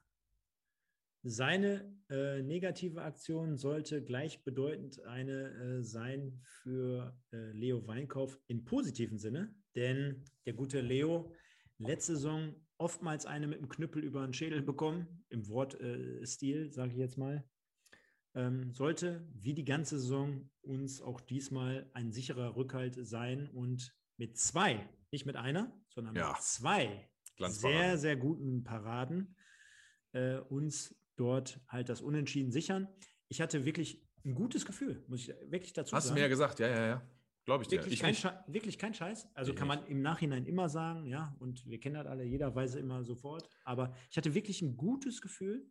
seine 1.23 1.93
äh, 2.11 2.43
negative 2.43 3.03
Aktion 3.03 3.57
sollte 3.57 4.03
gleichbedeutend 4.03 5.05
eine 5.05 5.51
äh, 5.51 5.83
sein 5.83 6.41
für 6.43 7.19
äh, 7.33 7.51
Leo 7.53 7.87
Weinkauf 7.87 8.39
im 8.47 8.64
positiven 8.64 9.19
Sinne, 9.19 9.55
denn 9.75 10.25
der 10.47 10.55
gute 10.55 10.81
Leo 10.81 11.35
letzte 11.79 12.14
Saison 12.14 12.55
oftmals 12.79 13.27
eine 13.27 13.47
mit 13.47 13.61
dem 13.61 13.69
Knüppel 13.69 14.03
über 14.03 14.25
den 14.25 14.33
Schädel 14.33 14.62
bekommen, 14.62 15.25
im 15.29 15.49
Wortstil, 15.49 16.66
äh, 16.66 16.71
sage 16.71 16.93
ich 16.93 16.99
jetzt 16.99 17.19
mal. 17.19 17.45
Ähm, 18.35 18.73
sollte 18.73 19.27
wie 19.35 19.55
die 19.55 19.64
ganze 19.64 19.99
Saison 19.99 20.49
uns 20.62 21.03
auch 21.03 21.21
diesmal 21.21 21.91
ein 21.95 22.12
sicherer 22.12 22.55
Rückhalt 22.55 22.95
sein 23.07 23.49
und 23.49 23.97
mit 24.16 24.39
zwei, 24.39 24.89
nicht 25.11 25.27
mit 25.27 25.37
einer, 25.37 25.73
sondern 25.89 26.14
ja. 26.14 26.29
mit 26.33 26.43
zwei 26.43 27.11
sehr, 27.39 27.99
sehr 27.99 28.16
guten 28.16 28.64
Paraden 28.64 29.37
äh, 30.12 30.39
uns 30.39 30.95
dort 31.19 31.61
halt 31.69 31.89
das 31.89 32.01
Unentschieden 32.01 32.53
sichern. 32.53 32.89
Ich 33.29 33.41
hatte 33.41 33.64
wirklich 33.64 34.07
ein 34.25 34.35
gutes 34.35 34.64
Gefühl, 34.64 35.05
muss 35.09 35.21
ich 35.21 35.29
wirklich 35.51 35.73
dazu 35.73 35.95
Hast 35.95 36.05
sagen. 36.05 36.11
Hast 36.11 36.11
du 36.11 36.14
mir 36.14 36.21
ja 36.21 36.29
gesagt, 36.29 36.59
ja, 36.61 36.69
ja, 36.69 36.87
ja. 36.87 37.03
Glaube 37.45 37.62
ich 37.62 37.69
dir. 37.69 37.77
Wirklich, 37.79 38.03
ich 38.03 38.23
kein 38.23 38.35
wirklich 38.47 38.79
kein 38.79 38.93
Scheiß. 38.93 39.27
Also 39.33 39.53
ich 39.53 39.57
kann 39.57 39.69
man 39.69 39.87
im 39.87 40.03
Nachhinein 40.03 40.45
immer 40.45 40.69
sagen, 40.69 41.07
ja, 41.07 41.35
und 41.39 41.64
wir 41.66 41.81
kennen 41.81 41.95
das 41.95 42.07
alle, 42.07 42.25
jeder 42.25 42.55
weiß 42.55 42.75
immer 42.75 43.05
sofort. 43.05 43.49
Aber 43.64 43.95
ich 44.11 44.19
hatte 44.19 44.35
wirklich 44.35 44.61
ein 44.61 44.77
gutes 44.77 45.23
Gefühl, 45.23 45.66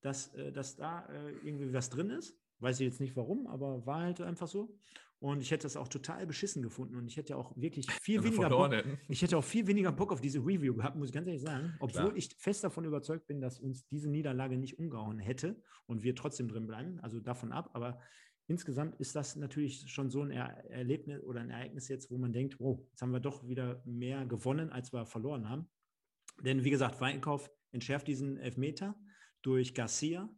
dass, 0.00 0.32
äh, 0.34 0.52
dass 0.52 0.76
da 0.76 1.06
äh, 1.06 1.32
irgendwie 1.42 1.72
was 1.72 1.90
drin 1.90 2.10
ist. 2.10 2.38
Weiß 2.60 2.78
ich 2.78 2.86
jetzt 2.86 3.00
nicht 3.00 3.16
warum, 3.16 3.48
aber 3.48 3.84
war 3.84 4.02
halt 4.02 4.20
einfach 4.20 4.46
so. 4.46 4.78
Und 5.20 5.40
ich 5.40 5.50
hätte 5.50 5.64
das 5.64 5.76
auch 5.76 5.88
total 5.88 6.26
beschissen 6.26 6.62
gefunden. 6.62 6.96
Und 6.96 7.06
ich 7.08 7.16
hätte 7.16 7.36
auch 7.36 7.56
wirklich 7.56 7.90
viel 8.02 8.22
weniger 8.22 8.48
Bock, 8.48 8.72
ich 9.08 9.22
hätte 9.22 9.36
auch 9.36 9.44
viel 9.44 9.66
weniger 9.66 9.90
Bock 9.90 10.12
auf 10.12 10.20
diese 10.20 10.38
Review 10.38 10.74
gehabt, 10.74 10.96
muss 10.96 11.08
ich 11.08 11.14
ganz 11.14 11.26
ehrlich 11.26 11.42
sagen. 11.42 11.74
Obwohl 11.80 12.04
Klar. 12.04 12.16
ich 12.16 12.34
fest 12.38 12.62
davon 12.62 12.84
überzeugt 12.84 13.26
bin, 13.26 13.40
dass 13.40 13.58
uns 13.58 13.86
diese 13.88 14.08
Niederlage 14.08 14.56
nicht 14.56 14.78
umgehauen 14.78 15.18
hätte 15.18 15.60
und 15.86 16.02
wir 16.02 16.14
trotzdem 16.14 16.48
drin 16.48 16.66
bleiben. 16.66 17.00
Also 17.00 17.18
davon 17.20 17.50
ab. 17.50 17.70
Aber 17.72 18.00
insgesamt 18.46 19.00
ist 19.00 19.16
das 19.16 19.34
natürlich 19.34 19.90
schon 19.90 20.10
so 20.10 20.22
ein 20.22 20.30
er 20.30 20.64
Erlebnis 20.70 21.22
oder 21.24 21.40
ein 21.40 21.50
Ereignis 21.50 21.88
jetzt, 21.88 22.10
wo 22.10 22.18
man 22.18 22.32
denkt, 22.32 22.60
wow, 22.60 22.80
jetzt 22.90 23.02
haben 23.02 23.12
wir 23.12 23.20
doch 23.20 23.46
wieder 23.48 23.82
mehr 23.84 24.24
gewonnen, 24.24 24.70
als 24.70 24.92
wir 24.92 25.04
verloren 25.04 25.48
haben. 25.48 25.68
Denn 26.44 26.62
wie 26.62 26.70
gesagt, 26.70 27.00
Weinkauf 27.00 27.50
entschärft 27.72 28.06
diesen 28.06 28.38
Elfmeter 28.38 28.94
durch 29.42 29.74
Garcia. 29.74 30.28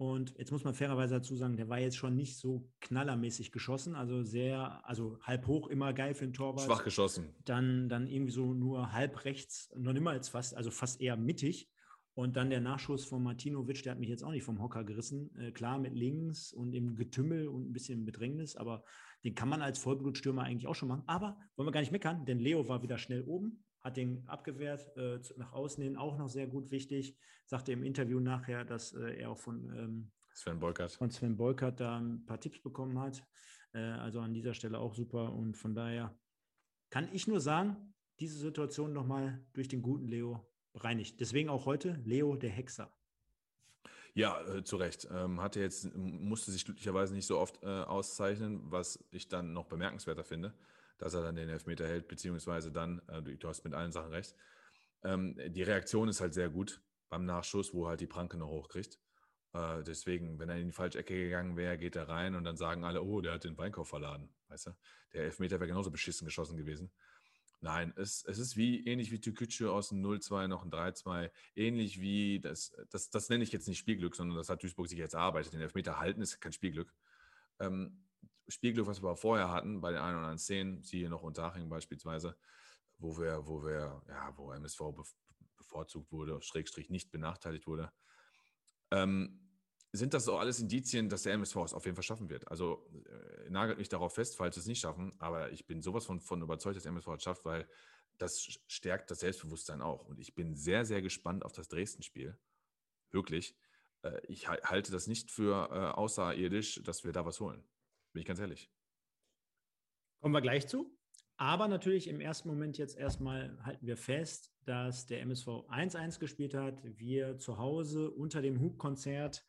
Und 0.00 0.32
jetzt 0.38 0.50
muss 0.50 0.64
man 0.64 0.72
fairerweise 0.72 1.16
dazu 1.16 1.36
sagen, 1.36 1.58
der 1.58 1.68
war 1.68 1.78
jetzt 1.78 1.98
schon 1.98 2.16
nicht 2.16 2.38
so 2.38 2.66
knallermäßig 2.80 3.52
geschossen, 3.52 3.94
also 3.94 4.22
sehr, 4.22 4.80
also 4.88 5.18
halb 5.20 5.46
hoch, 5.46 5.68
immer 5.68 5.92
geil 5.92 6.14
für 6.14 6.24
den 6.24 6.32
Torwart. 6.32 6.64
Schwach 6.64 6.84
geschossen. 6.84 7.34
Dann, 7.44 7.90
dann 7.90 8.06
irgendwie 8.06 8.32
so 8.32 8.54
nur 8.54 8.94
halb 8.94 9.26
rechts, 9.26 9.70
noch 9.76 9.92
mal 10.00 10.14
als 10.14 10.30
fast, 10.30 10.56
also 10.56 10.70
fast 10.70 11.02
eher 11.02 11.18
mittig. 11.18 11.68
Und 12.14 12.36
dann 12.36 12.48
der 12.48 12.62
Nachschuss 12.62 13.04
von 13.04 13.22
Martinovic, 13.22 13.82
der 13.82 13.92
hat 13.92 13.98
mich 13.98 14.08
jetzt 14.08 14.24
auch 14.24 14.30
nicht 14.30 14.42
vom 14.42 14.62
Hocker 14.62 14.84
gerissen. 14.84 15.36
Äh, 15.36 15.52
klar 15.52 15.78
mit 15.78 15.92
links 15.92 16.50
und 16.50 16.72
im 16.72 16.96
Getümmel 16.96 17.48
und 17.48 17.68
ein 17.68 17.74
bisschen 17.74 17.98
im 17.98 18.04
Bedrängnis, 18.06 18.56
aber 18.56 18.84
den 19.22 19.34
kann 19.34 19.50
man 19.50 19.60
als 19.60 19.78
Vollblutstürmer 19.78 20.44
eigentlich 20.44 20.66
auch 20.66 20.74
schon 20.74 20.88
machen. 20.88 21.04
Aber 21.08 21.36
wollen 21.56 21.68
wir 21.68 21.72
gar 21.72 21.80
nicht 21.80 21.92
meckern, 21.92 22.24
denn 22.24 22.38
Leo 22.38 22.66
war 22.68 22.82
wieder 22.82 22.96
schnell 22.96 23.20
oben, 23.24 23.64
hat 23.80 23.96
den 23.96 24.26
abgewehrt, 24.28 24.96
äh, 24.96 25.18
nach 25.36 25.52
außen 25.52 25.82
hin 25.82 25.96
auch 25.96 26.18
noch 26.18 26.28
sehr 26.28 26.46
gut 26.46 26.70
wichtig. 26.70 27.16
Sagte 27.46 27.72
im 27.72 27.82
Interview 27.82 28.20
nachher, 28.20 28.64
dass 28.64 28.92
äh, 28.92 29.20
er 29.20 29.30
auch 29.30 29.38
von 29.38 29.70
ähm, 29.76 30.10
Sven 30.34 30.60
Bolkert. 30.60 30.92
Von 30.92 31.10
Sven 31.10 31.36
Bolkert 31.36 31.80
da 31.80 31.98
ein 31.98 32.24
paar 32.26 32.40
Tipps 32.40 32.60
bekommen 32.60 32.98
hat. 32.98 33.24
Äh, 33.72 33.78
also 33.78 34.20
an 34.20 34.34
dieser 34.34 34.54
Stelle 34.54 34.78
auch 34.78 34.94
super. 34.94 35.32
Und 35.32 35.56
von 35.56 35.74
daher 35.74 36.16
kann 36.90 37.08
ich 37.12 37.26
nur 37.26 37.40
sagen, 37.40 37.94
diese 38.20 38.38
Situation 38.38 38.92
nochmal 38.92 39.44
durch 39.54 39.68
den 39.68 39.82
guten 39.82 40.06
Leo 40.06 40.46
bereinigt. 40.72 41.18
Deswegen 41.20 41.48
auch 41.48 41.66
heute 41.66 42.00
Leo 42.04 42.36
der 42.36 42.50
Hexer. 42.50 42.92
Ja, 44.12 44.40
äh, 44.46 44.62
zu 44.62 44.76
Recht. 44.76 45.08
Ähm, 45.10 45.40
hatte 45.40 45.60
jetzt, 45.60 45.94
musste 45.96 46.50
sich 46.50 46.64
glücklicherweise 46.64 47.14
nicht 47.14 47.26
so 47.26 47.38
oft 47.38 47.62
äh, 47.62 47.66
auszeichnen, 47.66 48.60
was 48.70 49.02
ich 49.10 49.28
dann 49.28 49.52
noch 49.52 49.66
bemerkenswerter 49.66 50.24
finde 50.24 50.52
dass 51.00 51.14
er 51.14 51.22
dann 51.22 51.34
den 51.34 51.48
Elfmeter 51.48 51.88
hält, 51.88 52.06
beziehungsweise 52.06 52.70
dann, 52.70 53.00
äh, 53.08 53.22
du 53.22 53.48
hast 53.48 53.64
mit 53.64 53.74
allen 53.74 53.90
Sachen 53.90 54.12
recht. 54.12 54.36
Ähm, 55.02 55.36
die 55.48 55.62
Reaktion 55.62 56.08
ist 56.08 56.20
halt 56.20 56.34
sehr 56.34 56.50
gut 56.50 56.82
beim 57.08 57.24
Nachschuss, 57.24 57.74
wo 57.74 57.88
halt 57.88 58.00
die 58.00 58.06
Pranke 58.06 58.36
noch 58.36 58.48
hochkriegt. 58.48 59.00
Äh, 59.54 59.82
deswegen, 59.82 60.38
wenn 60.38 60.50
er 60.50 60.56
in 60.56 60.68
die 60.68 60.72
falsche 60.72 60.98
Ecke 60.98 61.14
gegangen 61.14 61.56
wäre, 61.56 61.78
geht 61.78 61.96
er 61.96 62.08
rein 62.08 62.34
und 62.34 62.44
dann 62.44 62.56
sagen 62.56 62.84
alle, 62.84 63.02
oh, 63.02 63.20
der 63.22 63.32
hat 63.32 63.44
den 63.44 63.56
Weinkauf 63.56 63.88
verladen. 63.88 64.28
Weißt 64.48 64.66
du? 64.66 64.70
Der 65.14 65.24
Elfmeter 65.24 65.58
wäre 65.58 65.68
genauso 65.68 65.90
beschissen 65.90 66.26
geschossen 66.26 66.58
gewesen. 66.58 66.92
Nein, 67.62 67.92
es, 67.96 68.24
es 68.24 68.38
ist 68.38 68.56
wie 68.56 68.86
ähnlich 68.86 69.10
wie 69.10 69.20
Tükütsche 69.20 69.70
aus 69.70 69.88
dem 69.88 70.02
0-2 70.02 70.48
noch 70.48 70.64
ein 70.64 70.70
3-2. 70.70 71.30
Ähnlich 71.54 72.00
wie, 72.00 72.40
das, 72.40 72.72
das, 72.90 73.10
das 73.10 73.28
nenne 73.28 73.44
ich 73.44 73.52
jetzt 73.52 73.68
nicht 73.68 73.78
Spielglück, 73.78 74.16
sondern 74.16 74.36
das 74.36 74.48
hat 74.48 74.62
Duisburg 74.62 74.88
sich 74.88 74.98
jetzt 74.98 75.14
erarbeitet. 75.14 75.52
Den 75.52 75.60
Elfmeter 75.60 75.98
halten 75.98 76.22
ist 76.22 76.40
kein 76.40 76.52
Spielglück. 76.52 76.92
Ähm, 77.58 78.04
Spielglück, 78.50 78.86
was 78.86 79.02
wir 79.02 79.16
vorher 79.16 79.50
hatten, 79.50 79.80
bei 79.80 79.90
den 79.90 80.00
ein 80.00 80.14
oder 80.14 80.18
anderen 80.18 80.38
Szenen, 80.38 80.82
siehe 80.82 81.08
noch 81.08 81.22
Unterhaching 81.22 81.68
beispielsweise, 81.68 82.36
wo 82.98 83.16
wir, 83.18 83.46
wo 83.46 83.62
wir, 83.64 84.02
ja, 84.08 84.32
wo 84.36 84.52
MSV 84.52 84.80
bevorzugt 85.56 86.12
wurde, 86.12 86.40
Schrägstrich 86.42 86.90
nicht 86.90 87.10
benachteiligt 87.10 87.66
wurde, 87.66 87.92
ähm, 88.90 89.40
sind 89.92 90.14
das 90.14 90.24
so 90.24 90.36
alles 90.36 90.60
Indizien, 90.60 91.08
dass 91.08 91.22
der 91.22 91.32
MSV 91.34 91.56
es 91.64 91.74
auf 91.74 91.84
jeden 91.84 91.96
Fall 91.96 92.04
schaffen 92.04 92.28
wird. 92.28 92.48
Also 92.48 92.86
äh, 93.06 93.50
nagelt 93.50 93.78
mich 93.78 93.88
darauf 93.88 94.14
fest, 94.14 94.36
falls 94.36 94.54
sie 94.54 94.60
es 94.60 94.66
nicht 94.66 94.80
schaffen, 94.80 95.12
aber 95.18 95.50
ich 95.50 95.66
bin 95.66 95.82
sowas 95.82 96.04
von, 96.04 96.20
von 96.20 96.42
überzeugt, 96.42 96.76
dass 96.76 96.84
der 96.84 96.90
MSV 96.90 97.08
es 97.08 97.22
schafft, 97.22 97.44
weil 97.44 97.68
das 98.18 98.40
stärkt 98.66 99.10
das 99.10 99.20
Selbstbewusstsein 99.20 99.82
auch. 99.82 100.06
Und 100.06 100.20
ich 100.20 100.34
bin 100.34 100.54
sehr, 100.54 100.84
sehr 100.84 101.02
gespannt 101.02 101.44
auf 101.44 101.52
das 101.52 101.68
Dresden-Spiel. 101.68 102.38
Wirklich. 103.10 103.56
Äh, 104.02 104.20
ich 104.28 104.48
halte 104.48 104.92
das 104.92 105.06
nicht 105.06 105.30
für 105.30 105.70
äh, 105.70 105.98
außerirdisch, 105.98 106.82
dass 106.84 107.02
wir 107.02 107.12
da 107.12 107.24
was 107.24 107.40
holen. 107.40 107.64
Bin 108.12 108.20
ich 108.20 108.26
ganz 108.26 108.40
ehrlich. 108.40 108.70
Kommen 110.20 110.34
wir 110.34 110.40
gleich 110.40 110.66
zu. 110.66 110.96
Aber 111.36 111.68
natürlich 111.68 112.06
im 112.08 112.20
ersten 112.20 112.48
Moment 112.48 112.76
jetzt 112.76 112.98
erstmal 112.98 113.58
halten 113.64 113.86
wir 113.86 113.96
fest, 113.96 114.52
dass 114.66 115.06
der 115.06 115.22
MSV 115.22 115.46
1-1 115.70 116.20
gespielt 116.20 116.52
hat, 116.52 116.82
wir 116.84 117.38
zu 117.38 117.56
Hause 117.56 118.10
unter 118.10 118.42
dem 118.42 118.60
Hubkonzert 118.60 119.42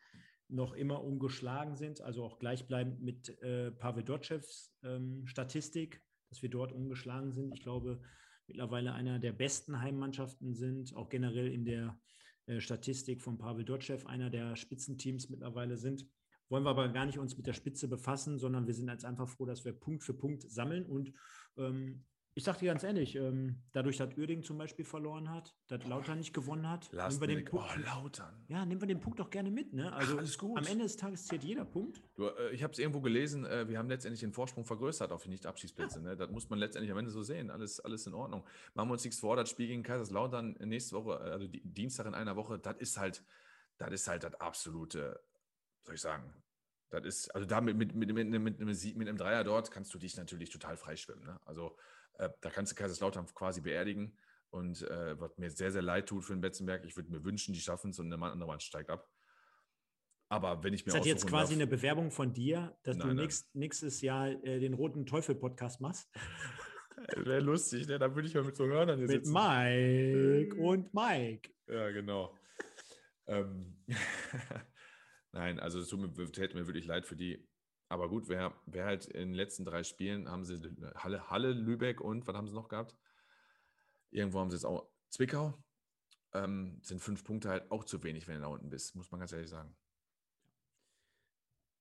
noch 0.47 0.73
immer 0.73 1.03
ungeschlagen 1.03 1.75
sind, 1.75 1.99
also 2.01 2.23
auch 2.23 2.39
gleichbleibend 2.39 3.01
mit 3.01 3.41
äh, 3.41 3.71
Pavel 3.71 4.03
Dotschevs 4.03 4.73
ähm, 4.83 5.27
Statistik, 5.27 6.01
dass 6.29 6.41
wir 6.41 6.49
dort 6.49 6.71
ungeschlagen 6.71 7.33
sind. 7.33 7.53
Ich 7.53 7.61
glaube, 7.61 8.01
mittlerweile 8.47 8.93
einer 8.93 9.19
der 9.19 9.33
besten 9.33 9.81
Heimmannschaften 9.81 10.53
sind, 10.53 10.95
auch 10.95 11.09
generell 11.09 11.51
in 11.51 11.65
der 11.65 11.99
äh, 12.45 12.61
Statistik 12.61 13.21
von 13.21 13.37
Pavel 13.37 13.65
Dotschew 13.65 14.05
einer 14.05 14.29
der 14.29 14.55
Spitzenteams 14.55 15.29
mittlerweile 15.29 15.77
sind 15.77 16.07
wollen 16.51 16.63
wir 16.63 16.69
aber 16.69 16.89
gar 16.89 17.05
nicht 17.05 17.17
uns 17.17 17.37
mit 17.37 17.47
der 17.47 17.53
Spitze 17.53 17.87
befassen, 17.87 18.37
sondern 18.37 18.67
wir 18.67 18.73
sind 18.73 18.89
jetzt 18.89 19.05
einfach 19.05 19.27
froh, 19.27 19.45
dass 19.45 19.65
wir 19.65 19.73
Punkt 19.73 20.03
für 20.03 20.13
Punkt 20.13 20.49
sammeln 20.51 20.85
und 20.85 21.13
ähm, 21.57 22.03
ich 22.33 22.45
sage 22.45 22.59
dir 22.59 22.67
ganz 22.67 22.83
ehrlich, 22.83 23.15
ähm, 23.15 23.61
dadurch, 23.73 23.97
dass 23.97 24.17
Uerding 24.17 24.41
zum 24.41 24.57
Beispiel 24.57 24.85
verloren 24.85 25.29
hat, 25.29 25.53
dass 25.67 25.85
Lautern 25.85 26.17
nicht 26.17 26.33
gewonnen 26.33 26.69
hat, 26.69 26.89
Last 26.93 27.19
nehmen 27.19 27.29
wir 27.29 27.35
den 27.35 27.45
Punkt, 27.45 27.65
oh, 27.75 27.79
Lautern. 27.81 28.45
ja, 28.47 28.65
nehmen 28.65 28.79
wir 28.79 28.87
den 28.87 29.01
Punkt 29.01 29.19
doch 29.19 29.29
gerne 29.29 29.51
mit. 29.51 29.73
Ne? 29.73 29.91
Also 29.91 30.17
alles 30.17 30.37
gut. 30.37 30.57
am 30.57 30.65
Ende 30.65 30.85
des 30.85 30.95
Tages 30.95 31.25
zählt 31.25 31.43
jeder 31.43 31.65
Punkt. 31.65 32.01
Du, 32.15 32.27
äh, 32.27 32.51
ich 32.51 32.63
habe 32.63 32.71
es 32.71 32.79
irgendwo 32.79 33.01
gelesen, 33.01 33.45
äh, 33.45 33.67
wir 33.67 33.77
haben 33.77 33.89
letztendlich 33.89 34.21
den 34.21 34.31
Vorsprung 34.31 34.63
vergrößert 34.63 35.11
auf 35.11 35.23
die 35.23 35.29
Nicht-Abschiedsplätze. 35.29 36.01
Ne? 36.01 36.15
Das 36.15 36.31
muss 36.31 36.49
man 36.49 36.57
letztendlich 36.57 36.91
am 36.91 36.99
Ende 36.99 37.11
so 37.11 37.21
sehen. 37.21 37.49
Alles, 37.49 37.81
alles 37.81 38.07
in 38.07 38.13
Ordnung. 38.13 38.45
Machen 38.75 38.87
wir 38.87 38.93
uns 38.93 39.03
nichts 39.03 39.19
vor, 39.19 39.35
das 39.35 39.49
Spiel 39.49 39.67
gegen 39.67 39.83
Kaiserslautern 39.83 40.55
nächste 40.61 40.95
Woche, 40.95 41.19
äh, 41.25 41.31
also 41.31 41.47
die, 41.47 41.61
Dienstag 41.65 42.05
in 42.05 42.13
einer 42.13 42.37
Woche, 42.37 42.57
das 42.59 42.77
ist 42.77 42.97
halt, 42.97 43.25
das 43.77 43.91
ist 43.91 44.07
halt 44.07 44.23
das 44.23 44.35
absolute, 44.35 45.21
soll 45.83 45.95
ich 45.95 46.01
sagen, 46.01 46.33
das 46.89 47.05
ist, 47.05 47.29
also 47.35 47.47
da 47.47 47.61
mit, 47.61 47.77
mit, 47.77 47.95
mit, 47.95 48.13
mit, 48.13 48.61
einem 48.61 48.73
Sieg- 48.73 48.97
mit 48.97 49.07
einem 49.07 49.17
Dreier 49.17 49.43
dort 49.43 49.71
kannst 49.71 49.93
du 49.93 49.97
dich 49.97 50.17
natürlich 50.17 50.49
total 50.49 50.75
freischwimmen. 50.77 51.23
Ne? 51.23 51.39
Also 51.45 51.77
äh, 52.19 52.29
da 52.41 52.49
kannst 52.49 52.71
du 52.71 52.75
Kaiserslautern 52.75 53.25
quasi 53.33 53.61
beerdigen. 53.61 54.17
Und 54.49 54.81
äh, 54.81 55.17
was 55.17 55.37
mir 55.37 55.49
sehr, 55.49 55.71
sehr 55.71 55.81
leid 55.81 56.07
tut 56.09 56.25
für 56.25 56.33
den 56.33 56.41
Betzenberg, 56.41 56.83
ich 56.83 56.97
würde 56.97 57.09
mir 57.09 57.23
wünschen, 57.23 57.53
die 57.53 57.61
schaffen 57.61 57.91
es 57.91 57.99
und 57.99 58.11
eine 58.11 58.21
andere 58.25 58.49
Mann 58.49 58.59
steigt 58.59 58.89
ab. 58.89 59.09
Aber 60.27 60.61
wenn 60.63 60.73
ich 60.73 60.85
mir 60.85 60.91
Ist 60.93 60.99
das 60.99 61.05
jetzt 61.07 61.27
quasi 61.27 61.53
darf- 61.53 61.61
eine 61.61 61.67
Bewerbung 61.67 62.11
von 62.11 62.33
dir, 62.33 62.77
dass 62.83 62.97
Nein, 62.97 63.07
du 63.09 63.13
nächst, 63.15 63.55
nächstes 63.55 64.01
Jahr 64.01 64.27
äh, 64.27 64.59
den 64.59 64.73
Roten 64.73 65.05
Teufel-Podcast 65.05 65.79
machst? 65.79 66.09
Wäre 67.15 67.39
lustig, 67.39 67.87
ne? 67.87 67.97
Da 67.97 68.13
würde 68.13 68.27
ich 68.27 68.33
mal 68.35 68.43
mit 68.43 68.55
so 68.57 68.65
Hörnern 68.65 68.97
hier 68.99 69.07
Mit 69.07 69.25
sitzen. 69.25 69.33
Mike 69.33 70.55
und 70.57 70.93
Mike. 70.93 71.49
Ja, 71.67 71.89
genau. 71.91 72.37
Ähm, 73.27 73.77
Nein, 75.33 75.59
also 75.59 75.79
es 75.79 75.87
tut 75.87 75.99
mir, 75.99 76.31
täte 76.31 76.57
mir 76.57 76.67
wirklich 76.67 76.85
leid 76.85 77.05
für 77.05 77.15
die. 77.15 77.47
Aber 77.87 78.09
gut, 78.09 78.29
wer, 78.29 78.53
wer 78.65 78.85
halt 78.85 79.05
in 79.05 79.29
den 79.29 79.33
letzten 79.33 79.65
drei 79.65 79.83
Spielen 79.83 80.29
haben 80.29 80.45
sie 80.45 80.59
Halle, 80.95 81.29
Halle, 81.29 81.51
Lübeck 81.51 81.99
und 81.99 82.27
was 82.27 82.35
haben 82.35 82.47
sie 82.47 82.53
noch 82.55 82.69
gehabt? 82.69 82.95
Irgendwo 84.11 84.39
haben 84.39 84.49
sie 84.49 84.55
jetzt 84.55 84.65
auch 84.65 84.89
Zwickau. 85.09 85.61
Ähm, 86.33 86.79
sind 86.81 87.01
fünf 87.01 87.23
Punkte 87.23 87.49
halt 87.49 87.69
auch 87.69 87.83
zu 87.83 88.01
wenig, 88.03 88.27
wenn 88.27 88.35
du 88.35 88.41
da 88.41 88.47
unten 88.47 88.69
bist, 88.69 88.95
muss 88.95 89.11
man 89.11 89.19
ganz 89.19 89.33
ehrlich 89.33 89.49
sagen. 89.49 89.75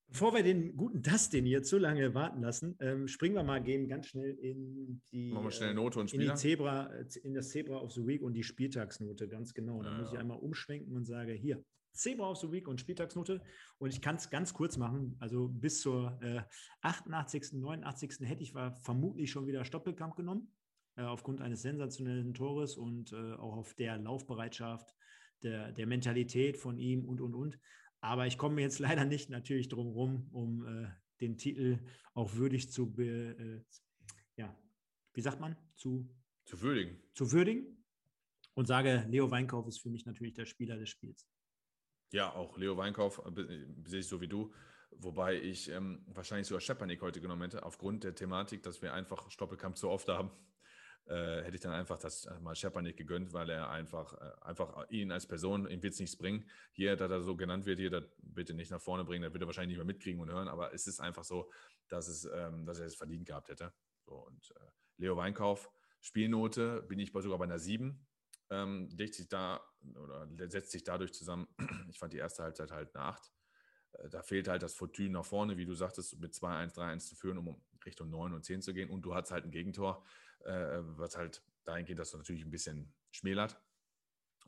Bevor 0.08 0.34
wir 0.34 0.42
den 0.42 0.76
guten 0.76 1.02
Dustin 1.02 1.46
hier 1.46 1.62
zu 1.62 1.78
lange 1.78 2.12
warten 2.14 2.40
lassen, 2.40 2.76
ähm, 2.80 3.06
springen 3.06 3.36
wir 3.36 3.44
mal 3.44 3.62
gehen 3.62 3.86
ganz 3.88 4.08
schnell 4.08 4.34
in 4.40 5.00
die, 5.12 5.30
Machen 5.30 5.44
wir 5.44 5.50
schnell 5.52 5.70
äh, 5.70 5.74
Note 5.74 6.00
und 6.00 6.12
in, 6.12 6.20
die. 6.20 6.34
Zebra, 6.34 6.92
in 7.22 7.34
das 7.34 7.50
Zebra 7.50 7.76
of 7.76 7.92
the 7.92 8.04
Week 8.04 8.20
und 8.20 8.32
die 8.34 8.42
Spieltagsnote, 8.42 9.28
ganz 9.28 9.54
genau. 9.54 9.80
Da 9.84 9.92
Ja, 9.92 9.98
muss 9.98 10.12
ich 10.12 10.18
einmal 10.18 10.38
umschwenken 10.38 10.96
und 10.96 11.04
sage, 11.04 11.32
hier, 11.32 11.64
Zebra 11.92 12.30
of 12.30 12.38
the 12.38 12.50
Week 12.50 12.68
und 12.68 12.80
Spieltagsnote. 12.80 13.42
Und 13.78 13.92
ich 13.92 14.00
kann 14.00 14.16
es 14.16 14.30
ganz 14.30 14.54
kurz 14.54 14.76
machen. 14.76 15.16
Also 15.18 15.48
bis 15.48 15.80
zur 15.80 16.18
äh, 16.22 16.42
88., 16.82 17.52
89. 17.54 18.28
hätte 18.28 18.42
ich 18.42 18.54
war 18.54 18.74
vermutlich 18.76 19.30
schon 19.30 19.46
wieder 19.46 19.64
Stoppelkamp 19.64 20.16
genommen, 20.16 20.52
äh, 20.96 21.02
aufgrund 21.02 21.40
eines 21.40 21.62
sensationellen 21.62 22.34
Tores 22.34 22.76
und 22.76 23.12
äh, 23.12 23.34
auch 23.34 23.56
auf 23.56 23.74
der 23.74 23.98
Laufbereitschaft, 23.98 24.94
der, 25.42 25.72
der 25.72 25.86
Mentalität 25.86 26.56
von 26.56 26.78
ihm 26.78 27.04
und, 27.04 27.20
und, 27.20 27.34
und. 27.34 27.58
Aber 28.00 28.26
ich 28.26 28.38
komme 28.38 28.60
jetzt 28.60 28.78
leider 28.80 29.04
nicht 29.04 29.30
natürlich 29.30 29.68
drum 29.68 29.88
rum, 29.88 30.28
um 30.32 30.66
äh, 30.66 30.88
den 31.20 31.36
Titel 31.36 31.78
auch 32.14 32.34
würdig 32.34 32.70
zu, 32.72 32.92
be, 32.92 33.36
äh, 33.38 33.64
ja, 34.36 34.56
wie 35.14 35.20
sagt 35.20 35.40
man, 35.40 35.56
zu, 35.76 36.08
Zu 36.44 36.60
würdigen. 36.62 36.98
zu 37.14 37.32
würdigen 37.32 37.84
und 38.54 38.66
sage, 38.66 39.06
Leo 39.08 39.30
Weinkauf 39.30 39.66
ist 39.68 39.80
für 39.80 39.90
mich 39.90 40.06
natürlich 40.06 40.34
der 40.34 40.46
Spieler 40.46 40.76
des 40.76 40.88
Spiels. 40.88 41.26
Ja, 42.12 42.32
auch 42.32 42.56
Leo 42.56 42.76
Weinkauf 42.76 43.22
äh, 43.24 43.66
sehe 43.84 44.00
ich 44.00 44.08
so 44.08 44.20
wie 44.20 44.28
du. 44.28 44.52
Wobei 44.92 45.36
ich 45.40 45.70
ähm, 45.70 46.04
wahrscheinlich 46.08 46.48
sogar 46.48 46.60
Schepanik 46.60 47.00
heute 47.00 47.20
genommen 47.20 47.42
hätte, 47.42 47.62
aufgrund 47.62 48.02
der 48.02 48.14
Thematik, 48.14 48.62
dass 48.62 48.82
wir 48.82 48.92
einfach 48.92 49.30
Stoppelkamp 49.30 49.76
zu 49.76 49.88
oft 49.88 50.08
haben. 50.08 50.30
Äh, 51.06 51.42
hätte 51.42 51.56
ich 51.56 51.60
dann 51.62 51.72
einfach 51.72 51.98
das 51.98 52.26
äh, 52.26 52.38
mal 52.38 52.54
Schepanik 52.54 52.96
gegönnt, 52.96 53.32
weil 53.32 53.50
er 53.50 53.70
einfach, 53.70 54.12
äh, 54.12 54.30
einfach 54.42 54.88
ihn 54.90 55.10
als 55.10 55.26
Person, 55.26 55.66
ihm 55.66 55.82
wird 55.82 55.94
es 55.94 55.98
nichts 55.98 56.14
bringen. 56.16 56.48
Hier, 56.72 56.94
dass 56.94 57.10
er 57.10 57.22
so 57.22 57.34
genannt 57.34 57.66
wird, 57.66 57.80
hier, 57.80 57.90
das 57.90 58.04
bitte 58.18 58.54
nicht 58.54 58.70
nach 58.70 58.82
vorne 58.82 59.02
bringen, 59.02 59.24
das 59.24 59.32
wird 59.32 59.42
er 59.42 59.46
wahrscheinlich 59.46 59.76
nicht 59.76 59.84
mehr 59.84 59.92
mitkriegen 59.92 60.20
und 60.20 60.30
hören, 60.30 60.46
aber 60.46 60.72
es 60.72 60.86
ist 60.86 61.00
einfach 61.00 61.24
so, 61.24 61.50
dass, 61.88 62.06
es, 62.06 62.28
ähm, 62.32 62.64
dass 62.64 62.78
er 62.78 62.86
es 62.86 62.94
verdient 62.94 63.26
gehabt 63.26 63.48
hätte. 63.48 63.72
So, 64.04 64.14
und 64.14 64.52
äh, 64.54 64.70
Leo 64.98 65.16
Weinkauf, 65.16 65.68
Spielnote 66.00 66.82
bin 66.82 67.00
ich 67.00 67.10
sogar 67.12 67.38
bei 67.38 67.44
einer 67.44 67.58
7 67.58 68.06
ähm, 68.50 68.88
legt 68.96 69.14
sich 69.14 69.28
da 69.28 69.60
oder 69.94 70.28
setzt 70.50 70.72
sich 70.72 70.84
dadurch 70.84 71.12
zusammen. 71.12 71.48
Ich 71.90 71.98
fand 71.98 72.12
die 72.12 72.18
erste 72.18 72.42
Halbzeit 72.42 72.70
halt 72.70 72.94
eine 72.94 73.04
8. 73.04 73.32
Äh, 73.92 74.08
Da 74.10 74.22
fehlt 74.22 74.48
halt 74.48 74.62
das 74.62 74.74
Fortune 74.74 75.10
nach 75.10 75.24
vorne, 75.24 75.56
wie 75.56 75.66
du 75.66 75.74
sagtest, 75.74 76.18
mit 76.20 76.34
2-1, 76.34 76.74
3-1 76.74 77.06
zu 77.08 77.14
führen, 77.16 77.38
um 77.38 77.62
Richtung 77.84 78.10
9 78.10 78.34
und 78.34 78.44
10 78.44 78.62
zu 78.62 78.74
gehen. 78.74 78.90
Und 78.90 79.02
du 79.02 79.14
hast 79.14 79.30
halt 79.30 79.44
ein 79.44 79.50
Gegentor, 79.50 80.04
äh, 80.44 80.78
was 80.82 81.16
halt 81.16 81.42
dahin 81.64 81.86
geht, 81.86 81.98
dass 81.98 82.10
du 82.10 82.18
natürlich 82.18 82.44
ein 82.44 82.50
bisschen 82.50 82.92
schmälert. 83.10 83.60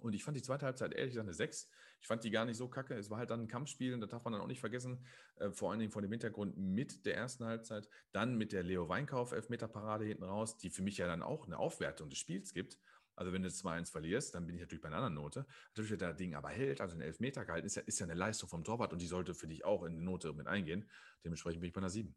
Und 0.01 0.15
ich 0.15 0.25
fand 0.25 0.37
die 0.37 0.43
zweite 0.43 0.67
Halbzeit 0.67 0.93
ehrlich 0.95 1.13
gesagt 1.13 1.27
eine 1.27 1.35
6. 1.35 1.71
Ich 2.01 2.09
fand 2.09 2.25
die 2.25 2.31
gar 2.31 2.45
nicht 2.45 2.57
so 2.57 2.69
kacke. 2.69 2.95
Es 2.95 3.11
war 3.11 3.19
halt 3.19 3.31
dann 3.31 3.43
ein 3.43 3.49
Kampfspiel 3.49 3.95
und 3.95 4.01
das 4.01 4.11
darf 4.11 4.25
man 4.25 4.33
dann 4.33 4.43
auch 4.43 4.49
nicht 4.49 4.59
vergessen. 4.61 5.07
Äh, 5.37 5.51
vor 5.53 5.71
allen 5.71 5.79
Dingen 5.79 5.93
vor 5.93 6.03
dem 6.03 6.11
Hintergrund 6.11 6.57
mit 6.57 7.07
der 7.07 7.17
ersten 7.17 7.45
Halbzeit, 7.45 7.89
dann 8.11 8.37
mit 8.37 8.53
der 8.53 8.65
Leo 8.65 8.89
Weinkauf 8.89 9.33
Elfmeterparade 9.33 10.05
hinten 10.05 10.25
raus, 10.25 10.59
die 10.59 10.71
für 10.71 10.83
mich 10.83 10.99
ja 10.99 11.07
dann 11.07 11.23
auch 11.23 11.47
eine 11.47 11.59
Aufwertung 11.59 12.11
des 12.11 12.19
Spiels 12.19 12.53
gibt. 12.53 12.79
Also 13.17 13.33
wenn 13.33 13.43
du 13.43 13.51
2-1 13.51 13.91
verlierst, 13.91 14.35
dann 14.35 14.47
bin 14.47 14.57
ich 14.57 14.61
natürlich 14.63 14.83
bei 14.83 14.89
einer 14.89 14.97
anderen 14.99 15.15
Note. 15.15 15.47
Natürlich, 15.69 15.91
wenn 15.93 15.99
der 15.99 16.15
Ding 16.15 16.35
aber 16.35 16.49
hält, 16.51 16.81
also 16.81 16.95
einen 16.95 17.03
Elfmeter 17.03 17.45
gehalten, 17.45 17.67
ist 17.67 17.77
ja, 17.77 17.83
ist 17.83 17.99
ja 18.01 18.07
eine 18.07 18.15
Leistung 18.15 18.49
vom 18.49 18.65
Torwart 18.65 18.93
und 18.93 19.01
die 19.03 19.07
sollte 19.07 19.35
für 19.35 19.49
dich 19.49 19.65
auch 19.65 19.85
in 19.85 19.95
die 19.95 20.01
Note 20.05 20.33
mit 20.33 20.47
eingehen. 20.47 20.89
Dementsprechend 21.25 21.61
bin 21.61 21.69
ich 21.69 21.75
bei 21.75 21.81
einer 21.81 21.91
7. 21.91 22.15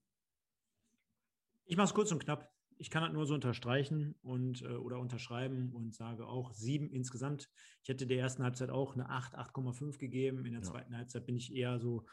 Ich 1.66 1.78
mache 1.78 1.86
es 1.86 1.94
kurz 1.94 2.12
und 2.12 2.20
knapp. 2.24 2.54
Ich 2.78 2.90
kann 2.90 3.04
das 3.04 3.14
nur 3.14 3.26
so 3.26 3.34
unterstreichen 3.34 4.16
und 4.22 4.62
äh, 4.62 4.68
oder 4.68 5.00
unterschreiben 5.00 5.72
und 5.74 5.96
sage 5.96 6.28
auch 6.28 6.54
sieben 6.54 6.90
insgesamt. 6.90 7.50
Ich 7.84 7.90
hätte 7.90 8.06
der 8.06 8.20
ersten 8.20 8.44
Halbzeit 8.44 8.70
auch 8.70 8.94
eine 8.94 9.10
8, 9.10 9.36
8,5 9.36 9.98
gegeben. 9.98 10.46
In 10.46 10.52
der 10.52 10.62
Ja. 10.62 10.68
zweiten 10.68 10.96
Halbzeit 10.96 11.26
bin 11.26 11.38
ich 11.38 11.54
eher 11.54 11.80
so 11.80 12.06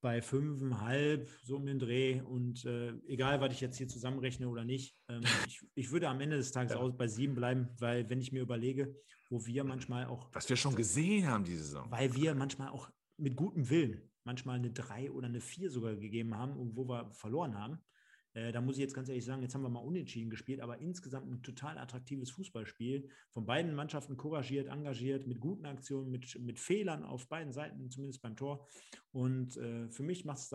bei 0.00 0.20
5,5, 0.20 1.26
so 1.42 1.56
um 1.56 1.66
den 1.66 1.78
Dreh. 1.78 2.20
Und 2.20 2.64
äh, 2.64 2.92
egal, 3.06 3.40
was 3.40 3.52
ich 3.52 3.60
jetzt 3.60 3.76
hier 3.78 3.88
zusammenrechne 3.88 4.48
oder 4.48 4.64
nicht, 4.64 4.96
ähm, 5.08 5.22
ich, 5.48 5.60
ich 5.74 5.90
würde 5.90 6.08
am 6.08 6.20
Ende 6.20 6.36
des 6.36 6.52
Tages 6.52 6.72
Ja. 6.72 6.78
auch 6.80 6.92
bei 6.92 7.08
sieben 7.08 7.34
bleiben, 7.34 7.68
weil 7.78 8.08
wenn 8.08 8.20
ich 8.20 8.32
mir 8.32 8.42
überlege, 8.42 8.94
wo 9.30 9.44
wir 9.46 9.64
manchmal 9.64 10.06
auch 10.06 10.28
Was 10.32 10.48
wir 10.48 10.56
schon 10.56 10.74
gesehen 10.76 11.26
haben 11.26 11.44
diese 11.44 11.64
Saison. 11.64 11.90
weil 11.90 12.14
wir 12.14 12.34
manchmal 12.34 12.68
auch 12.68 12.90
mit 13.16 13.34
gutem 13.36 13.68
Willen 13.70 14.02
manchmal 14.24 14.58
eine 14.58 14.70
3 14.70 15.10
oder 15.10 15.26
eine 15.28 15.40
4 15.40 15.70
sogar 15.70 15.96
gegeben 15.96 16.36
haben 16.36 16.56
und 16.56 16.76
wo 16.76 16.88
wir 16.88 17.10
verloren 17.12 17.56
haben. 17.58 17.78
Äh, 18.36 18.52
da 18.52 18.60
muss 18.60 18.76
ich 18.76 18.82
jetzt 18.82 18.92
ganz 18.92 19.08
ehrlich 19.08 19.24
sagen, 19.24 19.40
jetzt 19.40 19.54
haben 19.54 19.62
wir 19.62 19.70
mal 19.70 19.80
unentschieden 19.80 20.28
gespielt, 20.28 20.60
aber 20.60 20.78
insgesamt 20.78 21.30
ein 21.30 21.42
total 21.42 21.78
attraktives 21.78 22.30
Fußballspiel. 22.32 23.08
Von 23.30 23.46
beiden 23.46 23.74
Mannschaften 23.74 24.18
couragiert, 24.18 24.68
engagiert, 24.68 25.26
mit 25.26 25.40
guten 25.40 25.64
Aktionen, 25.64 26.10
mit, 26.10 26.38
mit 26.38 26.60
Fehlern 26.60 27.02
auf 27.02 27.28
beiden 27.28 27.52
Seiten, 27.52 27.90
zumindest 27.90 28.20
beim 28.20 28.36
Tor. 28.36 28.68
Und 29.10 29.56
äh, 29.56 29.88
für 29.88 30.02
mich 30.02 30.26
macht 30.26 30.38
es, 30.38 30.50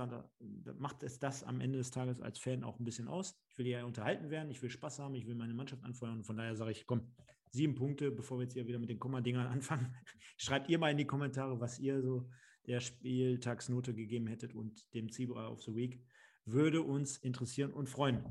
macht 0.78 1.02
es 1.02 1.18
das 1.18 1.44
am 1.44 1.60
Ende 1.60 1.80
des 1.80 1.90
Tages 1.90 2.22
als 2.22 2.38
Fan 2.38 2.64
auch 2.64 2.80
ein 2.80 2.86
bisschen 2.86 3.08
aus. 3.08 3.36
Ich 3.50 3.58
will 3.58 3.66
ja 3.66 3.84
unterhalten 3.84 4.30
werden, 4.30 4.52
ich 4.52 4.62
will 4.62 4.70
Spaß 4.70 5.00
haben, 5.00 5.16
ich 5.16 5.26
will 5.26 5.36
meine 5.36 5.56
Mannschaft 5.56 5.84
anfeuern 5.84 6.18
und 6.18 6.24
von 6.24 6.38
daher 6.38 6.56
sage 6.56 6.72
ich, 6.72 6.86
komm, 6.86 7.12
sieben 7.50 7.74
Punkte, 7.74 8.12
bevor 8.12 8.38
wir 8.38 8.44
jetzt 8.44 8.54
hier 8.54 8.68
wieder 8.68 8.80
mit 8.80 8.90
den 8.90 9.00
Komma-Dingern 9.00 9.48
anfangen. 9.52 9.96
Schreibt 10.38 10.70
ihr 10.70 10.78
mal 10.78 10.92
in 10.92 10.98
die 10.98 11.06
Kommentare, 11.06 11.60
was 11.60 11.80
ihr 11.80 12.00
so 12.04 12.30
der 12.68 12.80
Spieltagsnote 12.80 13.96
gegeben 13.96 14.28
hättet 14.28 14.54
und 14.54 14.94
dem 14.94 15.12
Zebra 15.12 15.50
of 15.50 15.64
the 15.64 15.76
Week. 15.76 16.00
Würde 16.46 16.82
uns 16.82 17.18
interessieren 17.18 17.72
und 17.72 17.89
freuen. 17.89 18.26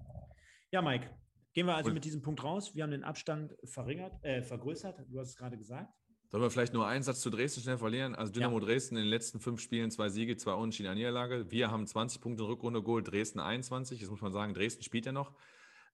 Ja, 0.71 0.83
Mike, 0.83 1.11
gehen 1.53 1.67
wir 1.67 1.75
also 1.75 1.93
mit 1.93 2.05
diesem 2.05 2.23
Punkt 2.23 2.43
raus. 2.45 2.75
Wir 2.75 2.83
haben 2.83 2.91
den 2.91 3.05
Abstand 3.05 3.57
verringert, 3.65 4.13
äh, 4.25 4.43
vergrößert. 4.43 5.05
Du 5.09 5.19
hast 5.19 5.31
es 5.31 5.37
gerade 5.37 5.57
gesagt. 5.57 5.93
Sollen 6.31 6.45
wir 6.45 6.51
vielleicht 6.51 6.75
nur 6.75 6.87
einen 6.87 7.03
Satz 7.03 7.21
zu 7.21 7.31
Dresden 7.31 7.61
schnell 7.61 7.79
verlieren? 7.79 8.15
Also 8.15 8.33
Dynamo 8.33 8.61
Dresden 8.61 8.97
in 8.97 9.03
den 9.03 9.11
letzten 9.11 9.41
fünf 9.41 9.61
Spielen 9.61 9.91
zwei 9.91 10.11
Siege, 10.11 10.37
zwei 10.37 10.53
Unentschieden, 10.53 10.89
eine 10.89 11.01
Niederlage. 11.01 11.51
Wir 11.51 11.73
haben 11.73 11.89
20 11.89 12.21
Punkte 12.21 12.45
in 12.45 12.51
Rückrunde 12.51 12.83
geholt, 12.83 13.11
Dresden 13.11 13.41
21. 13.41 14.01
Jetzt 14.01 14.11
muss 14.11 14.21
man 14.21 14.33
sagen, 14.33 14.55
Dresden 14.55 14.85
spielt 14.85 15.07
ja 15.07 15.13
noch 15.13 15.35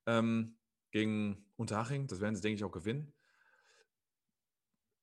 ähm, 0.05 0.59
gegen 0.91 1.47
Unterhaching. 1.57 2.07
Das 2.07 2.21
werden 2.21 2.37
sie, 2.37 2.43
denke 2.43 2.57
ich, 2.57 2.65
auch 2.65 2.71
gewinnen. 2.71 3.15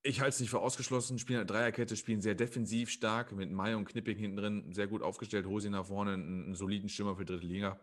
Ich 0.05 0.19
halte 0.19 0.31
es 0.35 0.39
nicht 0.41 0.49
für 0.49 0.59
ausgeschlossen. 0.59 1.17
Spielen 1.17 1.39
eine 1.39 1.45
Dreierkette, 1.45 1.95
spielen 1.95 2.21
sehr 2.21 2.35
defensiv 2.35 2.89
stark 2.89 3.31
mit 3.31 3.49
Mai 3.51 3.77
und 3.77 3.85
Knipping 3.85 4.17
hinten 4.17 4.37
drin, 4.37 4.73
sehr 4.73 4.87
gut 4.87 5.01
aufgestellt. 5.01 5.45
Hosi 5.45 5.69
nach 5.69 5.85
vorne, 5.85 6.13
einen, 6.13 6.43
einen 6.43 6.55
soliden 6.55 6.89
Stürmer 6.89 7.15
für 7.15 7.23
die 7.23 7.31
dritte 7.31 7.47
Liga. 7.47 7.79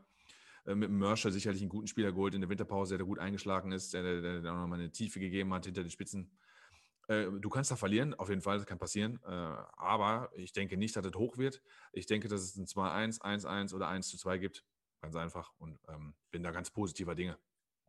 Äh, 0.66 0.75
mit 0.75 0.91
Mörscher 0.91 1.31
sicherlich 1.31 1.62
einen 1.62 1.71
guten 1.71 1.87
Spieler 1.87 2.12
geholt 2.12 2.35
in 2.35 2.43
der 2.43 2.51
Winterpause, 2.51 2.91
der 2.91 2.99
da 2.99 3.05
gut 3.05 3.18
eingeschlagen 3.18 3.73
ist, 3.73 3.95
der, 3.95 4.03
der, 4.03 4.41
der 4.43 4.53
auch 4.53 4.59
nochmal 4.59 4.81
eine 4.81 4.93
Tiefe 4.93 5.18
gegeben 5.18 5.55
hat 5.55 5.64
hinter 5.64 5.83
den 5.83 5.91
Spitzen. 5.91 6.31
Äh, 7.09 7.27
Du 7.41 7.49
kannst 7.49 7.71
da 7.71 7.77
verlieren, 7.77 8.12
auf 8.12 8.29
jeden 8.29 8.43
Fall, 8.43 8.59
das 8.59 8.66
kann 8.66 8.79
passieren. 8.79 9.18
Äh, 9.25 9.31
Aber 9.31 10.31
ich 10.37 10.53
denke 10.53 10.77
nicht, 10.77 10.95
dass 10.97 11.07
es 11.07 11.14
hoch 11.14 11.39
wird. 11.39 11.62
Ich 11.95 12.05
denke, 12.05 12.29
dass 12.29 12.43
es 12.43 12.55
ein 12.57 12.66
2-1, 12.66 13.23
1-1 13.23 13.75
oder 13.75 13.89
1-2 13.89 14.37
gibt. 14.37 14.66
Ganz 15.01 15.16
einfach. 15.16 15.53
Und 15.57 15.81
ähm, 15.89 16.12
bin 16.31 16.43
da 16.43 16.51
ganz 16.51 16.71
positiver 16.71 17.14
Dinge. 17.14 17.39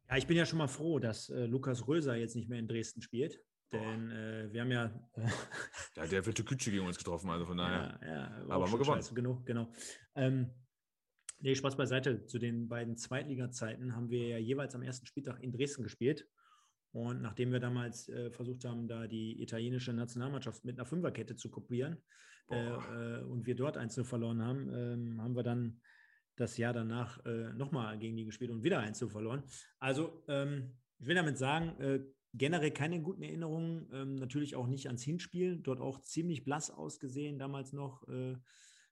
Ja, 0.10 0.16
ich 0.16 0.28
bin 0.28 0.38
ja 0.38 0.46
schon 0.46 0.58
mal 0.58 0.68
froh, 0.68 1.00
dass 1.00 1.30
Lukas 1.30 1.88
Röser 1.88 2.16
jetzt 2.16 2.36
nicht 2.36 2.50
mehr 2.50 2.60
in 2.60 2.68
Dresden 2.68 3.02
spielt. 3.02 3.42
Denn 3.72 4.12
äh, 4.12 4.52
wir 4.52 4.62
haben 4.62 4.72
ja. 4.72 4.92
ja, 5.96 6.06
der 6.06 6.26
wird 6.26 6.46
Kütsche 6.46 6.72
gegen 6.72 6.86
uns 6.86 6.98
getroffen, 6.98 7.30
also 7.30 7.46
von 7.46 7.58
daher. 7.58 8.00
Ja, 8.02 8.08
ja, 8.08 8.46
aber 8.50 8.66
haben 8.66 8.72
wir 8.74 8.80
gewonnen. 8.80 9.04
Genug, 9.16 9.46
genau. 9.46 9.72
Ähm, 10.16 10.52
nee, 11.40 11.56
Spaß 11.56 11.78
beiseite. 11.78 12.26
Zu 12.26 12.38
den 12.38 12.68
beiden 12.68 12.98
Zweitliga-Zeiten 12.98 13.96
haben 13.96 14.10
wir 14.10 14.28
ja 14.28 14.38
jeweils 14.38 14.76
am 14.76 14.82
ersten 14.82 15.06
Spieltag 15.06 15.42
in 15.42 15.52
Dresden 15.52 15.84
gespielt. 15.84 16.28
Und 16.92 17.22
nachdem 17.22 17.54
wir 17.54 17.62
damals 17.62 18.10
äh, 18.10 18.32
versucht 18.32 18.66
haben, 18.66 18.88
da 18.88 19.08
die 19.08 19.42
italienische 19.42 19.94
Nationalmannschaft 19.94 20.66
mit 20.66 20.78
einer 20.78 20.86
Fünferkette 20.86 21.38
zu 21.38 21.50
kopieren 21.50 21.98
äh, 22.50 22.56
äh, 22.58 23.24
und 23.24 23.46
wir 23.46 23.56
dort 23.56 23.78
einzeln 23.78 24.06
verloren 24.06 24.42
haben, 24.42 24.70
ähm, 24.74 25.22
haben 25.22 25.36
wir 25.36 25.44
dann 25.44 25.80
das 26.36 26.58
Jahr 26.58 26.74
danach 26.74 27.24
äh, 27.26 27.54
nochmal 27.54 27.98
gegen 27.98 28.18
die 28.18 28.26
gespielt 28.26 28.52
und 28.52 28.64
wieder 28.64 28.80
einzeln 28.80 29.10
verloren. 29.10 29.44
Also 29.80 30.24
ähm, 30.28 30.78
ich 31.00 31.08
will 31.08 31.16
damit 31.16 31.38
sagen, 31.38 31.80
äh, 31.80 32.02
generell 32.34 32.72
keine 32.72 33.02
guten 33.02 33.24
Erinnerungen, 33.24 33.90
ähm, 33.94 34.16
natürlich 34.16 34.56
auch 34.56 34.68
nicht 34.68 34.88
ans 34.88 35.04
Hinspiel, 35.04 35.58
dort 35.58 35.82
auch 35.82 36.00
ziemlich 36.02 36.44
blass 36.44 36.70
ausgesehen, 36.70 37.40
damals 37.40 37.74
noch 37.74 38.08
äh, 38.08 38.36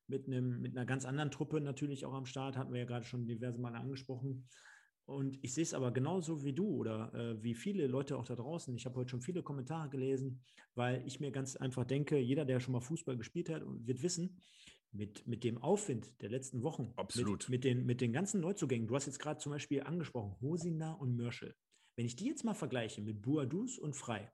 mit, 0.06 0.26
einem, 0.26 0.60
mit 0.60 0.76
einer 0.76 0.86
ganz 0.86 1.04
anderen 1.04 1.30
Truppe 1.30 1.60
natürlich 1.60 2.04
auch 2.04 2.14
am 2.14 2.26
Start, 2.26 2.56
hatten 2.56 2.72
wir 2.72 2.80
ja 2.80 2.86
gerade 2.86 3.06
schon 3.06 3.26
diverse 3.26 3.60
Male 3.60 3.78
angesprochen. 3.78 4.46
Und 5.06 5.42
ich 5.42 5.54
sehe 5.54 5.64
es 5.64 5.74
aber 5.74 5.90
genauso 5.90 6.44
wie 6.44 6.52
du 6.52 6.68
oder 6.68 7.12
äh, 7.14 7.42
wie 7.42 7.54
viele 7.54 7.86
Leute 7.86 8.16
auch 8.16 8.24
da 8.24 8.36
draußen. 8.36 8.74
Ich 8.76 8.86
habe 8.86 8.96
heute 8.96 9.10
schon 9.10 9.22
viele 9.22 9.42
Kommentare 9.42 9.88
gelesen, 9.88 10.40
weil 10.74 11.02
ich 11.06 11.18
mir 11.18 11.32
ganz 11.32 11.56
einfach 11.56 11.84
denke, 11.84 12.18
jeder, 12.18 12.44
der 12.44 12.60
schon 12.60 12.72
mal 12.72 12.80
Fußball 12.80 13.16
gespielt 13.16 13.48
hat, 13.48 13.62
wird 13.66 14.02
wissen, 14.02 14.38
mit, 14.92 15.26
mit 15.26 15.44
dem 15.44 15.58
Aufwind 15.58 16.12
der 16.20 16.30
letzten 16.30 16.62
Wochen, 16.62 16.92
Absolut. 16.96 17.48
Mit, 17.48 17.50
mit, 17.50 17.64
den, 17.64 17.86
mit 17.86 18.00
den 18.00 18.12
ganzen 18.12 18.40
Neuzugängen, 18.40 18.86
du 18.86 18.94
hast 18.94 19.06
jetzt 19.06 19.18
gerade 19.18 19.40
zum 19.40 19.52
Beispiel 19.52 19.82
angesprochen, 19.82 20.36
Hosina 20.40 20.92
und 20.92 21.16
Mörschel. 21.16 21.54
Wenn 21.96 22.06
ich 22.06 22.16
die 22.16 22.26
jetzt 22.26 22.44
mal 22.44 22.54
vergleiche 22.54 23.02
mit 23.02 23.22
Buadus 23.22 23.78
und 23.78 23.94
Frei, 23.94 24.32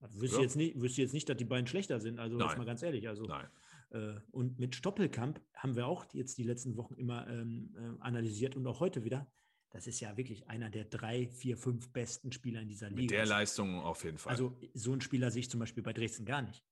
wüsste, 0.00 0.36
ja. 0.36 0.42
jetzt 0.42 0.56
nicht, 0.56 0.80
wüsste 0.80 1.02
jetzt 1.02 1.14
nicht, 1.14 1.28
dass 1.28 1.36
die 1.36 1.44
beiden 1.44 1.66
schlechter 1.66 2.00
sind, 2.00 2.18
also 2.18 2.36
Nein. 2.36 2.48
jetzt 2.48 2.58
mal 2.58 2.64
ganz 2.64 2.82
ehrlich. 2.82 3.08
Also, 3.08 3.24
Nein. 3.24 3.46
Äh, 3.90 4.14
und 4.30 4.58
mit 4.58 4.74
Stoppelkamp 4.74 5.40
haben 5.54 5.76
wir 5.76 5.86
auch 5.86 6.06
jetzt 6.12 6.38
die 6.38 6.44
letzten 6.44 6.76
Wochen 6.76 6.94
immer 6.94 7.26
ähm, 7.28 7.74
äh, 7.76 8.02
analysiert 8.02 8.56
und 8.56 8.66
auch 8.66 8.80
heute 8.80 9.04
wieder. 9.04 9.30
Das 9.70 9.86
ist 9.86 10.00
ja 10.00 10.16
wirklich 10.16 10.48
einer 10.48 10.70
der 10.70 10.84
drei, 10.84 11.28
vier, 11.28 11.56
fünf 11.56 11.92
besten 11.92 12.32
Spieler 12.32 12.62
in 12.62 12.68
dieser 12.68 12.88
Liga. 12.88 13.02
Mit 13.02 13.10
der 13.10 13.26
Leistung 13.26 13.80
auf 13.80 14.04
jeden 14.04 14.18
Fall. 14.18 14.30
Also 14.30 14.56
so 14.74 14.92
einen 14.92 15.00
Spieler 15.00 15.30
sehe 15.30 15.40
ich 15.40 15.50
zum 15.50 15.60
Beispiel 15.60 15.82
bei 15.82 15.92
Dresden 15.92 16.24
gar 16.24 16.42
nicht. 16.42 16.64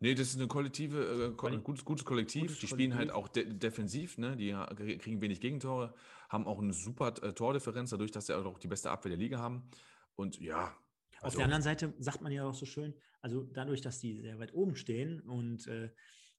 Nee, 0.00 0.14
das 0.14 0.28
ist 0.28 0.36
eine 0.36 0.46
kollektive, 0.46 1.34
äh, 1.40 1.46
ein 1.48 1.64
gutes, 1.64 1.84
gutes 1.84 2.04
Kollektiv. 2.04 2.42
Gutes 2.42 2.58
die 2.60 2.66
spielen 2.68 2.94
halt 2.94 3.10
auch 3.10 3.28
de 3.28 3.52
defensiv, 3.52 4.16
ne? 4.18 4.36
die 4.36 4.52
kriegen 4.98 5.20
wenig 5.20 5.40
Gegentore, 5.40 5.94
haben 6.28 6.46
auch 6.46 6.60
eine 6.60 6.72
super 6.72 7.14
äh, 7.22 7.32
Tordifferenz, 7.32 7.90
dadurch, 7.90 8.12
dass 8.12 8.26
sie 8.26 8.36
auch 8.36 8.58
die 8.58 8.68
beste 8.68 8.90
Abwehr 8.90 9.10
der 9.10 9.18
Liga 9.18 9.38
haben. 9.38 9.68
Und 10.14 10.40
ja. 10.40 10.76
Also 11.20 11.26
Auf 11.26 11.34
der 11.36 11.44
anderen 11.44 11.62
Seite 11.62 11.94
sagt 11.98 12.22
man 12.22 12.30
ja 12.30 12.44
auch 12.44 12.54
so 12.54 12.64
schön, 12.64 12.94
also 13.20 13.42
dadurch, 13.42 13.80
dass 13.80 13.98
die 13.98 14.20
sehr 14.20 14.38
weit 14.38 14.54
oben 14.54 14.76
stehen 14.76 15.20
und 15.22 15.66
äh, 15.66 15.90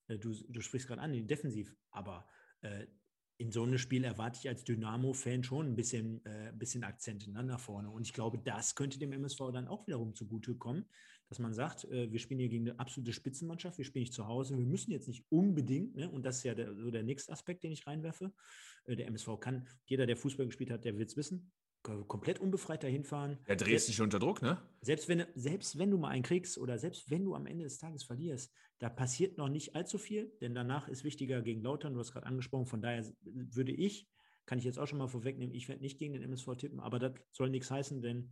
du, 0.07 0.33
du 0.47 0.61
sprichst 0.61 0.87
gerade 0.87 1.01
an, 1.01 1.11
die 1.11 1.27
defensiv, 1.27 1.75
aber 1.91 2.25
äh, 2.61 2.85
in 3.39 3.51
so 3.51 3.63
einem 3.63 3.77
Spiel 3.77 4.03
erwarte 4.03 4.37
ich 4.41 4.49
als 4.49 4.65
Dynamo-Fan 4.65 5.43
schon 5.43 5.67
ein 5.67 5.75
bisschen, 5.75 6.23
äh, 6.25 6.51
bisschen 6.53 6.83
Akzente 6.83 7.31
nach 7.31 7.59
vorne. 7.59 7.89
Und 7.89 8.05
ich 8.05 8.13
glaube, 8.13 8.37
das 8.37 8.75
könnte 8.75 8.99
dem 8.99 9.13
MSV 9.13 9.51
dann 9.53 9.69
auch 9.69 9.87
wiederum 9.87 10.13
zugutekommen, 10.13 10.85
dass 11.29 11.39
man 11.39 11.53
sagt, 11.53 11.85
äh, 11.85 12.11
wir 12.11 12.19
spielen 12.19 12.39
hier 12.39 12.49
gegen 12.49 12.69
eine 12.69 12.79
absolute 12.79 13.13
Spitzenmannschaft, 13.13 13.77
wir 13.77 13.85
spielen 13.85 14.01
nicht 14.01 14.13
zu 14.13 14.27
Hause, 14.27 14.57
wir 14.57 14.65
müssen 14.65 14.91
jetzt 14.91 15.07
nicht 15.07 15.23
unbedingt, 15.29 15.95
ne, 15.95 16.09
und 16.09 16.25
das 16.25 16.37
ist 16.37 16.43
ja 16.43 16.55
der, 16.55 16.75
so 16.75 16.91
der 16.91 17.03
nächste 17.03 17.31
Aspekt, 17.31 17.63
den 17.63 17.71
ich 17.71 17.85
reinwerfe. 17.87 18.33
Äh, 18.85 18.95
der 18.95 19.07
MSV 19.07 19.39
kann, 19.39 19.67
jeder, 19.85 20.05
der 20.05 20.17
Fußball 20.17 20.47
gespielt 20.47 20.71
hat, 20.71 20.85
der 20.85 20.97
will 20.97 21.05
es 21.05 21.15
wissen, 21.15 21.51
komplett 21.81 22.39
unbefreit 22.39 22.83
dahin 22.83 23.03
fahren. 23.03 23.37
Er 23.45 23.55
dreht 23.55 23.79
sich 23.81 24.01
unter 24.01 24.19
Druck, 24.19 24.41
ne? 24.41 24.61
Selbst 24.81 25.07
wenn, 25.07 25.25
selbst 25.35 25.77
wenn 25.77 25.91
du 25.91 25.97
mal 25.97 26.09
einen 26.09 26.23
kriegst 26.23 26.57
oder 26.57 26.77
selbst 26.77 27.09
wenn 27.09 27.23
du 27.23 27.35
am 27.35 27.45
Ende 27.45 27.63
des 27.63 27.77
Tages 27.77 28.03
verlierst, 28.03 28.53
da 28.79 28.89
passiert 28.89 29.37
noch 29.37 29.49
nicht 29.49 29.75
allzu 29.75 29.97
viel, 29.97 30.33
denn 30.41 30.53
danach 30.53 30.87
ist 30.87 31.03
wichtiger 31.03 31.41
gegen 31.41 31.61
Lautern, 31.61 31.93
du 31.93 31.99
hast 31.99 32.11
gerade 32.11 32.25
angesprochen, 32.25 32.65
von 32.65 32.81
daher 32.81 33.05
würde 33.23 33.71
ich, 33.71 34.07
kann 34.45 34.57
ich 34.57 34.65
jetzt 34.65 34.79
auch 34.79 34.87
schon 34.87 34.97
mal 34.97 35.07
vorwegnehmen, 35.07 35.55
ich 35.55 35.69
werde 35.69 35.81
nicht 35.81 35.99
gegen 35.99 36.13
den 36.13 36.23
MSV 36.23 36.55
tippen, 36.57 36.79
aber 36.79 36.99
das 36.99 37.13
soll 37.31 37.49
nichts 37.49 37.71
heißen, 37.71 38.01
denn 38.01 38.31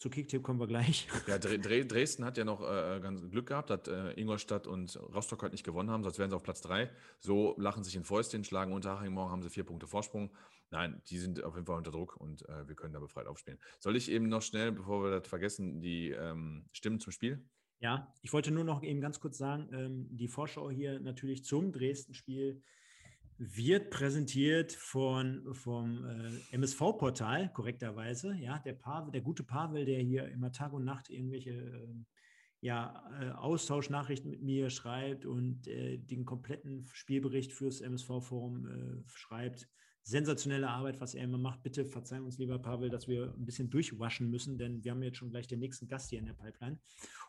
zu 0.00 0.08
Kicktipp 0.08 0.42
kommen 0.42 0.58
wir 0.58 0.66
gleich. 0.66 1.06
Ja, 1.26 1.38
Dresden 1.38 2.24
hat 2.24 2.38
ja 2.38 2.44
noch 2.44 2.62
äh, 2.62 2.98
ganz 3.00 3.20
Glück 3.30 3.46
gehabt, 3.46 3.68
dass 3.68 3.86
äh, 3.86 4.18
Ingolstadt 4.18 4.66
und 4.66 4.96
Rostock 5.14 5.42
heute 5.42 5.52
nicht 5.52 5.62
gewonnen 5.62 5.90
haben, 5.90 6.02
sonst 6.02 6.18
wären 6.18 6.30
sie 6.30 6.36
auf 6.36 6.42
Platz 6.42 6.62
3. 6.62 6.90
So 7.18 7.54
lachen 7.58 7.84
sich 7.84 7.94
in 7.94 8.04
Fäustchen, 8.04 8.42
schlagen 8.42 8.72
Unterhaching, 8.72 9.12
morgen 9.12 9.30
haben 9.30 9.42
sie 9.42 9.50
vier 9.50 9.64
Punkte 9.64 9.86
Vorsprung. 9.86 10.34
Nein, 10.70 11.02
die 11.08 11.18
sind 11.18 11.44
auf 11.44 11.54
jeden 11.54 11.66
Fall 11.66 11.76
unter 11.76 11.90
Druck 11.90 12.16
und 12.16 12.48
äh, 12.48 12.66
wir 12.66 12.74
können 12.76 12.94
da 12.94 12.98
befreit 12.98 13.26
aufspielen. 13.26 13.60
Soll 13.78 13.94
ich 13.94 14.10
eben 14.10 14.28
noch 14.28 14.40
schnell, 14.40 14.72
bevor 14.72 15.04
wir 15.04 15.20
das 15.20 15.28
vergessen, 15.28 15.82
die 15.82 16.10
ähm, 16.10 16.64
Stimmen 16.72 16.98
zum 16.98 17.12
Spiel? 17.12 17.44
Ja, 17.80 18.14
ich 18.22 18.32
wollte 18.32 18.50
nur 18.50 18.64
noch 18.64 18.82
eben 18.82 19.02
ganz 19.02 19.20
kurz 19.20 19.36
sagen, 19.36 19.68
ähm, 19.72 20.08
die 20.10 20.28
Vorschau 20.28 20.70
hier 20.70 20.98
natürlich 21.00 21.44
zum 21.44 21.72
Dresden-Spiel 21.72 22.62
wird 23.42 23.88
präsentiert 23.88 24.70
von, 24.74 25.54
vom 25.54 26.04
äh, 26.04 26.54
MSV-Portal, 26.56 27.50
korrekterweise. 27.54 28.34
Ja, 28.34 28.58
der, 28.58 28.74
Pavel, 28.74 29.12
der 29.12 29.22
gute 29.22 29.42
Pavel, 29.42 29.86
der 29.86 30.00
hier 30.00 30.28
immer 30.28 30.52
Tag 30.52 30.74
und 30.74 30.84
Nacht 30.84 31.08
irgendwelche 31.08 31.52
äh, 31.52 32.04
ja, 32.60 33.02
äh, 33.18 33.30
Austauschnachrichten 33.30 34.30
mit 34.30 34.42
mir 34.42 34.68
schreibt 34.68 35.24
und 35.24 35.66
äh, 35.68 35.96
den 35.96 36.26
kompletten 36.26 36.84
Spielbericht 36.92 37.54
fürs 37.54 37.80
MSV-Forum 37.80 38.66
äh, 38.66 39.08
schreibt. 39.08 39.70
Sensationelle 40.02 40.68
Arbeit, 40.68 41.00
was 41.00 41.14
er 41.14 41.24
immer 41.24 41.38
macht. 41.38 41.62
Bitte 41.62 41.86
verzeih 41.86 42.20
uns, 42.20 42.36
lieber 42.36 42.58
Pavel, 42.58 42.90
dass 42.90 43.08
wir 43.08 43.34
ein 43.38 43.46
bisschen 43.46 43.70
durchwaschen 43.70 44.28
müssen, 44.28 44.58
denn 44.58 44.84
wir 44.84 44.90
haben 44.90 45.02
jetzt 45.02 45.16
schon 45.16 45.30
gleich 45.30 45.46
den 45.46 45.60
nächsten 45.60 45.88
Gast 45.88 46.10
hier 46.10 46.18
in 46.18 46.26
der 46.26 46.34
Pipeline. 46.34 46.78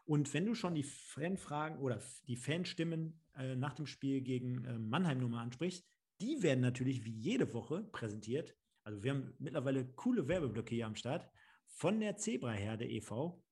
Und 0.03 0.33
wenn 0.33 0.45
du 0.45 0.55
schon 0.55 0.75
die 0.75 0.83
Fanfragen 0.83 1.79
oder 1.79 2.01
die 2.27 2.35
Fanstimmen 2.35 3.21
äh, 3.37 3.55
nach 3.55 3.75
dem 3.75 3.85
Spiel 3.85 4.19
gegen 4.21 4.89
Mannheim 4.89 5.19
nochmal 5.19 5.43
ansprichst, 5.43 5.90
die 6.21 6.43
werden 6.43 6.61
natürlich 6.61 7.03
wie 7.03 7.11
jede 7.11 7.53
Woche 7.53 7.83
präsentiert. 7.91 8.55
Also 8.83 9.03
wir 9.03 9.11
haben 9.11 9.33
mittlerweile 9.39 9.85
coole 9.93 10.27
Werbeblöcke 10.27 10.75
hier 10.75 10.85
am 10.85 10.95
Start 10.95 11.27
von 11.67 11.99
der 11.99 12.17
Zebraherde 12.17 12.85
e.V. 12.85 13.43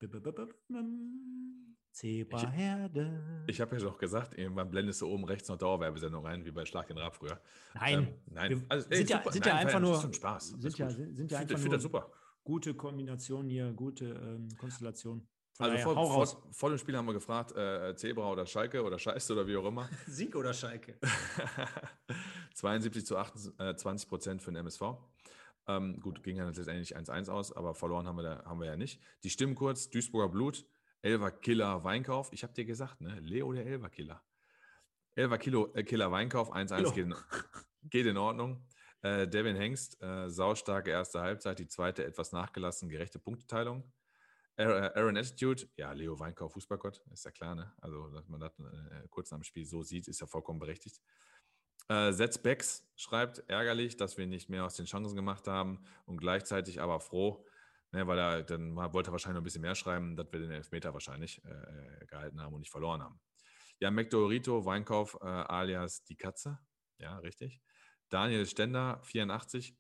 Zebraherde. 1.92 3.44
Ich, 3.48 3.56
ich 3.56 3.62
habe 3.62 3.76
ja 3.76 3.82
doch 3.82 3.98
gesagt, 3.98 4.38
irgendwann 4.38 4.70
blendest 4.70 5.02
du 5.02 5.08
oben 5.08 5.26
rechts 5.26 5.50
noch 5.50 5.58
Dauerwerbesendung 5.58 6.26
rein, 6.26 6.46
wie 6.46 6.52
bei 6.52 6.66
Schlag 6.66 6.88
den 6.88 6.98
Rab 6.98 7.16
früher. 7.16 7.42
Nein, 7.74 8.00
ähm, 8.00 8.14
nein. 8.28 8.66
Also, 8.70 8.90
ey, 8.90 8.98
sind, 8.98 9.10
ja, 9.10 9.32
sind 9.32 9.46
ja 9.46 9.56
einfach 9.56 9.80
nur 9.80 10.14
Spaß. 10.14 10.50
Sind 10.50 10.78
ja, 10.78 10.90
sind 10.90 11.32
ja 11.32 11.40
einfach 11.40 11.60
nur 11.60 11.80
super. 11.80 12.12
gute 12.44 12.76
Kombination 12.76 13.50
hier, 13.50 13.74
gute 13.74 14.06
ähm, 14.06 14.48
Konstellation. 14.58 15.28
Also 15.58 15.78
vor, 15.78 15.96
vor, 15.96 16.44
vor, 16.54 16.70
dem 16.70 16.78
Spiel 16.78 16.96
haben 16.96 17.06
wir 17.06 17.14
gefragt, 17.14 17.52
äh, 17.52 17.94
Zebra 17.94 18.32
oder 18.32 18.46
Schalke 18.46 18.82
oder 18.82 18.98
Scheiße 18.98 19.34
oder 19.34 19.46
wie 19.46 19.58
auch 19.58 19.66
immer. 19.66 19.90
Sieg 20.08 20.34
oder 20.38 20.54
Schalke? 20.54 20.98
72 22.60 23.06
zu 23.06 23.18
28 23.18 24.06
äh, 24.06 24.10
Prozent 24.10 24.42
für 24.42 24.52
den 24.52 24.58
MSV. 24.58 24.82
Ähm, 25.68 26.00
gut, 26.00 26.24
ging 26.24 26.38
ja 26.38 26.46
letztendlich 26.46 26.98
1-1 26.98 27.30
aus, 27.30 27.56
aber 27.56 27.74
verloren 27.74 28.08
haben 28.08 28.18
wir, 28.18 28.24
da, 28.24 28.46
haben 28.46 28.60
wir 28.60 28.68
ja 28.68 28.76
nicht. 28.76 29.02
Die 29.24 29.30
Stimmen 29.30 29.56
kurz, 29.56 29.90
Duisburger 29.90 30.30
Blut, 30.30 30.66
Elver 31.02 31.32
Killer 31.32 31.84
Weinkauf. 31.84 32.30
Ich 32.34 32.44
habe 32.44 32.54
dir 32.54 32.66
gesagt, 32.66 33.02
ne? 33.02 33.20
Leo 33.22 33.54
der 33.54 33.66
Elver 33.66 33.90
Killer. 33.90 34.22
Elver 35.16 35.38
Kilo, 35.38 35.72
äh, 35.74 35.84
Killer 35.84 36.12
Weinkauf, 36.12 36.54
1-1 36.54 36.94
geht, 36.94 37.08
geht, 37.84 38.06
in 38.06 38.18
Ordnung. 38.18 38.66
Äh, 39.02 39.28
Devin 39.28 39.56
Hengst, 39.56 40.02
äh, 40.02 40.30
saustarke 40.30 40.90
erste 40.90 41.22
Halbzeit, 41.22 41.60
die 41.60 41.68
zweite 41.68 42.04
etwas 42.04 42.32
nachgelassen, 42.32 42.90
gerechte 42.90 43.20
Punkteteilung. 43.20 43.84
Aaron 44.58 45.16
Attitude, 45.16 45.70
ja, 45.78 45.94
Leo 45.94 46.20
Weinkauf, 46.20 46.52
Fußballgott, 46.52 47.02
ist 47.14 47.24
ja 47.24 47.32
klar, 47.32 47.56
ne? 47.56 47.72
Also, 47.80 48.10
dass 48.10 48.28
man 48.28 48.42
das 48.42 48.52
äh, 48.60 49.08
kurz 49.10 49.32
nach 49.32 49.38
dem 49.38 49.44
Spiel 49.44 49.66
so 49.66 49.84
sieht, 49.84 50.10
ist 50.10 50.20
ja 50.20 50.28
vollkommen 50.28 50.60
berechtigt. 50.60 51.00
Äh, 51.90 52.14
Setz 52.14 52.38
Becks 52.38 52.88
schreibt, 52.96 53.44
ärgerlich, 53.50 53.98
dass 53.98 54.18
wir 54.18 54.28
nicht 54.28 54.50
mehr 54.50 54.64
aus 54.66 54.76
den 54.76 54.86
Chancen 54.86 55.16
gemacht 55.16 55.48
haben 55.48 55.84
und 56.06 56.18
gleichzeitig 56.18 56.82
aber 56.82 57.00
froh, 57.00 57.46
ne, 57.92 58.06
weil 58.08 58.20
er 58.20 58.44
dann 58.44 58.76
wollte 58.76 59.10
er 59.10 59.12
wahrscheinlich 59.12 59.36
noch 59.36 59.42
ein 59.42 59.44
bisschen 59.44 59.64
mehr 59.64 59.76
schreiben, 59.76 60.16
dass 60.16 60.28
wir 60.32 60.40
den 60.40 60.52
Elfmeter 60.52 60.94
wahrscheinlich 60.94 61.44
äh, 61.44 61.50
äh 61.50 62.06
gehalten 62.06 62.42
haben 62.42 62.54
und 62.54 62.60
nicht 62.60 62.72
verloren 62.72 63.02
haben. 63.02 63.20
Ja, 63.80 63.90
McDorito, 63.90 64.66
Weinkauf 64.66 65.18
äh, 65.22 65.26
alias 65.26 66.04
die 66.04 66.16
Katze, 66.16 66.60
ja, 67.00 67.18
richtig. 67.20 67.60
Daniel 68.10 68.46
Stender, 68.46 69.02
84. 69.04 69.76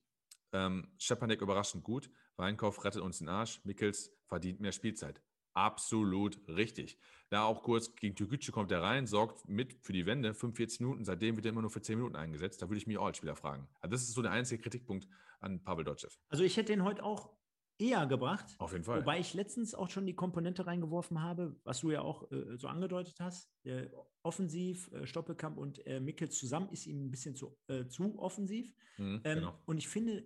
Ähm, 0.52 0.92
Schepanek 0.98 1.42
überraschend 1.42 1.84
gut. 1.84 2.10
Weinkauf 2.38 2.84
rettet 2.84 3.02
uns 3.02 3.20
den 3.20 3.30
Arsch. 3.30 3.64
Mickels 3.66 4.12
verdient 4.28 4.60
mehr 4.62 4.72
Spielzeit. 4.72 5.22
Absolut 5.60 6.40
richtig. 6.48 6.98
Da 7.30 7.44
auch 7.44 7.64
kurz 7.64 7.94
gegen 7.96 8.16
Türkgücü 8.16 8.52
kommt 8.52 8.72
er 8.72 8.82
rein, 8.82 9.06
sorgt 9.06 9.48
mit 9.48 9.74
für 9.82 9.92
die 9.92 10.06
Wende, 10.06 10.34
45 10.34 10.80
Minuten, 10.80 11.04
seitdem 11.04 11.36
wird 11.36 11.46
er 11.46 11.52
immer 11.52 11.62
nur 11.62 11.70
für 11.70 11.82
10 11.82 11.98
Minuten 11.98 12.16
eingesetzt. 12.16 12.62
Da 12.62 12.70
würde 12.70 12.78
ich 12.78 12.88
mich 12.88 12.98
auch 12.98 13.08
als 13.08 13.18
Spieler 13.18 13.36
fragen. 13.36 13.68
Also 13.82 13.92
das 13.92 14.04
ist 14.04 14.14
so 14.14 14.22
der 14.22 14.32
einzige 14.32 14.62
Kritikpunkt 14.62 15.08
an 15.42 15.62
Pavel 15.62 15.84
Dotschew. 15.84 16.08
Also 16.30 16.44
ich 16.44 16.56
hätte 16.56 16.72
ihn 16.72 16.84
heute 16.86 17.04
auch 17.04 17.30
eher 17.78 18.06
gebracht. 18.08 18.56
Auf 18.58 18.72
jeden 18.72 18.86
Fall. 18.86 19.02
Wobei 19.02 19.20
ich 19.20 19.34
letztens 19.34 19.76
auch 19.76 19.90
schon 19.90 20.06
die 20.06 20.16
Komponente 20.16 20.66
reingeworfen 20.66 21.22
habe, 21.22 21.60
was 21.66 21.82
du 21.82 21.92
ja 21.92 22.02
auch 22.02 22.32
äh, 22.32 22.58
so 22.58 22.70
angedeutet 22.70 23.20
hast. 23.20 23.52
Äh, 23.64 23.90
offensiv, 24.24 24.90
äh, 24.94 25.06
Stoppelkamp 25.06 25.58
und 25.58 25.86
äh, 25.86 26.00
Mickels 26.00 26.38
zusammen 26.38 26.70
ist 26.70 26.88
ihm 26.88 27.06
ein 27.06 27.12
bisschen 27.12 27.36
zu, 27.36 27.58
äh, 27.68 27.88
zu 27.88 28.18
offensiv. 28.18 28.74
Mhm, 28.98 29.22
ähm, 29.24 29.36
genau. 29.40 29.60
Und 29.66 29.78
ich 29.78 29.90
finde 29.90 30.26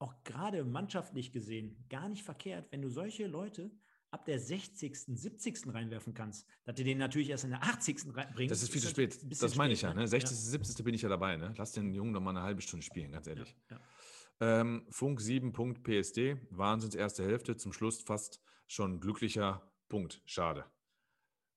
auch 0.00 0.24
gerade 0.24 0.64
mannschaftlich 0.64 1.32
gesehen 1.32 1.86
gar 1.88 2.08
nicht 2.08 2.24
verkehrt, 2.24 2.66
wenn 2.72 2.82
du 2.82 2.88
solche 2.88 3.28
Leute 3.28 3.70
ab 4.12 4.26
der 4.26 4.38
60., 4.38 4.96
70. 4.96 5.74
reinwerfen 5.74 6.14
kannst, 6.14 6.46
dass 6.64 6.74
du 6.76 6.84
den 6.84 6.98
natürlich 6.98 7.30
erst 7.30 7.44
in 7.44 7.50
der 7.50 7.62
80. 7.62 8.14
reinbringst. 8.14 8.50
Das 8.50 8.62
ist 8.62 8.70
viel 8.70 8.80
zu 8.80 8.88
halt 8.88 9.14
spät. 9.14 9.42
Das 9.42 9.56
meine 9.56 9.72
ich 9.72 9.82
ja. 9.82 9.94
Ne? 9.94 10.06
60., 10.06 10.36
70. 10.36 10.84
bin 10.84 10.94
ich 10.94 11.02
ja 11.02 11.08
dabei. 11.08 11.36
Ne? 11.36 11.54
Lass 11.56 11.72
den 11.72 11.92
Jungen 11.94 12.12
noch 12.12 12.20
mal 12.20 12.30
eine 12.30 12.42
halbe 12.42 12.60
Stunde 12.60 12.84
spielen, 12.84 13.10
ganz 13.12 13.26
ehrlich. 13.26 13.56
Ja, 13.70 13.76
ja. 13.76 14.60
Ähm, 14.60 14.86
Funk 14.90 15.20
7.psd, 15.20 16.36
Wahnsinns 16.50 16.94
erste 16.94 17.24
Hälfte, 17.24 17.56
zum 17.56 17.72
Schluss 17.72 18.02
fast 18.02 18.40
schon 18.66 19.00
glücklicher 19.00 19.70
Punkt. 19.88 20.20
Schade. 20.24 20.66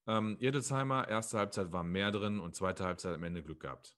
Ähm, 0.08 0.38
Irdesheimer, 0.40 1.08
erste 1.08 1.38
Halbzeit 1.38 1.72
war 1.72 1.84
mehr 1.84 2.12
drin 2.12 2.40
und 2.40 2.56
zweite 2.56 2.86
Halbzeit 2.86 3.16
am 3.16 3.24
Ende 3.24 3.44
Glück 3.44 3.62
gehabt. 3.62 3.98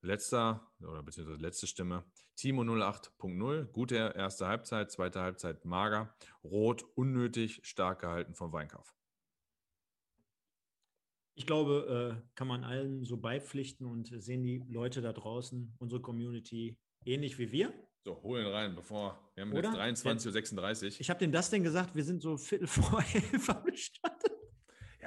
Letzter, 0.00 0.70
oder 0.80 1.02
beziehungsweise 1.02 1.40
letzte 1.40 1.66
Stimme, 1.66 2.04
Timo 2.36 2.62
08.0, 2.62 3.64
gute 3.72 3.96
erste 4.16 4.46
Halbzeit, 4.46 4.92
zweite 4.92 5.20
Halbzeit 5.20 5.64
mager, 5.64 6.14
rot, 6.44 6.84
unnötig, 6.94 7.60
stark 7.64 8.00
gehalten 8.00 8.34
vom 8.34 8.52
Weinkauf. 8.52 8.94
Ich 11.34 11.46
glaube, 11.46 12.20
äh, 12.20 12.30
kann 12.34 12.48
man 12.48 12.64
allen 12.64 13.04
so 13.04 13.16
beipflichten 13.16 13.86
und 13.86 14.10
sehen 14.22 14.42
die 14.42 14.64
Leute 14.68 15.02
da 15.02 15.12
draußen, 15.12 15.74
unsere 15.78 16.00
Community, 16.00 16.76
ähnlich 17.04 17.38
wie 17.38 17.52
wir. 17.52 17.72
So, 18.04 18.22
holen 18.22 18.46
rein, 18.46 18.74
bevor, 18.74 19.30
wir 19.34 19.44
haben 19.44 19.52
Oder? 19.52 19.86
jetzt 19.86 20.04
23.36 20.04 20.84
Uhr. 20.84 21.00
Ich 21.00 21.10
habe 21.10 21.20
dem 21.20 21.30
das 21.30 21.50
denn 21.50 21.62
gesagt, 21.62 21.94
wir 21.94 22.04
sind 22.04 22.22
so 22.22 22.36
Viertel 22.36 22.66
vor 22.68 23.04
elf 23.12 23.50
am 23.50 23.74
Start. 23.74 24.17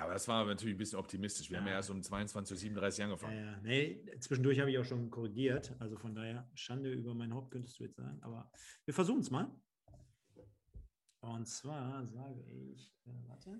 Ja, 0.01 0.05
aber 0.05 0.13
das 0.15 0.27
war 0.27 0.43
natürlich 0.45 0.73
ein 0.73 0.79
bisschen 0.79 0.97
optimistisch. 0.97 1.51
Wir 1.51 1.59
haben 1.59 1.65
ja 1.67 1.73
Ja. 1.73 1.77
erst 1.77 1.91
um 1.91 2.01
22.37 2.01 2.73
Uhr 2.73 2.97
Ja, 2.97 3.05
angefangen. 3.05 3.37
ja. 3.37 3.61
Nee, 3.61 4.03
zwischendurch 4.19 4.59
habe 4.59 4.71
ich 4.71 4.79
auch 4.79 4.83
schon 4.83 5.11
korrigiert. 5.11 5.75
Also 5.77 5.95
von 5.95 6.15
daher, 6.15 6.49
Schande 6.55 6.91
über 6.91 7.13
mein 7.13 7.31
Haupt 7.31 7.51
könntest 7.51 7.79
du 7.79 7.83
jetzt 7.83 7.97
sagen. 7.97 8.17
Aber 8.23 8.51
wir 8.85 8.95
versuchen 8.95 9.19
es 9.19 9.29
mal. 9.29 9.55
Und 11.19 11.47
zwar 11.47 12.03
sage 12.07 12.41
ich, 12.49 12.91
äh, 13.05 13.11
warte. 13.27 13.59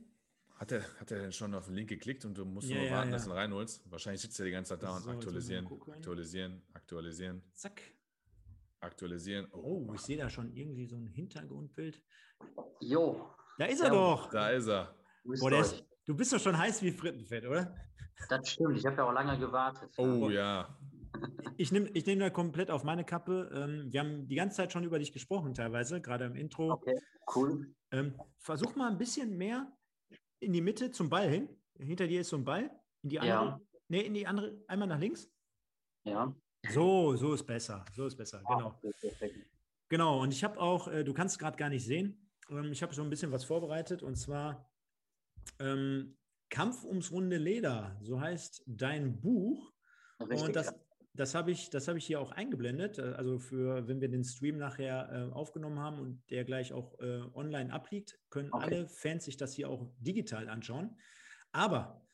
Hat 0.55 0.71
er, 0.71 0.81
hat 0.99 1.11
er 1.11 1.19
denn 1.19 1.31
schon 1.31 1.53
auf 1.53 1.65
den 1.65 1.75
Link 1.75 1.89
geklickt 1.89 2.25
und 2.25 2.35
du 2.35 2.43
musst 2.43 2.69
Ja, 2.69 2.77
nur 2.77 2.85
ja, 2.85 2.91
warten, 2.91 3.09
ja. 3.11 3.17
dass 3.17 3.25
du 3.25 3.29
ihn 3.29 3.35
reinholst? 3.35 3.91
Wahrscheinlich 3.91 4.21
sitzt 4.21 4.39
er 4.39 4.45
die 4.47 4.51
ganze 4.51 4.69
Zeit 4.69 4.81
da 4.81 4.95
und 4.95 5.03
So, 5.03 5.11
aktualisieren, 5.11 5.67
aktualisieren, 5.67 6.63
aktualisieren, 6.73 7.43
Zack. 7.53 7.83
aktualisieren. 8.79 9.47
Oh, 9.51 9.91
ich 9.93 10.01
sehe 10.01 10.17
da 10.17 10.27
schon 10.27 10.51
irgendwie 10.55 10.87
so 10.87 10.95
ein 10.97 11.05
Hintergrundbild. 11.07 12.03
Jo, 12.79 13.29
Da 13.59 13.65
ist 13.65 13.79
er 13.81 13.87
Ja, 13.87 13.93
doch. 13.93 14.29
Da 14.31 14.49
ist 14.49 14.65
er. 14.67 14.95
Boah, 15.23 15.51
der 15.51 15.59
ist, 15.61 15.83
du 16.11 16.17
bist 16.17 16.33
doch 16.33 16.39
schon 16.39 16.57
heiß 16.57 16.81
wie 16.83 16.91
Frittenfett, 16.91 17.45
oder? 17.45 17.73
Das 18.29 18.49
stimmt, 18.49 18.77
ich 18.77 18.85
habe 18.85 18.97
ja 18.97 19.05
auch 19.05 19.13
lange 19.13 19.39
gewartet. 19.39 19.89
Oh 19.97 20.29
ja. 20.29 20.77
Ich 21.57 21.71
nehme 21.71 21.89
ich 21.89 22.05
nehm 22.05 22.19
da 22.19 22.29
komplett 22.29 22.69
auf 22.69 22.83
meine 22.83 23.05
Kappe. 23.05 23.49
Ähm, 23.53 23.91
wir 23.91 23.99
haben 24.01 24.27
die 24.27 24.35
ganze 24.35 24.57
Zeit 24.57 24.73
schon 24.73 24.83
über 24.83 24.99
dich 24.99 25.13
gesprochen, 25.13 25.53
teilweise, 25.53 26.01
gerade 26.01 26.25
im 26.25 26.35
Intro. 26.35 26.71
Okay, 26.73 26.99
cool. 27.35 27.73
Ähm, 27.91 28.15
versuch 28.39 28.75
mal 28.75 28.91
ein 28.91 28.97
bisschen 28.97 29.37
mehr 29.37 29.71
in 30.39 30.53
die 30.53 30.61
Mitte 30.61 30.91
zum 30.91 31.09
Ball 31.09 31.29
hin. 31.29 31.49
Hinter 31.79 32.07
dir 32.07 32.21
ist 32.21 32.29
so 32.29 32.37
ein 32.37 32.43
Ball. 32.43 32.69
In 33.03 33.09
die 33.09 33.19
andere. 33.19 33.45
Ja. 33.45 33.61
Nee, 33.87 34.01
in 34.01 34.13
die 34.13 34.27
andere, 34.27 34.57
einmal 34.67 34.87
nach 34.87 34.99
links. 34.99 35.29
Ja. 36.03 36.33
So, 36.69 37.15
so 37.15 37.33
ist 37.33 37.43
besser. 37.43 37.85
So 37.93 38.05
ist 38.05 38.15
besser, 38.15 38.43
genau. 38.47 38.79
Perfekt. 38.99 39.35
Genau, 39.89 40.21
und 40.21 40.33
ich 40.33 40.43
habe 40.43 40.59
auch, 40.59 40.87
äh, 40.87 41.03
du 41.03 41.13
kannst 41.13 41.39
gerade 41.39 41.57
gar 41.57 41.69
nicht 41.69 41.85
sehen, 41.85 42.29
ähm, 42.49 42.71
ich 42.71 42.81
habe 42.83 42.93
so 42.93 43.01
ein 43.01 43.09
bisschen 43.09 43.31
was 43.31 43.43
vorbereitet 43.43 44.03
und 44.03 44.15
zwar 44.15 44.70
ähm, 45.59 46.17
Kampf 46.49 46.83
ums 46.83 47.11
runde 47.11 47.37
Leder, 47.37 47.97
so 48.01 48.19
heißt 48.19 48.63
dein 48.65 49.21
Buch. 49.21 49.73
Richtig, 50.19 50.41
und 50.41 50.55
das, 50.55 50.67
ja. 50.67 50.75
das 51.13 51.33
habe 51.33 51.51
ich, 51.51 51.69
das 51.69 51.87
hab 51.87 51.95
ich 51.95 52.05
hier 52.05 52.19
auch 52.19 52.31
eingeblendet, 52.31 52.99
äh, 52.99 53.13
also 53.13 53.39
für, 53.39 53.87
wenn 53.87 54.01
wir 54.01 54.09
den 54.09 54.23
Stream 54.23 54.57
nachher 54.57 55.09
äh, 55.11 55.33
aufgenommen 55.33 55.79
haben 55.79 55.99
und 55.99 56.21
der 56.29 56.43
gleich 56.43 56.73
auch 56.73 56.99
äh, 56.99 57.21
online 57.33 57.71
abliegt, 57.73 58.19
können 58.29 58.49
Okay. 58.51 58.63
alle 58.63 58.87
Fans 58.87 59.25
sich 59.25 59.37
das 59.37 59.53
hier 59.53 59.69
auch 59.69 59.89
digital 59.99 60.49
anschauen. 60.49 60.97
Aber 61.53 62.05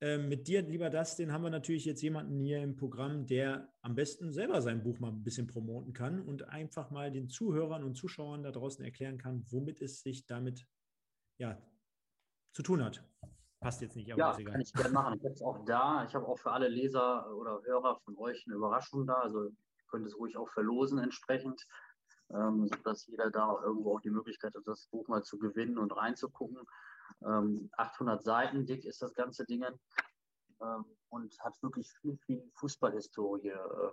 äh, 0.00 0.18
mit 0.18 0.48
dir, 0.48 0.62
lieber 0.62 0.90
Dustin, 0.90 1.30
haben 1.30 1.44
wir 1.44 1.50
natürlich 1.50 1.84
jetzt 1.84 2.02
jemanden 2.02 2.40
hier 2.40 2.62
im 2.62 2.74
Programm, 2.74 3.26
der 3.26 3.72
am 3.82 3.94
besten 3.94 4.32
selber 4.32 4.60
sein 4.60 4.82
Buch 4.82 4.98
mal 4.98 5.10
ein 5.10 5.22
bisschen 5.22 5.46
promoten 5.46 5.92
kann 5.92 6.20
und 6.20 6.48
einfach 6.48 6.90
mal 6.90 7.12
den 7.12 7.28
Zuhörern 7.28 7.84
und 7.84 7.94
Zuschauern 7.94 8.42
da 8.42 8.50
draußen 8.50 8.84
erklären 8.84 9.18
kann, 9.18 9.44
womit 9.50 9.80
es 9.80 10.00
sich 10.00 10.26
damit 10.26 10.66
ja, 11.38 11.62
zu 12.52 12.62
tun 12.62 12.82
hat. 12.84 13.02
Passt 13.60 13.80
jetzt 13.80 13.96
nicht, 13.96 14.10
aber 14.12 14.18
Ja, 14.18 14.30
ist 14.32 14.38
egal. 14.40 14.52
kann 14.52 14.60
ich 14.60 14.72
gerne 14.72 14.90
machen. 14.90 15.14
Ich 15.18 15.24
habe 15.24 15.34
es 15.34 15.42
auch 15.42 15.64
da. 15.64 16.04
Ich 16.04 16.14
habe 16.14 16.26
auch 16.26 16.38
für 16.38 16.50
alle 16.50 16.68
Leser 16.68 17.32
oder 17.36 17.62
Hörer 17.62 18.00
von 18.00 18.16
euch 18.18 18.44
eine 18.46 18.56
Überraschung 18.56 19.06
da. 19.06 19.14
Also 19.14 19.44
ihr 19.44 19.52
könnt 19.88 20.06
es 20.06 20.18
ruhig 20.18 20.36
auch 20.36 20.48
verlosen 20.50 20.98
entsprechend, 20.98 21.64
ähm, 22.30 22.66
sodass 22.66 23.06
jeder 23.06 23.30
da 23.30 23.60
irgendwo 23.62 23.94
auch 23.96 24.00
die 24.00 24.10
Möglichkeit 24.10 24.54
hat, 24.54 24.62
das 24.66 24.88
Buch 24.88 25.06
mal 25.06 25.22
zu 25.22 25.38
gewinnen 25.38 25.78
und 25.78 25.96
reinzugucken. 25.96 26.58
Ähm, 27.24 27.70
800 27.76 28.22
Seiten 28.24 28.66
dick 28.66 28.84
ist 28.84 29.00
das 29.00 29.14
ganze 29.14 29.44
Ding 29.44 29.64
ähm, 30.60 30.84
und 31.10 31.38
hat 31.40 31.62
wirklich 31.62 31.88
viel, 32.00 32.18
viel 32.26 32.50
Fußballhistorie 32.54 33.50
äh, 33.50 33.90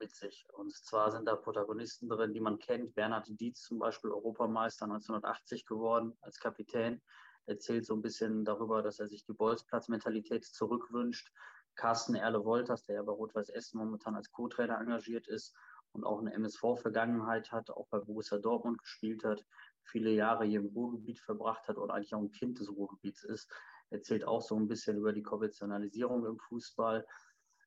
mit 0.00 0.14
sich. 0.14 0.46
Und 0.54 0.72
zwar 0.72 1.10
sind 1.10 1.26
da 1.26 1.36
Protagonisten 1.36 2.08
drin, 2.08 2.32
die 2.32 2.40
man 2.40 2.58
kennt. 2.58 2.94
Bernhard 2.94 3.28
Dietz 3.38 3.62
zum 3.62 3.80
Beispiel, 3.80 4.10
Europameister 4.12 4.84
1980 4.84 5.66
geworden 5.66 6.16
als 6.22 6.38
Kapitän 6.38 7.02
erzählt 7.48 7.86
so 7.86 7.94
ein 7.94 8.02
bisschen 8.02 8.44
darüber, 8.44 8.82
dass 8.82 9.00
er 9.00 9.08
sich 9.08 9.24
die 9.24 9.32
Bolzplatz-Mentalität 9.32 10.44
zurückwünscht. 10.44 11.32
Carsten 11.74 12.14
Erle-Wolters, 12.14 12.84
der 12.84 12.96
ja 12.96 13.02
bei 13.02 13.12
Rot-Weiß 13.12 13.50
Essen 13.50 13.78
momentan 13.78 14.16
als 14.16 14.30
Co-Trainer 14.30 14.80
engagiert 14.80 15.28
ist 15.28 15.54
und 15.92 16.04
auch 16.04 16.20
eine 16.20 16.32
MSV-Vergangenheit 16.34 17.52
hat, 17.52 17.70
auch 17.70 17.86
bei 17.88 17.98
Borussia 17.98 18.38
Dortmund 18.38 18.78
gespielt 18.78 19.24
hat, 19.24 19.44
viele 19.82 20.10
Jahre 20.10 20.44
hier 20.44 20.60
im 20.60 20.66
Ruhrgebiet 20.66 21.20
verbracht 21.20 21.66
hat 21.68 21.78
und 21.78 21.90
eigentlich 21.90 22.14
auch 22.14 22.20
ein 22.20 22.32
Kind 22.32 22.58
des 22.58 22.68
Ruhrgebiets 22.68 23.24
ist, 23.24 23.50
erzählt 23.90 24.24
auch 24.24 24.42
so 24.42 24.56
ein 24.56 24.68
bisschen 24.68 24.98
über 24.98 25.12
die 25.12 25.22
Konventionalisierung 25.22 26.26
im 26.26 26.38
Fußball. 26.38 27.06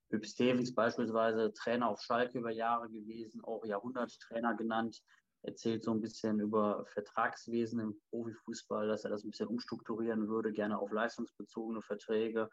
Hüb 0.09 0.25
Stevens 0.25 0.75
beispielsweise 0.75 1.53
Trainer 1.53 1.87
auf 1.87 2.01
Schalke 2.01 2.37
über 2.37 2.51
Jahre 2.51 2.89
gewesen, 2.89 3.43
auch 3.43 3.65
Jahrhunderttrainer 3.65 4.55
genannt, 4.55 5.01
erzählt 5.43 5.83
so 5.83 5.91
ein 5.91 6.01
bisschen 6.01 6.39
über 6.39 6.85
Vertragswesen 6.85 7.79
im 7.79 7.99
Profifußball, 8.09 8.87
dass 8.87 9.03
er 9.03 9.09
das 9.09 9.23
ein 9.23 9.31
bisschen 9.31 9.47
umstrukturieren 9.47 10.27
würde, 10.27 10.51
gerne 10.51 10.79
auf 10.79 10.91
leistungsbezogene 10.91 11.81
Verträge. 11.81 12.49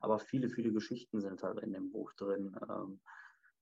Aber 0.00 0.18
viele, 0.18 0.48
viele 0.48 0.72
Geschichten 0.72 1.20
sind 1.20 1.42
halt 1.42 1.58
in 1.60 1.72
dem 1.72 1.90
Buch 1.90 2.12
drin. 2.14 2.56
Ähm, 2.68 3.00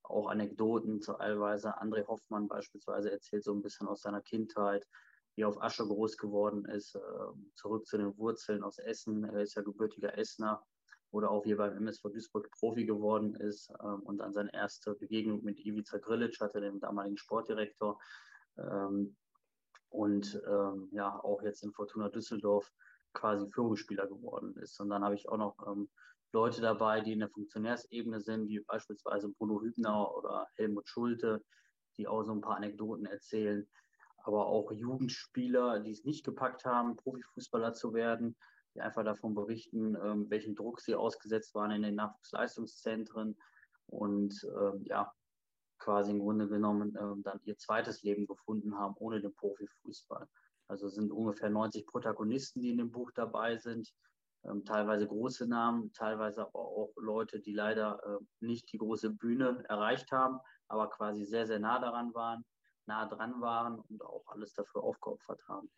auch 0.02 0.28
Anekdoten 0.28 1.00
teilweise. 1.00 1.80
André 1.80 2.06
Hoffmann 2.06 2.48
beispielsweise 2.48 3.10
erzählt 3.10 3.44
so 3.44 3.52
ein 3.52 3.62
bisschen 3.62 3.88
aus 3.88 4.02
seiner 4.02 4.20
Kindheit, 4.20 4.86
wie 5.34 5.42
er 5.42 5.48
auf 5.48 5.60
Asche 5.62 5.86
groß 5.86 6.16
geworden 6.16 6.64
ist, 6.66 6.94
ähm, 6.94 7.50
zurück 7.54 7.86
zu 7.86 7.98
den 7.98 8.16
Wurzeln 8.18 8.62
aus 8.62 8.78
Essen. 8.78 9.24
Er 9.24 9.40
ist 9.40 9.54
ja 9.54 9.62
gebürtiger 9.62 10.16
Essener 10.16 10.62
oder 11.10 11.30
auch 11.30 11.44
hier 11.44 11.56
beim 11.56 11.76
MSV 11.76 12.02
Duisburg 12.10 12.50
Profi 12.50 12.84
geworden 12.84 13.34
ist 13.36 13.70
ähm, 13.82 14.02
und 14.02 14.18
dann 14.18 14.32
seine 14.32 14.52
erste 14.52 14.94
Begegnung 14.94 15.42
mit 15.42 15.58
Ivica 15.64 15.98
Grilic 15.98 16.40
hatte, 16.40 16.60
dem 16.60 16.78
damaligen 16.80 17.16
Sportdirektor. 17.16 17.98
Ähm, 18.59 19.16
und 19.88 20.40
ähm, 20.46 20.88
ja, 20.92 21.18
auch 21.22 21.42
jetzt 21.42 21.62
in 21.62 21.72
Fortuna 21.72 22.09
Düsseldorf 22.09 22.70
quasi 23.12 23.48
Führungsspieler 23.50 24.07
geworden 24.07 24.54
ist. 24.57 24.78
Und 24.80 24.90
dann 24.90 25.04
habe 25.04 25.14
ich 25.14 25.28
auch 25.28 25.38
noch 25.38 25.57
ähm, 25.66 25.88
Leute 26.32 26.61
dabei, 26.61 27.00
die 27.00 27.12
in 27.12 27.20
der 27.20 27.30
Funktionärsebene 27.30 28.20
sind, 28.20 28.48
wie 28.48 28.61
beispielsweise 28.61 29.30
Bruno 29.30 29.62
Hübner 29.62 30.14
oder 30.14 30.46
Helmut 30.57 30.88
Schulte, 30.88 31.42
die 31.96 32.07
auch 32.07 32.22
so 32.24 32.32
ein 32.32 32.42
paar 32.42 32.57
Anekdoten 32.57 33.07
erzählen. 33.07 33.66
Aber 34.24 34.46
auch 34.46 34.70
Jugendspieler, 34.72 35.80
die 35.80 35.92
es 35.92 36.04
nicht 36.04 36.24
gepackt 36.24 36.64
haben, 36.64 36.96
Profifußballer 36.96 37.72
zu 37.72 37.94
werden, 37.94 38.36
die 38.74 38.80
einfach 38.80 39.04
davon 39.04 39.34
berichten, 39.34 39.96
ähm, 40.02 40.28
welchen 40.28 40.54
Druck 40.54 40.80
sie 40.80 40.94
ausgesetzt 40.94 41.54
waren 41.54 41.70
in 41.70 41.82
den 41.82 41.94
Nachwuchsleistungszentren 41.94 43.38
und 43.86 44.46
ähm, 44.61 44.82
ja, 44.84 45.12
quasi 45.78 46.10
im 46.10 46.20
Grunde 46.20 46.48
genommen 46.48 46.96
ähm, 47.00 47.22
dann 47.22 47.40
ihr 47.44 47.56
zweites 47.56 48.02
Leben 48.02 48.26
gefunden 48.26 48.76
haben 48.76 48.94
ohne 48.98 49.20
den 49.20 49.34
Profifußball. 49.34 50.26
Also 50.68 50.88
sind 50.88 51.12
ungefähr 51.12 51.50
90 51.50 51.86
Protagonisten, 51.86 52.60
die 52.60 52.70
in 52.70 52.78
dem 52.78 52.90
Buch 52.90 53.10
dabei 53.14 53.56
sind, 53.56 53.92
ähm, 54.44 54.64
teilweise 54.64 55.06
große 55.06 55.46
Namen, 55.46 55.92
teilweise 55.92 56.42
aber 56.42 56.58
auch 56.58 56.92
Leute, 56.96 57.40
die 57.40 57.52
leider 57.52 58.00
äh, 58.04 58.24
nicht 58.44 58.72
die 58.72 58.78
große 58.78 59.10
Bühne 59.10 59.64
erreicht 59.68 60.10
haben, 60.12 60.38
aber 60.68 60.90
quasi 60.90 61.24
sehr, 61.24 61.46
sehr 61.46 61.58
nah 61.58 61.78
daran 61.78 62.14
waren, 62.14 62.44
nah 62.86 63.06
dran 63.06 63.40
waren 63.40 63.78
und 63.80 64.02
auch 64.04 64.24
alles 64.26 64.54
dafür 64.54 64.82
aufgeopfert 64.82 65.40
haben. 65.48 65.70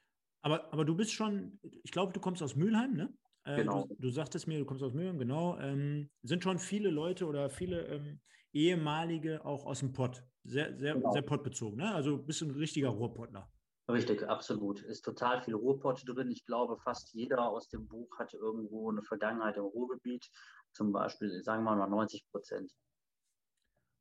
Aber, 0.42 0.72
aber 0.72 0.84
du 0.84 0.94
bist 0.94 1.12
schon, 1.12 1.59
ich 1.62 1.90
glaube, 1.90 2.12
du 2.12 2.20
kommst 2.20 2.42
aus 2.42 2.57
Mülheim, 2.57 2.94
ne? 2.94 3.12
Äh, 3.44 3.57
Genau. 3.57 3.86
Du, 3.86 3.94
du 3.99 4.11
sagtest 4.11 4.46
mir, 4.46 4.59
du 4.59 4.64
kommst 4.64 4.82
aus 4.82 4.94
Mülheim, 4.94 5.18
genau. 5.18 5.59
Ähm, 5.59 6.11
sind 6.22 6.42
schon 6.44 6.59
viele 6.59 6.90
Leute 6.90 7.26
oder 7.26 7.51
viele 7.51 7.86
ähm, 7.86 8.20
ehemalige 8.53 9.44
auch 9.44 9.66
aus 9.66 9.80
dem 9.80 9.92
Pott. 9.92 10.24
Sehr, 10.44 10.76
sehr, 10.78 10.94
Genau. 10.94 11.12
sehr 11.12 11.22
pottbezogen, 11.22 11.76
ne? 11.78 11.94
Also 11.94 12.18
bist 12.18 12.40
du 12.40 12.46
ein 12.46 12.53
richtiger 12.53 12.88
Ruhrpottler. 12.88 13.51
Richtig, 13.90 14.22
absolut. 14.28 14.82
Ist 14.82 15.03
total 15.05 15.42
viel 15.42 15.55
Ruhrpott 15.55 16.03
drin. 16.07 16.30
Ich 16.30 16.44
glaube, 16.44 16.76
fast 16.78 17.12
jeder 17.14 17.49
aus 17.49 17.68
dem 17.68 17.86
Buch 17.88 18.18
hat 18.18 18.34
irgendwo 18.34 18.90
eine 18.90 19.03
Vergangenheit 19.03 19.57
im 19.57 19.64
Ruhrgebiet. 19.64 20.28
Zum 20.72 20.92
Beispiel, 20.92 21.42
sagen 21.42 21.64
wir 21.64 21.74
mal 21.74 21.88
90 21.88 22.26
Prozent. 22.30 22.70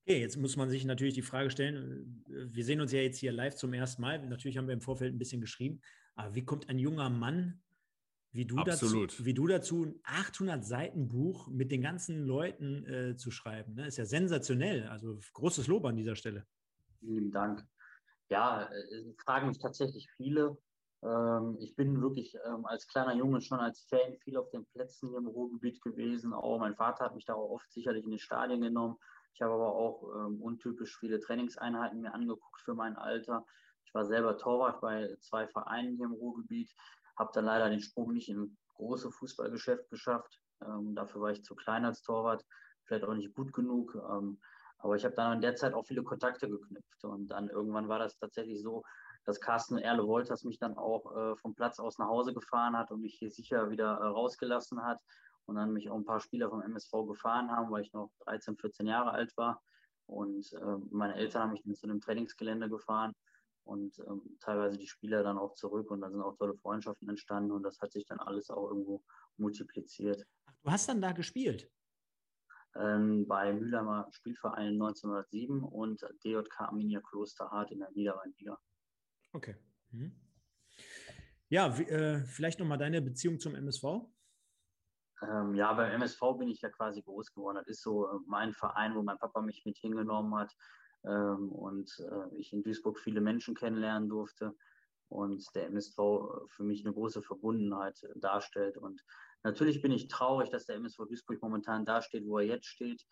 Okay, 0.06 0.20
jetzt 0.22 0.38
muss 0.38 0.56
man 0.56 0.70
sich 0.70 0.86
natürlich 0.86 1.14
die 1.16 1.22
Frage 1.22 1.50
stellen, 1.50 2.24
äh, 2.30 2.54
wir 2.54 2.64
sehen 2.64 2.80
uns 2.82 2.92
ja 2.92 3.00
jetzt 3.00 3.18
hier 3.20 3.32
live 3.32 3.56
zum 3.56 3.74
ersten 3.74 4.02
Mal. 4.02 4.26
Natürlich 4.28 4.58
haben 4.58 4.68
wir 4.68 4.74
im 4.74 4.82
Vorfeld 4.82 5.14
ein 5.14 5.20
bisschen 5.20 5.42
geschrieben, 5.42 5.82
Aber 6.16 6.34
wie 6.36 6.46
kommt 6.46 6.68
ein 6.70 6.80
junger 6.80 7.10
Mann 7.10 7.62
wie 8.32 8.46
du, 8.46 8.58
Absolut. 8.58 9.12
dazu, 9.12 9.26
wie 9.26 9.34
du 9.34 9.48
dazu 9.48 9.86
ein 9.86 10.00
800 10.04 10.64
Seiten 10.64 11.08
Buch 11.08 11.48
mit 11.48 11.72
den 11.72 11.82
ganzen 11.82 12.26
Leuten 12.26 12.86
äh, 12.86 13.16
zu 13.16 13.32
schreiben? 13.32 13.76
Ne? 13.76 13.88
Ist 13.88 13.98
ja 13.98 14.06
sensationell. 14.06 14.88
Also 14.88 15.20
großes 15.34 15.68
Lob 15.68 15.86
an 15.86 15.96
dieser 15.96 16.16
Stelle. 16.16 16.46
Vielen 17.00 17.32
Dank. 17.32 17.66
Ja, 18.30 18.64
äh, 18.64 19.14
fragen 19.24 19.48
mich 19.48 19.60
tatsächlich 19.60 20.10
viele. 20.18 20.58
Ähm, 21.04 21.58
ich 21.60 21.76
bin 21.76 22.02
wirklich 22.02 22.36
ähm, 22.46 22.66
als 22.66 22.88
kleiner 22.88 23.14
Junge 23.16 23.42
schon 23.42 23.60
als 23.60 23.82
Fan 23.90 24.16
viel 24.24 24.38
auf 24.38 24.50
den 24.50 24.66
Plätzen 24.66 25.10
hier 25.10 25.20
im 25.20 25.28
Ruhrgebiet 25.28 25.82
gewesen. 25.82 26.34
Auch 26.34 26.60
mein 26.60 26.76
Vater 26.76 27.06
hat 27.06 27.16
mich 27.16 27.26
da 27.26 27.34
auch 27.36 27.50
oft 27.52 27.72
sicherlich 27.72 28.04
in 28.04 28.12
die 28.12 28.20
Stadien 28.20 28.62
genommen. 28.62 28.98
Ich 29.34 29.42
habe 29.42 29.54
aber 29.54 29.76
auch 29.76 30.04
ähm, 30.16 30.42
untypisch 30.42 30.98
viele 30.98 31.20
Trainingseinheiten 31.20 32.02
mir 32.02 32.14
angeguckt 32.14 32.62
für 32.62 32.74
mein 32.74 32.96
Alter. 32.96 33.46
Ich 33.86 33.94
war 33.94 34.06
selber 34.06 34.38
Torwart 34.38 34.82
bei 34.82 35.16
zwei 35.22 35.48
Vereinen 35.48 35.96
hier 35.96 36.06
im 36.06 36.14
Ruhrgebiet, 36.14 36.74
habe 37.18 37.32
dann 37.34 37.46
leider 37.46 37.70
den 37.70 37.82
Sprung 37.82 38.14
nicht 38.14 38.30
im 38.30 38.58
große 38.76 39.12
Fußballgeschäft 39.12 39.90
geschafft. 39.90 40.40
Ähm, 40.64 40.96
dafür 40.96 41.22
war 41.22 41.32
ich 41.32 41.44
zu 41.44 41.56
klein 41.56 41.86
als 41.86 42.02
Torwart, 42.02 42.46
vielleicht 42.86 43.04
auch 43.04 43.14
nicht 43.14 43.34
gut 43.34 43.54
genug. 43.54 43.96
Ähm, 43.96 44.40
aber 44.80 44.96
ich 44.96 45.04
habe 45.04 45.16
dann 45.16 45.34
in 45.34 45.42
der 45.42 45.56
Zeit 45.56 45.74
auch 45.74 45.86
viele 45.86 46.04
Kontakte 46.04 46.48
geknüpft. 46.48 47.04
Und 47.04 47.28
dann 47.28 47.50
irgendwann 47.50 47.88
war 47.88 48.00
das 48.00 48.18
tatsächlich 48.18 48.62
so, 48.62 48.84
dass 49.26 49.42
Carsten 49.42 49.78
Erle 49.78 50.08
Wolters 50.08 50.44
mich 50.44 50.60
dann 50.60 50.78
auch 50.78 51.16
äh, 51.16 51.36
vom 51.38 51.56
Platz 51.56 51.80
aus 51.80 51.98
nach 51.98 52.08
Hause 52.08 52.34
gefahren 52.34 52.78
hat 52.78 52.92
und 52.92 53.02
mich 53.02 53.16
hier 53.16 53.32
sicher 53.32 53.70
wieder 53.70 53.98
äh, 53.98 54.06
rausgelassen 54.06 54.84
hat. 54.84 55.02
Und 55.46 55.56
dann 55.56 55.74
mich 55.74 55.90
auch 55.90 55.96
ein 55.96 56.06
paar 56.06 56.20
Spieler 56.20 56.50
vom 56.50 56.62
MSV 56.62 56.92
gefahren 57.08 57.52
haben, 57.52 57.72
weil 57.72 57.82
ich 57.82 57.94
noch 57.94 58.12
13, 58.26 58.58
14 58.58 58.86
Jahre 58.86 59.12
alt 59.12 59.36
war. 59.38 59.62
Und 60.06 60.54
äh, 60.54 60.78
meine 60.92 61.16
Eltern 61.16 61.44
haben 61.44 61.52
mich 61.52 61.64
dann 61.64 61.76
zu 61.76 61.88
einem 61.88 62.02
Trainingsgelände 62.02 62.70
gefahren 62.70 63.14
und 63.68 64.00
ähm, 64.00 64.38
teilweise 64.40 64.78
die 64.78 64.88
Spieler 64.88 65.24
dann 65.24 65.38
auch 65.38 65.54
zurück 65.56 65.92
und 65.92 66.02
da 66.02 66.10
sind 66.10 66.22
auch 66.22 66.38
tolle 66.38 66.56
Freundschaften 66.56 67.10
entstanden 67.10 67.52
und 67.52 67.64
das 67.64 67.80
hat 67.82 67.92
sich 67.92 68.06
dann 68.06 68.20
alles 68.20 68.50
auch 68.50 68.70
irgendwo 68.70 69.04
multipliziert. 69.38 70.26
Ach, 70.46 70.54
du 70.64 70.72
hast 70.72 70.90
dann 70.90 71.02
da 71.02 71.12
gespielt? 71.12 71.70
Ähm, 72.76 73.28
bei 73.28 73.54
Mühlheimer 73.54 74.08
Spielverein 74.12 74.74
1907 74.74 75.64
und 75.64 76.02
DJK 76.24 76.62
Arminia 76.62 77.02
Klosterhardt 77.02 77.72
in 77.72 77.80
der 77.80 77.92
Niederrheinliga. 77.92 78.58
Okay. 79.34 79.56
Mhm. 79.92 80.16
Ja, 81.50 81.78
wie, 81.78 81.84
äh, 81.84 82.24
vielleicht 82.26 82.60
nochmal 82.60 82.78
deine 82.78 83.02
Beziehung 83.02 83.40
zum 83.40 83.56
MSV? 83.56 83.84
Ähm, 85.22 85.56
ja, 85.56 85.74
beim 85.74 85.92
MSV 85.92 86.20
bin 86.38 86.50
ich 86.50 86.62
ja 86.62 86.70
quasi 86.70 87.02
groß 87.02 87.34
geworden. 87.34 87.56
Das 87.56 87.68
ist 87.68 87.82
so 87.82 88.08
äh, 88.08 88.20
mein 88.28 88.54
Verein, 88.54 88.96
wo 88.96 89.02
mein 89.02 89.18
Papa 89.18 89.42
mich 89.42 89.66
mit 89.66 89.78
hingenommen 89.78 90.36
hat 90.36 90.54
und 91.10 92.00
äh, 92.00 92.36
ich 92.36 92.54
in 92.54 92.64
Duisburg 92.64 93.00
viele 93.00 93.22
Menschen 93.22 93.56
kennenlernen 93.56 94.10
durfte 94.10 94.56
und 95.10 95.44
der 95.56 95.68
MSV 95.68 95.96
für 96.48 96.64
mich 96.64 96.86
eine 96.86 96.94
große 96.94 97.22
Verbundenheit 97.22 97.98
darstellt. 98.16 98.78
Und 98.78 99.04
natürlich 99.44 99.82
bin 99.82 99.92
ich 99.92 100.08
traurig, 100.08 100.50
dass 100.50 100.66
der 100.66 100.76
MSV 100.76 101.06
Duisburg 101.08 101.42
momentan 101.42 101.86
da 101.86 102.02
steht, 102.02 102.26
wo 102.26 102.40
er 102.40 102.46
jetzt 102.46 102.68
steht, 102.68 103.06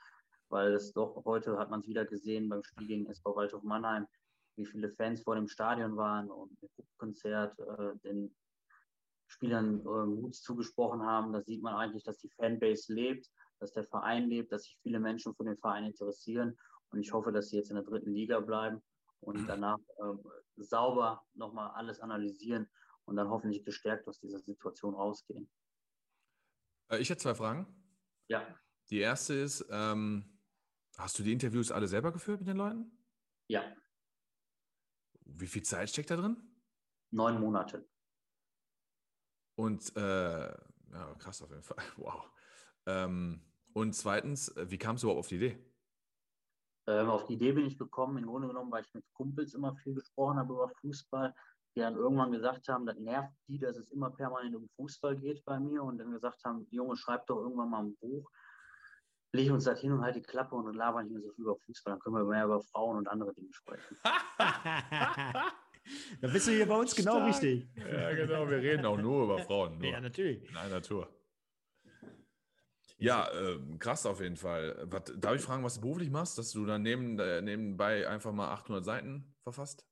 weil 0.50 0.74
es 0.74 0.94
doch 0.94 1.24
heute 1.26 1.58
hat 1.58 1.70
man 1.70 1.80
es 1.82 1.88
wieder 1.88 2.06
gesehen 2.06 2.50
beim 2.50 2.64
Spiel 2.64 2.88
gegen 2.88 3.06
SV 3.08 3.36
Waldhof 3.36 3.64
Mannheim, 3.64 4.08
wie 4.58 4.66
viele 4.66 4.90
Fans 4.90 5.22
vor 5.24 5.36
dem 5.36 5.48
Stadion 5.48 5.96
waren 5.96 6.30
und 6.30 6.52
ein 6.62 6.70
Konzert 6.98 7.58
äh, 7.60 7.98
den 8.04 8.36
Spielern 9.28 9.82
äh, 9.82 10.06
Mut 10.06 10.36
zugesprochen 10.36 11.02
haben. 11.02 11.34
Da 11.34 11.42
sieht 11.42 11.62
man 11.62 11.74
eigentlich, 11.74 12.04
dass 12.04 12.20
die 12.20 12.30
Fanbase 12.30 12.94
lebt, 12.94 13.30
dass 13.60 13.74
der 13.74 13.86
Verein 13.86 14.30
lebt, 14.30 14.52
dass 14.52 14.64
sich 14.64 14.78
viele 14.84 15.00
Menschen 15.00 15.34
für 15.34 15.46
den 15.46 15.58
Verein 15.58 15.86
interessieren 15.86 16.58
und 16.96 17.02
ich 17.02 17.12
hoffe, 17.12 17.34
dass 17.34 17.50
sie 17.50 17.58
jetzt 17.58 17.70
in 17.70 17.76
der 17.76 17.84
dritten 17.84 18.14
Liga 18.14 18.40
bleiben 18.40 18.82
und 19.20 19.46
danach 19.48 19.80
äh, 19.98 20.64
sauber 20.64 21.26
nochmal 21.34 21.72
alles 21.72 22.00
analysieren 22.00 22.70
und 23.04 23.18
dann 23.18 23.30
hoffentlich 23.30 23.66
gestärkt 23.66 24.08
aus 24.08 24.20
dieser 24.20 24.40
Situation 24.40 24.96
rausgehen. 24.96 25.50
Äh, 26.90 27.00
ich 27.00 27.10
hätte 27.10 27.22
zwei 27.22 27.36
Fragen. 27.36 27.68
Ja. 28.30 28.48
Die 28.90 29.00
erste 29.00 29.34
ist, 29.34 29.66
ähm, 29.70 30.40
hast 30.98 31.20
du 31.20 31.24
die 31.24 31.34
Interviews 31.34 31.70
alle 31.70 31.88
selber 31.90 32.14
geführt 32.14 32.40
mit 32.40 32.48
den 32.48 32.58
Leuten? 32.58 32.90
Ja. 33.50 33.76
Wie 35.26 35.48
viel 35.48 35.64
Zeit 35.64 35.90
steckt 35.90 36.12
da 36.12 36.16
drin? 36.16 36.38
Neun 37.12 37.42
Monate. 37.42 37.86
Und 39.56 39.94
äh, 39.98 40.00
ja, 40.00 41.16
krass 41.20 41.42
auf 41.42 41.50
jeden 41.50 41.64
Fall. 41.64 41.84
Wow. 41.98 42.30
Ähm, 42.86 43.42
und 43.74 43.94
zweitens, 43.94 44.54
wie 44.56 44.78
kamst 44.78 45.04
du 45.04 45.08
überhaupt 45.08 45.20
auf 45.20 45.28
die 45.28 45.36
Idee? 45.36 45.75
Ähm, 46.88 47.10
auf 47.10 47.26
die 47.26 47.34
Idee 47.34 47.54
bin 47.54 47.66
ich 47.66 47.78
gekommen, 47.78 48.18
im 48.18 48.28
Grunde 48.28 48.48
genommen, 48.48 48.72
weil 48.72 48.84
ich 48.84 48.94
mit 48.94 49.04
Kumpels 49.14 49.54
immer 49.54 49.76
viel 49.76 49.96
gesprochen 49.96 50.38
habe 50.38 50.54
über 50.54 50.70
Fußball, 50.82 51.34
die 51.76 51.82
dann 51.82 51.96
irgendwann 51.96 52.32
gesagt 52.32 52.68
haben, 52.70 52.86
das 52.86 52.98
nervt 52.98 53.34
die, 53.48 53.58
dass 53.60 53.76
es 53.76 53.90
immer 53.92 54.12
permanent 54.12 54.56
um 54.56 54.70
Fußball 54.78 55.18
geht 55.18 55.44
bei 55.46 55.60
mir 55.60 55.84
und 55.84 55.98
dann 55.98 56.12
gesagt 56.12 56.44
haben, 56.46 56.68
Junge, 56.70 56.96
schreib 56.96 57.26
doch 57.28 57.38
irgendwann 57.38 57.70
mal 57.72 57.84
ein 57.84 57.96
Buch, 57.98 58.30
leg 59.34 59.52
uns 59.52 59.64
das 59.66 59.82
hin 59.82 59.92
und 59.92 60.02
halt 60.02 60.16
die 60.16 60.22
Klappe 60.22 60.56
und 60.56 60.74
labern 60.76 61.06
nicht 61.06 61.14
mehr 61.14 61.24
so 61.24 61.32
viel 61.32 61.46
über 61.46 61.58
Fußball, 61.58 61.94
dann 61.94 62.00
können 62.00 62.16
wir 62.16 62.24
mehr 62.24 62.46
über 62.46 62.62
Frauen 62.62 62.98
und 62.98 63.08
andere 63.08 63.34
Dinge 63.34 63.52
sprechen. 63.52 63.98
da 64.04 65.54
bist 66.22 66.48
du 66.48 66.52
hier 66.52 66.68
bei 66.68 66.76
uns 66.76 66.96
genau 66.96 67.16
Stark. 67.16 67.30
richtig. 67.30 67.68
Ja, 67.76 68.14
genau, 68.14 68.48
wir 68.50 68.58
reden 68.58 68.86
auch 68.86 68.98
nur 68.98 69.24
über 69.24 69.40
Frauen. 69.40 69.80
Nur. 69.80 69.88
Ja, 69.88 70.00
natürlich. 70.00 70.48
In 70.48 70.56
einer 70.56 70.82
Tour. 70.82 71.10
Ja, 72.98 73.28
äh, 73.30 73.60
krass 73.78 74.06
auf 74.06 74.22
jeden 74.22 74.38
Fall. 74.38 74.88
Was, 74.90 75.04
darf 75.18 75.36
ich 75.36 75.42
fragen, 75.42 75.64
was 75.64 75.76
du 75.76 75.82
beruflich 75.82 76.10
machst, 76.10 76.38
dass 76.38 76.52
du 76.52 76.66
dann 76.66 76.82
neben, 76.82 77.20
äh, 77.20 77.42
nebenbei 77.42 78.08
einfach 78.08 78.32
mal 78.32 78.50
800 78.54 78.86
Seiten 78.86 79.36
verfasst? 79.44 79.86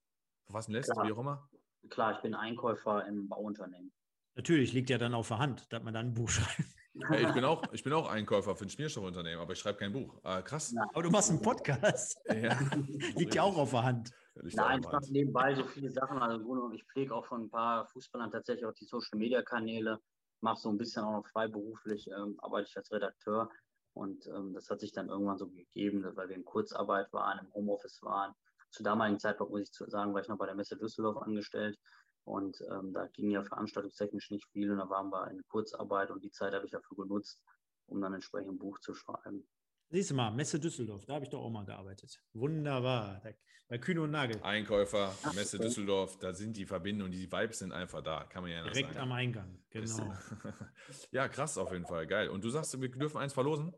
Verfassen 0.46 0.72
lässt, 0.72 0.90
Klar. 0.90 1.06
wie 1.06 1.12
auch 1.12 1.18
immer? 1.18 1.48
Klar, 1.90 2.16
ich 2.16 2.22
bin 2.22 2.34
Einkäufer 2.34 3.06
im 3.06 3.28
Bauunternehmen. 3.28 3.92
Natürlich, 4.36 4.72
liegt 4.72 4.90
ja 4.90 4.98
dann 4.98 5.14
auf 5.14 5.28
der 5.28 5.38
Hand, 5.38 5.72
dass 5.72 5.82
man 5.82 5.94
dann 5.94 6.06
ein 6.08 6.14
Buch 6.14 6.28
schreibt. 6.30 6.68
Hey, 7.08 7.26
ich, 7.26 7.32
bin 7.32 7.44
auch, 7.44 7.62
ich 7.72 7.82
bin 7.82 7.92
auch 7.92 8.08
Einkäufer 8.08 8.54
für 8.54 8.66
ein 8.66 8.70
Schmierstoffunternehmen, 8.70 9.40
aber 9.40 9.52
ich 9.52 9.58
schreibe 9.58 9.78
kein 9.78 9.92
Buch. 9.92 10.16
Ah, 10.22 10.42
krass. 10.42 10.72
Ja. 10.72 10.84
Aber 10.92 11.02
du 11.02 11.10
machst 11.10 11.28
einen 11.28 11.42
Podcast. 11.42 12.16
Ja. 12.28 12.56
liegt 13.16 13.34
ja 13.34 13.42
auch 13.42 13.56
auf 13.56 13.70
der 13.70 13.82
Hand. 13.82 14.10
Nein, 14.34 14.80
ich 14.80 14.86
mache 14.86 15.12
nebenbei 15.12 15.54
so 15.56 15.64
viele 15.64 15.90
Sachen. 15.90 16.18
Also 16.18 16.70
ich 16.72 16.84
pflege 16.84 17.14
auch 17.14 17.26
von 17.26 17.42
ein 17.42 17.50
paar 17.50 17.86
Fußballern 17.88 18.30
tatsächlich 18.30 18.64
auch 18.64 18.74
die 18.74 18.84
Social-Media-Kanäle 18.84 19.98
mache 20.44 20.60
so 20.60 20.68
ein 20.68 20.78
bisschen 20.78 21.02
auch 21.02 21.12
noch 21.12 21.26
freiberuflich, 21.26 22.08
ähm, 22.08 22.38
arbeite 22.38 22.68
ich 22.68 22.76
als 22.76 22.92
Redakteur. 22.92 23.50
Und 23.94 24.26
ähm, 24.26 24.52
das 24.52 24.68
hat 24.70 24.80
sich 24.80 24.92
dann 24.92 25.08
irgendwann 25.08 25.38
so 25.38 25.48
gegeben, 25.48 26.04
weil 26.14 26.28
wir 26.28 26.36
in 26.36 26.44
Kurzarbeit 26.44 27.12
waren, 27.12 27.38
im 27.38 27.52
Homeoffice 27.54 28.02
waren. 28.02 28.34
Zu 28.70 28.82
damaligen 28.82 29.18
Zeitpunkt, 29.18 29.52
muss 29.52 29.62
ich 29.62 29.90
sagen, 29.90 30.12
war 30.12 30.20
ich 30.20 30.28
noch 30.28 30.36
bei 30.36 30.46
der 30.46 30.54
Messe 30.54 30.76
Düsseldorf 30.76 31.16
angestellt. 31.16 31.78
Und 32.24 32.60
ähm, 32.70 32.92
da 32.92 33.06
ging 33.08 33.30
ja 33.30 33.42
veranstaltungstechnisch 33.42 34.30
nicht 34.30 34.46
viel. 34.52 34.70
Und 34.70 34.78
da 34.78 34.88
waren 34.90 35.10
wir 35.10 35.30
in 35.30 35.42
Kurzarbeit 35.48 36.10
und 36.10 36.22
die 36.22 36.30
Zeit 36.30 36.52
habe 36.52 36.66
ich 36.66 36.72
dafür 36.72 36.96
genutzt, 36.96 37.40
um 37.86 38.00
dann 38.00 38.14
entsprechend 38.14 38.52
ein 38.52 38.58
Buch 38.58 38.78
zu 38.80 38.94
schreiben. 38.94 39.46
Siehst 39.94 40.10
du 40.10 40.16
mal, 40.16 40.32
Messe 40.32 40.58
Düsseldorf, 40.58 41.06
da 41.06 41.14
habe 41.14 41.24
ich 41.24 41.30
doch 41.30 41.40
auch 41.40 41.50
mal 41.50 41.64
gearbeitet. 41.64 42.20
Wunderbar. 42.32 43.22
Bei 43.68 43.78
Kühne 43.78 44.02
und 44.02 44.10
Nagel. 44.10 44.42
Einkäufer, 44.42 45.14
Messe 45.36 45.56
Düsseldorf, 45.56 46.18
da 46.18 46.32
sind 46.34 46.56
die 46.56 46.66
Verbindungen, 46.66 47.12
die 47.12 47.30
Vibes 47.30 47.60
sind 47.60 47.70
einfach 47.70 48.02
da, 48.02 48.24
kann 48.24 48.42
man 48.42 48.50
ja 48.50 48.64
Direkt 48.64 48.88
sagen. 48.88 48.98
am 48.98 49.12
Eingang, 49.12 49.62
genau. 49.70 50.12
ja, 51.12 51.28
krass 51.28 51.56
auf 51.58 51.70
jeden 51.70 51.86
Fall, 51.86 52.08
geil. 52.08 52.28
Und 52.28 52.42
du 52.42 52.50
sagst, 52.50 52.80
wir 52.80 52.88
dürfen 52.90 53.18
eins 53.18 53.32
verlosen? 53.32 53.72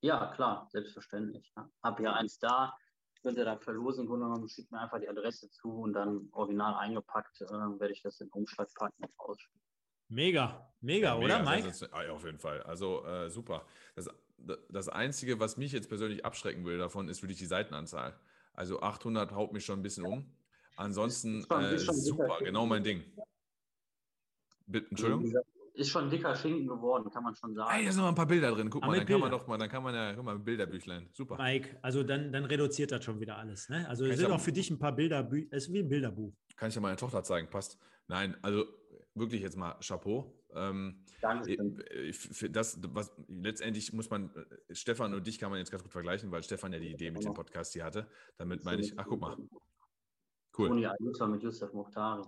Ja, 0.00 0.32
klar, 0.34 0.68
selbstverständlich. 0.70 1.52
Ja. 1.54 1.68
Hab 1.82 2.00
ja 2.00 2.14
eins 2.14 2.38
da, 2.38 2.74
könnt 3.20 3.36
ihr 3.36 3.44
da 3.44 3.58
verlosen, 3.58 4.06
Grunde 4.06 4.24
genommen, 4.24 4.48
schickt 4.48 4.72
mir 4.72 4.80
einfach 4.80 5.00
die 5.00 5.08
Adresse 5.10 5.50
zu 5.50 5.68
und 5.68 5.92
dann 5.92 6.30
original 6.32 6.76
eingepackt, 6.76 7.42
äh, 7.42 7.44
werde 7.78 7.92
ich 7.92 8.00
das 8.00 8.18
in 8.22 8.28
den 8.28 8.32
Umschlag 8.32 8.70
packen 8.74 9.04
und 9.04 9.12
ausspielen. 9.18 9.60
Mega, 10.08 10.72
mega, 10.80 11.08
ja, 11.08 11.16
oder, 11.16 11.38
mega, 11.38 11.50
Mike? 11.50 11.88
Ah, 11.90 12.04
ja, 12.04 12.12
auf 12.12 12.24
jeden 12.24 12.38
Fall. 12.38 12.62
Also 12.64 13.04
äh, 13.06 13.30
super. 13.30 13.64
Das 13.94 14.10
das 14.68 14.88
Einzige, 14.88 15.40
was 15.40 15.56
mich 15.56 15.72
jetzt 15.72 15.88
persönlich 15.88 16.24
abschrecken 16.24 16.64
will 16.64 16.78
davon, 16.78 17.08
ist 17.08 17.22
wirklich 17.22 17.38
die 17.38 17.46
Seitenanzahl. 17.46 18.18
Also 18.54 18.80
800 18.80 19.32
haut 19.32 19.52
mich 19.52 19.64
schon 19.64 19.80
ein 19.80 19.82
bisschen 19.82 20.04
um. 20.04 20.26
Ansonsten 20.76 21.44
äh, 21.50 21.78
super, 21.78 22.38
genau 22.40 22.66
mein 22.66 22.82
Ding. 22.82 23.02
Bitte, 24.66 24.88
Entschuldigung? 24.90 25.42
Ist 25.74 25.88
schon 25.88 26.04
ein 26.04 26.10
dicker 26.10 26.34
Schinken 26.36 26.66
geworden, 26.66 27.10
kann 27.10 27.24
man 27.24 27.34
schon 27.34 27.54
sagen. 27.54 27.70
Ey, 27.74 27.86
da 27.86 27.92
sind 27.92 28.02
noch 28.02 28.08
ein 28.08 28.14
paar 28.14 28.26
Bilder 28.26 28.52
drin. 28.52 28.68
Guck 28.68 28.82
mal, 28.82 28.88
dann 28.88 29.06
Bilder. 29.06 29.12
kann 29.12 29.20
man 29.20 29.30
doch 29.30 29.46
mal, 29.46 29.58
dann 29.58 29.68
kann 29.70 29.82
man 29.82 29.94
ja, 29.94 30.12
guck 30.14 30.24
mal, 30.24 30.38
Bilderbüchlein. 30.38 31.08
Super. 31.12 31.36
Mike, 31.38 31.78
also 31.80 32.02
dann, 32.02 32.30
dann 32.30 32.44
reduziert 32.44 32.92
das 32.92 33.04
schon 33.04 33.20
wieder 33.20 33.38
alles. 33.38 33.70
Ne? 33.70 33.88
Also 33.88 34.04
es 34.04 34.18
sind 34.18 34.30
auch 34.30 34.40
für 34.40 34.52
dich 34.52 34.70
ein 34.70 34.78
paar 34.78 34.92
Bilder, 34.92 35.26
es 35.50 35.64
ist 35.64 35.72
wie 35.72 35.78
ein 35.78 35.88
Bilderbuch. 35.88 36.32
Kann 36.56 36.68
ich 36.68 36.74
ja 36.74 36.80
meiner 36.80 36.96
Tochter 36.96 37.22
zeigen, 37.22 37.48
passt. 37.48 37.78
Nein, 38.06 38.36
also 38.42 38.66
wirklich 39.14 39.42
jetzt 39.42 39.56
mal 39.56 39.78
Chapeau. 39.80 40.32
Ähm, 40.54 41.04
das, 42.50 42.78
was, 42.82 43.12
letztendlich 43.28 43.92
muss 43.92 44.10
man, 44.10 44.34
äh, 44.34 44.74
Stefan 44.74 45.14
und 45.14 45.26
dich 45.26 45.38
kann 45.38 45.50
man 45.50 45.58
jetzt 45.58 45.70
ganz 45.70 45.82
gut 45.82 45.92
vergleichen, 45.92 46.30
weil 46.30 46.42
Stefan 46.42 46.72
ja 46.72 46.78
die 46.78 46.90
Idee 46.90 47.10
mit 47.10 47.24
dem 47.24 47.34
Podcast 47.34 47.72
hier 47.72 47.84
hatte. 47.84 48.06
Damit 48.38 48.64
meine 48.64 48.82
ich, 48.82 48.98
ach 48.98 49.06
guck 49.06 49.20
mal. 49.20 49.36
Cool. 50.56 50.68
Toni 50.68 50.86
Ayuso 50.86 51.26
mit 51.26 51.42
Yusuf 51.42 51.72
Muhtari. 51.72 52.22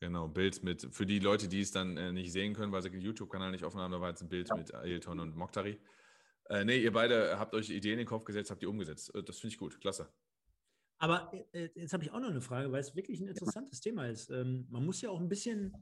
Genau, 0.00 0.28
Bild 0.28 0.62
mit, 0.62 0.88
für 0.92 1.04
die 1.04 1.18
Leute, 1.18 1.48
die 1.48 1.60
es 1.60 1.72
dann 1.72 1.96
äh, 1.96 2.12
nicht 2.12 2.32
sehen 2.32 2.54
können, 2.54 2.72
weil 2.72 2.82
sie 2.82 2.90
den 2.90 3.00
YouTube-Kanal 3.00 3.50
nicht 3.50 3.64
offen 3.64 3.80
haben, 3.80 3.92
da 3.92 4.00
war 4.00 4.10
jetzt 4.10 4.22
ein 4.22 4.28
Bild 4.28 4.48
ja. 4.48 4.56
mit 4.56 4.74
Ailton 4.74 5.20
und 5.20 5.36
Mokhtari. 5.36 5.78
Äh, 6.48 6.64
nee, 6.64 6.78
ihr 6.78 6.92
beide 6.92 7.38
habt 7.38 7.54
euch 7.54 7.70
Ideen 7.70 7.92
in 7.92 7.98
den 7.98 8.06
Kopf 8.06 8.24
gesetzt, 8.24 8.50
habt 8.50 8.62
die 8.62 8.66
umgesetzt. 8.66 9.14
Äh, 9.14 9.22
das 9.22 9.38
finde 9.38 9.52
ich 9.54 9.58
gut, 9.58 9.80
klasse. 9.80 10.08
Aber 10.98 11.32
äh, 11.52 11.68
jetzt 11.74 11.92
habe 11.92 12.02
ich 12.02 12.12
auch 12.12 12.20
noch 12.20 12.30
eine 12.30 12.40
Frage, 12.40 12.72
weil 12.72 12.80
es 12.80 12.94
wirklich 12.94 13.20
ein 13.20 13.28
interessantes 13.28 13.82
ja. 13.84 13.90
Thema 13.90 14.06
ist. 14.06 14.30
Ähm, 14.30 14.66
man 14.70 14.84
muss 14.84 15.00
ja 15.00 15.10
auch 15.10 15.20
ein 15.20 15.28
bisschen 15.28 15.74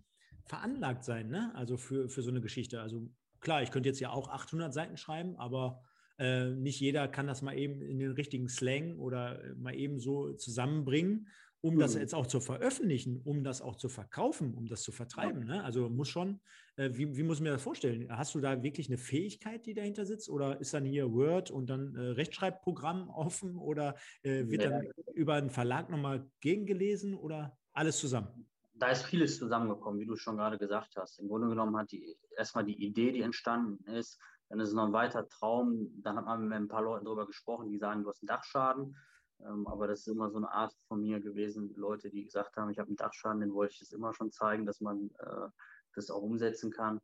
veranlagt 0.48 1.04
sein, 1.04 1.28
ne? 1.28 1.52
Also 1.54 1.76
für, 1.76 2.08
für 2.08 2.22
so 2.22 2.30
eine 2.30 2.40
Geschichte. 2.40 2.80
Also 2.80 3.10
klar, 3.40 3.62
ich 3.62 3.70
könnte 3.70 3.88
jetzt 3.88 4.00
ja 4.00 4.10
auch 4.10 4.28
800 4.28 4.72
Seiten 4.72 4.96
schreiben, 4.96 5.36
aber 5.36 5.82
äh, 6.18 6.50
nicht 6.50 6.80
jeder 6.80 7.06
kann 7.08 7.26
das 7.26 7.42
mal 7.42 7.56
eben 7.56 7.80
in 7.82 7.98
den 7.98 8.12
richtigen 8.12 8.48
Slang 8.48 8.98
oder 8.98 9.40
mal 9.56 9.74
eben 9.74 10.00
so 10.00 10.32
zusammenbringen, 10.32 11.28
um 11.60 11.78
das 11.78 11.94
Mhm. 11.94 12.00
jetzt 12.00 12.14
auch 12.14 12.26
zu 12.26 12.40
veröffentlichen, 12.40 13.20
um 13.22 13.42
das 13.44 13.60
auch 13.62 13.76
zu 13.76 13.88
verkaufen, 13.88 14.54
um 14.54 14.66
das 14.66 14.82
zu 14.82 14.92
vertreiben. 14.92 15.44
Ne? 15.44 15.62
Also 15.64 15.88
muss 15.88 16.08
schon, 16.08 16.40
äh, 16.76 16.90
wie, 16.92 17.16
wie 17.16 17.22
muss 17.22 17.38
ich 17.38 17.42
mir 17.42 17.50
das 17.50 17.62
vorstellen? 17.62 18.06
Hast 18.16 18.34
du 18.34 18.40
da 18.40 18.62
wirklich 18.62 18.88
eine 18.88 18.98
Fähigkeit, 18.98 19.66
die 19.66 19.74
dahinter 19.74 20.06
sitzt? 20.06 20.28
Oder 20.30 20.60
ist 20.60 20.72
dann 20.74 20.84
hier 20.84 21.12
Word 21.12 21.50
und 21.50 21.68
dann 21.68 21.94
äh, 21.94 22.00
Rechtschreibprogramm 22.00 23.08
offen? 23.10 23.56
Oder 23.56 23.96
äh, 24.22 24.48
wird 24.48 24.62
Nee. 24.62 24.64
dann 24.64 24.82
über 25.14 25.34
einen 25.34 25.50
Verlag 25.50 25.90
nochmal 25.90 26.30
gegengelesen 26.40 27.14
oder 27.14 27.58
alles 27.72 27.98
zusammen? 27.98 28.48
Da 28.78 28.88
ist 28.90 29.04
vieles 29.04 29.38
zusammengekommen, 29.38 30.00
wie 30.00 30.06
du 30.06 30.16
schon 30.16 30.36
gerade 30.36 30.58
gesagt 30.58 30.96
hast. 30.96 31.18
Im 31.18 31.28
Grunde 31.28 31.48
genommen 31.48 31.76
hat 31.76 31.90
die 31.92 32.16
erstmal 32.36 32.64
die 32.64 32.82
Idee, 32.84 33.12
die 33.12 33.22
entstanden 33.22 33.84
ist, 33.84 34.20
dann 34.48 34.60
ist 34.60 34.68
es 34.68 34.74
noch 34.74 34.86
ein 34.86 34.92
weiter 34.92 35.28
Traum. 35.28 35.90
Dann 36.02 36.16
hat 36.16 36.24
man 36.24 36.48
mit 36.48 36.56
ein 36.56 36.68
paar 36.68 36.82
Leuten 36.82 37.04
darüber 37.04 37.26
gesprochen, 37.26 37.68
die 37.68 37.78
sagen, 37.78 38.02
du 38.02 38.08
hast 38.08 38.22
einen 38.22 38.28
Dachschaden. 38.28 38.96
Ähm, 39.40 39.66
aber 39.66 39.86
das 39.86 40.00
ist 40.00 40.08
immer 40.08 40.30
so 40.30 40.38
eine 40.38 40.50
Art 40.50 40.74
von 40.88 41.00
mir 41.00 41.20
gewesen, 41.20 41.72
Leute, 41.76 42.10
die 42.10 42.24
gesagt 42.24 42.56
haben, 42.56 42.70
ich 42.70 42.78
habe 42.78 42.88
einen 42.88 42.96
Dachschaden, 42.96 43.40
den 43.40 43.52
wollte 43.52 43.74
ich 43.74 43.80
das 43.80 43.92
immer 43.92 44.12
schon 44.14 44.32
zeigen, 44.32 44.66
dass 44.66 44.80
man 44.80 45.10
äh, 45.18 45.48
das 45.94 46.10
auch 46.10 46.22
umsetzen 46.22 46.70
kann. 46.70 47.00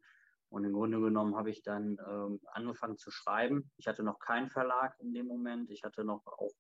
Und 0.49 0.65
im 0.65 0.73
Grunde 0.73 1.01
genommen 1.01 1.37
habe 1.37 1.51
ich 1.51 1.63
dann 1.63 1.99
ähm, 2.07 2.41
angefangen 2.47 2.97
zu 2.97 3.11
schreiben. 3.11 3.71
Ich 3.77 3.89
hatte 3.89 4.05
noch 4.05 4.21
keinen 4.21 4.51
Verlag 4.51 4.95
in 5.01 5.13
dem 5.13 5.27
Moment. 5.27 5.71
Ich 5.71 5.83
hatte 5.83 6.05
noch 6.05 6.25
auch 6.27 6.53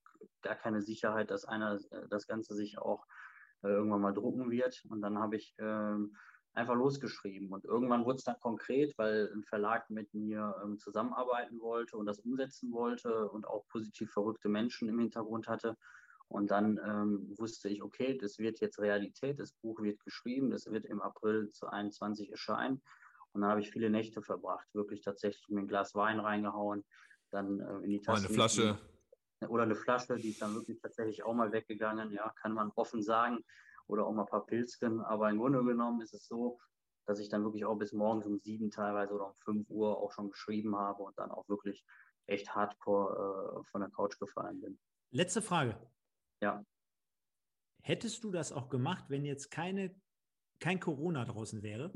gar 0.43 0.57
keine 0.57 0.83
Sicherheit, 0.83 1.31
dass 1.31 1.45
einer 1.45 1.75
äh, 1.91 2.09
das 2.09 2.27
Ganze 2.27 2.55
sich 2.55 2.79
auch 2.79 3.07
irgendwann 3.71 4.01
mal 4.01 4.13
drucken 4.13 4.51
wird. 4.51 4.85
Und 4.89 5.01
dann 5.01 5.19
habe 5.19 5.37
ich 5.37 5.55
ähm, 5.59 6.17
einfach 6.55 6.75
losgeschrieben. 6.75 7.49
Und 7.51 7.65
irgendwann 7.65 8.05
wurde 8.05 8.17
es 8.17 8.25
dann 8.25 8.39
konkret, 8.41 8.97
weil 8.97 9.31
ein 9.35 9.43
Verlag 9.45 9.91
mit 9.91 10.13
mir 10.15 10.55
ähm, 10.63 10.79
zusammenarbeiten 10.79 11.61
wollte 11.61 11.97
und 11.97 12.07
das 12.07 12.21
umsetzen 12.21 12.73
wollte 12.73 13.29
und 13.29 13.47
auch 13.47 13.67
positiv 13.69 14.11
verrückte 14.13 14.49
Menschen 14.49 14.89
im 14.89 14.99
Hintergrund 14.99 15.49
hatte. 15.49 15.77
Und 16.29 16.51
dann 16.51 16.81
ähm, 16.85 17.35
wusste 17.37 17.69
ich, 17.69 17.83
okay, 17.83 18.17
das 18.17 18.39
wird 18.39 18.61
jetzt 18.61 18.79
Realität, 18.79 19.39
das 19.39 19.53
Buch 19.53 19.81
wird 19.83 20.01
geschrieben, 20.05 20.51
das 20.51 20.67
wird 20.67 20.87
im 20.87 21.03
April 21.03 21.51
zu 21.51 21.67
21 21.67 22.31
erscheinen. 22.31 22.83
Und 23.33 23.43
dann 23.43 23.51
habe 23.51 23.61
ich 23.61 23.71
viele 23.71 23.91
Nächte 23.91 24.23
verbracht, 24.23 24.67
wirklich 24.75 25.03
tatsächlich 25.03 25.49
mir 25.49 25.61
ein 25.61 25.69
Glas 25.69 25.95
Wein 25.95 26.21
reingehauen, 26.21 26.85
dann 27.31 27.61
äh, 27.61 27.85
in 27.85 27.91
die 27.91 28.01
Tasse. 28.01 28.27
eine 28.27 28.35
Flasche. 28.35 28.79
Oder 29.49 29.65
eine 29.65 29.75
Flasche, 29.75 30.17
die 30.17 30.31
ist 30.31 30.43
dann 30.43 30.55
wirklich 30.55 30.81
tatsächlich 30.81 31.23
auch 31.23 31.35
mal 31.35 31.53
weggegangen, 31.53 32.13
ja, 32.13 32.31
kann 32.41 32.53
man 32.53 32.71
offen 32.77 33.03
sagen. 33.03 33.45
Oder 33.87 34.07
auch 34.07 34.13
mal 34.13 34.23
ein 34.23 34.29
paar 34.29 34.47
Pilzchen. 34.47 35.01
Aber 35.01 35.29
im 35.29 35.39
Grunde 35.39 35.63
genommen 35.63 36.01
ist 36.01 36.15
es 36.15 36.27
so, 36.27 36.59
dass 37.07 37.19
ich 37.19 37.29
dann 37.29 37.45
wirklich 37.45 37.65
auch 37.65 37.77
bis 37.77 37.93
morgens 37.93 38.27
um 38.27 38.39
sieben 38.39 38.71
teilweise 38.71 39.15
oder 39.15 39.27
um 39.27 39.35
fünf 39.41 39.69
Uhr 39.69 39.99
auch 39.99 40.13
schon 40.13 40.31
geschrieben 40.31 40.77
habe 40.77 41.03
und 41.03 41.19
dann 41.19 41.31
auch 41.31 41.49
wirklich 41.49 41.85
echt 42.27 42.55
hardcore 42.55 43.61
äh, 43.61 43.71
von 43.71 43.83
der 43.83 43.91
Couch 43.91 44.19
gefallen 44.19 44.61
bin. 44.61 44.79
Letzte 45.11 45.43
Frage. 45.43 45.79
Ja. 46.41 46.65
Hättest 47.83 48.25
du 48.25 48.31
das 48.31 48.53
auch 48.53 48.71
gemacht, 48.71 49.05
wenn 49.09 49.25
jetzt 49.25 49.51
keine, 49.51 49.95
kein 50.59 50.81
Corona 50.81 51.25
draußen 51.27 51.63
wäre? 51.63 51.93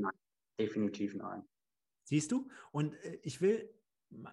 Definitiv 0.58 1.14
nein. 1.14 1.48
Siehst 2.04 2.32
du? 2.32 2.48
Und 2.72 2.94
äh, 3.04 3.18
ich 3.22 3.40
will, 3.40 3.70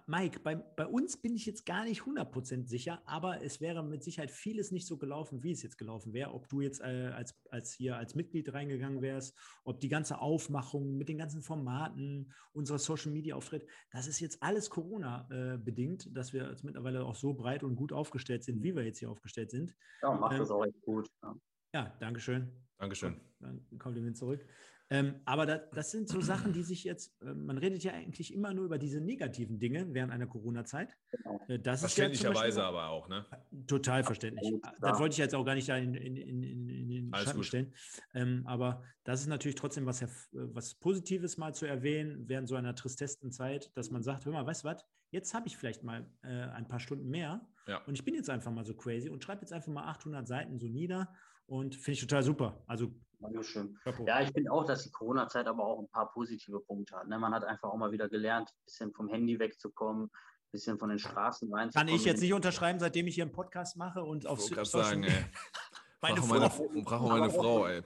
Mike, 0.06 0.40
bei, 0.40 0.54
bei 0.54 0.86
uns 0.86 1.18
bin 1.18 1.34
ich 1.34 1.44
jetzt 1.44 1.66
gar 1.66 1.84
nicht 1.84 2.02
100% 2.02 2.66
sicher, 2.66 3.02
aber 3.04 3.42
es 3.42 3.60
wäre 3.60 3.84
mit 3.84 4.02
Sicherheit 4.02 4.30
vieles 4.30 4.70
nicht 4.70 4.86
so 4.86 4.96
gelaufen, 4.96 5.42
wie 5.42 5.52
es 5.52 5.62
jetzt 5.62 5.76
gelaufen 5.76 6.14
wäre. 6.14 6.32
Ob 6.32 6.48
du 6.48 6.62
jetzt 6.62 6.80
äh, 6.80 7.12
als, 7.14 7.38
als 7.50 7.72
hier 7.72 7.96
als 7.96 8.14
Mitglied 8.14 8.52
reingegangen 8.52 9.02
wärst, 9.02 9.36
ob 9.64 9.80
die 9.80 9.88
ganze 9.88 10.18
Aufmachung 10.18 10.96
mit 10.96 11.08
den 11.08 11.18
ganzen 11.18 11.42
Formaten, 11.42 12.32
unserer 12.52 12.78
Social 12.78 13.12
Media 13.12 13.36
Auftritt, 13.36 13.66
das 13.90 14.06
ist 14.06 14.20
jetzt 14.20 14.42
alles 14.42 14.70
Corona 14.70 15.28
äh, 15.30 15.58
bedingt, 15.58 16.16
dass 16.16 16.32
wir 16.32 16.48
jetzt 16.48 16.64
mittlerweile 16.64 17.04
auch 17.04 17.14
so 17.14 17.34
breit 17.34 17.62
und 17.62 17.76
gut 17.76 17.92
aufgestellt 17.92 18.44
sind, 18.44 18.62
wie 18.62 18.74
wir 18.74 18.84
jetzt 18.84 18.98
hier 18.98 19.10
aufgestellt 19.10 19.50
sind. 19.50 19.76
Ja, 20.02 20.12
macht 20.12 20.32
Ähm, 20.32 20.38
das 20.38 20.50
auch 20.50 20.64
echt 20.64 20.80
gut. 20.80 21.08
Ja. 21.22 21.36
Ja, 21.74 21.96
Dankeschön. 22.00 22.50
Dankeschön. 22.78 23.20
Dann 23.40 23.66
Kompliment 23.78 24.16
zurück. 24.16 24.46
Ähm, 24.88 25.16
aber 25.24 25.46
da, 25.46 25.58
das 25.58 25.90
sind 25.90 26.08
so 26.08 26.20
Sachen, 26.20 26.52
die 26.52 26.62
sich 26.62 26.84
jetzt, 26.84 27.20
äh, 27.20 27.34
man 27.34 27.58
redet 27.58 27.82
ja 27.82 27.92
eigentlich 27.92 28.32
immer 28.32 28.54
nur 28.54 28.64
über 28.66 28.78
diese 28.78 29.00
negativen 29.00 29.58
Dinge 29.58 29.86
während 29.92 30.12
einer 30.12 30.26
Corona-Zeit. 30.28 30.96
Genau. 31.10 31.40
Äh, 31.48 31.58
das 31.58 31.80
ja 31.82 31.88
Verständlicherweise 31.88 32.60
Beispiel- 32.60 32.62
aber 32.62 32.88
auch, 32.90 33.08
ne? 33.08 33.26
Total 33.66 34.04
verständlich. 34.04 34.46
Absolut, 34.46 34.64
Das 34.64 34.78
klar. 34.78 34.98
wollte 35.00 35.12
ich 35.14 35.18
jetzt 35.18 35.34
auch 35.34 35.44
gar 35.44 35.54
nicht 35.56 35.68
da 35.68 35.76
in, 35.76 35.94
in, 35.94 36.16
in, 36.16 36.42
in, 36.68 36.88
den 36.88 37.12
Alles 37.12 37.24
Schatten 37.24 37.38
gut. 37.38 37.46
stellen. 37.46 37.74
Ähm, 38.14 38.42
aber 38.46 38.84
das 39.02 39.20
ist 39.22 39.26
natürlich 39.26 39.56
trotzdem 39.56 39.86
was, 39.86 40.02
äh, 40.02 40.08
was 40.32 40.74
Positives 40.76 41.36
mal 41.36 41.52
zu 41.52 41.66
erwähnen 41.66 42.28
während 42.28 42.48
so 42.48 42.54
einer 42.54 42.74
tristesten 42.76 43.32
Zeit, 43.32 43.72
dass 43.76 43.90
man 43.90 44.02
sagt, 44.04 44.24
hör 44.24 44.32
mal, 44.32 44.46
weißt 44.46 44.62
du 44.62 44.68
was, 44.68 44.84
jetzt 45.10 45.34
habe 45.34 45.48
ich 45.48 45.56
vielleicht 45.56 45.82
mal 45.82 46.08
äh, 46.22 46.28
ein 46.28 46.68
paar 46.68 46.78
Stunden 46.80 47.08
mehr 47.08 47.44
Ja. 47.66 47.78
und 47.86 47.94
ich 47.94 48.04
bin 48.04 48.14
jetzt 48.14 48.30
einfach 48.30 48.52
mal 48.52 48.64
so 48.64 48.74
crazy 48.74 49.08
und 49.08 49.24
schreibe 49.24 49.40
jetzt 49.40 49.52
einfach 49.52 49.72
mal 49.72 49.84
800 49.88 50.28
Seiten 50.28 50.58
so 50.60 50.68
nieder 50.68 51.12
und 51.46 51.74
finde 51.74 51.92
ich 51.92 52.00
total 52.00 52.22
super. 52.22 52.62
Also, 52.66 52.92
Dankeschön. 53.18 53.78
Ja, 54.06 54.20
ich 54.20 54.30
finde 54.32 54.52
auch, 54.52 54.64
dass 54.64 54.84
die 54.84 54.90
Corona-Zeit 54.90 55.46
aber 55.46 55.64
auch 55.64 55.80
ein 55.80 55.88
paar 55.88 56.12
positive 56.12 56.60
Punkte 56.60 56.96
hat. 56.96 57.08
Ne? 57.08 57.18
Man 57.18 57.32
hat 57.34 57.44
einfach 57.44 57.70
auch 57.70 57.76
mal 57.76 57.90
wieder 57.92 58.08
gelernt, 58.08 58.50
ein 58.50 58.64
bisschen 58.64 58.92
vom 58.92 59.08
Handy 59.08 59.38
wegzukommen, 59.38 60.04
ein 60.04 60.10
bisschen 60.52 60.78
von 60.78 60.90
den 60.90 60.98
Straßen 60.98 61.48
kann 61.50 61.58
reinzukommen. 61.58 61.94
ich 61.94 62.04
jetzt 62.04 62.20
nicht 62.20 62.34
unterschreiben, 62.34 62.78
seitdem 62.78 63.06
ich 63.06 63.14
hier 63.14 63.24
einen 63.24 63.32
Podcast 63.32 63.76
mache 63.76 64.02
und 64.02 64.26
auf 64.26 64.38
Ich 64.38 64.44
wollte 64.44 64.54
gerade 64.56 64.68
Social- 64.68 64.84
sagen, 64.90 65.02
ey. 65.04 65.24
Meine 66.02 66.20
Brauche 66.20 66.28
meine, 66.28 66.50
Frau. 66.50 66.68
brauche 66.84 67.08
meine 67.08 67.30
Frau, 67.30 67.66
ey. 67.66 67.82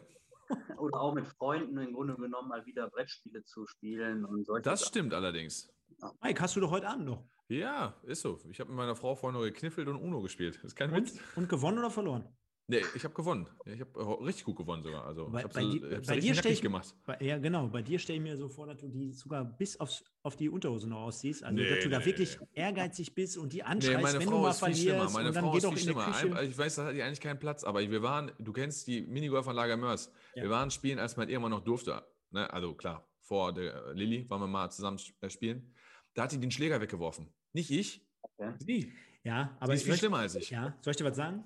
Oder 0.78 1.00
auch 1.00 1.14
mit 1.14 1.26
Freunden 1.28 1.78
im 1.78 1.92
Grunde 1.92 2.16
genommen 2.16 2.48
mal 2.48 2.66
wieder 2.66 2.90
Brettspiele 2.90 3.44
zu 3.44 3.66
spielen 3.68 4.24
und 4.24 4.44
solche 4.44 4.62
Das 4.62 4.80
Sachen. 4.80 4.88
stimmt 4.88 5.14
allerdings. 5.14 5.72
Mike, 6.20 6.40
hast 6.42 6.56
du 6.56 6.60
doch 6.60 6.72
heute 6.72 6.88
Abend 6.88 7.04
noch. 7.06 7.24
Ja, 7.48 7.94
ist 8.02 8.22
so. 8.22 8.40
Ich 8.50 8.58
habe 8.58 8.70
mit 8.70 8.76
meiner 8.78 8.96
Frau 8.96 9.14
vorhin 9.14 9.38
noch 9.38 9.44
gekniffelt 9.46 9.86
und 9.88 9.96
Uno 9.96 10.20
gespielt. 10.22 10.56
Das 10.56 10.64
ist 10.64 10.76
kein 10.76 10.90
Und, 10.90 10.96
Witz. 11.14 11.20
und 11.36 11.48
gewonnen 11.48 11.78
oder 11.78 11.90
verloren? 11.90 12.24
Nee, 12.70 12.82
ich 12.94 13.02
habe 13.04 13.12
gewonnen. 13.14 13.48
Ich 13.64 13.80
habe 13.80 14.24
richtig 14.24 14.44
gut 14.44 14.56
gewonnen 14.56 14.82
sogar. 14.82 15.04
Also, 15.04 15.28
Bei- 15.28 15.38
ich 15.40 15.44
habe 15.44 15.54
bei 15.54 15.60
so, 15.62 15.68
hab's 15.68 15.80
bei 15.80 15.86
dir 15.86 15.96
richtig 15.96 16.18
stell 16.20 16.34
nackig 16.36 16.52
ich- 16.52 16.62
gemacht. 16.62 16.94
Bei, 17.04 17.18
ja, 17.20 17.38
genau. 17.38 17.66
Bei 17.68 17.82
dir 17.82 17.98
stelle 17.98 18.18
ich 18.18 18.22
mir 18.22 18.36
so 18.36 18.48
vor, 18.48 18.66
dass 18.68 18.78
du 18.78 18.88
die 18.88 19.10
sogar 19.12 19.44
bis 19.44 19.78
aufs, 19.80 20.04
auf 20.22 20.36
die 20.36 20.48
Unterhose 20.48 20.88
noch 20.88 21.00
aussiehst. 21.00 21.42
Also, 21.42 21.56
Nee, 21.60 21.68
dass 21.68 21.82
du 21.82 21.90
da 21.90 21.98
nee, 21.98 22.06
wirklich 22.06 22.38
nee. 22.40 22.46
ehrgeizig 22.54 23.14
bist 23.14 23.36
und 23.38 23.52
die 23.52 23.62
anschreist, 23.64 24.00
meine 24.02 24.18
wenn 24.20 24.26
du 24.26 24.30
Frau 24.32 24.42
mal 24.42 24.50
ist 24.50 24.64
viel 24.64 24.74
schlimmer. 24.76 24.94
verlierst. 25.08 25.14
Meine 25.14 25.28
und 25.28 25.34
dann 25.34 25.44
Frau 25.44 25.50
geh 25.52 25.58
ist 25.58 25.66
viel 25.68 25.78
schlimmer. 25.78 26.04
Küche. 26.12 26.44
Ich 26.44 26.58
weiß, 26.58 26.74
da 26.76 26.84
hat 26.86 26.94
die 26.94 27.02
eigentlich 27.02 27.20
keinen 27.20 27.38
Platz, 27.40 27.64
aber 27.64 27.80
wir 27.80 28.02
waren, 28.02 28.30
du 28.38 28.52
kennst 28.52 28.86
die 28.86 29.02
Minigolfanlage 29.02 29.76
Mörs. 29.76 30.12
Ja. 30.36 30.44
Wir 30.44 30.50
waren 30.50 30.70
spielen, 30.70 30.98
als 31.00 31.16
man 31.16 31.28
irgendwann 31.28 31.50
noch 31.50 31.64
durfte. 31.64 32.02
Ne? 32.30 32.48
Also 32.52 32.74
klar, 32.74 33.08
vor 33.20 33.52
der 33.52 33.74
äh, 33.86 33.92
Lilly 33.94 34.30
waren 34.30 34.40
wir 34.40 34.46
mal 34.46 34.70
zusammen 34.70 35.00
äh, 35.22 35.28
spielen. 35.28 35.74
Da 36.14 36.22
hat 36.22 36.32
die 36.32 36.38
den 36.38 36.50
Schläger 36.52 36.80
weggeworfen. 36.80 37.28
Nicht 37.52 37.70
ich, 37.70 38.06
Okay. 38.22 38.52
sie. 38.60 38.92
Ja, 39.24 39.56
aber 39.60 39.72
die 39.72 39.78
ist 39.78 39.84
viel 39.84 39.94
ich- 39.94 39.98
schlimmer 39.98 40.18
als 40.18 40.34
ich. 40.36 40.50
Ja, 40.50 40.76
soll 40.82 40.92
ich 40.92 40.96
dir 40.96 41.04
was 41.04 41.16
sagen? 41.16 41.42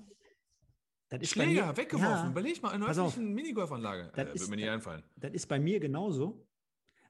Schläger 1.23 1.67
mir- 1.67 1.77
weggeworfen. 1.77 2.25
Ja, 2.25 2.29
Überleg 2.29 2.61
mal, 2.61 2.69
in 2.75 2.83
einer 2.83 2.91
öffentlichen 2.91 3.33
Minigolfanlage. 3.33 4.11
Das 4.15 4.27
Äh, 4.29 4.33
ist- 4.33 4.49
mir 4.49 4.55
nicht 4.57 4.69
einfallen. 4.69 5.03
das 5.17 5.31
ist 5.33 5.47
bei 5.47 5.59
mir 5.59 5.79
genauso. 5.79 6.45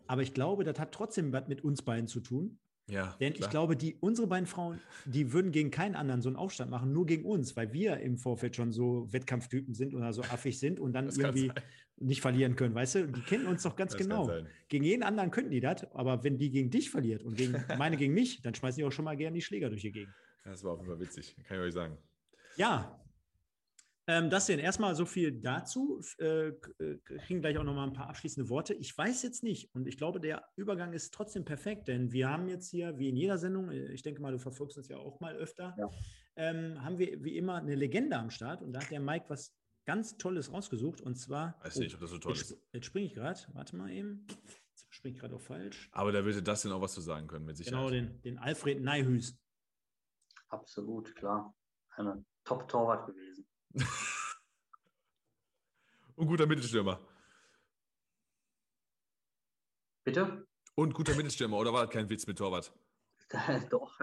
Aber 0.08 0.22
ich 0.22 0.34
glaube, 0.34 0.64
das 0.64 0.78
hat 0.80 0.92
trotzdem 0.92 1.32
was 1.34 1.48
mit 1.48 1.64
uns 1.64 1.82
beiden 1.82 2.08
zu 2.08 2.20
tun. 2.20 2.60
Ja, 2.88 3.16
Denn 3.20 3.34
klar. 3.34 3.48
ich 3.48 3.50
glaube, 3.50 3.76
die, 3.76 3.96
unsere 4.00 4.28
beiden 4.28 4.46
Frauen, 4.46 4.80
die 5.06 5.34
würden 5.34 5.52
gegen 5.52 5.72
keinen 5.72 5.96
anderen 5.96 6.22
so 6.22 6.30
einen 6.30 6.36
Aufstand 6.36 6.70
machen, 6.70 6.94
nur 6.94 7.08
gegen 7.08 7.26
uns, 7.26 7.56
weil 7.56 7.74
wir 7.74 7.98
im 7.98 8.20
Vorfeld 8.20 8.56
schon 8.56 8.72
so 8.72 9.12
Wettkampftypen 9.12 9.74
sind 9.74 9.96
oder 9.96 10.14
so 10.14 10.22
affig 10.22 10.60
sind 10.60 10.80
und 10.80 10.94
dann 10.94 11.08
Das 11.08 11.18
irgendwie 11.18 11.52
nicht 11.98 12.22
verlieren 12.22 12.56
können, 12.56 12.76
weißt 12.76 12.94
du? 12.96 13.08
Die 13.08 13.22
kennen 13.22 13.48
uns 13.48 13.64
doch 13.64 13.76
ganz 13.76 13.94
Das 13.94 14.02
genau. 14.04 14.30
Gegen 14.68 14.84
jeden 14.84 15.02
anderen 15.02 15.32
könnten 15.32 15.50
die 15.50 15.62
das, 15.62 15.92
aber 15.96 16.24
wenn 16.24 16.38
die 16.38 16.52
gegen 16.52 16.70
dich 16.70 16.92
verliert 16.92 17.24
und 17.24 17.36
gegen 17.36 17.54
meine 17.80 17.98
gegen 17.98 18.14
mich, 18.14 18.44
dann 18.44 18.54
schmeißen 18.54 18.78
die 18.80 18.84
auch 18.86 18.92
schon 18.92 19.06
mal 19.06 19.18
gerne 19.18 19.34
die 19.34 19.42
Schläger 19.42 19.70
durch 19.70 19.82
die 19.82 19.92
Gegend. 19.92 20.14
Das 20.44 20.64
war 20.64 20.74
auf 20.74 20.80
jeden 20.82 20.92
Fall 20.92 21.00
witzig, 21.00 21.36
kann 21.48 21.58
ich 21.58 21.64
euch 21.64 21.74
sagen. 21.74 21.98
Ja. 22.56 23.00
Ähm, 24.08 24.30
das 24.30 24.46
denn 24.46 24.60
erstmal 24.60 24.94
so 24.96 25.06
viel 25.06 25.32
dazu. 25.32 26.00
Äh, 26.20 26.50
äh, 26.50 26.98
kriegen 27.26 27.42
gleich 27.42 27.58
auch 27.58 27.64
noch 27.64 27.74
mal 27.74 27.86
ein 27.88 27.94
paar 27.94 28.08
abschließende 28.10 28.50
Worte. 28.50 28.74
Ich 28.76 28.96
weiß 28.96 29.24
jetzt 29.24 29.42
nicht 29.44 29.74
und 29.74 29.88
ich 29.88 29.98
glaube, 29.98 30.20
der 30.20 30.48
Übergang 30.56 30.94
ist 30.94 31.14
trotzdem 31.14 31.44
perfekt, 31.44 31.88
denn 31.88 32.12
wir 32.12 32.30
haben 32.30 32.48
jetzt 32.48 32.70
hier, 32.70 32.98
wie 33.00 33.10
in 33.10 33.18
jeder 33.18 33.38
Sendung, 33.40 33.72
äh, 33.72 33.92
ich 33.94 34.04
denke 34.04 34.22
mal, 34.22 34.32
du 34.32 34.40
verfolgst 34.40 34.78
uns 34.78 34.88
ja 34.90 34.98
auch 34.98 35.20
mal 35.20 35.36
öfter, 35.36 35.76
Ja. 35.78 35.90
ähm, 36.36 36.84
haben 36.84 37.00
wir 37.00 37.24
wie 37.24 37.36
immer 37.38 37.56
eine 37.56 37.74
Legende 37.76 38.18
am 38.18 38.30
Start 38.30 38.62
und 38.62 38.74
da 38.74 38.82
hat 38.82 38.92
der 38.92 39.00
Mike 39.00 39.26
was 39.30 39.56
ganz 39.86 40.18
Tolles 40.18 40.52
rausgesucht 40.52 41.02
und 41.02 41.16
zwar. 41.16 41.60
Weiß 41.64 41.78
nicht, 41.78 41.94
ob 41.96 42.02
das 42.02 42.12
so 42.12 42.18
toll 42.20 42.34
jetzt, 42.36 42.52
ist. 42.52 42.62
jetzt 42.74 42.86
springe 42.86 43.08
ich 43.08 43.14
gerade, 43.16 43.40
warte 43.54 43.76
mal 43.76 43.90
eben. 43.92 44.28
Jetzt 44.72 44.88
springe 44.94 45.16
ich 45.16 45.20
gerade 45.22 45.36
auch 45.36 45.42
falsch. 45.42 45.90
Aber 45.94 46.12
da 46.12 46.24
würde 46.26 46.44
das 46.44 46.62
denn 46.64 46.72
auch 46.72 46.82
was 46.82 46.94
zu 46.94 47.02
sagen 47.02 47.28
können, 47.28 47.46
mit 47.46 47.58
Sicherheit. 47.58 47.78
Genau, 47.78 47.90
den, 47.90 48.22
den 48.22 48.38
Alfred 48.38 48.82
Neihüs. 48.82 49.38
Absolut, 50.50 51.16
klar. 51.16 51.56
Eine 51.96 52.24
Top-Torwart 52.44 53.08
gewesen. 53.08 53.48
Und 56.16 56.28
guter 56.28 56.46
Mittelstürmer. 56.46 57.00
Bitte? 60.06 60.48
Und 60.76 60.94
guter 60.94 61.16
Mittelstürmer, 61.16 61.58
oder 61.58 61.74
war 61.74 61.86
das 61.86 61.94
kein 61.94 62.10
Witz 62.10 62.28
mit 62.28 62.38
Torwart? 62.38 62.72
Doch. 63.70 64.00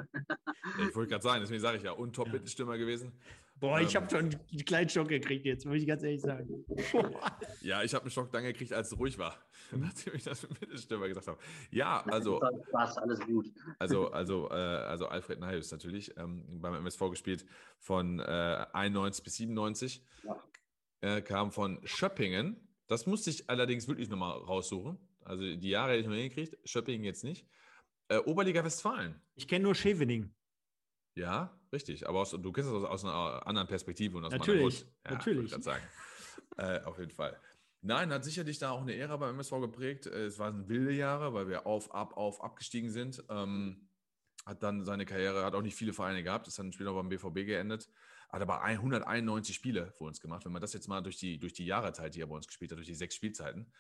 Ich 0.88 0.94
wollte 0.94 1.10
gerade 1.10 1.22
sagen, 1.22 1.40
deswegen 1.40 1.60
sage 1.60 1.78
ich 1.78 1.82
ja, 1.84 1.92
und 1.92 2.14
Top-Mittelstürmer 2.14 2.76
gewesen. 2.78 3.12
Boah, 3.60 3.80
ich 3.80 3.94
Ähm. 3.94 4.00
habe 4.02 4.10
schon 4.10 4.24
einen 4.24 4.64
kleinen 4.64 4.88
Schock 4.88 5.08
gekriegt 5.08 5.46
jetzt, 5.46 5.64
muss 5.64 5.76
ich 5.76 5.86
ganz 5.86 6.02
ehrlich 6.02 6.20
sagen. 6.20 6.64
Ja, 7.60 7.84
ich 7.84 7.94
habe 7.94 8.02
einen 8.02 8.10
Schock 8.10 8.32
dann 8.32 8.42
gekriegt, 8.42 8.72
als 8.72 8.90
es 8.90 8.98
ruhig 8.98 9.16
war, 9.18 9.36
nachdem 9.70 10.14
ich 10.16 10.24
das 10.24 10.42
mit 10.42 10.60
Mittelstürmer 10.60 11.06
gesagt 11.06 11.28
habe. 11.28 11.38
Ja, 11.70 12.02
also 12.06 12.40
Passt, 12.72 12.98
alles 12.98 13.20
gut. 13.20 13.52
Also, 13.78 14.10
also, 14.10 14.50
äh, 14.50 14.54
also 14.54 15.06
Alfred 15.06 15.38
Nahus 15.38 15.70
natürlich 15.70 16.16
ähm, 16.16 16.60
beim 16.60 16.74
MSV 16.74 17.10
gespielt 17.10 17.46
von 17.78 18.18
äh, 18.18 18.66
91 18.72 19.22
bis 19.22 19.36
97. 19.36 20.04
Ja. 20.24 20.42
Äh, 21.02 21.22
kam 21.22 21.52
von 21.52 21.78
Schöppingen. 21.84 22.68
Das 22.88 23.06
musste 23.06 23.30
ich 23.30 23.48
allerdings 23.48 23.86
wirklich 23.86 24.08
nochmal 24.08 24.32
raussuchen. 24.38 24.98
Also 25.24 25.42
die 25.44 25.68
Jahre 25.70 25.92
hätte 25.92 26.00
ich 26.00 26.06
noch 26.08 26.14
hingekriegt. 26.14 26.58
Schöppingen 26.68 27.04
jetzt 27.04 27.22
nicht. 27.22 27.46
Äh, 28.12 28.18
Oberliga 28.18 28.62
Westfalen. 28.62 29.20
Ich 29.34 29.48
kenne 29.48 29.64
nur 29.64 29.74
Schevening. 29.74 30.34
Ja, 31.14 31.58
richtig. 31.72 32.06
Aber 32.06 32.20
aus, 32.20 32.30
du 32.30 32.52
kennst 32.52 32.70
das 32.70 32.76
aus, 32.76 32.84
aus 32.84 33.04
einer 33.04 33.46
anderen 33.46 33.68
Perspektive 33.68 34.18
und 34.18 34.24
aus 34.24 34.30
meiner 34.30 34.40
Natürlich, 34.40 34.80
Hut. 34.80 34.86
Ja, 35.04 35.10
natürlich. 35.12 35.56
ich 35.56 35.64
sagen. 35.64 35.82
äh, 36.58 36.80
auf 36.82 36.98
jeden 36.98 37.10
Fall. 37.10 37.38
Nein, 37.80 38.12
hat 38.12 38.24
sicherlich 38.24 38.58
da 38.58 38.70
auch 38.70 38.82
eine 38.82 38.94
Ära 38.94 39.16
beim 39.16 39.30
MSV 39.30 39.52
geprägt. 39.60 40.06
Äh, 40.06 40.26
Es 40.26 40.38
waren 40.38 40.68
wilde 40.68 40.92
Jahre, 40.92 41.32
weil 41.32 41.48
wir 41.48 41.66
auf, 41.66 41.94
ab, 41.94 42.16
auf, 42.16 42.42
abgestiegen 42.42 42.90
sind. 42.90 43.24
Ähm, 43.28 43.88
hat 44.44 44.62
dann 44.62 44.84
seine 44.84 45.06
Karriere, 45.06 45.44
hat 45.44 45.54
auch 45.54 45.62
nicht 45.62 45.76
viele 45.76 45.92
Vereine 45.92 46.22
gehabt, 46.22 46.48
ist 46.48 46.58
dann 46.58 46.72
später 46.72 46.92
beim 46.92 47.08
BVB 47.08 47.46
geendet. 47.46 47.88
Hat 48.28 48.42
aber 48.42 48.62
191 48.62 49.54
Spiele 49.54 49.92
für 49.92 50.04
uns 50.04 50.20
gemacht. 50.20 50.44
Wenn 50.44 50.52
man 50.52 50.62
das 50.62 50.72
jetzt 50.72 50.88
mal 50.88 51.00
durch 51.00 51.16
die, 51.16 51.38
durch 51.38 51.52
die 51.52 51.66
Jahre 51.66 51.92
teilt, 51.92 52.14
die 52.14 52.20
er 52.20 52.26
bei 52.26 52.34
uns 52.34 52.46
gespielt 52.46 52.72
hat, 52.72 52.78
durch 52.78 52.88
die 52.88 52.94
sechs 52.94 53.14
Spielzeiten, 53.14 53.72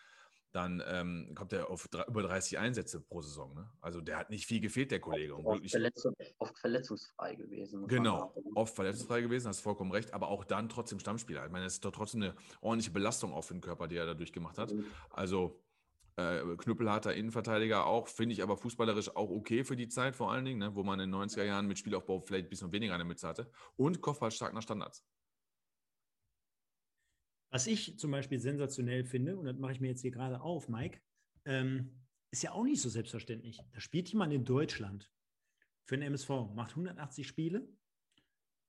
dann 0.52 0.82
ähm, 0.86 1.32
kommt 1.34 1.52
er 1.52 1.70
auf 1.70 1.88
drei, 1.88 2.04
über 2.04 2.22
30 2.22 2.58
Einsätze 2.58 3.00
pro 3.00 3.22
Saison. 3.22 3.54
Ne? 3.54 3.68
Also 3.80 4.00
der 4.00 4.18
hat 4.18 4.30
nicht 4.30 4.46
viel 4.46 4.60
gefehlt, 4.60 4.90
der 4.90 5.00
Kollege. 5.00 5.34
Oft, 5.34 5.46
wirklich- 5.46 5.72
verletzung, 5.72 6.14
oft 6.38 6.58
verletzungsfrei 6.58 7.34
gewesen. 7.34 7.86
Genau, 7.88 8.34
oft 8.54 8.74
verletzungsfrei 8.74 9.22
gewesen, 9.22 9.48
hast 9.48 9.60
vollkommen 9.60 9.92
recht, 9.92 10.12
aber 10.12 10.28
auch 10.28 10.44
dann 10.44 10.68
trotzdem 10.68 10.98
Stammspieler. 11.00 11.46
Ich 11.46 11.50
meine, 11.52 11.64
es 11.64 11.74
ist 11.74 11.84
doch 11.84 11.92
trotzdem 11.92 12.22
eine 12.22 12.34
ordentliche 12.60 12.90
Belastung 12.90 13.32
für 13.42 13.54
den 13.54 13.62
Körper, 13.62 13.88
die 13.88 13.96
er 13.96 14.06
dadurch 14.06 14.32
gemacht 14.32 14.58
hat. 14.58 14.74
Also 15.10 15.62
äh, 16.16 16.42
knüppelharter 16.58 17.14
Innenverteidiger 17.14 17.86
auch, 17.86 18.06
finde 18.08 18.34
ich 18.34 18.42
aber 18.42 18.58
fußballerisch 18.58 19.16
auch 19.16 19.30
okay 19.30 19.64
für 19.64 19.76
die 19.76 19.88
Zeit 19.88 20.14
vor 20.14 20.30
allen 20.30 20.44
Dingen, 20.44 20.58
ne, 20.58 20.74
wo 20.74 20.82
man 20.82 21.00
in 21.00 21.10
den 21.10 21.20
90er 21.20 21.44
Jahren 21.44 21.66
mit 21.66 21.78
Spielaufbau 21.78 22.20
vielleicht 22.20 22.46
ein 22.46 22.50
bisschen 22.50 22.72
weniger 22.72 22.94
eine 22.94 23.04
Mütze 23.04 23.26
hatte. 23.26 23.50
Und 23.76 24.02
Kopfballstark 24.02 24.52
nach 24.52 24.62
Standards. 24.62 25.02
Was 27.52 27.66
ich 27.66 27.98
zum 27.98 28.10
Beispiel 28.10 28.38
sensationell 28.38 29.04
finde, 29.04 29.36
und 29.36 29.44
das 29.44 29.58
mache 29.58 29.72
ich 29.72 29.80
mir 29.80 29.88
jetzt 29.88 30.00
hier 30.00 30.10
gerade 30.10 30.40
auf, 30.40 30.70
Mike, 30.70 31.00
ähm, 31.44 32.02
ist 32.30 32.42
ja 32.42 32.52
auch 32.52 32.64
nicht 32.64 32.80
so 32.80 32.88
selbstverständlich. 32.88 33.62
Da 33.72 33.80
spielt 33.80 34.08
jemand 34.08 34.32
in 34.32 34.46
Deutschland 34.46 35.12
für 35.84 35.98
den 35.98 36.06
MSV, 36.06 36.30
macht 36.54 36.70
180 36.70 37.28
Spiele, 37.28 37.68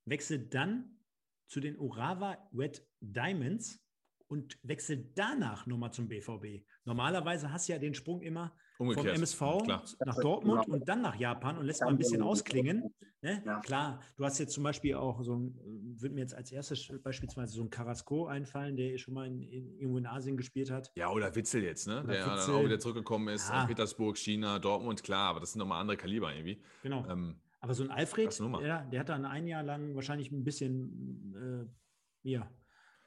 wechselt 0.03 0.53
dann 0.53 0.99
zu 1.47 1.61
den 1.61 1.79
Urawa 1.79 2.49
Red 2.53 2.85
Diamonds 2.99 3.79
und 4.27 4.59
wechselt 4.63 5.17
danach 5.17 5.65
nochmal 5.65 5.93
zum 5.93 6.09
BVB. 6.09 6.67
Normalerweise 6.83 7.53
hast 7.53 7.69
du 7.69 7.73
ja 7.73 7.79
den 7.79 7.93
Sprung 7.93 8.21
immer 8.21 8.53
Umgekehrt. 8.83 9.07
vom 9.07 9.15
MSV 9.15 9.63
Klar. 9.65 9.83
nach 10.05 10.15
Dortmund 10.19 10.67
und 10.67 10.87
dann 10.87 11.01
nach 11.01 11.15
Japan 11.15 11.57
und 11.57 11.65
lässt 11.65 11.81
mal 11.81 11.89
ein 11.89 11.97
bisschen 11.97 12.21
ausklingen. 12.21 12.93
Ne? 13.21 13.41
Ja. 13.45 13.59
Klar, 13.61 14.01
du 14.17 14.25
hast 14.25 14.37
jetzt 14.39 14.53
zum 14.53 14.63
Beispiel 14.63 14.95
auch 14.95 15.23
so 15.23 15.35
ein, 15.35 15.57
würde 16.01 16.13
mir 16.13 16.21
jetzt 16.21 16.35
als 16.35 16.51
erstes 16.51 16.91
beispielsweise 17.03 17.53
so 17.53 17.63
ein 17.63 17.69
Carrasco 17.69 18.25
einfallen, 18.27 18.75
der 18.75 18.97
schon 18.97 19.13
mal 19.13 19.27
in, 19.27 19.41
in, 19.43 19.77
irgendwo 19.77 19.97
in 19.97 20.05
Asien 20.05 20.35
gespielt 20.35 20.69
hat. 20.71 20.91
Ja, 20.95 21.09
oder 21.09 21.33
Witzel 21.33 21.63
jetzt, 21.63 21.87
ne? 21.87 22.03
Oder 22.03 22.13
der 22.13 22.25
dann 22.25 22.37
Witzel. 22.37 22.55
auch 22.55 22.63
wieder 22.65 22.79
zurückgekommen 22.79 23.29
ist. 23.29 23.49
Ja. 23.49 23.61
St. 23.61 23.67
Petersburg, 23.69 24.17
China, 24.17 24.59
Dortmund, 24.59 25.03
klar, 25.03 25.29
aber 25.29 25.39
das 25.39 25.53
sind 25.53 25.59
nochmal 25.59 25.79
andere 25.79 25.95
Kaliber 25.97 26.33
irgendwie. 26.33 26.61
Genau. 26.81 27.05
Ähm, 27.09 27.35
Aber 27.61 27.73
so 27.73 27.83
ein 27.83 27.91
Alfred, 27.91 28.37
der, 28.61 28.85
der 28.87 28.99
hat 28.99 29.07
dann 29.09 29.25
ein 29.25 29.47
Jahr 29.47 29.63
lang 29.63 29.95
wahrscheinlich 29.95 30.31
ein 30.31 30.43
bisschen, 30.43 31.69
äh, 32.23 32.29
ja, 32.29 32.51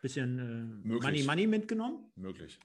bisschen 0.00 0.82
äh. 0.84 0.88
Money 0.88 1.24
Money 1.24 1.46
mitgenommen 1.46 2.10
möglich. 2.16 2.58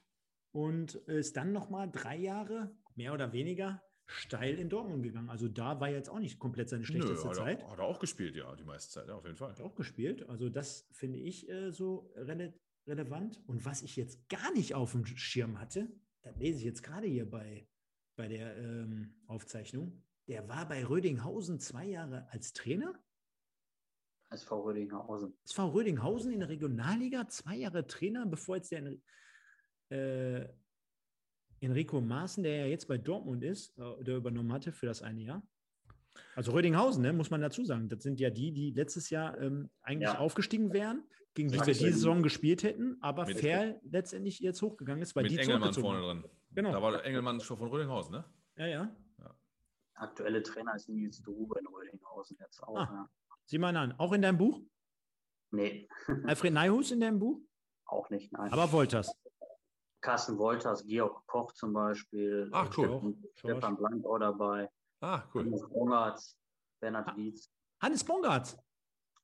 und 0.51 0.95
ist 0.95 1.35
dann 1.35 1.51
nochmal 1.51 1.89
drei 1.91 2.17
Jahre, 2.17 2.71
mehr 2.95 3.13
oder 3.13 3.33
weniger, 3.33 3.81
steil 4.05 4.59
in 4.59 4.69
Dortmund 4.69 5.03
gegangen. 5.03 5.29
Also 5.29 5.47
da 5.47 5.79
war 5.79 5.89
jetzt 5.89 6.09
auch 6.09 6.19
nicht 6.19 6.39
komplett 6.39 6.69
seine 6.69 6.83
schlechteste 6.83 7.23
Nö, 7.23 7.29
hat, 7.29 7.35
Zeit. 7.35 7.61
Er, 7.61 7.71
hat 7.71 7.79
er 7.79 7.85
auch 7.85 7.99
gespielt, 7.99 8.35
ja, 8.35 8.55
die 8.55 8.63
meiste 8.63 8.91
Zeit, 8.91 9.07
ja, 9.07 9.15
auf 9.15 9.25
jeden 9.25 9.37
Fall. 9.37 9.51
Hat 9.51 9.61
auch 9.61 9.75
gespielt. 9.75 10.27
Also 10.29 10.49
das 10.49 10.87
finde 10.91 11.19
ich 11.19 11.49
äh, 11.49 11.71
so 11.71 12.11
rele 12.15 12.53
relevant. 12.87 13.41
Und 13.47 13.63
was 13.65 13.83
ich 13.83 13.95
jetzt 13.95 14.27
gar 14.27 14.51
nicht 14.53 14.73
auf 14.73 14.91
dem 14.91 15.05
Schirm 15.05 15.59
hatte, 15.59 15.87
das 16.23 16.35
lese 16.37 16.59
ich 16.59 16.65
jetzt 16.65 16.83
gerade 16.83 17.07
hier 17.07 17.29
bei, 17.29 17.67
bei 18.15 18.27
der 18.27 18.57
ähm, 18.57 19.21
Aufzeichnung, 19.27 20.03
der 20.27 20.47
war 20.47 20.67
bei 20.67 20.85
Rödinghausen 20.85 21.59
zwei 21.59 21.85
Jahre 21.85 22.27
als 22.29 22.53
Trainer. 22.53 22.93
SV 24.29 24.61
Rödinghausen. 24.61 25.33
SV 25.43 25.69
Rödinghausen 25.69 26.31
in 26.31 26.39
der 26.39 26.49
Regionalliga, 26.49 27.27
zwei 27.27 27.57
Jahre 27.57 27.85
Trainer, 27.85 28.25
bevor 28.25 28.55
jetzt 28.55 28.71
der 28.71 28.97
äh, 29.89 30.47
Enrico 31.61 32.01
Maaßen, 32.01 32.43
der 32.43 32.57
ja 32.57 32.65
jetzt 32.65 32.87
bei 32.87 32.97
Dortmund 32.97 33.43
ist, 33.43 33.77
äh, 33.77 34.03
der 34.03 34.17
übernommen 34.17 34.51
hatte 34.51 34.71
für 34.71 34.85
das 34.87 35.01
eine 35.01 35.21
Jahr. 35.21 35.43
Also 36.35 36.51
Rödinghausen, 36.51 37.01
ne, 37.01 37.13
muss 37.13 37.29
man 37.29 37.39
dazu 37.41 37.63
sagen. 37.63 37.87
Das 37.87 38.03
sind 38.03 38.19
ja 38.19 38.29
die, 38.29 38.51
die 38.51 38.71
letztes 38.71 39.09
Jahr 39.09 39.39
ähm, 39.39 39.69
eigentlich 39.81 40.09
Ja. 40.09 40.19
aufgestiegen 40.19 40.73
wären, 40.73 41.03
gegen 41.33 41.49
die 41.49 41.55
wir 41.57 41.63
diese 41.65 41.91
Saison 41.91 42.21
gespielt 42.23 42.63
hätten, 42.63 42.97
aber 43.01 43.25
Mit- 43.25 43.39
fair 43.39 43.79
letztendlich 43.83 44.39
jetzt 44.39 44.61
hochgegangen 44.61 45.01
ist, 45.01 45.15
weil 45.15 45.23
Mit 45.23 45.31
die 45.33 45.37
Engelmann 45.37 45.73
vorne 45.73 46.01
drin. 46.01 46.25
Genau. 46.53 46.71
Da 46.71 46.81
war 46.81 46.91
der 46.91 47.05
Engelmann 47.05 47.39
schon 47.39 47.57
von 47.57 47.69
Rödinghausen, 47.69 48.11
ne? 48.13 48.25
Ja, 48.57 48.65
ja. 48.67 48.95
Aktuelle 49.93 50.41
Trainer 50.41 50.75
ist 50.75 50.89
Nils 50.89 51.21
Drube 51.21 51.59
in 51.59 51.67
Rödinghausen 51.67 52.35
jetzt 52.39 52.61
auch. 52.63 52.75
Ah. 52.75 52.89
Ja. 52.91 53.09
Sieh 53.45 53.59
mal 53.59 53.75
an. 53.77 53.93
Auch 53.99 54.11
in 54.13 54.21
deinem 54.23 54.37
Buch? 54.37 54.61
Nee, 55.51 55.87
Alfred 56.25 56.53
Neihus 56.53 56.91
in 56.91 56.99
deinem 57.01 57.19
Buch? 57.19 57.39
auch 57.85 58.09
nicht, 58.09 58.31
nein. 58.31 58.51
Aber 58.53 58.71
Wolters. 58.71 59.11
Carsten 60.01 60.37
Wolters, 60.37 60.83
Georg 60.85 61.25
Koch 61.27 61.51
zum 61.53 61.73
Beispiel. 61.73 62.49
Ach, 62.51 62.65
cool. 62.77 62.85
Stefan, 62.87 63.23
Schorsch. 63.35 63.35
Stefan 63.57 63.77
Blank 63.77 64.05
auch 64.05 64.17
dabei. 64.19 64.69
Ah, 64.99 65.23
cool. 65.33 65.45
Hannes 65.45 65.67
Bongartz, 65.69 66.37
Bernhard. 66.79 67.15
Dietz. 67.17 67.49
Hannes 67.81 68.03
Bongartz. 68.03 68.57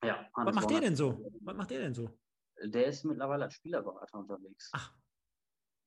Ja, 0.04 0.20
Was 0.34 0.34
Hannes 0.36 0.56
macht 0.56 0.70
der 0.70 0.76
Bongartz. 0.76 0.84
denn 0.86 0.96
so? 0.96 1.32
Was 1.42 1.56
macht 1.56 1.72
der 1.72 1.80
denn 1.80 1.94
so? 1.94 2.10
Der 2.64 2.86
ist 2.88 3.04
mittlerweile 3.06 3.46
als 3.46 3.54
Spielerberater 3.56 4.18
unterwegs. 4.20 4.72
Ach, 4.74 4.94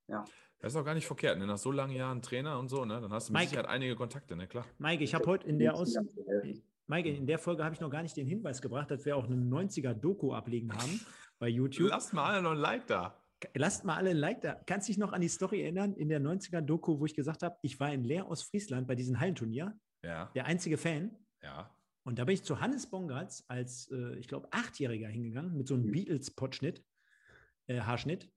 Das 0.08 0.72
ist 0.72 0.76
auch 0.76 0.84
gar 0.84 0.94
nicht 0.94 1.06
verkehrt, 1.06 1.38
ne? 1.38 1.46
Nach 1.46 1.58
so 1.58 1.70
langen 1.72 1.94
Jahren 1.94 2.20
Trainer 2.22 2.58
und 2.58 2.68
so, 2.68 2.84
ne? 2.84 3.00
Dann 3.00 3.12
hast 3.12 3.28
du 3.28 3.32
mit 3.32 3.40
Mike. 3.40 3.50
Sicherheit 3.50 3.68
einige 3.70 3.96
Kontakte, 3.96 4.36
ne? 4.36 4.46
Klar. 4.46 4.64
Mike, 4.78 5.02
ich 5.02 5.14
habe 5.14 5.24
heute 5.26 5.46
in 5.48 5.58
der 5.58 5.74
Aus. 5.74 5.96
Mike, 6.86 7.08
in 7.08 7.26
der 7.26 7.38
Folge 7.38 7.64
habe 7.64 7.74
ich 7.74 7.80
noch 7.80 7.90
gar 7.90 8.02
nicht 8.02 8.16
den 8.16 8.26
Hinweis 8.26 8.60
gebracht, 8.60 8.90
dass 8.90 9.04
wir 9.04 9.16
auch 9.16 9.24
eine 9.24 9.36
90er-Doku 9.36 10.32
ablegen 10.34 10.72
haben 10.76 11.00
bei 11.38 11.48
YouTube. 11.48 11.88
Lasst 11.90 12.12
mal 12.12 12.24
alle 12.32 12.42
noch 12.42 12.50
ein 12.52 12.58
Like 12.58 12.86
da. 12.88 13.19
Lasst 13.54 13.84
mal 13.84 13.96
alle 13.96 14.10
ein 14.10 14.16
Like 14.16 14.40
da. 14.42 14.54
Kannst 14.66 14.88
dich 14.88 14.98
noch 14.98 15.12
an 15.12 15.20
die 15.20 15.28
Story 15.28 15.62
erinnern 15.62 15.94
in 15.94 16.08
der 16.08 16.20
90er-Doku, 16.20 16.98
wo 17.00 17.06
ich 17.06 17.14
gesagt 17.14 17.42
habe, 17.42 17.56
ich 17.62 17.80
war 17.80 17.92
in 17.92 18.04
Leer 18.04 18.26
aus 18.26 18.42
Friesland 18.42 18.86
bei 18.86 18.94
diesem 18.94 19.18
Hallenturnier, 19.18 19.78
Ja, 20.04 20.26
der 20.34 20.46
einzige 20.46 20.76
Fan. 20.76 21.16
ja. 21.42 21.74
Und 22.02 22.18
da 22.18 22.24
bin 22.24 22.32
ich 22.32 22.42
zu 22.42 22.60
Hannes 22.60 22.88
Bongartz 22.88 23.44
als, 23.46 23.90
äh, 23.90 24.16
ich 24.18 24.26
glaube, 24.26 24.48
Achtjähriger 24.52 25.06
hingegangen 25.08 25.54
mit 25.56 25.68
so 25.68 25.74
einem 25.74 25.92
Beatles-Potschnitt, 25.92 26.82
äh, 27.66 27.80
Haarschnitt. 27.80 28.32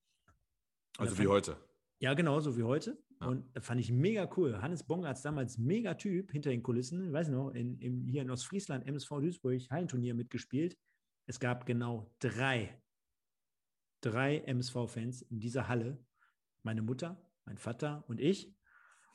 Also 0.98 1.18
wie 1.18 1.28
heute. 1.28 1.56
Ja, 2.00 2.14
genau, 2.14 2.42
so 2.42 2.58
wie 2.58 2.64
heute. 2.64 3.02
Ja. 3.22 3.28
Und 3.28 3.46
das 3.56 3.66
fand 3.66 3.80
ich 3.80 3.90
mega 3.90 4.30
cool. 4.36 4.62
Hannes 4.62 4.84
Bongartz 4.84 5.22
damals 5.22 5.58
mega 5.58 5.94
Typ 5.94 6.32
hinter 6.32 6.50
den 6.50 6.62
Kulissen. 6.62 7.06
Ich 7.06 7.14
weiß 7.14 7.30
noch, 7.30 7.52
in, 7.52 7.80
in, 7.80 8.06
hier 8.06 8.22
in 8.22 8.30
Ostfriesland, 8.30 8.86
MSV 8.86 9.10
Duisburg, 9.22 9.62
Hallenturnier 9.72 10.14
mitgespielt. 10.14 10.78
Es 11.26 11.40
gab 11.40 11.66
genau 11.66 12.12
drei, 12.20 12.78
drei 14.04 14.40
MSV-Fans 14.40 15.22
in 15.24 15.40
dieser 15.40 15.68
Halle. 15.68 15.98
Meine 16.64 16.82
Mutter, 16.82 17.22
mein 17.46 17.58
Vater 17.58 18.04
und 18.08 18.20
ich. 18.20 18.54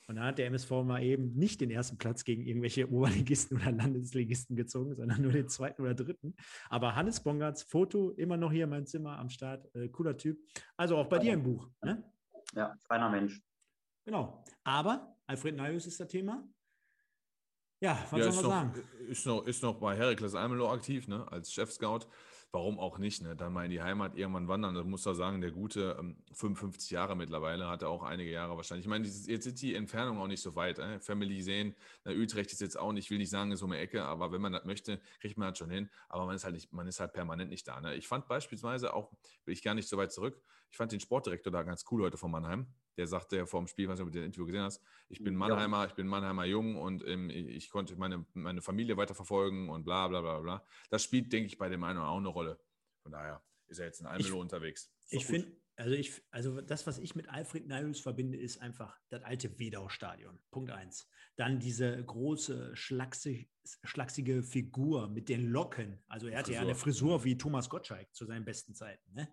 Und 0.06 0.16
da 0.16 0.24
hat 0.24 0.38
der 0.38 0.46
MSV 0.46 0.70
mal 0.84 1.02
eben 1.02 1.34
nicht 1.34 1.60
den 1.60 1.70
ersten 1.70 1.98
Platz 1.98 2.24
gegen 2.24 2.42
irgendwelche 2.46 2.90
Oberligisten 2.90 3.58
oder 3.58 3.72
Landesligisten 3.72 4.56
gezogen, 4.56 4.96
sondern 4.96 5.20
nur 5.20 5.32
den 5.32 5.48
zweiten 5.48 5.82
oder 5.82 5.94
dritten. 5.94 6.34
Aber 6.70 6.96
Hannes 6.96 7.22
Bongartz, 7.22 7.62
Foto, 7.62 8.12
immer 8.12 8.38
noch 8.38 8.50
hier 8.50 8.64
in 8.64 8.70
meinem 8.70 8.86
Zimmer 8.86 9.18
am 9.18 9.28
Start. 9.28 9.68
Äh, 9.74 9.88
cooler 9.90 10.16
Typ. 10.16 10.38
Also 10.78 10.96
auch 10.96 11.06
bei 11.08 11.18
dir 11.18 11.34
im 11.34 11.42
Buch. 11.42 11.70
Ne? 11.82 12.02
Ja, 12.54 12.74
feiner 12.86 13.10
Mensch. 13.10 13.42
Genau. 14.06 14.42
Aber 14.64 15.14
Alfred 15.26 15.56
Naius 15.56 15.86
ist 15.86 16.00
das 16.00 16.08
Thema. 16.08 16.48
Ja, 17.80 17.98
was 18.10 18.18
Ja, 18.18 18.32
soll 18.32 18.42
man 18.42 18.42
noch, 18.42 18.50
sagen? 18.50 18.88
ist, 19.08 19.26
noch, 19.26 19.46
ist 19.46 19.62
noch 19.62 19.78
bei 19.78 19.94
Heracles 19.94 20.34
Almelo 20.34 20.72
aktiv, 20.72 21.06
ne? 21.06 21.30
Als 21.30 21.52
Chef-Scout. 21.52 22.06
Warum 22.50 22.78
auch 22.78 22.96
nicht, 22.96 23.20
ne? 23.20 23.36
Dann 23.36 23.52
mal 23.52 23.66
in 23.66 23.70
die 23.70 23.82
Heimat 23.82 24.16
irgendwann 24.16 24.48
wandern. 24.48 24.74
Da 24.74 24.82
muss 24.82 25.04
er 25.04 25.14
sagen, 25.14 25.42
der 25.42 25.50
gute 25.50 25.96
ähm, 26.00 26.16
55 26.32 26.90
Jahre 26.90 27.14
mittlerweile, 27.14 27.68
hat 27.68 27.82
er 27.82 27.90
auch 27.90 28.02
einige 28.02 28.30
Jahre 28.30 28.56
wahrscheinlich. 28.56 28.86
Ich 28.86 28.88
meine, 28.88 29.06
jetzt 29.06 29.44
sind 29.44 29.60
die 29.60 29.74
Entfernungen 29.74 30.18
auch 30.18 30.26
nicht 30.26 30.40
so 30.40 30.54
weit. 30.54 30.78
Äh? 30.78 30.98
Family 31.00 31.42
sehen, 31.42 31.76
na, 32.04 32.12
Utrecht 32.12 32.50
ist 32.50 32.62
jetzt 32.62 32.78
auch 32.78 32.92
nicht, 32.92 33.04
ich 33.04 33.10
will 33.10 33.18
nicht 33.18 33.28
sagen, 33.28 33.52
ist 33.52 33.60
um 33.60 33.70
die 33.70 33.76
Ecke, 33.76 34.02
aber 34.02 34.32
wenn 34.32 34.40
man 34.40 34.52
das 34.52 34.64
möchte, 34.64 34.98
kriegt 35.20 35.36
man 35.36 35.50
das 35.50 35.58
schon 35.58 35.68
hin. 35.68 35.90
Aber 36.08 36.24
man 36.24 36.36
ist 36.36 36.44
halt 36.44 36.54
nicht, 36.54 36.72
man 36.72 36.86
ist 36.86 37.00
halt 37.00 37.12
permanent 37.12 37.50
nicht 37.50 37.68
da. 37.68 37.82
Ne? 37.82 37.96
Ich 37.96 38.08
fand 38.08 38.26
beispielsweise 38.28 38.94
auch, 38.94 39.12
will 39.44 39.52
ich 39.52 39.62
gar 39.62 39.74
nicht 39.74 39.88
so 39.88 39.98
weit 39.98 40.10
zurück, 40.10 40.40
ich 40.70 40.76
fand 40.78 40.90
den 40.90 41.00
Sportdirektor 41.00 41.52
da 41.52 41.62
ganz 41.64 41.84
cool 41.90 42.02
heute 42.02 42.16
von 42.16 42.30
Mannheim. 42.30 42.66
Der 42.98 43.06
sagte 43.06 43.36
ja 43.36 43.46
vor 43.46 43.60
dem 43.60 43.68
Spiel, 43.68 43.88
was 43.88 43.98
du 43.98 44.04
mit 44.04 44.14
dem 44.14 44.24
Interview 44.24 44.44
gesehen 44.44 44.62
hast, 44.62 44.82
ich 45.08 45.22
bin 45.22 45.34
Ja. 45.34 45.38
Mannheimer, 45.38 45.86
ich 45.86 45.94
bin 45.94 46.06
Mannheimer 46.06 46.44
Jung 46.44 46.76
und 46.76 47.06
ähm, 47.06 47.30
ich, 47.30 47.70
konnte 47.70 47.96
meine, 47.96 48.26
meine 48.34 48.60
Familie 48.60 48.96
weiterverfolgen 48.96 49.70
und 49.70 49.84
bla 49.84 50.08
bla 50.08 50.20
bla 50.20 50.40
bla. 50.40 50.66
Das 50.90 51.04
spielt, 51.04 51.32
denke 51.32 51.46
ich, 51.46 51.56
bei 51.56 51.68
dem 51.68 51.84
einen 51.84 52.00
auch 52.00 52.18
eine 52.18 52.28
Rolle. 52.28 52.60
Von 53.02 53.12
daher 53.12 53.42
ist 53.68 53.78
er 53.78 53.86
jetzt 53.86 54.00
in 54.00 54.06
Almelo 54.06 54.40
unterwegs. 54.40 54.92
Ich 55.10 55.24
finde, 55.24 55.56
also 55.76 55.92
ich, 55.92 56.20
also 56.32 56.60
das, 56.60 56.88
was 56.88 56.98
ich 56.98 57.14
mit 57.14 57.28
Alfred 57.28 57.68
Nahus 57.68 58.00
verbinde, 58.00 58.36
ist 58.36 58.60
einfach 58.60 58.98
das 59.10 59.22
alte 59.22 59.60
Wedau-Stadion. 59.60 60.38
Punkt 60.50 60.72
eins. 60.72 61.08
Dann 61.36 61.60
diese 61.60 62.04
große, 62.04 62.74
schlaksig, 62.74 63.48
schlachsige 63.84 64.42
Figur 64.42 65.08
mit 65.08 65.28
den 65.28 65.46
Locken. 65.46 66.02
Also 66.08 66.26
er 66.26 66.40
hatte 66.40 66.52
ja 66.52 66.62
eine 66.62 66.74
Frisur. 66.74 67.20
Frisur 67.20 67.24
wie 67.24 67.38
Thomas 67.38 67.70
Gottschalk 67.70 68.12
zu 68.12 68.26
seinen 68.26 68.44
besten 68.44 68.74
Zeiten. 68.74 69.12
Ne? 69.12 69.32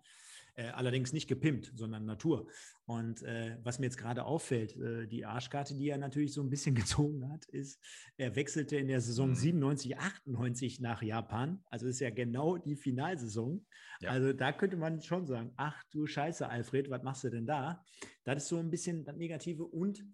Äh, 0.58 0.68
allerdings 0.68 1.12
nicht 1.12 1.28
gepimpt, 1.28 1.70
sondern 1.74 2.06
Natur. 2.06 2.48
Und 2.86 3.22
äh, 3.24 3.58
was 3.62 3.78
mir 3.78 3.84
jetzt 3.86 3.98
gerade 3.98 4.24
auffällt, 4.24 4.74
äh, 4.76 5.06
die 5.06 5.26
Arschkarte, 5.26 5.76
die 5.76 5.88
er 5.90 5.98
natürlich 5.98 6.32
so 6.32 6.42
ein 6.42 6.48
bisschen 6.48 6.74
gezogen 7.10 7.30
hat, 7.30 7.44
ist, 7.46 7.78
er 8.16 8.34
wechselte 8.36 8.76
in 8.76 8.88
der 8.88 9.02
Saison 9.02 9.28
Mhm. 9.30 9.34
97, 9.34 9.98
98 9.98 10.80
nach 10.80 11.02
Japan. 11.02 11.62
Also 11.66 11.86
ist 11.86 12.00
ja 12.00 12.08
genau 12.08 12.56
die 12.56 12.74
Finalsaison. 12.76 13.66
Ja. 14.00 14.10
Also 14.12 14.32
da 14.32 14.50
könnte 14.52 14.78
man 14.78 15.02
schon 15.02 15.26
sagen, 15.26 15.52
ach 15.56 15.84
du 15.90 16.06
Scheiße, 16.06 16.48
Alfred, 16.48 16.88
was 16.88 17.02
machst 17.02 17.24
du 17.24 17.28
denn 17.28 17.44
da? 17.46 17.84
Das 18.24 18.44
ist 18.44 18.48
so 18.48 18.56
ein 18.58 18.70
bisschen 18.70 19.04
das 19.04 19.16
Negative. 19.16 19.62
Und 19.66 20.04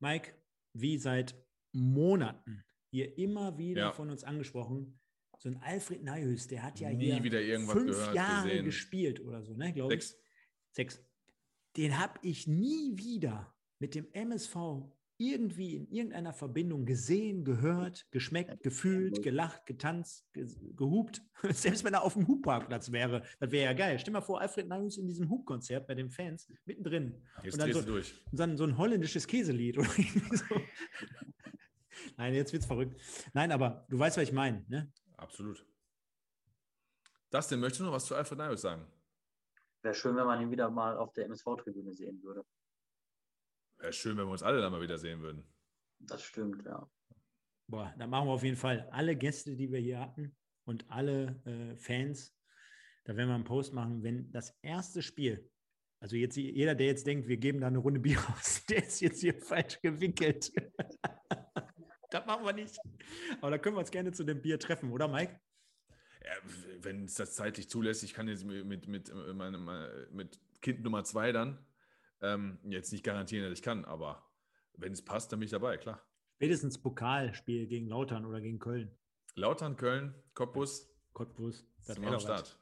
Mike, 0.00 0.32
wie 0.72 0.96
seit 0.96 1.34
Monaten 1.72 2.64
hier 2.90 3.18
immer 3.18 3.58
wieder 3.58 3.80
Ja. 3.82 3.92
von 3.92 4.08
uns 4.10 4.24
angesprochen, 4.24 4.98
so 5.38 5.48
ein 5.48 5.56
Alfred 5.62 6.02
Nahus, 6.02 6.46
der 6.46 6.62
hat 6.62 6.80
ja 6.80 6.90
Nie 6.90 7.12
hier 7.12 7.22
wieder 7.24 7.40
irgendwas 7.40 7.74
fünf 7.76 7.90
gehört, 7.90 8.14
Jahre 8.14 8.48
gesehen. 8.48 8.64
gespielt 8.64 9.20
oder 9.20 9.42
so, 9.42 9.54
ne, 9.54 9.72
glaube 9.72 9.94
ich. 9.96 10.14
Sechs. 10.72 11.02
Den 11.76 11.98
habe 11.98 12.18
ich 12.22 12.46
nie 12.46 12.96
wieder 12.96 13.54
mit 13.78 13.94
dem 13.94 14.06
MSV 14.12 14.56
irgendwie 15.16 15.76
in 15.76 15.86
irgendeiner 15.90 16.32
Verbindung 16.32 16.86
gesehen, 16.86 17.44
gehört, 17.44 18.06
geschmeckt, 18.10 18.62
gefühlt, 18.64 19.22
gelacht, 19.22 19.64
getanzt, 19.66 20.26
ge 20.32 20.46
gehupt. 20.76 21.22
Selbst 21.50 21.84
wenn 21.84 21.94
er 21.94 22.02
auf 22.02 22.14
dem 22.14 22.26
Hubparkplatz 22.26 22.90
wäre, 22.90 23.22
das 23.38 23.50
wäre 23.52 23.64
ja 23.66 23.72
geil. 23.74 23.98
Stell 24.00 24.12
mal 24.12 24.20
vor, 24.22 24.40
Alfred 24.40 24.66
Nahus 24.66 24.96
in 24.98 25.06
diesem 25.06 25.28
Hubkonzert 25.30 25.86
bei 25.86 25.94
den 25.94 26.10
Fans 26.10 26.48
mittendrin. 26.64 27.22
Jetzt 27.44 27.54
Und 27.54 27.60
dann 27.60 27.72
so- 27.72 27.80
du 27.80 27.86
durch. 27.86 28.14
Und 28.32 28.38
dann 28.40 28.56
so 28.56 28.64
ein 28.64 28.76
holländisches 28.76 29.26
Käselied 29.28 29.78
oder 29.78 29.88
irgendwie 29.98 30.36
so. 30.36 30.60
Nein, 32.16 32.34
jetzt 32.34 32.52
wird's 32.52 32.66
verrückt. 32.66 33.00
Nein, 33.34 33.52
aber 33.52 33.86
du 33.90 33.98
weißt, 33.98 34.16
was 34.16 34.24
ich 34.24 34.32
meine. 34.32 34.64
Ne? 34.68 34.92
Absolut. 35.24 35.66
Dustin, 37.30 37.58
möchtest 37.58 37.80
du 37.80 37.84
noch 37.84 37.92
was 37.92 38.04
zu 38.04 38.14
Alfred 38.14 38.38
Nayos 38.38 38.60
sagen? 38.60 38.86
Wäre 39.82 39.94
schön, 39.94 40.14
wenn 40.16 40.26
man 40.26 40.40
ihn 40.42 40.50
wieder 40.50 40.68
mal 40.70 40.98
auf 40.98 41.14
der 41.14 41.24
MSV-Tribüne 41.24 41.94
sehen 41.94 42.22
würde. 42.22 42.44
Wäre 43.78 43.92
schön, 43.94 44.18
wenn 44.18 44.26
wir 44.26 44.32
uns 44.32 44.42
alle 44.42 44.60
da 44.60 44.68
mal 44.68 44.82
wieder 44.82 44.98
sehen 44.98 45.22
würden. 45.22 45.42
Das 45.98 46.22
stimmt, 46.22 46.62
ja. 46.66 46.86
Boah, 47.66 47.94
da 47.96 48.06
machen 48.06 48.28
wir 48.28 48.32
auf 48.32 48.42
jeden 48.42 48.58
Fall 48.58 48.86
alle 48.92 49.16
Gäste, 49.16 49.56
die 49.56 49.72
wir 49.72 49.80
hier 49.80 49.98
hatten 49.98 50.36
und 50.64 50.88
alle 50.90 51.40
äh, 51.46 51.76
Fans. 51.76 52.36
Da 53.04 53.16
werden 53.16 53.28
wir 53.28 53.34
einen 53.34 53.44
Post 53.44 53.72
machen, 53.72 54.02
wenn 54.02 54.30
das 54.30 54.54
erste 54.60 55.00
Spiel, 55.00 55.50
also 56.00 56.16
jetzt 56.16 56.36
jeder, 56.36 56.74
der 56.74 56.88
jetzt 56.88 57.06
denkt, 57.06 57.28
wir 57.28 57.38
geben 57.38 57.62
da 57.62 57.68
eine 57.68 57.78
Runde 57.78 58.00
Bier 58.00 58.18
aus, 58.36 58.66
der 58.66 58.84
ist 58.84 59.00
jetzt 59.00 59.22
hier 59.22 59.40
falsch 59.40 59.80
gewickelt. 59.80 60.52
das 62.14 62.26
machen 62.26 62.44
wir 62.44 62.52
nicht. 62.52 62.78
Aber 63.40 63.50
da 63.50 63.58
können 63.58 63.76
wir 63.76 63.80
uns 63.80 63.90
gerne 63.90 64.12
zu 64.12 64.24
dem 64.24 64.40
Bier 64.40 64.58
treffen, 64.58 64.90
oder 64.90 65.08
Mike? 65.08 65.38
Ja, 66.24 66.32
wenn 66.80 67.04
es 67.04 67.14
das 67.14 67.34
zeitlich 67.34 67.68
zulässt, 67.68 68.02
ich 68.02 68.14
kann 68.14 68.28
jetzt 68.28 68.44
mit, 68.44 68.64
mit, 68.64 68.88
mit, 68.88 69.08
äh, 69.10 69.32
meinem, 69.34 69.68
mit 70.10 70.40
Kind 70.62 70.82
Nummer 70.82 71.04
zwei 71.04 71.32
dann 71.32 71.58
ähm, 72.22 72.58
jetzt 72.64 72.92
nicht 72.92 73.04
garantieren, 73.04 73.48
dass 73.48 73.58
ich 73.58 73.62
kann, 73.62 73.84
aber 73.84 74.24
wenn 74.76 74.92
es 74.92 75.04
passt, 75.04 75.30
dann 75.32 75.40
bin 75.40 75.44
ich 75.44 75.50
dabei, 75.50 75.76
klar. 75.76 76.00
Spätestens 76.36 76.80
Pokalspiel 76.80 77.66
gegen 77.66 77.86
Lautern 77.86 78.24
oder 78.24 78.40
gegen 78.40 78.58
Köln. 78.58 78.90
Lautern, 79.34 79.76
Köln, 79.76 80.14
Cottbus, 80.34 80.88
Cottbus. 81.12 81.66
das 81.78 81.96
sind 81.96 82.04
wär 82.04 82.12
wir 82.12 82.16
am 82.16 82.22
doch 82.22 82.28
was. 82.28 82.48
Start. 82.48 82.60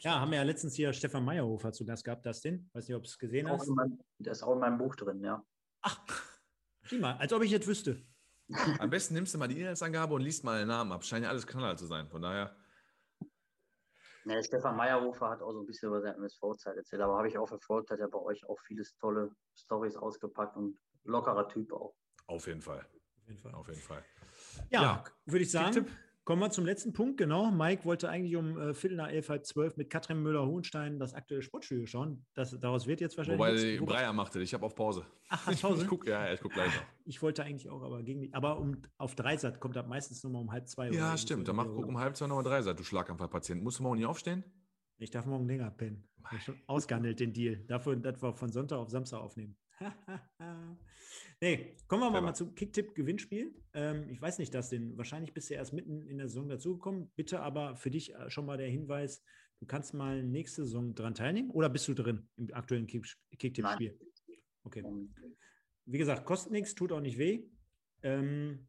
Ja, 0.00 0.20
haben 0.20 0.30
wir 0.30 0.38
ja 0.38 0.44
letztens 0.44 0.74
hier 0.74 0.92
Stefan 0.92 1.24
Meyerhofer 1.24 1.72
zu 1.72 1.84
Gast 1.84 2.04
gehabt, 2.04 2.24
Dustin. 2.24 2.70
Weiß 2.72 2.88
nicht, 2.88 2.96
ob 2.96 3.02
du 3.02 3.08
es 3.08 3.18
gesehen 3.18 3.48
hast. 3.48 3.68
in 3.68 3.74
meinem, 3.74 3.98
der 4.18 4.32
ist 4.32 4.42
auch 4.42 4.54
in 4.54 4.60
meinem 4.60 4.78
Buch 4.78 4.96
drin, 4.96 5.22
ja. 5.22 5.44
Ach, 5.82 6.00
sieh 6.84 6.98
mal, 6.98 7.16
als 7.16 7.32
ob 7.32 7.42
ich 7.42 7.50
jetzt 7.50 7.66
wüsste. 7.66 8.02
Am 8.78 8.90
besten 8.90 9.14
nimmst 9.14 9.34
du 9.34 9.38
mal 9.38 9.48
die 9.48 9.60
Inhaltsangabe 9.60 10.14
und 10.14 10.22
liest 10.22 10.44
mal 10.44 10.58
den 10.58 10.68
Namen 10.68 10.92
ab. 10.92 11.04
Scheint 11.04 11.24
ja 11.24 11.30
alles 11.30 11.46
Knaller 11.46 11.76
zu 11.76 11.86
sein. 11.86 12.08
Von 12.08 12.22
daher, 12.22 12.56
Ja, 14.24 14.42
Stefan 14.42 14.76
Meyerhofer 14.76 15.30
hat 15.30 15.40
auch 15.40 15.52
so 15.52 15.60
ein 15.60 15.66
bisschen 15.66 15.88
über 15.88 16.00
seine 16.00 16.16
MSV-Zeit 16.16 16.76
erzählt, 16.76 17.00
aber 17.02 17.16
habe 17.16 17.28
ich 17.28 17.38
auch 17.38 17.46
verfolgt, 17.46 17.90
hat 17.90 18.00
er 18.00 18.08
bei 18.08 18.18
euch 18.18 18.44
auch 18.48 18.58
viele 18.66 18.82
tolle 18.98 19.30
Stories 19.56 19.96
ausgepackt 19.96 20.56
und 20.56 20.78
lockerer 21.04 21.48
Typ 21.48 21.72
auch. 21.72 21.94
auf 22.26 22.46
jeden 22.46 22.60
Fall. 22.60 22.80
Auf 23.20 23.28
jeden 23.28 23.40
Fall. 23.40 23.54
Auf 23.54 23.68
jeden 23.68 23.80
Fall. 23.80 24.04
Ja, 24.70 24.82
Ja. 24.82 25.04
würde 25.26 25.44
ich 25.44 25.50
sagen, 25.50 25.72
Tipp. 25.72 25.90
Kommen 26.26 26.42
wir 26.42 26.50
zum 26.50 26.66
letzten 26.66 26.92
Punkt. 26.92 27.16
Genau, 27.16 27.50
Mike 27.52 27.84
wollte 27.84 28.10
eigentlich 28.10 28.36
um 28.36 28.58
äh, 28.58 28.74
Viertel 28.74 28.96
nach 28.96 29.08
elf, 29.08 29.28
halb 29.30 29.46
zwölf 29.46 29.76
mit 29.76 29.88
Katrin 29.88 30.22
Müller-Hohenstein 30.22 30.98
das 30.98 31.14
aktuelle 31.14 31.40
Sportstudio 31.42 31.86
schauen. 31.86 32.26
Das, 32.34 32.50
daraus 32.60 32.86
wird 32.86 33.00
jetzt 33.00 33.16
wahrscheinlich 33.16 33.38
Wobei 33.38 33.52
nichts. 33.52 33.78
die 33.78 33.84
Breyer 33.86 34.12
machte, 34.12 34.42
ich 34.42 34.52
habe 34.52 34.66
auf 34.66 34.74
Pause. 34.74 35.06
Ach, 35.28 35.46
hast 35.46 35.54
Ich, 35.54 35.62
Pause? 35.62 35.82
ich 35.82 35.88
gucke, 35.88 36.10
ja, 36.10 36.30
ich 36.32 36.40
gucke 36.40 36.54
gleich 36.54 36.74
noch. 36.74 36.82
Ich 37.04 37.22
wollte 37.22 37.44
eigentlich 37.44 37.70
auch, 37.70 37.80
aber 37.80 38.02
ging 38.02 38.18
nicht. 38.18 38.34
Aber 38.34 38.58
um, 38.58 38.82
auf 38.98 39.14
Dreisat 39.14 39.60
kommt 39.60 39.76
das 39.76 39.86
meistens 39.86 40.22
nur 40.24 40.32
mal 40.32 40.40
um 40.40 40.50
halb 40.50 40.68
zwei. 40.68 40.90
Ja, 40.90 41.16
stimmt. 41.16 41.46
Dann 41.46 41.56
mach, 41.56 41.66
guck 41.66 41.86
um 41.86 41.98
halb 41.98 42.16
zwei 42.16 42.26
nochmal 42.26 42.44
drei 42.44 42.60
Seite, 42.60 42.78
du 42.78 42.84
Schlaganfallpatient. 42.84 43.62
Musst 43.62 43.78
du 43.78 43.84
morgen 43.84 43.96
nicht 43.96 44.06
aufstehen? 44.06 44.44
Ich 44.98 45.10
darf 45.10 45.26
morgen 45.26 45.46
länger 45.46 45.70
pennen. 45.70 46.08
Ich 46.34 46.42
schon 46.42 46.60
ausgehandelt 46.66 47.20
den 47.20 47.32
Deal. 47.32 47.64
Dafür, 47.68 47.94
dass 47.94 48.20
wir 48.20 48.32
von 48.32 48.50
Sonntag 48.50 48.78
auf 48.78 48.90
Samstag 48.90 49.20
aufnehmen. 49.20 49.56
nee, 51.40 51.76
kommen 51.88 52.02
wir 52.02 52.06
mal, 52.06 52.12
Clever. 52.18 52.26
mal 52.26 52.34
zum 52.34 52.54
Kicktipp-Gewinnspiel. 52.54 53.54
Ähm, 53.74 54.08
ich 54.10 54.20
weiß 54.20 54.38
nicht, 54.38 54.54
dass 54.54 54.70
den 54.70 54.96
wahrscheinlich 54.96 55.32
bist 55.34 55.50
du 55.50 55.54
erst 55.54 55.72
mitten 55.72 56.06
in 56.06 56.18
der 56.18 56.28
Saison 56.28 56.48
dazugekommen. 56.48 57.10
Bitte 57.16 57.40
aber 57.40 57.76
für 57.76 57.90
dich 57.90 58.14
äh, 58.14 58.30
schon 58.30 58.46
mal 58.46 58.56
der 58.58 58.68
Hinweis, 58.68 59.22
du 59.60 59.66
kannst 59.66 59.94
mal 59.94 60.22
nächste 60.22 60.64
Saison 60.64 60.94
dran 60.94 61.14
teilnehmen 61.14 61.50
oder 61.50 61.68
bist 61.68 61.88
du 61.88 61.94
drin 61.94 62.28
im 62.36 62.52
aktuellen 62.52 62.86
Kick- 62.86 63.16
Kicktipp-Spiel? 63.38 63.98
Okay. 64.64 64.82
Wie 65.84 65.98
gesagt, 65.98 66.24
kostet 66.24 66.52
nichts, 66.52 66.74
tut 66.74 66.90
auch 66.92 67.00
nicht 67.00 67.18
weh. 67.18 67.44
Ähm, 68.02 68.66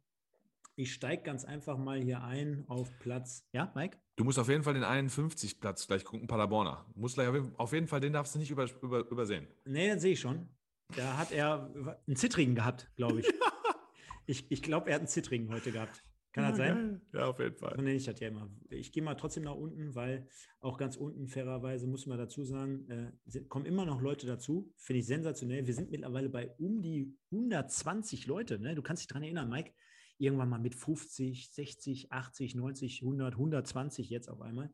ich 0.75 0.93
steige 0.93 1.23
ganz 1.23 1.43
einfach 1.43 1.77
mal 1.77 1.99
hier 1.99 2.23
ein 2.23 2.63
auf 2.67 2.91
Platz. 2.99 3.47
Ja, 3.51 3.71
Mike? 3.75 3.97
Du 4.15 4.23
musst 4.23 4.37
auf 4.37 4.47
jeden 4.47 4.61
Fall 4.63 4.75
den 4.75 4.83
51 4.83 5.59
Platz 5.59 5.87
gleich 5.87 6.03
gucken, 6.05 6.27
Paderborner. 6.27 6.85
Du 6.93 6.99
musst 6.99 7.15
gleich 7.15 7.27
auf 7.57 7.73
jeden, 7.73 7.87
Fall, 7.87 7.99
den 7.99 8.13
darfst 8.13 8.35
du 8.35 8.39
nicht 8.39 8.51
über, 8.51 8.67
über, 8.83 8.99
übersehen. 9.09 9.47
Nee, 9.65 9.87
den 9.87 9.99
sehe 9.99 10.13
ich 10.13 10.19
schon. 10.19 10.47
Da 10.95 11.17
hat 11.17 11.31
er 11.31 11.73
einen 12.07 12.15
Zittrigen 12.15 12.55
gehabt, 12.55 12.89
glaube 12.95 13.19
ich. 13.19 13.27
ich. 14.25 14.51
Ich 14.51 14.61
glaube, 14.61 14.89
er 14.89 14.95
hat 14.95 15.01
einen 15.01 15.07
Zittrigen 15.07 15.49
heute 15.49 15.71
gehabt. 15.71 16.03
Kann 16.37 16.49
das 16.49 16.57
sein? 16.57 17.01
Ja, 17.13 17.25
auf 17.25 17.39
jeden 17.39 17.55
Fall. 17.55 17.73
So 17.75 17.81
nenne 17.81 17.95
ich 17.95 18.05
das 18.05 18.19
ja 18.19 18.27
immer. 18.27 18.47
Ich 18.69 18.91
gehe 18.91 19.01
mal 19.01 19.15
trotzdem 19.15 19.43
nach 19.43 19.55
unten, 19.55 19.95
weil 19.95 20.29
auch 20.59 20.77
ganz 20.77 20.95
unten, 20.95 21.27
fairerweise, 21.27 21.87
muss 21.87 22.05
man 22.05 22.19
dazu 22.19 22.43
sagen, 22.43 22.87
äh, 22.91 23.11
sind, 23.25 23.49
kommen 23.49 23.65
immer 23.65 23.85
noch 23.85 24.01
Leute 24.01 24.27
dazu. 24.27 24.71
Finde 24.77 24.99
ich 24.99 25.07
sensationell. 25.07 25.65
Wir 25.65 25.73
sind 25.73 25.89
mittlerweile 25.89 26.29
bei 26.29 26.51
um 26.59 26.83
die 26.83 27.17
120 27.31 28.27
Leute. 28.27 28.59
Ne? 28.59 28.75
Du 28.75 28.83
kannst 28.83 29.01
dich 29.01 29.07
daran 29.07 29.23
erinnern, 29.23 29.49
Mike. 29.49 29.71
Irgendwann 30.19 30.49
mal 30.49 30.59
mit 30.59 30.75
50, 30.75 31.51
60, 31.53 32.11
80, 32.11 32.55
90, 32.55 33.01
100, 33.01 33.33
120 33.33 34.09
jetzt 34.09 34.29
auf 34.29 34.41
einmal. 34.41 34.71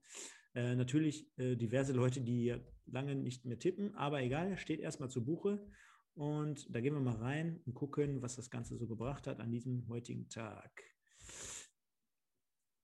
Äh, 0.55 0.75
natürlich 0.75 1.27
äh, 1.37 1.55
diverse 1.55 1.93
Leute, 1.93 2.21
die 2.21 2.55
lange 2.85 3.15
nicht 3.15 3.45
mehr 3.45 3.57
tippen, 3.57 3.95
aber 3.95 4.21
egal, 4.21 4.57
steht 4.57 4.81
erstmal 4.81 5.09
zu 5.09 5.23
Buche. 5.23 5.65
Und 6.15 6.67
da 6.73 6.79
gehen 6.79 6.93
wir 6.93 7.01
mal 7.01 7.15
rein 7.15 7.59
und 7.65 7.73
gucken, 7.73 8.21
was 8.21 8.35
das 8.35 8.49
Ganze 8.49 8.77
so 8.77 8.87
gebracht 8.87 9.25
hat 9.27 9.39
an 9.39 9.51
diesem 9.51 9.87
heutigen 9.87 10.29
Tag. 10.29 10.83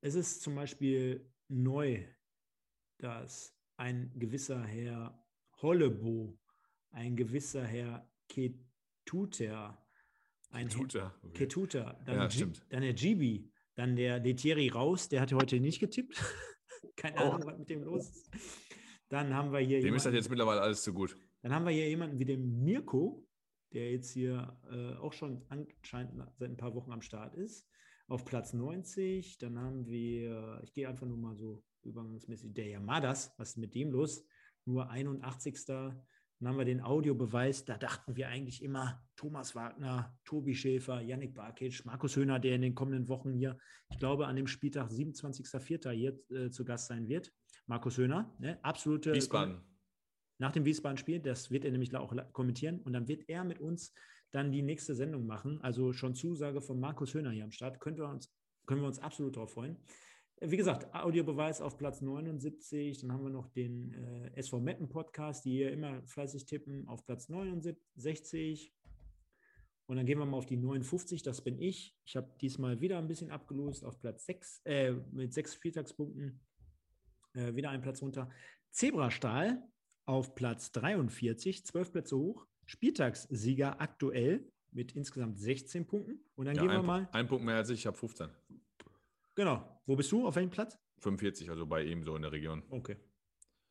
Es 0.01 0.15
ist 0.15 0.41
zum 0.41 0.55
Beispiel 0.55 1.31
neu, 1.47 2.03
dass 2.97 3.55
ein 3.77 4.11
gewisser 4.17 4.63
Herr 4.63 5.23
Hollebo, 5.61 6.39
ein 6.91 7.15
gewisser 7.15 7.65
Herr 7.65 8.09
Ketuter, 8.29 9.85
ein 10.51 10.69
Tut 10.69 10.95
er. 10.95 11.13
Okay. 11.21 11.33
Ketuter, 11.45 12.01
dann, 12.05 12.15
Ja, 12.15 12.27
G- 12.27 12.47
dann 12.69 12.81
der 12.81 12.93
Gibi, 12.93 13.51
dann 13.75 13.95
der 13.95 14.19
Letieri 14.19 14.69
raus, 14.69 15.07
der 15.09 15.21
hatte 15.21 15.35
heute 15.35 15.59
nicht 15.59 15.79
getippt. 15.79 16.17
Keine 16.95 17.17
Oh. 17.17 17.31
Ahnung, 17.31 17.45
was 17.45 17.57
mit 17.59 17.69
dem 17.69 17.83
los 17.83 18.09
ist. 18.09 18.29
Dann 19.09 19.33
haben 19.33 19.51
wir 19.51 19.59
hier 19.59 19.81
Dem 19.81 19.93
ist 19.93 20.05
das 20.05 20.11
jemanden- 20.11 20.15
jetzt 20.23 20.29
mittlerweile 20.29 20.61
alles 20.61 20.81
zu 20.81 20.93
gut. 20.93 21.15
Dann 21.41 21.53
haben 21.53 21.65
wir 21.65 21.71
hier 21.71 21.87
jemanden 21.87 22.19
wie 22.19 22.25
den 22.25 22.63
Mirko, 22.63 23.25
der 23.73 23.91
jetzt 23.91 24.11
hier 24.11 24.57
äh, 24.71 24.95
auch 24.95 25.13
schon 25.13 25.45
anscheinend 25.49 26.13
seit 26.37 26.49
ein 26.49 26.57
paar 26.57 26.75
Wochen 26.75 26.91
am 26.91 27.01
Start 27.01 27.35
ist, 27.35 27.67
auf 28.07 28.25
Platz 28.25 28.53
90. 28.53 29.37
Dann 29.37 29.59
haben 29.59 29.85
wir, 29.85 30.59
ich 30.63 30.73
gehe 30.73 30.87
einfach 30.89 31.05
nur 31.05 31.17
mal 31.17 31.35
so 31.35 31.63
übergangsmäßig, 31.83 32.53
der 32.53 32.67
Yamadas, 32.67 33.33
was 33.37 33.49
ist 33.49 33.57
mit 33.57 33.75
dem 33.75 33.91
los? 33.91 34.25
Nur 34.65 34.89
81. 34.89 35.65
Dann 35.65 36.47
haben 36.47 36.57
wir 36.57 36.65
den 36.65 36.81
Audiobeweis, 36.81 37.65
da 37.65 37.77
dachten 37.77 38.15
wir 38.15 38.29
eigentlich 38.29 38.63
immer 38.63 39.01
Thomas 39.17 39.55
Wagner, 39.55 40.17
Tobi 40.23 40.55
Schäfer, 40.55 41.01
Yannick 41.01 41.33
Barkic, 41.33 41.83
Markus 41.85 42.15
Höhner, 42.15 42.39
der 42.39 42.55
in 42.55 42.61
den 42.61 42.75
kommenden 42.75 43.09
Wochen 43.09 43.33
hier, 43.33 43.57
ich 43.89 43.99
glaube, 43.99 44.25
an 44.25 44.37
dem 44.37 44.47
Spieltag 44.47 44.89
27.04. 44.89 45.91
hier 45.91 46.19
äh, 46.29 46.49
zu 46.49 46.63
Gast 46.63 46.87
sein 46.87 47.07
wird. 47.07 47.33
Markus 47.65 47.97
Höhner, 47.97 48.33
ne? 48.39 48.57
absolute 48.63 49.13
Wiesbaden. 49.13 49.61
Nach 50.39 50.51
dem 50.51 50.65
Wiesbaden-Spiel. 50.65 51.19
Das 51.19 51.51
wird 51.51 51.65
er 51.65 51.71
nämlich 51.71 51.95
auch 51.95 52.13
kommentieren. 52.33 52.79
Und 52.81 52.93
dann 52.93 53.07
wird 53.07 53.29
er 53.29 53.43
mit 53.43 53.59
uns 53.59 53.93
dann 54.31 54.51
die 54.51 54.61
nächste 54.61 54.95
Sendung 54.95 55.25
machen. 55.25 55.61
Also 55.61 55.93
schon 55.93 56.15
Zusage 56.15 56.61
von 56.61 56.79
Markus 56.79 57.13
Höhner 57.13 57.31
hier 57.31 57.43
am 57.43 57.51
Start. 57.51 57.79
Können 57.79 57.97
wir 57.97 58.07
uns, 58.07 58.33
können 58.65 58.81
wir 58.81 58.87
uns 58.87 58.99
absolut 58.99 59.35
darauf 59.35 59.51
freuen. 59.51 59.77
Wie 60.41 60.55
gesagt, 60.55 60.93
Audiobeweis 60.95 61.59
auf 61.59 61.77
Platz 61.77 62.01
79. 62.01 63.01
Dann 63.01 63.11
haben 63.11 63.23
wir 63.23 63.29
noch 63.29 63.49
den 63.49 63.93
äh, 63.93 64.31
SV 64.37 64.61
Meppen 64.61 64.87
Podcast, 64.87 65.43
die 65.43 65.51
hier 65.51 65.71
immer 65.71 66.01
fleißig 66.03 66.45
tippen, 66.45 66.87
auf 66.87 67.05
Platz 67.05 67.27
69. 67.27 68.73
Und 69.87 69.97
dann 69.97 70.05
gehen 70.05 70.19
wir 70.19 70.25
mal 70.25 70.37
auf 70.37 70.45
die 70.45 70.55
59, 70.55 71.23
das 71.23 71.41
bin 71.41 71.59
ich. 71.59 71.97
Ich 72.05 72.15
habe 72.15 72.31
diesmal 72.39 72.79
wieder 72.79 72.99
ein 72.99 73.07
bisschen 73.07 73.31
abgelost 73.31 73.83
auf 73.83 73.99
Platz 73.99 74.25
6, 74.27 74.61
äh, 74.65 74.91
mit 75.11 75.33
sechs 75.33 75.55
Spieltagspunkten. 75.55 76.39
Äh, 77.33 77.55
wieder 77.55 77.71
einen 77.71 77.81
Platz 77.81 78.01
runter. 78.01 78.29
Zebrastahl 78.69 79.63
auf 80.09 80.33
Platz 80.33 80.71
43, 80.71 81.65
zwölf 81.65 81.91
Plätze 81.91 82.17
hoch. 82.17 82.47
Spieltagssieger 82.65 83.79
aktuell 83.79 84.43
mit 84.71 84.93
insgesamt 84.93 85.37
16 85.37 85.85
Punkten. 85.85 86.19
Und 86.35 86.45
dann 86.45 86.55
ja, 86.55 86.63
gehen 86.63 86.71
wir 86.71 86.81
mal. 86.81 87.07
Ein 87.11 87.27
Punkt 87.27 87.45
mehr 87.45 87.57
als 87.57 87.69
ich, 87.69 87.81
ich 87.81 87.87
habe 87.87 87.95
15. 87.95 88.27
Genau. 89.35 89.81
Wo 89.85 89.95
bist 89.95 90.11
du? 90.11 90.27
Auf 90.27 90.35
welchem 90.35 90.49
Platz? 90.49 90.79
45, 90.97 91.49
also 91.51 91.65
bei 91.67 91.83
ihm 91.83 92.03
so 92.03 92.15
in 92.15 92.23
der 92.23 92.31
Region. 92.31 92.63
Okay. 92.71 92.97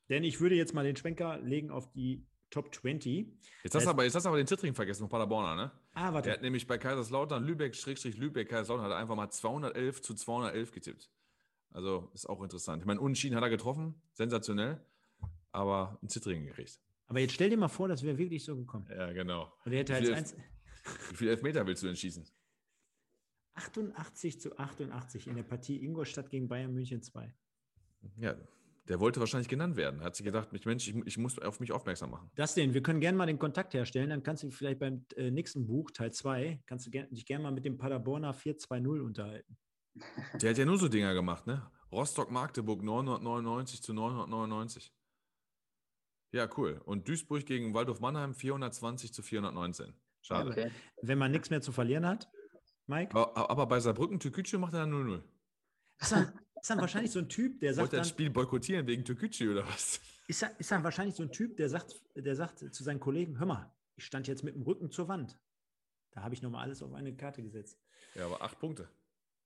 Denn 0.08 0.22
ich 0.22 0.40
würde 0.40 0.54
jetzt 0.54 0.74
mal 0.74 0.84
den 0.84 0.96
Schwenker 0.96 1.38
legen 1.40 1.70
auf 1.70 1.90
die 1.90 2.24
Top 2.50 2.72
20. 2.72 3.26
Jetzt 3.64 3.74
hast, 3.74 3.84
du 3.84 3.90
aber, 3.90 4.04
jetzt 4.04 4.14
hast 4.14 4.24
du 4.24 4.28
aber 4.28 4.38
den 4.38 4.46
Zittring 4.46 4.74
vergessen 4.74 5.00
von 5.00 5.08
Paderborner, 5.08 5.56
ne? 5.56 5.72
Ah, 5.92 6.12
warte. 6.14 6.28
Der 6.28 6.34
hat 6.34 6.42
nämlich 6.42 6.66
bei 6.66 6.78
Kaiserslautern, 6.78 7.44
Lübeck, 7.44 7.74
Schrägstrich 7.74 8.16
Lübeck, 8.16 8.48
Kaiserslautern, 8.48 8.86
hat 8.86 8.92
einfach 8.92 9.16
mal 9.16 9.28
211 9.28 10.02
zu 10.02 10.14
211 10.14 10.70
getippt. 10.70 11.10
Also 11.70 12.10
ist 12.14 12.26
auch 12.26 12.42
interessant. 12.42 12.82
Ich 12.82 12.86
meine, 12.86 13.00
Unschieden 13.00 13.36
hat 13.36 13.42
er 13.42 13.50
getroffen, 13.50 14.00
sensationell, 14.12 14.80
aber 15.52 15.98
ein 16.02 16.08
Zittring 16.08 16.44
gekriegt. 16.44 16.80
Aber 17.06 17.20
jetzt 17.20 17.34
stell 17.34 17.50
dir 17.50 17.56
mal 17.56 17.68
vor, 17.68 17.88
das 17.88 18.02
wäre 18.02 18.18
wirklich 18.18 18.44
so 18.44 18.56
gekommen. 18.56 18.86
Ja, 18.90 19.12
genau. 19.12 19.52
Und 19.64 19.72
er 19.72 19.78
hätte 19.78 19.94
als 19.94 20.10
eins. 20.10 20.36
Wie 21.10 21.16
viele 21.16 21.30
Elfmeter 21.32 21.66
willst 21.66 21.82
du 21.82 21.86
denn 21.86 21.96
schießen? 21.96 22.24
88 23.54 24.40
zu 24.40 24.56
88 24.56 25.26
in 25.26 25.36
der 25.36 25.42
Partie 25.42 25.82
Ingolstadt 25.82 26.30
gegen 26.30 26.48
Bayern 26.48 26.72
München 26.72 27.02
2. 27.02 27.34
Ja, 28.18 28.36
der 28.88 29.00
wollte 29.00 29.20
wahrscheinlich 29.20 29.48
genannt 29.48 29.76
werden. 29.76 30.02
Hat 30.02 30.16
sich 30.16 30.24
gedacht, 30.24 30.50
Mensch, 30.64 30.88
ich, 30.88 30.94
ich 31.06 31.18
muss 31.18 31.38
auf 31.38 31.60
mich 31.60 31.72
aufmerksam 31.72 32.10
machen. 32.10 32.30
Das 32.36 32.54
denn, 32.54 32.72
wir 32.72 32.82
können 32.82 33.00
gerne 33.00 33.18
mal 33.18 33.26
den 33.26 33.38
Kontakt 33.38 33.74
herstellen. 33.74 34.10
Dann 34.10 34.22
kannst 34.22 34.44
du 34.44 34.50
vielleicht 34.50 34.78
beim 34.78 35.04
äh, 35.16 35.30
nächsten 35.30 35.66
Buch, 35.66 35.90
Teil 35.90 36.12
2, 36.12 36.62
kannst 36.66 36.86
du 36.86 36.90
dich 36.90 37.26
gerne 37.26 37.42
mal 37.42 37.52
mit 37.52 37.64
dem 37.64 37.76
Paderborner 37.76 38.32
420 38.32 39.02
unterhalten. 39.02 39.56
Der 40.40 40.50
hat 40.50 40.58
ja 40.58 40.64
nur 40.64 40.78
so 40.78 40.88
Dinger 40.88 41.12
gemacht, 41.12 41.46
ne? 41.46 41.68
Rostock-Magdeburg 41.90 42.82
999 42.82 43.82
zu 43.82 43.92
999. 43.92 44.92
Ja, 46.32 46.48
cool. 46.56 46.80
Und 46.84 47.08
Duisburg 47.08 47.46
gegen 47.46 47.74
Waldorf 47.74 48.00
Mannheim 48.00 48.34
420 48.34 49.12
zu 49.12 49.22
419. 49.22 49.94
Schade. 50.20 50.50
Okay. 50.50 50.70
Wenn 51.02 51.18
man 51.18 51.30
nichts 51.30 51.50
mehr 51.50 51.60
zu 51.60 51.72
verlieren 51.72 52.06
hat, 52.06 52.28
Mike? 52.86 53.14
Aber, 53.14 53.50
aber 53.50 53.66
bei 53.66 53.80
Saarbrücken 53.80 54.20
Türkgücü 54.20 54.58
macht 54.58 54.74
er 54.74 54.80
dann 54.80 54.92
0-0. 54.92 55.22
Ist 56.00 56.12
dann, 56.12 56.38
ist 56.60 56.70
dann 56.70 56.80
wahrscheinlich 56.80 57.12
so 57.12 57.18
ein 57.18 57.28
Typ, 57.28 57.60
der 57.60 57.74
sagt. 57.74 57.84
Wollte 57.86 57.96
das 57.96 58.08
Spiel 58.08 58.30
boykottieren 58.30 58.86
wegen 58.86 59.04
Türkgücü 59.04 59.50
oder 59.50 59.66
was? 59.66 60.00
Ist 60.26 60.42
dann, 60.42 60.50
ist 60.58 60.70
dann 60.70 60.84
wahrscheinlich 60.84 61.14
so 61.14 61.22
ein 61.22 61.32
Typ, 61.32 61.56
der 61.56 61.68
sagt, 61.68 61.94
der 62.14 62.36
sagt 62.36 62.58
zu 62.58 62.84
seinen 62.84 63.00
Kollegen: 63.00 63.38
Hör 63.38 63.46
mal, 63.46 63.74
ich 63.96 64.04
stand 64.04 64.28
jetzt 64.28 64.44
mit 64.44 64.54
dem 64.54 64.62
Rücken 64.62 64.90
zur 64.90 65.08
Wand. 65.08 65.38
Da 66.10 66.22
habe 66.22 66.34
ich 66.34 66.42
nochmal 66.42 66.64
alles 66.64 66.82
auf 66.82 66.92
eine 66.92 67.16
Karte 67.16 67.42
gesetzt. 67.42 67.80
Ja, 68.14 68.26
aber 68.26 68.42
acht 68.42 68.58
Punkte. 68.58 68.88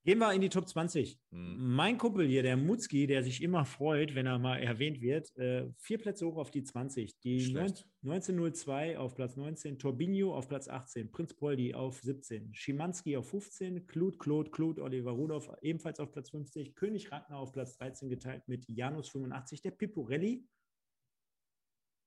Gehen 0.04 0.18
wir 0.18 0.32
in 0.32 0.40
die 0.40 0.48
Top 0.48 0.68
20. 0.68 1.16
Mhm. 1.30 1.74
Mein 1.76 1.96
Kumpel 1.96 2.26
hier, 2.26 2.42
der 2.42 2.56
Mutzki, 2.56 3.06
der 3.06 3.22
sich 3.22 3.40
immer 3.40 3.64
freut, 3.64 4.16
wenn 4.16 4.26
er 4.26 4.40
mal 4.40 4.60
erwähnt 4.60 5.00
wird, 5.00 5.36
äh, 5.36 5.70
vier 5.78 5.98
Plätze 5.98 6.26
hoch 6.26 6.38
auf 6.38 6.50
die 6.50 6.64
20. 6.64 7.20
Die 7.20 7.54
1902 8.02 8.98
auf 8.98 9.14
Platz 9.14 9.36
19, 9.36 9.78
Torbinho 9.78 10.34
auf 10.34 10.48
Platz 10.48 10.66
18, 10.66 11.12
Prinz 11.12 11.34
Poldi 11.34 11.74
auf 11.74 12.00
17, 12.02 12.52
Schimanski 12.52 13.16
auf 13.16 13.28
15, 13.30 13.86
Claude, 13.86 14.18
Claude, 14.18 14.50
Claude, 14.50 14.82
Oliver 14.82 15.12
Rudolph 15.12 15.48
ebenfalls 15.62 16.00
auf 16.00 16.10
Platz 16.10 16.30
50, 16.30 16.74
König 16.74 17.12
Ragnar 17.12 17.38
auf 17.38 17.52
Platz 17.52 17.76
13 17.76 18.08
geteilt 18.08 18.48
mit 18.48 18.68
Janus 18.68 19.08
85, 19.08 19.62
der 19.62 19.70
Piporelli 19.70 20.44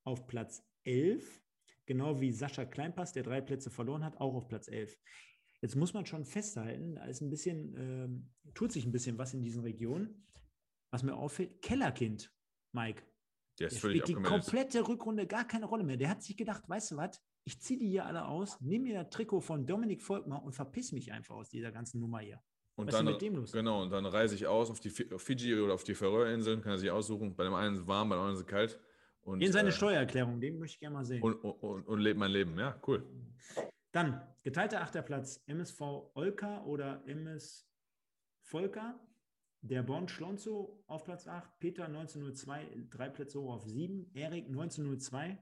auf 0.03 0.27
Platz 0.27 0.67
11, 0.83 1.41
genau 1.85 2.19
wie 2.19 2.33
Sascha 2.33 2.65
Kleinpass, 2.65 3.13
der 3.13 3.23
drei 3.23 3.39
Plätze 3.39 3.69
verloren 3.69 4.03
hat, 4.03 4.17
auch 4.17 4.35
auf 4.35 4.49
Platz 4.49 4.67
11. 4.67 4.97
Jetzt 5.65 5.75
muss 5.75 5.95
man 5.95 6.05
schon 6.05 6.25
festhalten, 6.25 6.93
da 6.93 7.05
ist 7.05 7.21
ein 7.21 7.31
bisschen, 7.31 7.75
äh, 8.45 8.51
tut 8.53 8.71
sich 8.71 8.85
ein 8.85 8.91
bisschen 8.91 9.17
was 9.17 9.33
in 9.33 9.41
diesen 9.41 9.63
Regionen. 9.63 10.27
Was 10.91 11.01
mir 11.01 11.15
auffällt, 11.15 11.59
Kellerkind, 11.63 12.31
Mike. 12.71 13.01
Der, 13.57 13.69
der 13.69 13.75
spielt 13.75 14.07
die 14.07 14.13
komplette 14.13 14.87
Rückrunde 14.87 15.25
gar 15.25 15.43
keine 15.43 15.65
Rolle 15.65 15.83
mehr. 15.83 15.97
Der 15.97 16.09
hat 16.09 16.21
sich 16.21 16.37
gedacht, 16.37 16.69
weißt 16.69 16.91
du 16.91 16.97
was, 16.97 17.19
ich 17.45 17.59
ziehe 17.59 17.79
die 17.79 17.87
hier 17.87 18.05
alle 18.05 18.27
aus, 18.27 18.61
nehme 18.61 18.89
mir 18.89 19.03
das 19.05 19.09
Trikot 19.09 19.41
von 19.41 19.65
Dominik 19.65 20.03
Volkmar 20.03 20.43
und 20.43 20.53
verpiss 20.53 20.91
mich 20.91 21.11
einfach 21.11 21.33
aus 21.33 21.49
dieser 21.49 21.71
ganzen 21.71 21.99
Nummer 21.99 22.19
hier. 22.19 22.39
Und 22.75 22.85
was 22.85 22.93
dann, 22.93 23.07
ist 23.07 23.13
mit 23.13 23.21
dem 23.23 23.35
los? 23.37 23.51
Genau, 23.51 23.81
und 23.81 23.89
dann 23.89 24.05
reise 24.05 24.35
ich 24.35 24.45
aus 24.45 24.69
auf 24.69 24.79
die 24.79 24.91
auf 25.11 25.23
Fiji 25.23 25.59
oder 25.59 25.73
auf 25.73 25.83
die 25.83 25.95
Färöerinseln, 25.95 26.61
kann 26.61 26.73
er 26.73 26.77
sich 26.77 26.91
aussuchen. 26.91 27.35
Bei 27.35 27.43
dem 27.43 27.55
einen 27.55 27.73
ist 27.73 27.81
es 27.81 27.87
warm, 27.87 28.09
bei 28.09 28.17
dem 28.17 28.21
anderen 28.21 28.35
ist 28.35 28.41
es 28.41 28.47
kalt. 28.47 28.79
Und, 29.23 29.41
in 29.41 29.51
seine 29.51 29.69
äh, 29.69 29.71
Steuererklärung, 29.71 30.39
den 30.39 30.59
möchte 30.59 30.75
ich 30.75 30.79
gerne 30.81 30.93
mal 30.93 31.05
sehen. 31.05 31.23
Und, 31.23 31.33
und, 31.43 31.53
und, 31.53 31.87
und 31.87 31.99
lebe 31.99 32.19
mein 32.19 32.29
Leben, 32.29 32.55
ja, 32.59 32.79
cool. 32.85 33.03
Dann 33.95 34.21
geteilter 34.43 34.81
Achterplatz 34.81 35.41
MSV 35.47 35.79
Olka 36.15 36.65
oder 36.65 37.01
MS 37.07 37.65
Volker. 38.41 38.99
Der 39.61 39.83
Born 39.83 40.09
Schlonzo 40.09 40.83
auf 40.87 41.05
Platz 41.05 41.29
8, 41.29 41.59
Peter 41.59 41.85
1902, 41.85 42.87
drei 42.89 43.07
Plätze 43.07 43.39
hoch 43.39 43.53
auf 43.53 43.63
7, 43.63 44.11
Erik 44.13 44.47
1902 44.47 45.41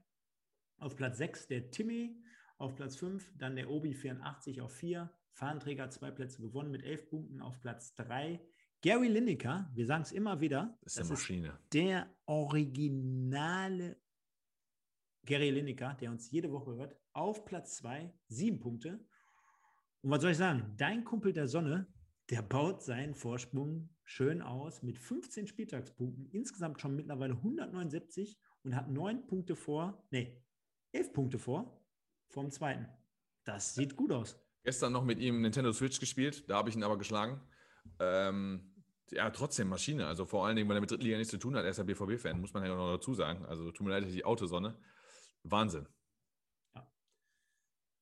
auf 0.78 0.94
Platz 0.94 1.18
6, 1.18 1.48
der 1.48 1.72
Timmy 1.72 2.16
auf 2.56 2.76
Platz 2.76 2.94
5, 2.94 3.28
dann 3.36 3.56
der 3.56 3.68
Obi 3.68 3.92
84 3.92 4.60
auf 4.60 4.72
4, 4.72 5.10
Fahnenträger 5.32 5.90
zwei 5.90 6.12
Plätze 6.12 6.40
gewonnen 6.40 6.70
mit 6.70 6.84
11 6.84 7.10
Punkten 7.10 7.40
auf 7.40 7.58
Platz 7.58 7.92
3. 7.96 8.40
Gary 8.82 9.08
Lineker, 9.08 9.68
wir 9.74 9.86
sagen 9.86 10.02
es 10.02 10.12
immer 10.12 10.40
wieder, 10.40 10.78
das 10.82 10.92
ist, 10.92 11.00
das 11.00 11.08
Maschine. 11.10 11.48
Ist 11.48 11.74
der 11.74 12.08
originale 12.26 14.00
Gary 15.26 15.50
Lineker, 15.50 15.94
der 15.94 16.12
uns 16.12 16.30
jede 16.30 16.52
Woche 16.52 16.76
hört, 16.76 17.03
auf 17.14 17.44
Platz 17.44 17.76
2, 17.76 18.12
sieben 18.28 18.60
Punkte. 18.60 19.04
Und 20.02 20.10
was 20.10 20.20
soll 20.20 20.32
ich 20.32 20.36
sagen? 20.36 20.74
Dein 20.76 21.04
Kumpel 21.04 21.32
der 21.32 21.48
Sonne, 21.48 21.86
der 22.30 22.42
baut 22.42 22.82
seinen 22.82 23.14
Vorsprung 23.14 23.88
schön 24.04 24.42
aus 24.42 24.82
mit 24.82 24.98
15 24.98 25.46
Spieltagspunkten, 25.46 26.28
insgesamt 26.30 26.80
schon 26.80 26.94
mittlerweile 26.94 27.34
179 27.34 28.38
und 28.62 28.76
hat 28.76 28.90
neun 28.90 29.26
Punkte 29.26 29.56
vor, 29.56 30.06
nee, 30.10 30.42
elf 30.92 31.12
Punkte 31.12 31.38
vor, 31.38 31.82
vom 32.28 32.50
zweiten. 32.50 32.88
Das 33.44 33.74
sieht 33.74 33.96
gut 33.96 34.12
aus. 34.12 34.38
Gestern 34.62 34.92
noch 34.92 35.04
mit 35.04 35.18
ihm 35.18 35.40
Nintendo 35.40 35.72
Switch 35.72 36.00
gespielt, 36.00 36.48
da 36.48 36.56
habe 36.56 36.68
ich 36.68 36.76
ihn 36.76 36.82
aber 36.82 36.98
geschlagen. 36.98 37.40
Ähm, 37.98 38.74
ja, 39.10 39.30
trotzdem 39.30 39.68
Maschine. 39.68 40.06
Also 40.06 40.24
vor 40.24 40.46
allen 40.46 40.56
Dingen, 40.56 40.68
weil 40.68 40.76
er 40.76 40.80
mit 40.80 40.90
Drittliga 40.90 41.16
nichts 41.16 41.30
zu 41.30 41.38
tun 41.38 41.54
hat. 41.56 41.64
Er 41.64 41.70
ist 41.70 41.76
ja 41.76 41.84
BVB-Fan, 41.84 42.40
muss 42.40 42.54
man 42.54 42.64
ja 42.64 42.74
noch 42.74 42.92
dazu 42.94 43.14
sagen. 43.14 43.44
Also 43.44 43.70
tut 43.70 43.86
mir 43.86 43.90
leid, 43.90 44.10
die 44.10 44.24
Autosonne. 44.24 44.78
Wahnsinn. 45.42 45.86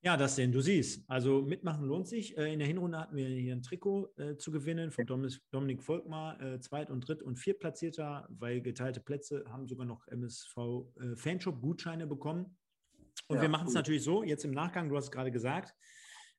Ja, 0.04 0.16
das 0.16 0.34
denn, 0.34 0.50
du 0.50 0.60
siehst. 0.60 1.08
Also 1.08 1.42
mitmachen 1.42 1.86
lohnt 1.86 2.08
sich. 2.08 2.36
Äh, 2.36 2.52
in 2.52 2.58
der 2.58 2.66
Hinrunde 2.66 2.98
hatten 2.98 3.14
wir 3.14 3.28
hier 3.28 3.54
ein 3.54 3.62
Trikot 3.62 4.12
äh, 4.16 4.36
zu 4.36 4.50
gewinnen 4.50 4.90
von 4.90 5.06
Dominik 5.06 5.80
Volkmar, 5.80 6.40
äh, 6.40 6.58
Zweit- 6.58 6.90
und 6.90 7.06
Dritt- 7.06 7.22
und 7.22 7.38
Viertplatzierter, 7.38 8.26
weil 8.30 8.60
geteilte 8.60 9.00
Plätze 9.00 9.44
haben 9.48 9.68
sogar 9.68 9.86
noch 9.86 10.08
MSV 10.08 10.56
äh, 11.00 11.14
Fanshop-Gutscheine 11.14 12.08
bekommen. 12.08 12.56
Und 13.28 13.36
ja, 13.36 13.42
wir 13.42 13.48
machen 13.48 13.68
es 13.68 13.74
natürlich 13.74 14.02
so, 14.02 14.24
jetzt 14.24 14.44
im 14.44 14.50
Nachgang, 14.50 14.88
du 14.88 14.96
hast 14.96 15.04
es 15.04 15.10
gerade 15.12 15.30
gesagt, 15.30 15.72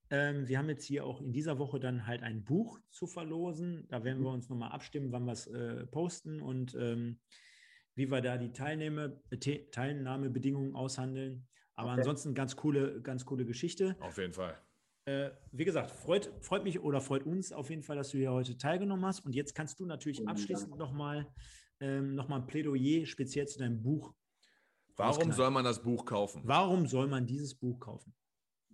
ähm, 0.10 0.46
wir 0.46 0.58
haben 0.58 0.68
jetzt 0.68 0.84
hier 0.84 1.06
auch 1.06 1.22
in 1.22 1.32
dieser 1.32 1.58
Woche 1.58 1.80
dann 1.80 2.06
halt 2.06 2.22
ein 2.22 2.44
Buch 2.44 2.80
zu 2.90 3.08
verlosen. 3.08 3.88
Da 3.88 4.04
werden 4.04 4.24
wir 4.24 4.32
uns 4.32 4.50
nochmal 4.50 4.72
abstimmen, 4.72 5.14
wann 5.14 5.24
wir 5.24 5.32
es 5.32 5.48
äh, 5.48 5.86
posten 5.88 6.42
und 6.42 6.76
ähm, 6.76 7.20
wie 7.96 8.12
wir 8.12 8.20
da 8.20 8.38
die 8.38 8.52
Teilnahme, 8.52 9.22
Teilnahmebedingungen 9.72 10.76
aushandeln. 10.76 11.48
Aber 11.76 11.90
okay. 11.90 12.00
ansonsten 12.00 12.34
ganz 12.34 12.56
coole, 12.56 13.02
ganz 13.02 13.26
coole 13.26 13.46
Geschichte. 13.46 13.96
Auf 14.00 14.18
jeden 14.18 14.34
Fall. 14.34 14.58
Äh, 15.06 15.32
wie 15.52 15.66
gesagt, 15.66 15.92
freut, 15.92 16.32
freut 16.40 16.64
mich 16.64 16.80
oder 16.80 17.02
freut 17.02 17.26
uns 17.26 17.52
auf 17.52 17.70
jeden 17.70 17.84
Fall, 17.84 17.98
dass 17.98 18.10
du 18.10 18.18
hier 18.18 18.32
heute 18.32 18.58
teilgenommen 18.58 19.06
hast. 19.06 19.26
Und 19.26 19.36
jetzt 19.36 19.54
kannst 19.54 19.80
du 19.80 19.86
natürlich 19.86 20.26
abschließend 20.28 20.78
nochmal 20.78 21.28
ähm, 21.80 22.16
noch 22.16 22.30
ein 22.30 22.48
Plädoyer 22.48 23.06
speziell 23.06 23.48
zu 23.48 23.60
deinem 23.60 23.82
Buch. 23.82 24.14
Warum 24.96 25.32
soll 25.32 25.52
man 25.52 25.66
das 25.66 25.82
Buch 25.82 26.06
kaufen? 26.06 26.42
Warum 26.46 26.88
soll 26.88 27.08
man 27.08 27.26
dieses 27.26 27.56
Buch 27.56 27.80
kaufen? 27.80 28.14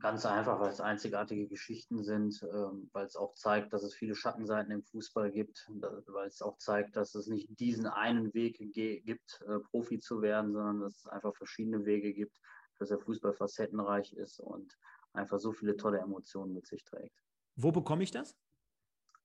Ganz 0.02 0.26
einfach, 0.26 0.60
weil 0.62 0.70
es 0.70 0.80
einzigartige 0.80 1.48
Geschichten 1.48 2.04
sind, 2.04 2.42
ähm, 2.54 2.90
weil 2.94 3.06
es 3.06 3.16
auch 3.16 3.34
zeigt, 3.34 3.74
dass 3.74 3.84
es 3.84 3.94
viele 3.94 4.16
Schattenseiten 4.16 4.72
im 4.72 4.84
Fußball 4.84 5.32
gibt, 5.32 5.70
weil 6.08 6.28
es 6.28 6.42
auch 6.42 6.58
zeigt, 6.58 6.96
dass 6.96 7.16
es 7.16 7.28
nicht 7.28 7.60
diesen 7.60 7.86
einen 7.86 8.34
Weg 8.34 8.60
gibt, 8.74 9.42
äh, 9.48 9.60
Profi 9.72 10.00
zu 10.00 10.22
werden, 10.22 10.54
sondern 10.54 10.82
dass 10.82 11.00
es 11.00 11.08
einfach 11.08 11.36
verschiedene 11.36 11.86
Wege 11.86 12.14
gibt 12.14 12.40
dass 12.80 12.90
der 12.90 13.00
Fußball 13.00 13.34
facettenreich 13.34 14.14
ist 14.14 14.40
und 14.40 14.78
einfach 15.14 15.40
so 15.40 15.52
viele 15.52 15.76
tolle 15.78 16.00
Emotionen 16.00 16.54
mit 16.54 16.66
sich 16.66 16.84
trägt. 16.84 17.16
Wo 17.56 17.72
bekomme 17.72 18.04
ich 18.04 18.12
das? 18.12 18.36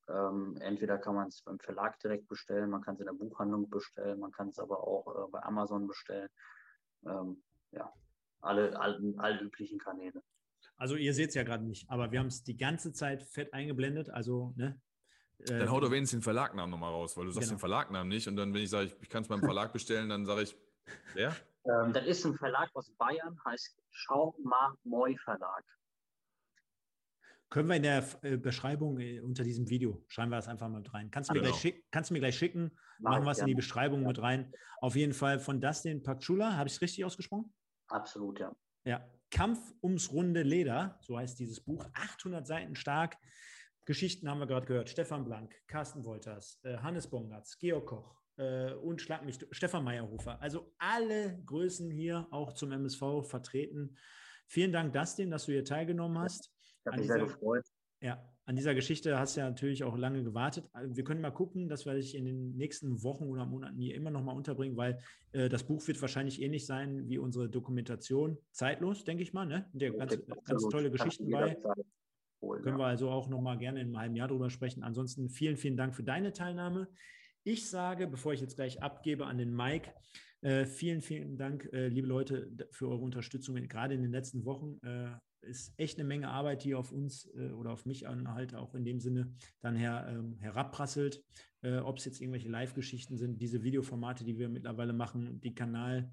Ähm, 0.08 0.56
entweder 0.60 0.98
kann 0.98 1.14
man 1.14 1.28
es 1.28 1.40
beim 1.42 1.58
Verlag 1.58 1.98
direkt 2.00 2.28
bestellen, 2.28 2.68
man 2.68 2.82
kann 2.82 2.94
es 2.94 3.00
in 3.00 3.06
der 3.06 3.14
Buchhandlung 3.14 3.70
bestellen, 3.70 4.20
man 4.20 4.32
kann 4.32 4.48
es 4.48 4.58
aber 4.58 4.86
auch 4.86 5.06
äh, 5.06 5.30
bei 5.30 5.42
Amazon 5.42 5.86
bestellen. 5.86 6.28
ähm, 7.06 7.42
ja, 7.70 7.92
alle, 8.40 8.78
alle, 8.78 9.14
alle 9.18 9.40
üblichen 9.40 9.78
Kanäle. 9.78 10.22
Also 10.76 10.96
ihr 10.96 11.14
seht 11.14 11.30
es 11.30 11.34
ja 11.34 11.42
gerade 11.42 11.64
nicht, 11.64 11.88
aber 11.88 12.10
wir 12.12 12.18
haben 12.18 12.26
es 12.26 12.42
die 12.42 12.56
ganze 12.56 12.92
Zeit 12.92 13.22
fett 13.22 13.52
eingeblendet. 13.54 14.10
Also, 14.10 14.52
ne? 14.56 14.80
Dann 15.38 15.62
Äh, 15.62 15.68
hau 15.68 15.80
doch 15.80 15.90
wenigstens 15.90 16.20
den 16.20 16.22
Verlagnamen 16.22 16.70
nochmal 16.70 16.90
raus, 16.92 17.16
weil 17.16 17.24
du 17.26 17.30
sagst 17.30 17.48
Genau. 17.48 17.56
den 17.56 17.60
Verlagnamen 17.60 18.08
nicht. 18.08 18.28
Und 18.28 18.36
dann, 18.36 18.52
wenn 18.54 18.62
ich 18.62 18.70
sage, 18.70 18.86
ich, 18.86 18.96
ich 19.02 19.08
kann 19.08 19.22
es 19.22 19.28
beim 19.28 19.40
Verlag 19.40 19.72
bestellen, 19.72 20.08
dann 20.08 20.24
sage 20.24 20.42
ich, 20.42 20.56
wer? 21.14 21.34
Ähm, 21.66 21.92
das 21.92 22.04
ist 22.06 22.24
ein 22.24 22.34
Verlag 22.36 22.70
aus 22.74 22.90
Bayern, 22.98 23.38
heißt 23.44 23.80
Schau 23.90 24.36
Ma 24.42 24.76
Moi 24.84 25.16
Verlag. 25.24 25.64
Können 27.50 27.68
wir 27.68 27.76
in 27.76 27.82
der 27.84 28.04
äh, 28.22 28.36
Beschreibung 28.36 28.98
äh, 28.98 29.20
unter 29.20 29.44
diesem 29.44 29.68
Video, 29.68 30.04
schreiben 30.08 30.30
wir 30.30 30.36
das 30.36 30.48
einfach 30.48 30.68
mal 30.68 30.78
mit 30.78 30.92
rein. 30.92 31.10
Kannst 31.10 31.30
du 31.30 31.34
mir, 31.34 31.40
Genau. 31.42 31.56
gleich, 31.56 31.84
kannst 31.90 32.10
du 32.10 32.14
mir 32.14 32.20
gleich 32.20 32.36
schicken, 32.36 32.76
Mach 32.98 33.12
machen 33.12 33.24
wir 33.24 33.30
es 33.30 33.38
in 33.38 33.46
die. 33.46 33.54
Beschreibung 33.54 34.02
mit 34.02 34.20
rein. 34.20 34.52
Auf 34.80 34.96
jeden 34.96 35.12
Fall 35.12 35.38
von 35.38 35.60
Dustin 35.60 36.02
Pakchula, 36.02 36.56
habe 36.56 36.68
ich 36.68 36.74
es 36.74 36.80
richtig 36.80 37.04
ausgesprochen? 37.04 37.54
Absolut, 37.88 38.40
ja. 38.40 38.52
Ja, 38.84 39.08
Kampf 39.30 39.72
ums 39.82 40.12
runde 40.12 40.42
Leder, 40.42 40.98
so 41.00 41.16
heißt 41.16 41.38
dieses 41.38 41.60
Buch, 41.60 41.86
800 41.94 42.46
Seiten 42.46 42.74
stark. 42.74 43.16
Geschichten 43.86 44.28
haben 44.28 44.38
wir 44.40 44.46
gerade 44.46 44.66
gehört. 44.66 44.88
Stefan 44.88 45.24
Blank, 45.24 45.54
Carsten 45.68 46.04
Wolters, 46.04 46.58
äh, 46.64 46.78
Hannes 46.78 47.08
Bongatz, 47.08 47.56
Georg 47.58 47.86
Koch 47.86 48.23
und 48.36 49.00
Schlag 49.00 49.24
mich, 49.24 49.38
Stefan 49.50 49.84
Meyerhofer. 49.84 50.40
Also 50.42 50.72
alle 50.78 51.40
Größen 51.46 51.90
hier 51.90 52.26
auch 52.30 52.52
zum 52.52 52.72
MSV 52.72 53.22
vertreten. 53.22 53.96
Vielen 54.46 54.72
Dank, 54.72 54.92
Dustin, 54.92 55.30
dass 55.30 55.46
du 55.46 55.52
hier 55.52 55.64
teilgenommen 55.64 56.18
hast. 56.18 56.50
Ich 56.60 56.86
habe 56.86 56.98
mich 56.98 57.06
sehr 57.06 57.16
dieser- 57.16 57.26
gefreut. 57.26 57.64
Ja, 58.00 58.22
an 58.44 58.56
dieser 58.56 58.74
Geschichte 58.74 59.18
hast 59.18 59.36
du 59.36 59.40
ja 59.40 59.48
natürlich 59.48 59.82
auch 59.84 59.96
lange 59.96 60.22
gewartet. 60.22 60.68
Also 60.74 60.94
Wir 60.94 61.04
können 61.04 61.22
mal 61.22 61.30
gucken, 61.30 61.70
dass 61.70 61.86
wir 61.86 61.94
dich 61.94 62.14
in 62.14 62.26
den 62.26 62.54
nächsten 62.54 63.02
Wochen 63.02 63.24
oder 63.28 63.46
Monaten 63.46 63.78
hier 63.78 63.94
immer 63.94 64.10
noch 64.10 64.22
mal 64.22 64.32
unterbringen, 64.32 64.76
weil 64.76 64.98
äh, 65.32 65.48
das 65.48 65.64
Buch 65.64 65.86
wird 65.88 66.02
wahrscheinlich 66.02 66.42
ähnlich 66.42 66.66
sein 66.66 67.08
wie 67.08 67.16
unsere 67.16 67.48
Dokumentation. 67.48 68.36
Zeitlos, 68.50 69.04
denke 69.04 69.22
ich 69.22 69.32
mal. 69.32 69.46
Ne? 69.46 69.70
Der 69.72 69.92
ganz, 69.92 70.10
ganz 70.26 70.38
Absolut. 70.50 70.72
tolle 70.72 70.90
Geschichten 70.90 71.30
bei. 71.30 71.56
holen, 72.42 72.62
Können 72.62 72.78
ja. 72.78 72.84
wir 72.84 72.86
also 72.88 73.08
auch 73.08 73.28
noch 73.30 73.40
mal 73.40 73.56
gerne 73.56 73.80
in 73.80 73.86
einem 73.86 73.98
halben 73.98 74.16
Jahr 74.16 74.28
drüber 74.28 74.50
sprechen. 74.50 74.82
Ansonsten 74.82 75.30
vielen, 75.30 75.56
vielen 75.56 75.78
Dank 75.78 75.94
für 75.94 76.04
deine 76.04 76.34
Teilnahme. 76.34 76.88
Ich 77.46 77.68
sage, 77.68 78.06
bevor 78.06 78.32
ich 78.32 78.40
jetzt 78.40 78.56
gleich 78.56 78.82
abgebe 78.82 79.26
an 79.26 79.36
den 79.36 79.54
Mike, 79.54 79.92
äh, 80.40 80.64
vielen, 80.64 81.02
vielen 81.02 81.36
Dank, 81.36 81.68
äh, 81.74 81.88
liebe 81.88 82.08
Leute, 82.08 82.50
für 82.70 82.88
eure 82.88 83.02
Unterstützung, 83.02 83.56
gerade 83.68 83.92
in 83.92 84.00
den 84.00 84.12
letzten 84.12 84.46
Wochen. 84.46 84.78
Äh, 84.82 85.10
ist 85.42 85.78
echt 85.78 85.98
eine 85.98 86.08
Menge 86.08 86.30
Arbeit, 86.30 86.64
die 86.64 86.74
auf 86.74 86.90
uns 86.90 87.30
äh, 87.36 87.50
oder 87.50 87.72
auf 87.72 87.84
mich 87.84 88.08
an, 88.08 88.32
halt 88.32 88.54
auch 88.54 88.74
in 88.74 88.86
dem 88.86 88.98
Sinne 88.98 89.34
dann 89.60 89.76
her, 89.76 90.06
ähm, 90.08 90.38
herabprasselt. 90.40 91.22
Äh, 91.60 91.76
Ob 91.80 91.98
es 91.98 92.06
jetzt 92.06 92.22
irgendwelche 92.22 92.48
Live-Geschichten 92.48 93.18
sind, 93.18 93.42
diese 93.42 93.62
Videoformate, 93.62 94.24
die 94.24 94.38
wir 94.38 94.48
mittlerweile 94.48 94.94
machen, 94.94 95.38
die 95.42 95.54
Kanal. 95.54 96.10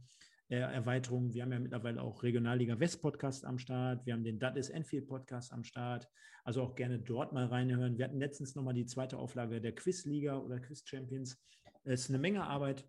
Äh, 0.52 0.58
Erweiterungen. 0.58 1.34
Wir 1.34 1.44
haben 1.44 1.54
ja 1.54 1.60
mittlerweile 1.60 2.02
auch 2.02 2.24
Regionalliga 2.24 2.78
West 2.78 3.02
Podcast 3.02 3.46
am 3.46 3.58
Start. 3.58 4.06
Wir 4.06 4.14
haben 4.14 4.24
den 4.26 4.38
is 4.58 4.70
Enfield 4.70 5.08
Podcast 5.08 5.54
am 5.54 5.64
Start. 5.64 6.10
Also 6.44 6.62
auch 6.62 6.76
gerne 6.76 7.00
dort 7.00 7.32
mal 7.32 7.46
reinhören. 7.46 7.98
Wir 7.98 8.04
hatten 8.04 8.20
letztens 8.20 8.54
nochmal 8.54 8.74
die 8.74 8.86
zweite 8.86 9.18
Auflage 9.18 9.62
der 9.62 9.74
Quizliga 9.74 10.38
oder 10.38 10.60
Quiz 10.60 10.84
Champions. 10.86 11.42
Es 11.86 12.02
ist 12.02 12.10
eine 12.10 12.20
Menge 12.20 12.44
Arbeit, 12.44 12.86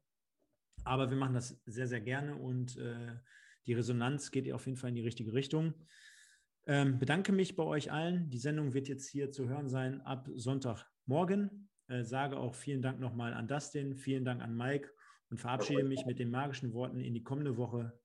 aber 0.83 1.09
wir 1.09 1.17
machen 1.17 1.35
das 1.35 1.63
sehr, 1.65 1.87
sehr 1.87 2.01
gerne 2.01 2.35
und 2.35 2.77
äh, 2.79 3.15
die 3.67 3.75
Resonanz 3.75 4.33
geht 4.33 4.53
auf 4.53 4.67
jeden 4.67 4.77
Fall 4.77 4.91
in 4.91 4.97
die 4.97 5.03
richtige 5.03 5.33
Richtung. 5.33 5.73
Ähm, 6.67 6.99
bedanke 6.99 7.31
mich 7.31 7.55
bei 7.55 7.63
euch 7.63 7.93
allen. 7.93 8.29
Die 8.29 8.39
Sendung 8.39 8.75
wird 8.75 8.89
jetzt 8.89 9.09
hier 9.09 9.31
zu 9.31 9.49
hören 9.49 9.69
sein 9.69 10.01
ab 10.01 10.29
Sonntagmorgen. 10.35 11.69
Äh, 11.87 12.03
sage 12.03 12.39
auch 12.39 12.57
vielen 12.57 12.83
Dank 12.83 12.99
nochmal 12.99 13.35
an 13.35 13.47
Dustin, 13.47 13.95
vielen 13.95 14.25
Dank 14.25 14.43
an 14.43 14.57
Mike 14.57 14.91
und 15.33 15.39
verabschiede 15.39 15.83
mich 15.83 16.05
mit 16.05 16.19
den 16.19 16.31
magischen 16.31 16.75
Worten 16.75 17.01
in 17.01 17.15
die 17.15 17.23
kommende 17.23 17.57
Woche. 17.57 17.99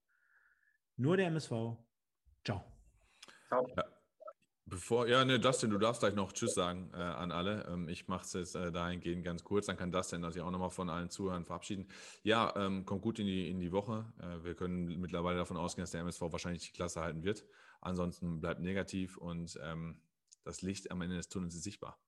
Nur 0.96 1.18
der 1.18 1.28
MSV. 1.28 1.76
Ciao. 2.46 2.64
Bevor, 4.66 5.08
ja, 5.10 5.26
ne, 5.26 5.38
Dustin, 5.38 5.70
du 5.70 5.78
darfst 5.78 6.00
gleich 6.00 6.16
noch 6.16 6.32
Tschüss 6.32 6.54
sagen 6.54 6.90
äh, 6.94 6.98
an 6.98 7.34
alle. 7.34 7.66
Ähm, 7.68 7.90
ich 7.90 8.08
mache 8.08 8.24
es 8.24 8.32
jetzt 8.32 8.56
äh, 8.56 8.72
dahingehend 8.72 9.26
ganz 9.26 9.44
kurz, 9.44 9.66
dann 9.66 9.76
kann 9.76 9.92
Dustin 9.92 10.30
sich 10.32 10.42
auch 10.42 10.52
nochmal 10.52 10.70
von 10.70 10.90
allen 10.90 11.10
Zuhörern 11.10 11.44
verabschieden. 11.44 11.90
Ja, 12.24 12.54
ähm, 12.56 12.86
kommt 12.86 13.02
gut 13.02 13.20
in 13.20 13.28
die, 13.28 13.50
in 13.50 13.60
die 13.60 13.74
Woche. 13.74 14.06
Äh, 14.22 14.46
wir 14.46 14.56
können 14.56 14.86
mittlerweile 15.02 15.38
davon 15.38 15.58
ausgehen, 15.58 15.84
dass 15.84 15.92
der 15.92 16.02
MSV 16.02 16.22
wahrscheinlich 16.22 16.64
die 16.64 16.74
Klasse 16.74 17.02
halten 17.02 17.24
wird. 17.24 17.46
Ansonsten 17.82 18.40
bleibt 18.40 18.62
negativ 18.62 19.18
und 19.18 19.60
ähm, 19.62 20.00
das 20.46 20.62
Licht 20.62 20.92
am 20.92 21.02
Ende 21.02 21.18
des 21.18 21.28
Tunnels 21.28 21.56
ist 21.56 21.64
sichtbar. 21.64 22.00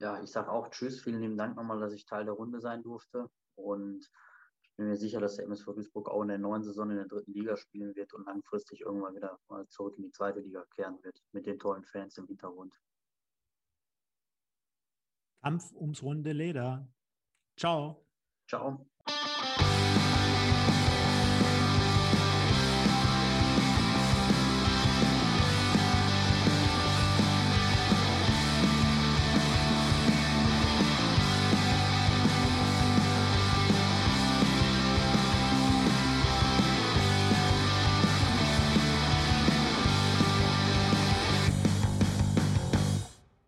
Ja, 0.00 0.22
ich 0.22 0.30
sage 0.30 0.50
auch 0.50 0.68
Tschüss. 0.70 1.00
Vielen 1.02 1.20
lieben 1.20 1.36
Dank 1.36 1.56
nochmal, 1.56 1.80
dass 1.80 1.92
ich 1.92 2.06
Teil 2.06 2.24
der 2.24 2.34
Runde 2.34 2.60
sein 2.60 2.82
durfte. 2.82 3.28
Und 3.56 4.08
ich 4.62 4.70
bin 4.76 4.86
mir 4.86 4.96
sicher, 4.96 5.20
dass 5.20 5.36
der 5.36 5.46
MSV 5.46 5.66
Duisburg 5.74 6.08
auch 6.08 6.22
in 6.22 6.28
der 6.28 6.38
neuen 6.38 6.62
Saison 6.62 6.90
in 6.90 6.96
der 6.96 7.06
dritten 7.06 7.32
Liga 7.32 7.56
spielen 7.56 7.96
wird 7.96 8.14
und 8.14 8.26
langfristig 8.26 8.82
irgendwann 8.82 9.16
wieder 9.16 9.38
mal 9.48 9.66
zurück 9.68 9.96
in 9.96 10.04
die 10.04 10.12
zweite 10.12 10.40
Liga 10.40 10.64
kehren 10.76 11.02
wird. 11.02 11.20
Mit 11.32 11.46
den 11.46 11.58
tollen 11.58 11.84
Fans 11.84 12.16
im 12.18 12.26
Hintergrund. 12.26 12.72
Kampf 15.42 15.72
ums 15.72 16.02
runde 16.02 16.32
Leder. 16.32 16.88
Ciao. 17.56 18.04
Ciao. 18.48 18.86